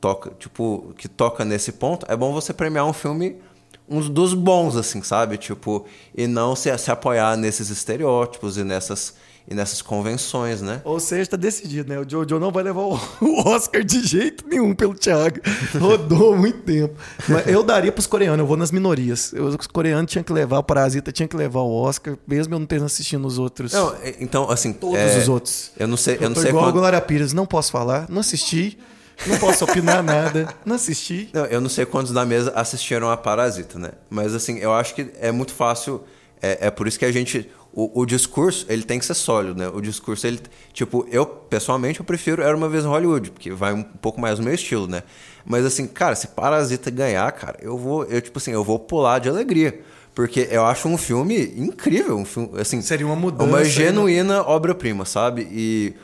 toca, 0.00 0.30
tipo, 0.38 0.92
que 0.96 1.08
toca 1.08 1.44
nesse 1.44 1.72
ponto, 1.72 2.06
é 2.08 2.16
bom 2.16 2.32
você 2.32 2.52
premiar 2.52 2.84
um 2.86 2.92
filme 2.92 3.36
uns 3.88 4.08
dos 4.08 4.34
bons, 4.34 4.74
assim, 4.76 5.00
sabe? 5.02 5.36
Tipo, 5.36 5.86
e 6.14 6.26
não 6.26 6.56
se, 6.56 6.76
se 6.76 6.90
apoiar 6.90 7.36
nesses 7.36 7.70
estereótipos 7.70 8.56
e 8.58 8.64
nessas, 8.64 9.14
e 9.48 9.54
nessas 9.54 9.80
convenções, 9.80 10.60
né? 10.60 10.80
Ou 10.84 10.98
seja, 10.98 11.30
tá 11.30 11.36
decidido, 11.36 11.88
né? 11.88 12.00
O 12.00 12.08
Jojo 12.08 12.40
não 12.40 12.50
vai 12.50 12.64
levar 12.64 12.80
o 12.82 12.98
Oscar 13.48 13.84
de 13.84 14.04
jeito 14.04 14.44
nenhum 14.48 14.74
pelo 14.74 14.92
Thiago. 14.92 15.36
Rodou 15.78 16.36
muito 16.36 16.62
tempo. 16.62 16.94
Mas 17.28 17.46
eu 17.46 17.62
daria 17.62 17.92
pros 17.92 18.08
coreanos, 18.08 18.40
eu 18.40 18.46
vou 18.46 18.56
nas 18.56 18.72
minorias. 18.72 19.32
Eu, 19.32 19.44
os 19.46 19.68
coreanos 19.68 20.10
tinham 20.10 20.24
que 20.24 20.32
levar, 20.32 20.58
o 20.58 20.64
Parasita 20.64 21.12
tinha 21.12 21.28
que 21.28 21.36
levar 21.36 21.60
o 21.60 21.72
Oscar, 21.72 22.18
mesmo 22.26 22.54
eu 22.54 22.58
não 22.58 22.66
tendo 22.66 22.84
assistido 22.86 23.24
os 23.24 23.38
outros. 23.38 23.72
Não, 23.72 23.94
é- 24.02 24.16
então, 24.18 24.50
assim. 24.50 24.72
todos 24.72 24.98
é, 24.98 25.16
os 25.18 25.28
outros. 25.28 25.70
Eu 25.78 25.86
não 25.86 25.96
sei, 25.96 26.16
eu 26.16 26.22
não 26.28 26.34
tô 26.34 26.40
sei 26.40 26.50
igual 26.50 26.64
a 26.64 26.66
quanto- 26.68 26.78
Glória 26.80 27.00
Pires, 27.00 27.32
não 27.32 27.46
posso 27.46 27.70
falar, 27.70 28.06
não 28.08 28.18
assisti, 28.18 28.76
não 29.26 29.38
posso 29.38 29.64
opinar 29.64 30.02
nada, 30.02 30.48
não 30.64 30.76
assisti. 30.76 31.30
Não, 31.32 31.46
eu 31.46 31.60
não 31.60 31.68
sei 31.68 31.86
quantos 31.86 32.12
da 32.12 32.24
mesa 32.24 32.52
assistiram 32.54 33.10
a 33.10 33.16
Parasita, 33.16 33.78
né? 33.78 33.92
Mas 34.10 34.34
assim, 34.34 34.58
eu 34.58 34.72
acho 34.72 34.94
que 34.94 35.10
é 35.20 35.30
muito 35.32 35.54
fácil. 35.54 36.02
É, 36.42 36.66
é 36.66 36.70
por 36.70 36.86
isso 36.86 36.98
que 36.98 37.04
a 37.04 37.12
gente. 37.12 37.50
O, 37.72 38.00
o 38.00 38.06
discurso, 38.06 38.64
ele 38.70 38.82
tem 38.82 38.98
que 38.98 39.04
ser 39.04 39.14
sólido, 39.14 39.58
né? 39.58 39.68
O 39.68 39.80
discurso, 39.80 40.26
ele. 40.26 40.40
Tipo, 40.72 41.06
eu, 41.10 41.26
pessoalmente, 41.26 42.00
eu 42.00 42.06
prefiro 42.06 42.42
Era 42.42 42.56
uma 42.56 42.68
vez 42.68 42.84
em 42.84 42.88
Hollywood, 42.88 43.30
porque 43.30 43.50
vai 43.50 43.74
um 43.74 43.82
pouco 43.82 44.20
mais 44.20 44.38
no 44.38 44.44
meu 44.44 44.54
estilo, 44.54 44.86
né? 44.86 45.02
Mas 45.44 45.64
assim, 45.64 45.86
cara, 45.86 46.14
se 46.14 46.28
Parasita 46.28 46.90
ganhar, 46.90 47.30
cara, 47.32 47.58
eu 47.60 47.76
vou. 47.76 48.04
Eu, 48.04 48.20
tipo 48.20 48.38
assim, 48.38 48.52
eu 48.52 48.64
vou 48.64 48.78
pular 48.78 49.18
de 49.18 49.28
alegria. 49.28 49.80
Porque 50.14 50.48
eu 50.50 50.64
acho 50.64 50.88
um 50.88 50.96
filme 50.96 51.52
incrível. 51.58 52.16
Um 52.16 52.24
filme, 52.24 52.58
assim, 52.58 52.80
Seria 52.80 53.06
uma 53.06 53.14
mudança, 53.14 53.44
Uma 53.44 53.58
né? 53.58 53.64
genuína 53.64 54.42
obra-prima, 54.42 55.04
sabe? 55.04 55.46
E 55.50 55.94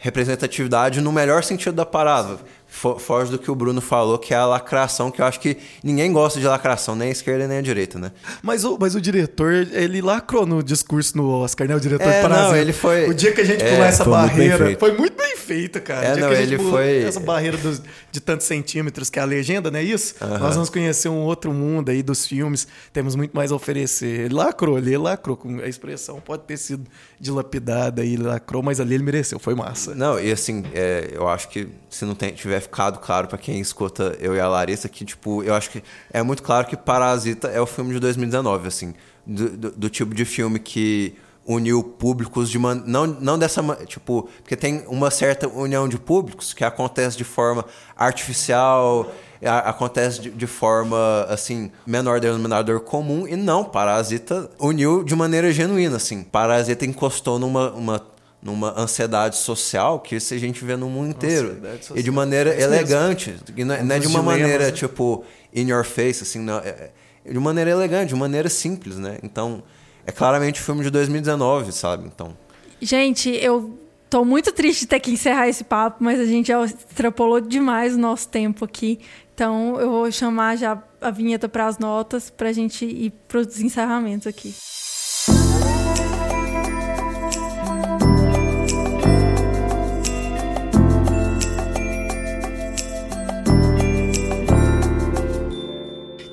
representatividade 0.00 1.00
no 1.00 1.12
melhor 1.12 1.42
sentido 1.42 1.74
da 1.74 1.86
palavra. 1.86 2.38
Fo- 2.76 2.98
Foge 2.98 3.30
do 3.30 3.38
que 3.38 3.50
o 3.50 3.54
Bruno 3.54 3.80
falou, 3.80 4.18
que 4.18 4.34
é 4.34 4.36
a 4.36 4.44
lacração, 4.44 5.10
que 5.10 5.22
eu 5.22 5.24
acho 5.24 5.40
que 5.40 5.56
ninguém 5.82 6.12
gosta 6.12 6.38
de 6.38 6.46
lacração, 6.46 6.94
nem 6.94 7.08
a 7.08 7.12
esquerda 7.12 7.48
nem 7.48 7.56
a 7.58 7.62
direita, 7.62 7.98
né? 7.98 8.12
Mas 8.42 8.64
o, 8.64 8.76
mas 8.78 8.94
o 8.94 9.00
diretor, 9.00 9.52
ele 9.72 10.02
lacrou 10.02 10.44
no 10.44 10.62
discurso 10.62 11.16
no 11.16 11.26
Oscar, 11.30 11.66
né? 11.66 11.74
O 11.74 11.80
diretor 11.80 12.06
É, 12.06 12.20
Parasita. 12.20 12.48
não, 12.50 12.56
ele 12.56 12.72
foi- 12.74 13.08
O 13.08 13.14
dia 13.14 13.32
que 13.32 13.40
a 13.40 13.44
gente 13.44 13.64
é, 13.64 13.74
pular 13.74 13.86
essa 13.86 14.04
foi 14.04 14.12
muito 14.18 14.28
bem 14.36 14.48
barreira. 14.48 14.64
feito. 14.66 14.78
Foi 14.78 14.92
muito 14.96 15.16
bem 15.16 15.36
feito, 15.38 15.80
cara. 15.80 16.06
É, 16.06 16.10
o 16.10 16.14
dia 16.16 16.22
não, 16.22 16.28
que 16.28 16.34
a 16.36 16.40
gente 16.42 16.48
ele 16.54 16.58
pula 16.58 16.70
foi- 16.70 17.02
Essa 17.04 17.20
barreira 17.20 17.56
dos- 17.56 17.80
de 18.12 18.20
tantos 18.20 18.46
centímetros, 18.46 19.08
que 19.08 19.18
é 19.18 19.22
a 19.22 19.24
legenda, 19.24 19.70
não 19.70 19.78
é 19.78 19.82
isso? 19.82 20.14
Nós 20.20 20.54
vamos 20.54 20.68
conhecer 20.68 21.08
um 21.08 21.22
outro 21.22 21.52
mundo 21.54 21.88
aí 21.90 22.02
dos 22.02 22.26
filmes. 22.26 22.66
Temos 22.92 23.16
muito 23.16 23.34
mais 23.34 23.50
a 23.50 23.54
oferecer. 23.54 24.26
Ele 24.26 24.34
lacrou 24.34 24.76
ele 24.76 24.96
lacrou. 24.98 25.36
Com 25.36 25.60
a 25.60 25.66
expressão 25.68 26.20
pode 26.20 26.42
ter 26.42 26.56
sido 26.58 26.86
dilapidada 27.18 28.02
aí, 28.02 28.14
ele 28.14 28.22
lacrou, 28.24 28.62
mas 28.62 28.80
ali 28.80 28.94
ele 28.94 29.02
mereceu. 29.04 29.38
Foi 29.38 29.54
massa. 29.54 29.94
Não, 29.94 30.18
e 30.20 30.30
assim, 30.30 30.64
é, 30.74 31.08
eu 31.12 31.26
acho 31.28 31.48
que 31.48 31.68
se 31.88 32.04
não 32.04 32.14
tem- 32.14 32.32
tiver 32.32 32.60
ficado 32.66 32.98
claro 32.98 33.26
pra 33.28 33.38
quem 33.38 33.60
escuta 33.60 34.16
eu 34.20 34.34
e 34.36 34.40
a 34.40 34.48
Larissa, 34.48 34.88
que, 34.88 35.04
tipo, 35.04 35.42
eu 35.42 35.54
acho 35.54 35.70
que 35.70 35.82
é 36.12 36.22
muito 36.22 36.42
claro 36.42 36.66
que 36.66 36.76
Parasita 36.76 37.48
é 37.48 37.60
o 37.60 37.66
filme 37.66 37.92
de 37.94 38.00
2019, 38.00 38.68
assim, 38.68 38.94
do, 39.26 39.48
do- 39.50 39.70
do 39.72 39.88
tipo 39.90 40.14
de 40.14 40.24
filme 40.24 40.58
que 40.58 41.14
uniu 41.48 41.80
públicos 41.82 42.50
de 42.50 42.58
man... 42.58 42.82
não, 42.86 43.06
não 43.06 43.38
dessa 43.38 43.62
tipo 43.86 44.28
porque 44.42 44.56
tem 44.56 44.84
uma 44.88 45.12
certa 45.12 45.46
união 45.48 45.88
de 45.88 45.96
públicos 45.96 46.52
que 46.52 46.64
acontece 46.64 47.16
de 47.16 47.22
forma 47.22 47.64
artificial 47.96 49.12
a- 49.44 49.68
acontece 49.70 50.20
de, 50.22 50.30
de 50.30 50.46
forma 50.46 50.96
assim 51.28 51.70
menor 51.86 52.18
denominador 52.18 52.80
comum 52.80 53.28
e 53.28 53.36
não 53.36 53.62
Parasita 53.64 54.50
uniu 54.58 55.04
de 55.04 55.14
maneira 55.14 55.52
genuína 55.52 55.96
assim. 55.96 56.22
Parasita 56.24 56.84
encostou 56.86 57.38
numa 57.38 57.70
uma, 57.72 58.02
numa 58.46 58.78
ansiedade 58.80 59.36
social 59.36 59.98
que 60.00 60.14
isso 60.16 60.32
a 60.32 60.38
gente 60.38 60.64
vê 60.64 60.76
no 60.76 60.88
mundo 60.88 61.10
inteiro 61.10 61.58
e 61.94 62.02
de 62.02 62.10
maneira 62.10 62.54
É 62.54 62.62
elegante 62.62 63.34
e 63.56 63.64
não, 63.64 63.74
é- 63.74 63.82
não 63.82 63.96
é 63.96 63.98
de 63.98 64.06
Os 64.06 64.14
uma 64.14 64.20
dilemas, 64.22 64.40
maneira 64.42 64.64
né? 64.66 64.70
tipo 64.72 65.24
in 65.54 65.68
your 65.68 65.84
face 65.84 66.22
assim 66.22 66.38
não, 66.38 66.58
é- 66.58 66.90
é 67.24 67.32
de 67.32 67.38
maneira 67.40 67.70
elegante 67.70 68.10
de 68.10 68.14
maneira 68.14 68.48
simples 68.48 68.96
né 68.96 69.18
então 69.22 69.62
é 70.06 70.12
claramente 70.12 70.60
filme 70.60 70.84
de 70.84 70.90
2019 70.90 71.72
sabe 71.72 72.06
então 72.06 72.36
Gente, 72.80 73.30
eu 73.30 73.78
tô 74.10 74.22
muito 74.24 74.52
triste 74.52 74.80
de 74.80 74.86
ter 74.86 75.00
que 75.00 75.10
encerrar 75.10 75.48
esse 75.48 75.64
papo, 75.64 76.04
mas 76.04 76.20
a 76.20 76.26
gente 76.26 76.48
já 76.48 76.62
extrapolou 76.62 77.40
demais 77.40 77.94
o 77.94 77.98
nosso 77.98 78.28
tempo 78.28 78.66
aqui. 78.66 79.00
Então 79.34 79.80
eu 79.80 79.90
vou 79.90 80.12
chamar 80.12 80.56
já 80.56 80.80
a 81.00 81.10
vinheta 81.10 81.48
para 81.48 81.66
as 81.66 81.78
notas 81.78 82.28
pra 82.28 82.52
gente 82.52 82.84
ir 82.84 83.12
pros 83.26 83.58
encerramentos 83.60 84.26
aqui. 84.26 84.54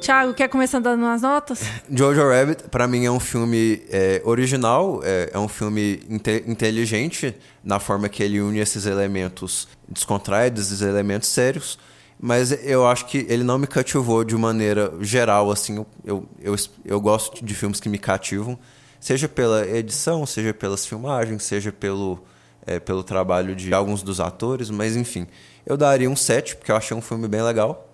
Thiago, 0.04 0.34
quer 0.34 0.50
começar 0.50 0.80
dando 0.80 1.02
umas 1.04 1.22
notas? 1.22 1.62
Jojo 1.90 2.28
Rabbit, 2.28 2.64
pra 2.70 2.86
mim, 2.90 3.06
é 3.06 3.10
um 3.12 3.22
filme 3.22 3.82
é, 3.90 4.22
original, 4.26 5.00
é, 5.02 5.30
é 5.32 5.40
um 5.40 5.48
filme 5.48 6.02
inte- 6.10 6.44
inteligente 6.46 7.34
na 7.64 7.80
forma 7.80 8.10
que 8.10 8.22
ele 8.22 8.42
une 8.42 8.60
esses 8.60 8.86
elementos 8.86 9.66
descontraídos, 9.88 10.68
esses 10.68 10.82
elementos 10.82 11.30
sérios, 11.30 11.80
mas 12.20 12.52
eu 12.66 12.86
acho 12.86 13.06
que 13.06 13.26
ele 13.30 13.46
não 13.46 13.58
me 13.58 13.66
cativou 13.66 14.26
de 14.26 14.36
maneira 14.36 14.92
geral, 15.00 15.50
assim, 15.50 15.78
eu, 15.78 15.88
eu, 16.04 16.28
eu, 16.42 16.56
eu 16.84 17.00
gosto 17.00 17.44
de 17.44 17.56
filmes 17.56 17.80
que 17.80 17.88
me 17.88 17.98
cativam, 17.98 18.60
seja 19.00 19.30
pela 19.30 19.66
edição, 19.66 20.26
seja 20.26 20.54
pelas 20.54 20.86
filmagens, 20.86 21.44
seja 21.44 21.72
pelo, 21.72 22.22
é, 22.66 22.78
pelo 22.78 23.04
trabalho 23.04 23.56
de 23.56 23.74
alguns 23.74 24.04
dos 24.04 24.20
atores, 24.20 24.70
mas 24.70 24.98
enfim, 24.98 25.28
eu 25.66 25.78
daria 25.78 26.10
um 26.10 26.16
7, 26.16 26.58
porque 26.58 26.74
eu 26.74 26.76
achei 26.76 26.96
um 26.96 27.02
filme 27.02 27.26
bem 27.26 27.42
legal, 27.42 27.90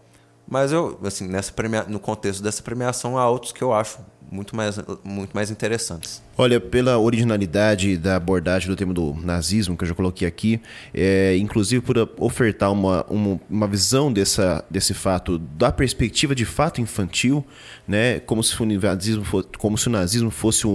mas 0.50 0.72
eu, 0.72 1.00
assim, 1.04 1.28
nessa 1.28 1.52
premia... 1.52 1.84
no 1.84 2.00
contexto 2.00 2.42
dessa 2.42 2.64
premiação, 2.64 3.18
há 3.18 3.30
outros 3.30 3.52
que 3.52 3.62
eu 3.62 3.72
acho 3.72 4.00
muito 4.32 4.56
mais, 4.56 4.78
muito 5.04 5.34
mais 5.34 5.52
interessantes. 5.52 6.22
Olha, 6.42 6.58
pela 6.58 6.98
originalidade 6.98 7.98
da 7.98 8.16
abordagem 8.16 8.70
do 8.70 8.76
tema 8.78 8.94
do 8.94 9.14
nazismo, 9.14 9.76
que 9.76 9.84
eu 9.84 9.90
já 9.90 9.94
coloquei 9.94 10.26
aqui, 10.26 10.62
é, 10.94 11.36
inclusive 11.36 11.82
por 11.82 11.98
ofertar 12.18 12.72
uma, 12.72 13.06
uma, 13.10 13.42
uma 13.50 13.68
visão 13.68 14.10
dessa, 14.10 14.64
desse 14.70 14.94
fato 14.94 15.38
da 15.38 15.70
perspectiva 15.70 16.34
de 16.34 16.46
fato 16.46 16.80
infantil, 16.80 17.46
né, 17.86 18.22
como, 18.22 18.42
se 18.42 18.58
o 18.64 18.66
nazismo 18.66 19.26
fosse, 19.26 19.50
como 19.58 19.78
se 19.78 19.88
o 19.90 19.92
nazismo 19.92 20.32
fosse 20.32 20.66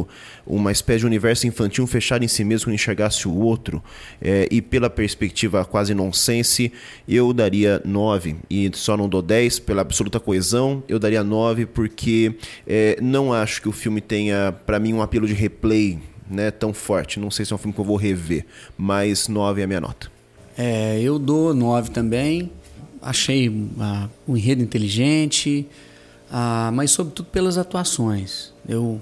uma 0.47 0.71
espécie 0.71 0.99
de 0.99 1.07
universo 1.07 1.47
infantil 1.47 1.87
fechado 1.87 2.23
em 2.23 2.29
si 2.29 2.45
mesmo, 2.45 2.69
que 2.69 2.75
enxergasse 2.75 3.27
o 3.27 3.35
outro, 3.35 3.83
é, 4.21 4.47
e 4.51 4.61
pela 4.61 4.91
perspectiva 4.91 5.65
quase 5.65 5.95
nonsense, 5.95 6.71
eu 7.09 7.33
daria 7.33 7.81
9, 7.87 8.37
e 8.51 8.71
só 8.75 8.99
não 8.99 9.09
dou 9.09 9.23
10 9.23 9.61
pela 9.61 9.81
absoluta 9.81 10.21
coesão, 10.21 10.83
eu 10.87 10.99
daria 10.99 11.25
9 11.25 11.65
porque 11.65 12.35
é, 12.67 12.99
não 13.01 13.33
acho 13.33 13.63
que 13.63 13.69
o 13.71 13.73
filme 13.73 14.03
tenha, 14.03 14.53
para 14.67 14.79
mim, 14.79 14.93
um 14.93 15.01
apelo 15.01 15.27
de 15.27 15.33
replay 15.55 15.99
né, 16.29 16.51
tão 16.51 16.75
forte. 16.75 17.21
Não 17.21 17.31
sei 17.31 17.45
se 17.45 17.53
é 17.53 17.55
um 17.55 17.59
filme 17.59 17.73
que 17.73 17.81
eu 17.81 17.85
vou 17.85 17.97
rever, 17.97 18.45
mas 18.77 19.29
9 19.29 19.61
é 19.61 19.65
a 19.65 19.67
minha 19.67 19.81
nota. 19.81 20.11
É, 20.57 21.01
eu 21.01 21.19
dou 21.19 21.55
9 21.55 21.91
também. 21.91 22.51
Achei 23.01 23.53
ah, 23.79 24.09
um 24.27 24.37
enredo 24.37 24.63
inteligente, 24.63 25.67
ah, 26.31 26.71
mas 26.73 26.91
sobretudo 26.91 27.27
pelas 27.27 27.59
atuações. 27.59 28.53
Eu, 28.67 29.01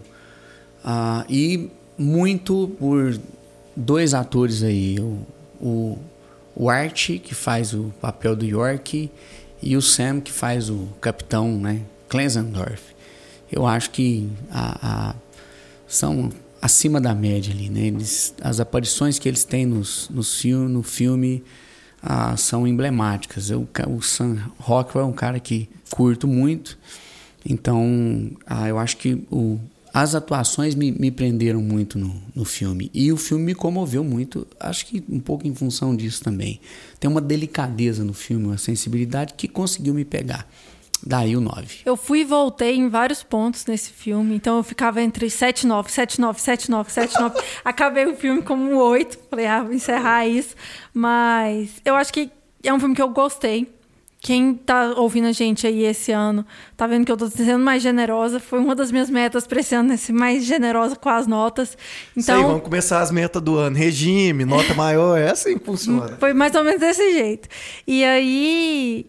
ah, 0.84 1.24
e 1.28 1.70
muito 1.96 2.70
por 2.78 3.16
dois 3.76 4.12
atores 4.12 4.62
aí, 4.64 4.98
o, 4.98 5.18
o, 5.61 5.98
o 6.57 6.68
Art, 6.68 7.11
que 7.20 7.34
faz 7.34 7.72
o 7.72 7.92
papel 8.00 8.34
do 8.34 8.44
York, 8.44 9.09
e 9.62 9.76
o 9.76 9.82
Sam, 9.82 10.20
que 10.20 10.32
faz 10.32 10.68
o 10.68 10.88
capitão, 11.00 11.57
né, 11.57 11.82
Klenzendorf. 12.09 12.82
Eu 13.50 13.66
acho 13.66 13.90
que 13.90 14.28
a, 14.50 15.11
a, 15.11 15.14
são 15.93 16.30
acima 16.61 17.01
da 17.01 17.14
média 17.14 17.53
ali, 17.53 17.68
né? 17.68 17.86
Eles, 17.88 18.34
as 18.40 18.61
aparições 18.61 19.18
que 19.18 19.28
eles 19.28 19.45
têm 19.45 19.66
nos, 19.66 20.09
nos 20.09 20.43
no 20.45 20.82
filme 20.82 21.43
ah, 22.03 22.36
são 22.36 22.66
emblemáticas. 22.66 23.51
Eu, 23.51 23.68
o 23.88 24.01
Sam 24.01 24.38
Rockwell 24.59 25.05
é 25.05 25.09
um 25.09 25.12
cara 25.12 25.38
que 25.38 25.68
curto 25.90 26.26
muito, 26.26 26.78
então 27.45 28.30
ah, 28.47 28.68
eu 28.68 28.78
acho 28.78 28.97
que 28.97 29.22
o, 29.30 29.59
as 29.93 30.14
atuações 30.14 30.74
me, 30.74 30.90
me 30.93 31.11
prenderam 31.11 31.61
muito 31.61 31.99
no, 31.99 32.14
no 32.34 32.45
filme. 32.45 32.90
E 32.95 33.12
o 33.12 33.16
filme 33.18 33.45
me 33.45 33.55
comoveu 33.55 34.03
muito, 34.03 34.47
acho 34.59 34.86
que 34.86 35.05
um 35.11 35.20
pouco 35.20 35.47
em 35.47 35.55
função 35.55 35.95
disso 35.95 36.24
também. 36.24 36.59
Tem 36.99 37.11
uma 37.11 37.20
delicadeza 37.20 38.03
no 38.03 38.14
filme, 38.14 38.47
uma 38.47 38.59
sensibilidade 38.59 39.34
que 39.34 39.47
conseguiu 39.47 39.93
me 39.93 40.05
pegar. 40.05 40.49
Daí 41.05 41.36
o 41.36 41.40
9. 41.40 41.80
Eu 41.84 41.96
fui 41.96 42.20
e 42.20 42.24
voltei 42.24 42.76
em 42.76 42.88
vários 42.88 43.22
pontos 43.22 43.66
nesse 43.66 43.90
filme, 43.90 44.36
então 44.36 44.57
eu 44.57 44.62
ficava 44.62 45.03
entre 45.03 45.28
7, 45.28 45.66
9, 45.66 45.90
7, 45.90 46.20
9, 46.20 46.40
7, 46.40 46.70
9, 46.70 46.92
7, 46.92 47.20
9. 47.20 47.40
Acabei 47.64 48.07
o 48.07 48.16
filme 48.16 48.42
como 48.42 48.62
um 48.62 48.76
8. 48.76 49.18
Falei, 49.28 49.46
ah, 49.46 49.62
vou 49.62 49.72
encerrar 49.72 50.26
isso. 50.26 50.55
Mas 50.94 51.70
eu 51.84 51.96
acho 51.96 52.12
que 52.12 52.30
é 52.62 52.72
um 52.72 52.78
filme 52.78 52.94
que 52.94 53.03
eu 53.03 53.09
gostei. 53.09 53.68
Quem 54.20 54.55
tá 54.55 54.94
ouvindo 54.96 55.26
a 55.26 55.32
gente 55.32 55.66
aí 55.66 55.82
esse 55.82 56.12
ano, 56.12 56.46
tá 56.76 56.86
vendo 56.86 57.05
que 57.05 57.11
eu 57.11 57.16
tô 57.16 57.28
sendo 57.28 57.59
mais 57.59 57.82
generosa. 57.82 58.38
Foi 58.38 58.61
uma 58.61 58.72
das 58.72 58.92
minhas 58.92 59.11
metas 59.11 59.48
pra 59.48 59.59
esse 59.59 59.74
ano, 59.74 59.98
ser 59.98 60.12
mais 60.12 60.44
generosa 60.44 60.94
com 60.94 61.09
as 61.09 61.26
notas. 61.26 61.76
Então, 62.12 62.20
Isso 62.20 62.32
aí, 62.32 62.42
vamos 62.42 62.62
começar 62.62 63.00
as 63.00 63.11
metas 63.11 63.42
do 63.42 63.57
ano. 63.57 63.76
Regime, 63.76 64.44
nota 64.44 64.74
maior, 64.74 65.18
é 65.18 65.32
assim 65.32 65.59
que 65.59 65.64
funciona. 65.64 66.16
Foi 66.20 66.32
mais 66.32 66.55
ou 66.55 66.62
menos 66.62 66.78
desse 66.78 67.12
jeito. 67.12 67.48
E 67.84 68.05
aí, 68.05 69.07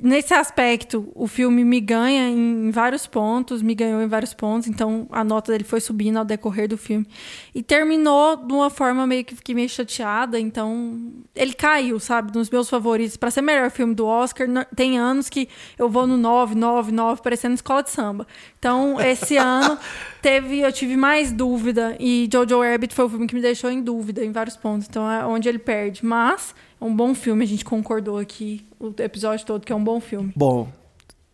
nesse 0.00 0.32
aspecto, 0.34 1.10
o 1.14 1.26
filme 1.26 1.64
me 1.64 1.80
ganha 1.80 2.28
em 2.28 2.70
vários 2.70 3.06
pontos, 3.06 3.62
me 3.62 3.74
ganhou 3.74 4.00
em 4.02 4.06
vários 4.06 4.32
pontos, 4.32 4.68
então 4.68 5.06
a 5.10 5.24
nota 5.24 5.52
dele 5.52 5.64
foi 5.64 5.80
subindo 5.80 6.18
ao 6.18 6.24
decorrer 6.24 6.68
do 6.68 6.76
filme. 6.76 7.06
E 7.54 7.62
terminou 7.62 8.36
de 8.36 8.52
uma 8.52 8.70
forma 8.70 9.06
meio 9.06 9.24
que 9.24 9.34
fiquei 9.34 9.54
meio 9.54 9.68
chateada, 9.68 10.38
então 10.38 11.12
ele 11.34 11.52
caiu, 11.52 11.98
sabe, 11.98 12.36
nos 12.36 12.48
meus 12.50 12.68
favoritos. 12.68 13.16
Para 13.16 13.30
ser 13.30 13.42
melhor 13.42 13.70
filme 13.70 13.94
do 13.94 14.06
Oscar, 14.06 14.46
tem 14.74 14.98
anos 14.98 15.28
que 15.28 15.48
eu 15.78 15.88
vou 15.88 16.06
no 16.06 16.16
9, 16.16 16.54
9, 16.54 16.92
9, 16.92 17.22
parecendo 17.22 17.54
escola 17.54 17.82
de 17.82 17.90
samba. 17.90 18.26
Então, 18.58 19.00
esse 19.00 19.36
ano 19.38 19.78
teve, 20.22 20.60
eu 20.60 20.72
tive 20.72 20.96
mais 20.96 21.32
dúvida 21.32 21.96
e 21.98 22.28
Jojo 22.32 22.62
Rabbit 22.62 22.94
foi 22.94 23.04
o 23.04 23.08
filme 23.08 23.26
que 23.26 23.34
me 23.34 23.42
deixou 23.42 23.70
em 23.70 23.82
dúvida 23.82 24.24
em 24.24 24.32
vários 24.32 24.56
pontos. 24.56 24.86
Então, 24.88 25.10
é 25.10 25.26
onde 25.26 25.48
ele 25.48 25.58
perde, 25.58 26.04
mas 26.04 26.54
um 26.80 26.94
bom 26.94 27.14
filme, 27.14 27.44
a 27.44 27.48
gente 27.48 27.64
concordou 27.64 28.18
aqui 28.18 28.66
o 28.78 28.92
episódio 28.98 29.44
todo 29.44 29.64
que 29.64 29.72
é 29.72 29.76
um 29.76 29.82
bom 29.82 30.00
filme. 30.00 30.32
Bom, 30.36 30.70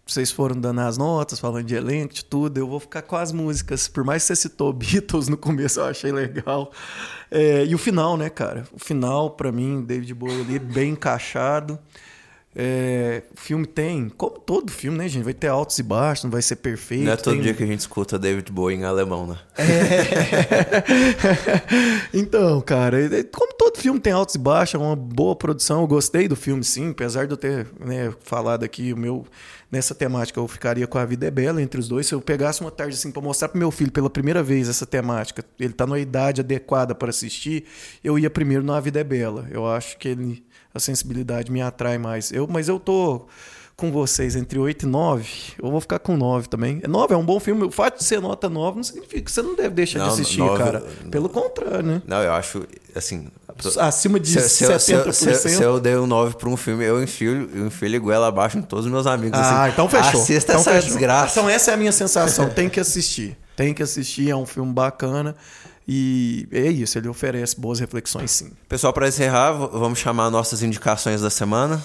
vocês 0.07 0.31
foram 0.31 0.61
dando 0.61 0.81
as 0.81 0.99
notas, 0.99 1.41
falando 1.41 1.65
de 1.65 1.75
elenco, 1.75 2.13
de 2.13 2.25
tudo. 2.25 2.59
Eu 2.59 2.69
vou 2.69 2.79
ficar 2.79 3.03
com 3.03 3.17
as 3.17 3.33
músicas. 3.33 3.89
Por 3.89 4.05
mais 4.05 4.23
que 4.23 4.29
você 4.29 4.37
citou 4.37 4.73
Beatles 4.75 5.29
no 5.29 5.37
começo, 5.37 5.81
eu 5.81 5.87
achei 5.87 6.13
legal. 6.13 6.71
É, 7.31 7.65
e 7.65 7.75
o 7.75 7.79
final, 7.79 8.17
né, 8.17 8.29
cara? 8.29 8.65
O 8.73 8.79
final, 8.79 9.31
para 9.31 9.51
mim, 9.51 9.83
David 9.83 10.13
Bowie 10.13 10.43
ali, 10.43 10.59
bem 10.59 10.93
encaixado. 10.93 11.79
É, 12.57 13.25
o 13.37 13.41
filme 13.41 13.67
tem, 13.67 14.09
como 14.09 14.39
todo 14.39 14.71
filme, 14.71 14.97
né, 14.97 15.09
gente? 15.09 15.25
Vai 15.25 15.35
ter 15.35 15.49
altos 15.49 15.77
e 15.81 15.83
baixos, 15.83 16.23
não 16.25 16.31
vai 16.31 16.41
ser 16.41 16.55
perfeito. 16.57 17.05
Não 17.05 17.13
é 17.13 17.17
todo 17.17 17.35
tem... 17.35 17.43
dia 17.43 17.53
que 17.53 17.65
a 17.65 17.67
gente 17.67 17.81
escuta 17.81 18.17
David 18.17 18.53
Bowie 18.53 18.77
em 18.77 18.85
alemão, 18.85 19.27
né? 19.27 19.37
É. 19.59 20.85
então, 22.15 22.61
cara, 22.61 22.99
como 23.33 23.53
todo 23.55 23.77
filme 23.79 23.99
tem 23.99 24.13
altos 24.13 24.37
e 24.37 24.39
baixos, 24.39 24.75
é 24.77 24.79
uma 24.79 24.95
boa 24.95 25.35
produção. 25.35 25.81
Eu 25.81 25.89
gostei 25.89 26.29
do 26.29 26.37
filme, 26.37 26.63
sim, 26.63 26.91
apesar 26.91 27.27
de 27.27 27.33
eu 27.33 27.37
ter 27.37 27.67
né, 27.81 28.15
falado 28.23 28.63
aqui 28.63 28.93
o 28.93 28.97
meu. 28.97 29.27
Nessa 29.73 29.93
temática, 29.93 30.39
eu 30.39 30.47
ficaria 30.47 30.87
com 30.87 30.99
A 30.99 31.05
Vida 31.05 31.27
é 31.27 31.31
Bela 31.33 31.61
entre 31.61 31.81
os 31.81 31.89
dois. 31.89 32.07
Se 32.07 32.15
eu 32.15 32.21
pegasse 32.21 32.61
uma 32.61 32.71
tarde 32.71 32.95
assim 32.95 33.11
para 33.11 33.21
mostrar 33.21 33.49
pro 33.49 33.59
meu 33.59 33.73
filho 33.73 33.91
pela 33.91 34.09
primeira 34.09 34.41
vez 34.41 34.69
essa 34.69 34.87
temática, 34.87 35.45
ele 35.59 35.73
tá 35.73 35.85
numa 35.85 35.99
idade 35.99 36.43
adequada 36.43 36.95
para 36.95 37.11
assistir, 37.11 37.65
eu 38.05 38.17
ia 38.17 38.31
primeiro 38.31 38.63
no 38.63 38.73
A 38.73 38.79
Vida 38.79 39.01
é 39.01 39.05
Bela. 39.05 39.49
Eu 39.51 39.67
acho 39.67 39.99
que 39.99 40.07
ele 40.07 40.44
a 40.75 40.81
sensibilidade 40.81 41.53
me 41.53 41.63
atrai 41.63 41.97
mais. 41.99 42.33
Eu, 42.33 42.47
mas 42.49 42.69
eu 42.69 42.81
tô 42.81 43.27
com 43.77 43.91
vocês 43.91 44.37
entre 44.37 44.59
8 44.59 44.85
e 44.85 44.87
9, 44.87 45.29
eu 45.61 45.71
vou 45.71 45.81
ficar 45.81 45.99
com 45.99 46.17
9 46.17 46.49
também. 46.49 46.81
9 46.87 47.15
é 47.15 47.17
um 47.17 47.25
bom 47.25 47.41
filme. 47.41 47.65
O 47.65 47.71
fato 47.71 47.99
de 47.99 48.05
ser 48.05 48.21
nota 48.21 48.49
9 48.49 48.77
não 48.77 48.85
significa 48.85 49.21
que 49.21 49.33
você 49.33 49.43
não 49.43 49.57
deve 49.57 49.71
deixar 49.71 49.99
não, 49.99 50.07
de 50.07 50.13
assistir, 50.13 50.39
9, 50.39 50.63
cara. 50.63 50.81
Pelo 51.11 51.29
contrário, 51.29 51.83
né? 51.83 52.03
Não, 52.07 52.23
eu 52.23 52.33
acho, 52.33 52.65
assim... 52.95 53.29
Acima 53.79 54.19
de 54.19 54.29
se, 54.29 54.65
70%. 54.65 55.13
Se, 55.13 55.35
se, 55.35 55.49
se 55.49 55.63
eu 55.63 55.79
dei 55.79 55.97
um 55.97 56.07
9 56.07 56.37
para 56.37 56.49
um 56.49 56.57
filme, 56.57 56.85
eu 56.85 57.03
enfio, 57.03 57.49
eu 57.55 57.67
enfio 57.67 58.01
goela 58.01 58.27
abaixo 58.27 58.59
em 58.59 58.63
todos 58.63 58.85
os 58.85 58.91
meus 58.91 59.07
amigos. 59.07 59.39
Ah, 59.39 59.65
assim, 59.65 59.73
então 59.73 59.89
fechou. 59.89 60.21
Assista 60.21 60.53
então 60.53 60.61
essa 60.61 60.73
fechou. 60.73 60.89
desgraça. 60.89 61.39
Então 61.39 61.49
essa 61.51 61.71
é 61.71 61.75
a 61.75 61.77
minha 61.77 61.93
sensação. 61.93 62.51
Tem 62.51 62.69
que 62.69 62.81
assistir. 62.81 63.37
Tem 63.57 63.73
que 63.73 63.83
assistir, 63.83 64.29
é 64.29 64.35
um 64.35 64.45
filme 64.45 64.73
bacana. 64.73 65.37
E 65.87 66.49
é 66.51 66.71
isso, 66.71 66.97
ele 66.97 67.09
oferece 67.09 67.61
boas 67.61 67.79
reflexões 67.79 68.31
sim. 68.31 68.53
Pessoal, 68.69 68.93
para 68.93 69.07
encerrar, 69.07 69.53
vamos 69.53 69.99
chamar 69.99 70.31
nossas 70.31 70.63
indicações 70.63 71.21
da 71.21 71.29
semana. 71.29 71.83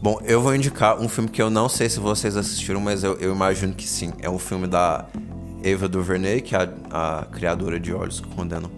Bom, 0.00 0.18
eu 0.24 0.40
vou 0.40 0.54
indicar 0.54 0.98
um 0.98 1.06
filme 1.06 1.28
que 1.28 1.42
eu 1.42 1.50
não 1.50 1.68
sei 1.68 1.90
se 1.90 2.00
vocês 2.00 2.34
assistiram, 2.34 2.80
mas 2.80 3.04
eu, 3.04 3.18
eu 3.18 3.34
imagino 3.34 3.74
que 3.74 3.86
sim. 3.86 4.14
É 4.20 4.30
um 4.30 4.38
filme 4.38 4.66
da 4.66 5.06
Eva 5.62 5.86
DuVernay, 5.86 6.40
que 6.40 6.56
é 6.56 6.60
a, 6.90 7.18
a 7.20 7.24
criadora 7.26 7.78
de 7.78 7.92
Olhos 7.92 8.18
que 8.18 8.28
Condenam. 8.28 8.70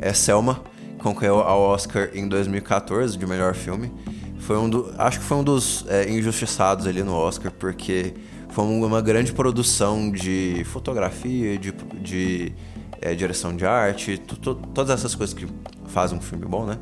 É 0.00 0.12
Selma 0.12 0.60
concorreu 1.02 1.40
ao 1.40 1.60
Oscar 1.60 2.10
em 2.14 2.26
2014 2.26 3.18
de 3.18 3.26
melhor 3.26 3.54
filme. 3.54 3.92
Foi 4.38 4.56
um 4.56 4.68
do, 4.68 4.92
acho 4.98 5.20
que 5.20 5.24
foi 5.24 5.36
um 5.36 5.44
dos 5.44 5.84
é, 5.88 6.08
injustiçados 6.10 6.86
ali 6.86 7.02
no 7.02 7.14
Oscar, 7.14 7.52
porque 7.52 8.14
foi 8.48 8.64
uma 8.64 9.00
grande 9.00 9.32
produção 9.32 10.10
de 10.10 10.62
fotografia, 10.66 11.58
de, 11.58 11.72
de 12.00 12.52
é, 13.00 13.14
direção 13.14 13.54
de 13.54 13.66
arte, 13.66 14.18
todas 14.18 14.90
essas 14.90 15.14
coisas 15.14 15.34
que 15.34 15.46
fazem 15.86 16.18
um 16.18 16.20
filme 16.20 16.46
bom, 16.46 16.64
né? 16.64 16.78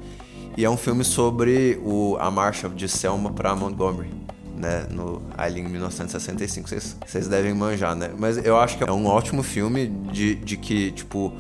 E 0.57 0.65
é 0.65 0.71
um 0.71 0.77
filme 0.77 1.05
sobre 1.05 1.81
o, 1.85 2.17
a 2.21 2.31
marcha 2.31 2.69
de 2.69 2.89
Selma 2.89 3.31
para 3.33 3.55
Montgomery, 3.55 4.11
né? 4.57 4.87
No, 4.91 5.23
ali 5.37 5.61
em 5.61 5.69
1965. 5.69 6.69
Vocês, 6.69 7.29
devem 7.29 7.55
manjar, 7.55 7.95
né? 7.95 8.11
Mas 8.19 8.37
eu 8.45 8.59
acho 8.59 8.77
que 8.77 8.85
é 8.85 8.93
um 8.93 9.07
ótimo 9.07 9.43
filme 9.43 9.87
de, 10.13 10.35
de 10.35 10.57
que, 10.57 10.91
tipo, 10.91 11.33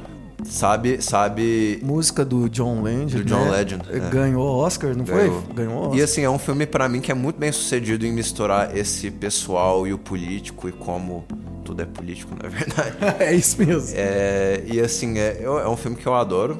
Sabe, 0.45 1.03
sabe. 1.03 1.79
Música 1.83 2.25
do 2.25 2.49
John 2.49 2.83
Legend. 2.83 3.17
Do 3.17 3.25
John 3.25 3.45
né? 3.45 3.51
Legend. 3.51 3.83
É. 3.91 3.99
Ganhou 4.11 4.47
Oscar, 4.47 4.97
não 4.97 5.05
Ganhou. 5.05 5.43
foi? 5.43 5.55
Ganhou 5.55 5.79
Oscar. 5.83 5.99
E 5.99 6.03
assim, 6.03 6.23
é 6.23 6.31
um 6.31 6.39
filme 6.39 6.67
para 6.67 6.89
mim 6.89 7.01
que 7.01 7.11
é 7.11 7.15
muito 7.15 7.39
bem 7.39 7.53
sucedido 7.53 8.07
em 8.07 8.13
misturar 8.13 8.77
esse 8.77 9.11
pessoal 9.11 9.87
e 9.87 9.93
o 9.93 9.99
político 9.99 10.69
e 10.69 10.73
como 10.73 11.25
tudo 11.65 11.83
é 11.83 11.87
político, 11.87 12.33
na 12.41 12.49
verdade. 12.49 12.97
é 13.23 13.35
isso 13.35 13.59
mesmo. 13.59 13.95
É, 13.97 14.63
e 14.67 14.81
assim, 14.81 15.19
é, 15.19 15.43
é 15.43 15.69
um 15.69 15.77
filme 15.77 15.97
que 15.97 16.07
eu 16.07 16.15
adoro. 16.15 16.59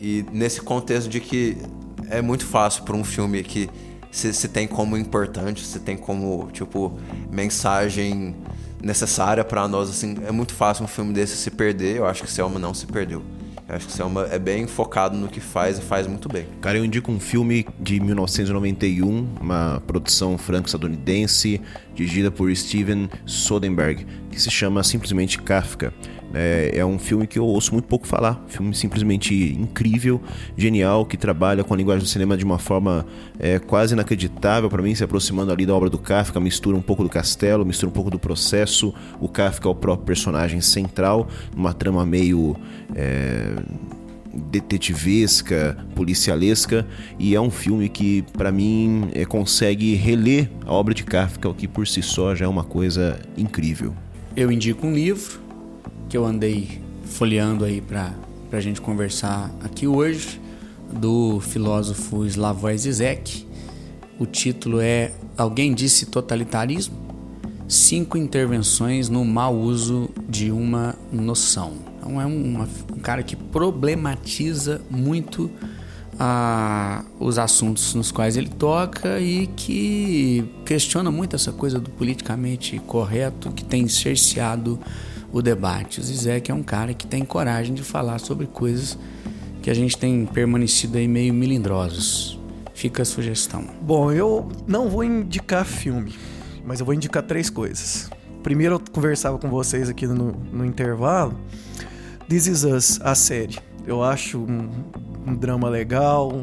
E 0.00 0.24
nesse 0.32 0.60
contexto 0.60 1.08
de 1.08 1.20
que 1.20 1.58
é 2.08 2.22
muito 2.22 2.46
fácil 2.46 2.82
para 2.84 2.96
um 2.96 3.04
filme 3.04 3.42
que 3.42 3.68
se, 4.10 4.32
se 4.32 4.48
tem 4.48 4.66
como 4.66 4.96
importante, 4.96 5.64
se 5.64 5.78
tem 5.78 5.96
como, 5.96 6.48
tipo, 6.52 6.98
mensagem 7.30 8.34
necessária 8.82 9.44
para 9.44 9.66
nós, 9.68 9.90
assim, 9.90 10.16
é 10.26 10.32
muito 10.32 10.54
fácil 10.54 10.84
um 10.84 10.88
filme 10.88 11.12
desse 11.12 11.36
se 11.36 11.50
perder. 11.50 11.96
Eu 11.96 12.06
acho 12.06 12.22
que 12.22 12.30
Selma 12.30 12.58
não 12.58 12.74
se 12.74 12.86
perdeu. 12.86 13.22
Eu 13.68 13.76
acho 13.76 13.86
que 13.86 13.92
Selma 13.92 14.26
é 14.32 14.38
bem 14.38 14.66
focado 14.66 15.16
no 15.16 15.28
que 15.28 15.38
faz 15.38 15.78
e 15.78 15.80
faz 15.80 16.06
muito 16.06 16.28
bem. 16.28 16.44
Cara, 16.60 16.76
eu 16.76 16.84
indico 16.84 17.12
um 17.12 17.20
filme 17.20 17.64
de 17.78 18.00
1991, 18.00 19.28
uma 19.40 19.80
produção 19.86 20.36
franco-estadunidense, 20.36 21.60
dirigida 21.94 22.32
por 22.32 22.54
Steven 22.54 23.08
Soderbergh, 23.24 24.04
que 24.30 24.42
se 24.42 24.50
chama 24.50 24.82
simplesmente 24.82 25.38
Kafka. 25.38 25.94
É, 26.32 26.72
é, 26.74 26.84
um 26.84 26.98
filme 26.98 27.26
que 27.26 27.38
eu 27.38 27.44
ouço 27.44 27.72
muito 27.72 27.86
pouco 27.86 28.06
falar. 28.06 28.42
Filme 28.48 28.74
simplesmente 28.74 29.34
incrível, 29.58 30.20
genial, 30.56 31.04
que 31.04 31.16
trabalha 31.16 31.64
com 31.64 31.74
a 31.74 31.76
linguagem 31.76 32.02
do 32.02 32.08
cinema 32.08 32.36
de 32.36 32.44
uma 32.44 32.58
forma 32.58 33.04
é, 33.38 33.58
quase 33.58 33.94
inacreditável 33.94 34.70
para 34.70 34.82
mim, 34.82 34.94
se 34.94 35.02
aproximando 35.02 35.52
ali 35.52 35.66
da 35.66 35.74
obra 35.74 35.90
do 35.90 35.98
Kafka, 35.98 36.38
mistura 36.38 36.76
um 36.76 36.82
pouco 36.82 37.02
do 37.02 37.08
castelo, 37.08 37.64
mistura 37.64 37.90
um 37.90 37.92
pouco 37.92 38.10
do 38.10 38.18
processo. 38.18 38.94
O 39.20 39.28
Kafka 39.28 39.68
é 39.68 39.70
o 39.70 39.74
próprio 39.74 40.06
personagem 40.06 40.60
central, 40.60 41.28
numa 41.54 41.72
trama 41.72 42.06
meio. 42.06 42.56
É, 42.94 43.54
detetivesca, 44.32 45.76
policialesca, 45.92 46.86
e 47.18 47.34
é 47.34 47.40
um 47.40 47.50
filme 47.50 47.88
que, 47.88 48.22
para 48.32 48.52
mim, 48.52 49.08
é, 49.12 49.24
consegue 49.24 49.94
reler 49.96 50.48
a 50.64 50.72
obra 50.72 50.94
de 50.94 51.02
Kafka, 51.02 51.48
o 51.48 51.54
que 51.54 51.66
por 51.66 51.84
si 51.86 52.00
só 52.00 52.32
já 52.32 52.44
é 52.44 52.48
uma 52.48 52.62
coisa 52.62 53.18
incrível. 53.36 53.92
Eu 54.36 54.52
indico 54.52 54.86
um 54.86 54.94
livro 54.94 55.40
que 56.10 56.16
eu 56.16 56.26
andei 56.26 56.82
folheando 57.04 57.64
aí 57.64 57.80
para 57.80 58.12
a 58.50 58.60
gente 58.60 58.80
conversar 58.80 59.48
aqui 59.62 59.86
hoje, 59.86 60.40
do 60.92 61.38
filósofo 61.38 62.26
Slavoj 62.26 62.76
Zizek. 62.76 63.46
O 64.18 64.26
título 64.26 64.80
é 64.80 65.12
Alguém 65.38 65.72
disse 65.72 66.06
totalitarismo? 66.06 66.96
Cinco 67.68 68.18
intervenções 68.18 69.08
no 69.08 69.24
mau 69.24 69.56
uso 69.56 70.10
de 70.28 70.50
uma 70.50 70.96
noção. 71.12 71.74
Então 71.96 72.20
é 72.20 72.26
um 72.26 72.66
cara 73.00 73.22
que 73.22 73.36
problematiza 73.36 74.80
muito 74.90 75.48
ah, 76.18 77.04
os 77.20 77.38
assuntos 77.38 77.94
nos 77.94 78.10
quais 78.10 78.36
ele 78.36 78.48
toca 78.48 79.20
e 79.20 79.46
que 79.46 80.44
questiona 80.66 81.08
muito 81.08 81.36
essa 81.36 81.52
coisa 81.52 81.78
do 81.78 81.88
politicamente 81.88 82.80
correto 82.80 83.52
que 83.52 83.64
tem 83.64 83.86
cerceado 83.86 84.76
o 85.32 85.42
debate. 85.42 86.00
O 86.00 86.02
Zizek 86.02 86.50
é 86.50 86.54
um 86.54 86.62
cara 86.62 86.94
que 86.94 87.06
tem 87.06 87.24
coragem 87.24 87.74
de 87.74 87.82
falar 87.82 88.18
sobre 88.18 88.46
coisas 88.46 88.98
que 89.62 89.70
a 89.70 89.74
gente 89.74 89.96
tem 89.96 90.26
permanecido 90.26 90.98
aí 90.98 91.06
meio 91.06 91.32
melindrosos. 91.34 92.38
Fica 92.74 93.02
a 93.02 93.04
sugestão. 93.04 93.64
Bom, 93.82 94.10
eu 94.10 94.48
não 94.66 94.88
vou 94.88 95.04
indicar 95.04 95.64
filme, 95.64 96.14
mas 96.64 96.80
eu 96.80 96.86
vou 96.86 96.94
indicar 96.94 97.22
três 97.22 97.50
coisas. 97.50 98.10
Primeiro, 98.42 98.76
eu 98.76 98.80
conversava 98.92 99.38
com 99.38 99.50
vocês 99.50 99.88
aqui 99.88 100.06
no, 100.06 100.32
no 100.32 100.64
intervalo. 100.64 101.38
This 102.26 102.46
Is 102.46 102.64
Us, 102.64 103.00
a 103.02 103.14
série. 103.14 103.58
Eu 103.86 104.02
acho 104.02 104.38
um, 104.38 104.70
um 105.26 105.34
drama 105.34 105.68
legal. 105.68 106.42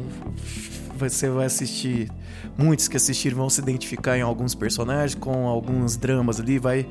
Você 0.96 1.28
vai 1.28 1.46
assistir 1.46 2.08
muitos 2.56 2.88
que 2.88 2.96
assistiram 2.96 3.36
vão 3.36 3.50
se 3.50 3.60
identificar 3.60 4.16
em 4.16 4.22
alguns 4.22 4.54
personagens, 4.54 5.14
com 5.14 5.46
alguns 5.46 5.96
dramas 5.96 6.40
ali, 6.40 6.58
vai 6.58 6.86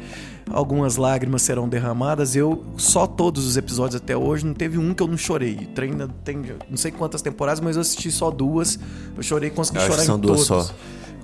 algumas 0.49 0.95
lágrimas 0.95 1.41
serão 1.41 1.67
derramadas. 1.67 2.35
Eu 2.35 2.63
só 2.77 3.05
todos 3.05 3.45
os 3.45 3.57
episódios 3.57 4.01
até 4.01 4.15
hoje 4.15 4.45
não 4.45 4.53
teve 4.53 4.77
um 4.77 4.93
que 4.93 5.03
eu 5.03 5.07
não 5.07 5.17
chorei. 5.17 5.55
Treina 5.73 6.07
tem 6.23 6.41
não 6.69 6.77
sei 6.77 6.91
quantas 6.91 7.21
temporadas, 7.21 7.59
mas 7.59 7.75
eu 7.75 7.81
assisti 7.81 8.11
só 8.11 8.31
duas. 8.31 8.79
Eu 9.15 9.23
chorei, 9.23 9.49
consegui 9.49 9.79
chorar 9.79 10.03
são 10.03 10.17
em 10.17 10.19
duas 10.19 10.47
todos. 10.47 10.67
só. 10.67 10.75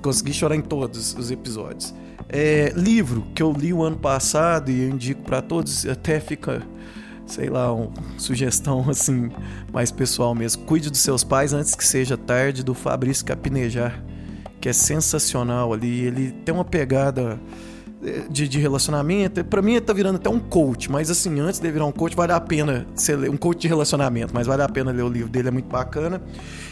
Consegui 0.01 0.33
chorar 0.33 0.55
em 0.55 0.61
todos 0.61 1.15
os 1.17 1.31
episódios. 1.31 1.93
É, 2.29 2.73
livro 2.75 3.23
que 3.35 3.43
eu 3.43 3.51
li 3.51 3.71
o 3.73 3.83
ano 3.83 3.97
passado 3.97 4.71
e 4.71 4.81
eu 4.81 4.89
indico 4.89 5.21
para 5.21 5.41
todos, 5.41 5.85
até 5.85 6.19
fica 6.19 6.65
sei 7.25 7.49
lá, 7.49 7.71
uma 7.73 7.91
sugestão 8.17 8.85
assim, 8.89 9.29
mais 9.71 9.91
pessoal 9.91 10.35
mesmo. 10.35 10.65
Cuide 10.65 10.89
dos 10.89 10.99
seus 10.99 11.23
pais 11.23 11.53
antes 11.53 11.75
que 11.75 11.85
seja 11.85 12.17
tarde, 12.17 12.63
do 12.63 12.73
Fabrício 12.73 13.25
Capinejar, 13.25 14.03
que 14.63 14.69
é 14.69 14.73
sensacional 14.73 15.73
ali. 15.73 16.05
Ele 16.05 16.31
tem 16.31 16.55
uma 16.55 16.63
pegada 16.63 17.37
eh, 18.01 18.23
de, 18.29 18.47
de 18.47 18.57
relacionamento. 18.59 19.43
Pra 19.43 19.61
mim, 19.61 19.73
ele 19.73 19.81
tá 19.81 19.91
virando 19.91 20.15
até 20.15 20.29
um 20.29 20.39
coach, 20.39 20.89
mas 20.89 21.11
assim, 21.11 21.37
antes 21.41 21.59
de 21.59 21.69
virar 21.69 21.85
um 21.85 21.91
coach, 21.91 22.15
vale 22.15 22.31
a 22.31 22.39
pena 22.39 22.87
ler, 23.09 23.29
um 23.29 23.35
coach 23.35 23.59
de 23.59 23.67
relacionamento, 23.67 24.33
mas 24.33 24.47
vale 24.47 24.61
a 24.61 24.69
pena 24.69 24.89
ler 24.89 25.01
o 25.01 25.09
livro 25.09 25.29
dele, 25.29 25.49
é 25.49 25.51
muito 25.51 25.67
bacana. 25.67 26.21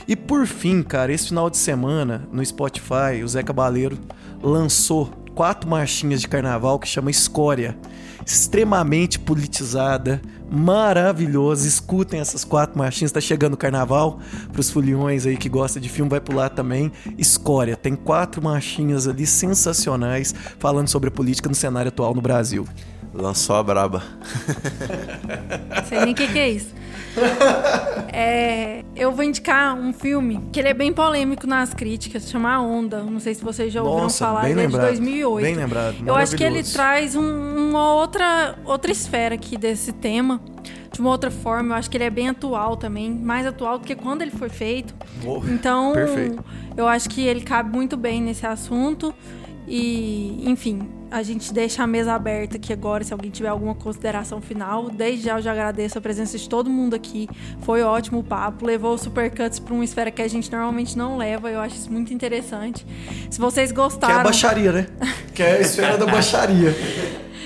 E 0.08 0.16
por 0.16 0.48
fim, 0.48 0.82
cara, 0.82 1.12
esse 1.12 1.28
final 1.28 1.50
de 1.50 1.58
semana, 1.58 2.26
no 2.32 2.46
Spotify, 2.46 3.22
o 3.26 3.28
Zé 3.28 3.44
Cabaleiro 3.44 4.00
lançou 4.42 5.12
quatro 5.36 5.70
marchinhas 5.70 6.22
de 6.22 6.30
carnaval 6.30 6.80
que 6.80 6.88
chama 6.88 7.12
Escória. 7.12 7.78
Extremamente 8.26 9.20
politizada, 9.20 10.22
maravilhosa. 10.52 11.68
Escutem 11.68 12.20
essas 12.20 12.44
quatro 12.44 12.78
marchinhas. 12.78 13.12
Tá 13.12 13.22
chegando 13.22 13.54
o 13.54 13.58
carnaval. 13.58 14.20
Pros 14.52 14.70
foliões 14.70 15.26
aí 15.26 15.38
que 15.38 15.48
gostam 15.48 15.82
de 15.82 15.88
filme, 15.88 16.10
vai 16.10 16.20
pular 16.20 16.50
também. 16.50 16.92
Escória. 17.18 17.78
Tem 17.78 17.96
quatro 17.96 18.44
marchinhas 18.44 19.08
ali 19.08 19.26
sensacionais 19.26 20.36
falando 20.60 20.90
sobre 20.90 21.08
a 21.08 21.12
política 21.12 21.48
no 21.48 21.56
cenário 21.56 21.90
atual 21.90 22.14
no 22.14 22.22
Brasil. 22.22 22.68
Lançou 23.14 23.56
a 23.58 23.64
braba. 23.64 24.04
Não 25.76 25.86
sei 25.86 26.00
nem 26.02 26.14
o 26.14 26.16
que, 26.16 26.28
que 26.28 26.40
é 26.40 26.50
isso. 26.50 26.74
É, 28.14 28.84
eu 28.96 29.12
vou 29.12 29.24
indicar 29.24 29.76
um 29.76 29.92
filme 29.92 30.40
que 30.52 30.60
ele 30.60 30.70
é 30.70 30.74
bem 30.74 30.94
polêmico 30.94 31.46
nas 31.46 31.74
críticas, 31.74 32.30
chama 32.30 32.54
A 32.54 32.62
Onda. 32.62 33.04
Não 33.04 33.20
sei 33.20 33.34
se 33.34 33.44
vocês 33.44 33.72
já 33.74 33.82
ouviram 33.82 34.04
Nossa, 34.04 34.26
falar, 34.26 34.42
bem 34.44 34.52
ele 34.52 34.62
é 34.62 34.66
de 34.68 34.72
lembrado, 34.74 34.88
2008. 34.92 35.44
bem 35.44 35.56
lembrado, 35.56 35.96
Eu 36.06 36.16
acho 36.16 36.36
que 36.36 36.44
ele 36.44 36.64
traz 36.64 37.16
um- 37.16 37.70
uma 37.70 37.94
outra, 37.94 38.56
outra 38.66 38.92
esfera 38.92 39.36
aqui 39.36 39.58
desse 39.58 39.92
tema. 39.92 40.40
De 40.94 41.00
uma 41.00 41.10
outra 41.10 41.32
forma, 41.32 41.74
eu 41.74 41.78
acho 41.80 41.90
que 41.90 41.96
ele 41.98 42.04
é 42.04 42.10
bem 42.10 42.28
atual 42.30 42.76
também, 42.76 43.10
mais 43.12 43.46
atual 43.48 43.80
do 43.80 43.86
que 43.86 43.96
quando 43.96 44.22
ele 44.22 44.32
foi 44.32 44.50
feito. 44.50 44.94
Boa, 45.24 45.42
Então, 45.50 45.94
perfeito. 45.94 46.44
eu 46.76 46.86
acho 46.88 47.10
que 47.10 47.26
ele 47.26 47.42
cabe 47.42 47.72
muito 47.76 47.96
bem 47.96 48.22
nesse 48.22 48.46
assunto. 48.46 49.14
E, 49.68 50.44
enfim, 50.50 50.82
a 51.12 51.22
gente 51.22 51.54
deixa 51.54 51.84
a 51.84 51.88
mesa 51.88 52.14
aberta 52.14 52.56
aqui 52.56 52.72
agora, 52.72 53.04
se 53.04 53.12
alguém 53.12 53.30
tiver 53.30 53.50
alguma 53.50 53.76
consideração 53.76 54.42
final. 54.42 54.90
Desde 54.90 55.26
já 55.26 55.38
eu 55.38 55.42
já 55.42 55.52
agradeço 55.52 55.98
a 55.98 56.02
presença 56.02 56.38
de 56.38 56.48
todo 56.48 56.70
mundo 56.70 56.96
aqui. 56.96 57.28
Foi 57.62 57.84
ótimo 57.84 58.20
o 58.20 58.24
papo. 58.24 58.66
Levou 58.66 58.94
o 58.94 58.98
Supercuts 58.98 59.60
para 59.60 59.74
uma 59.74 59.84
esfera 59.84 60.10
que 60.10 60.22
a 60.22 60.28
gente 60.28 60.50
normalmente 60.50 60.98
não 60.98 61.18
leva. 61.18 61.52
Eu 61.52 61.60
acho 61.60 61.76
isso 61.76 61.92
muito 61.92 62.14
interessante. 62.14 62.86
Se 63.30 63.40
vocês 63.40 63.72
Que 63.72 63.78
é 63.78 63.82
a 63.82 63.84
gostaram. 63.84 64.24
baixaria, 64.24 64.72
né? 64.72 64.88
Que 65.36 65.44
é 65.44 65.58
a 65.58 65.62
esfera 65.62 65.98
da 65.98 66.06
baixaria. 66.06 66.74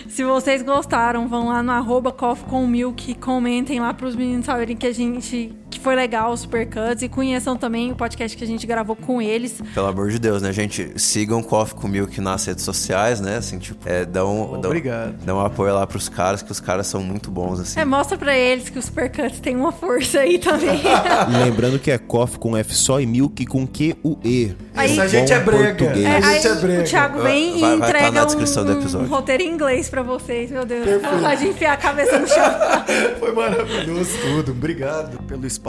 Se 0.10 0.24
vocês 0.24 0.62
gostaram, 0.62 1.28
vão 1.28 1.48
lá 1.50 1.62
no 1.62 1.72
arroba 1.72 2.12
com 2.12 2.66
Milk, 2.66 3.16
comentem 3.16 3.80
lá 3.80 3.94
pros 3.94 4.16
meninos 4.16 4.46
saberem 4.46 4.76
que 4.76 4.88
a 4.88 4.94
gente. 4.94 5.54
Que 5.76 5.84
foi 5.84 5.96
legal 5.96 6.32
o 6.32 6.38
Supercuts 6.38 7.02
e 7.04 7.10
conheçam 7.10 7.56
também 7.58 7.92
o 7.92 7.96
podcast 7.96 8.36
que 8.38 8.44
a 8.44 8.48
gente 8.48 8.66
gravou 8.66 8.96
com 8.96 9.22
eles. 9.22 9.62
Pelo 9.74 9.88
amor 9.88 10.10
de 10.10 10.20
Deus, 10.20 10.42
né, 10.42 10.52
gente? 10.54 10.92
Sigam 10.98 11.42
Coffee 11.44 11.76
com 11.80 11.88
Milk 11.88 12.20
nas 12.22 12.46
redes 12.46 12.64
sociais, 12.64 13.20
né? 13.20 13.38
Assim, 13.38 13.58
tipo, 13.60 13.88
é, 13.88 14.06
dão, 14.06 14.60
dão, 14.62 14.70
Obrigado. 14.72 15.14
dão 15.24 15.38
um 15.38 15.46
apoio 15.46 15.74
lá 15.74 15.86
pros 15.86 16.08
caras, 16.10 16.42
que 16.42 16.52
os 16.52 16.60
caras 16.60 16.88
são 16.88 17.02
muito 17.04 17.30
bons, 17.30 17.60
assim. 17.60 17.80
É, 17.80 17.86
mostra 17.86 18.18
pra 18.18 18.36
eles 18.38 18.70
que 18.70 18.80
o 18.80 18.82
Supercuts 18.82 19.40
tem 19.40 19.56
uma 19.56 19.72
força 19.72 20.20
aí 20.20 20.38
também. 20.40 20.82
Lembrando 21.44 21.78
que 21.80 21.92
é 21.92 21.98
coffee 21.98 22.40
com 22.40 22.56
F 22.58 22.74
só 22.74 23.00
e 23.00 23.06
milk 23.06 23.46
com 23.46 23.66
Q-U-E. 23.68 24.56
Aí- 24.76 24.92
Essa 24.92 25.08
gente 25.08 25.32
é 25.34 25.40
brega. 25.40 25.76
português. 25.86 26.06
É, 26.06 26.16
A 26.18 26.22
gente 26.34 26.48
é 26.48 26.56
brega. 26.56 26.82
o 26.82 26.86
Thiago 26.86 27.22
vem 27.22 27.50
Vai- 27.52 27.58
e 27.58 27.62
vai 27.62 27.80
tá 27.80 27.88
entrega 27.90 28.12
na 28.12 28.26
descrição 28.26 28.64
um, 28.64 28.66
do 28.66 28.72
episódio. 28.74 29.08
um 29.08 29.10
roteiro 29.10 29.44
em 29.44 29.50
inglês 29.52 29.90
pra 29.90 30.02
vocês, 30.04 30.52
meu 30.52 30.66
Deus. 30.66 30.86
Pode 31.22 31.48
enfiar 31.48 31.74
a 31.74 31.78
cabeça 31.78 32.20
no 32.20 32.28
chão. 32.28 32.44
Foi 33.20 33.32
maravilhoso 33.34 34.12
tudo. 34.22 34.52
Obrigado 34.52 35.22
pelo 35.24 35.46
espaço. 35.46 35.65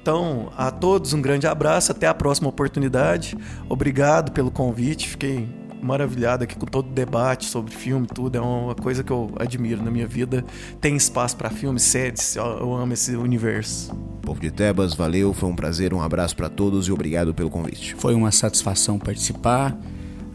Então, 0.00 0.50
a 0.56 0.70
todos 0.70 1.12
um 1.12 1.20
grande 1.20 1.46
abraço, 1.46 1.92
até 1.92 2.06
a 2.06 2.14
próxima 2.14 2.48
oportunidade. 2.48 3.36
Obrigado 3.68 4.32
pelo 4.32 4.50
convite. 4.50 5.08
Fiquei 5.08 5.48
maravilhado 5.82 6.44
aqui 6.44 6.56
com 6.56 6.66
todo 6.66 6.88
o 6.88 6.92
debate 6.92 7.46
sobre 7.46 7.74
filme 7.74 8.06
e 8.10 8.14
tudo. 8.14 8.36
É 8.36 8.40
uma 8.40 8.74
coisa 8.74 9.02
que 9.04 9.12
eu 9.12 9.30
admiro 9.38 9.82
na 9.82 9.90
minha 9.90 10.06
vida. 10.06 10.44
Tem 10.80 10.96
espaço 10.96 11.36
pra 11.36 11.50
filmes, 11.50 11.82
séries. 11.82 12.36
Eu 12.36 12.74
amo 12.74 12.92
esse 12.92 13.16
universo. 13.16 13.94
Povo 14.22 14.40
de 14.40 14.50
Tebas, 14.50 14.94
valeu, 14.94 15.32
foi 15.32 15.48
um 15.48 15.56
prazer, 15.56 15.94
um 15.94 16.02
abraço 16.02 16.36
pra 16.36 16.48
todos 16.48 16.86
e 16.86 16.92
obrigado 16.92 17.32
pelo 17.32 17.50
convite. 17.50 17.94
Foi 17.94 18.14
uma 18.14 18.30
satisfação 18.30 18.98
participar. 18.98 19.76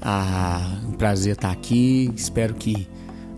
Ah, 0.02 0.80
um 0.88 0.94
prazer 0.94 1.34
estar 1.34 1.52
aqui. 1.52 2.12
Espero 2.16 2.54
que 2.54 2.88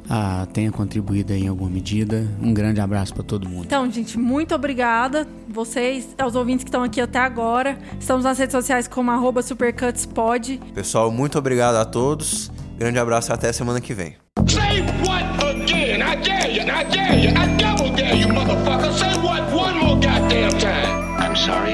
ah, 0.09 0.47
tenha 0.53 0.71
contribuído 0.71 1.33
aí 1.33 1.43
em 1.43 1.47
alguma 1.47 1.69
medida. 1.69 2.27
Um 2.41 2.53
grande 2.53 2.79
abraço 2.79 3.13
para 3.13 3.23
todo 3.23 3.47
mundo. 3.47 3.65
Então, 3.65 3.89
gente, 3.91 4.17
muito 4.17 4.53
obrigada. 4.53 5.27
Vocês, 5.47 6.15
aos 6.17 6.35
ouvintes 6.35 6.63
que 6.63 6.69
estão 6.69 6.83
aqui 6.83 7.01
até 7.01 7.19
agora. 7.19 7.77
Estamos 7.99 8.23
nas 8.23 8.37
redes 8.37 8.51
sociais 8.51 8.87
como 8.87 9.11
arroba 9.11 9.41
supercutspod. 9.41 10.59
Pessoal, 10.73 11.11
muito 11.11 11.37
obrigado 11.37 11.75
a 11.75 11.85
todos. 11.85 12.51
Grande 12.77 12.99
abraço 12.99 13.31
e 13.31 13.33
até 13.33 13.51
semana 13.53 13.79
que 13.79 13.93
vem. 13.93 14.15
Say 14.47 14.81
what 15.07 15.23
again? 15.43 16.01
I 16.01 16.15
dare 16.17 16.51
you. 16.51 16.61
I 16.63 16.83
dare 16.83 17.19
you. 17.19 17.29
I 17.29 17.47
double 17.57 17.95
dare 17.95 18.15
you, 18.15 18.27
motherfucker. 18.27 18.91
Say 18.93 19.17
what 19.21 19.41
one 19.53 19.77
more 19.79 19.95
goddamn 19.95 20.51
time. 20.59 21.05
I'm 21.17 21.35
sorry, 21.35 21.73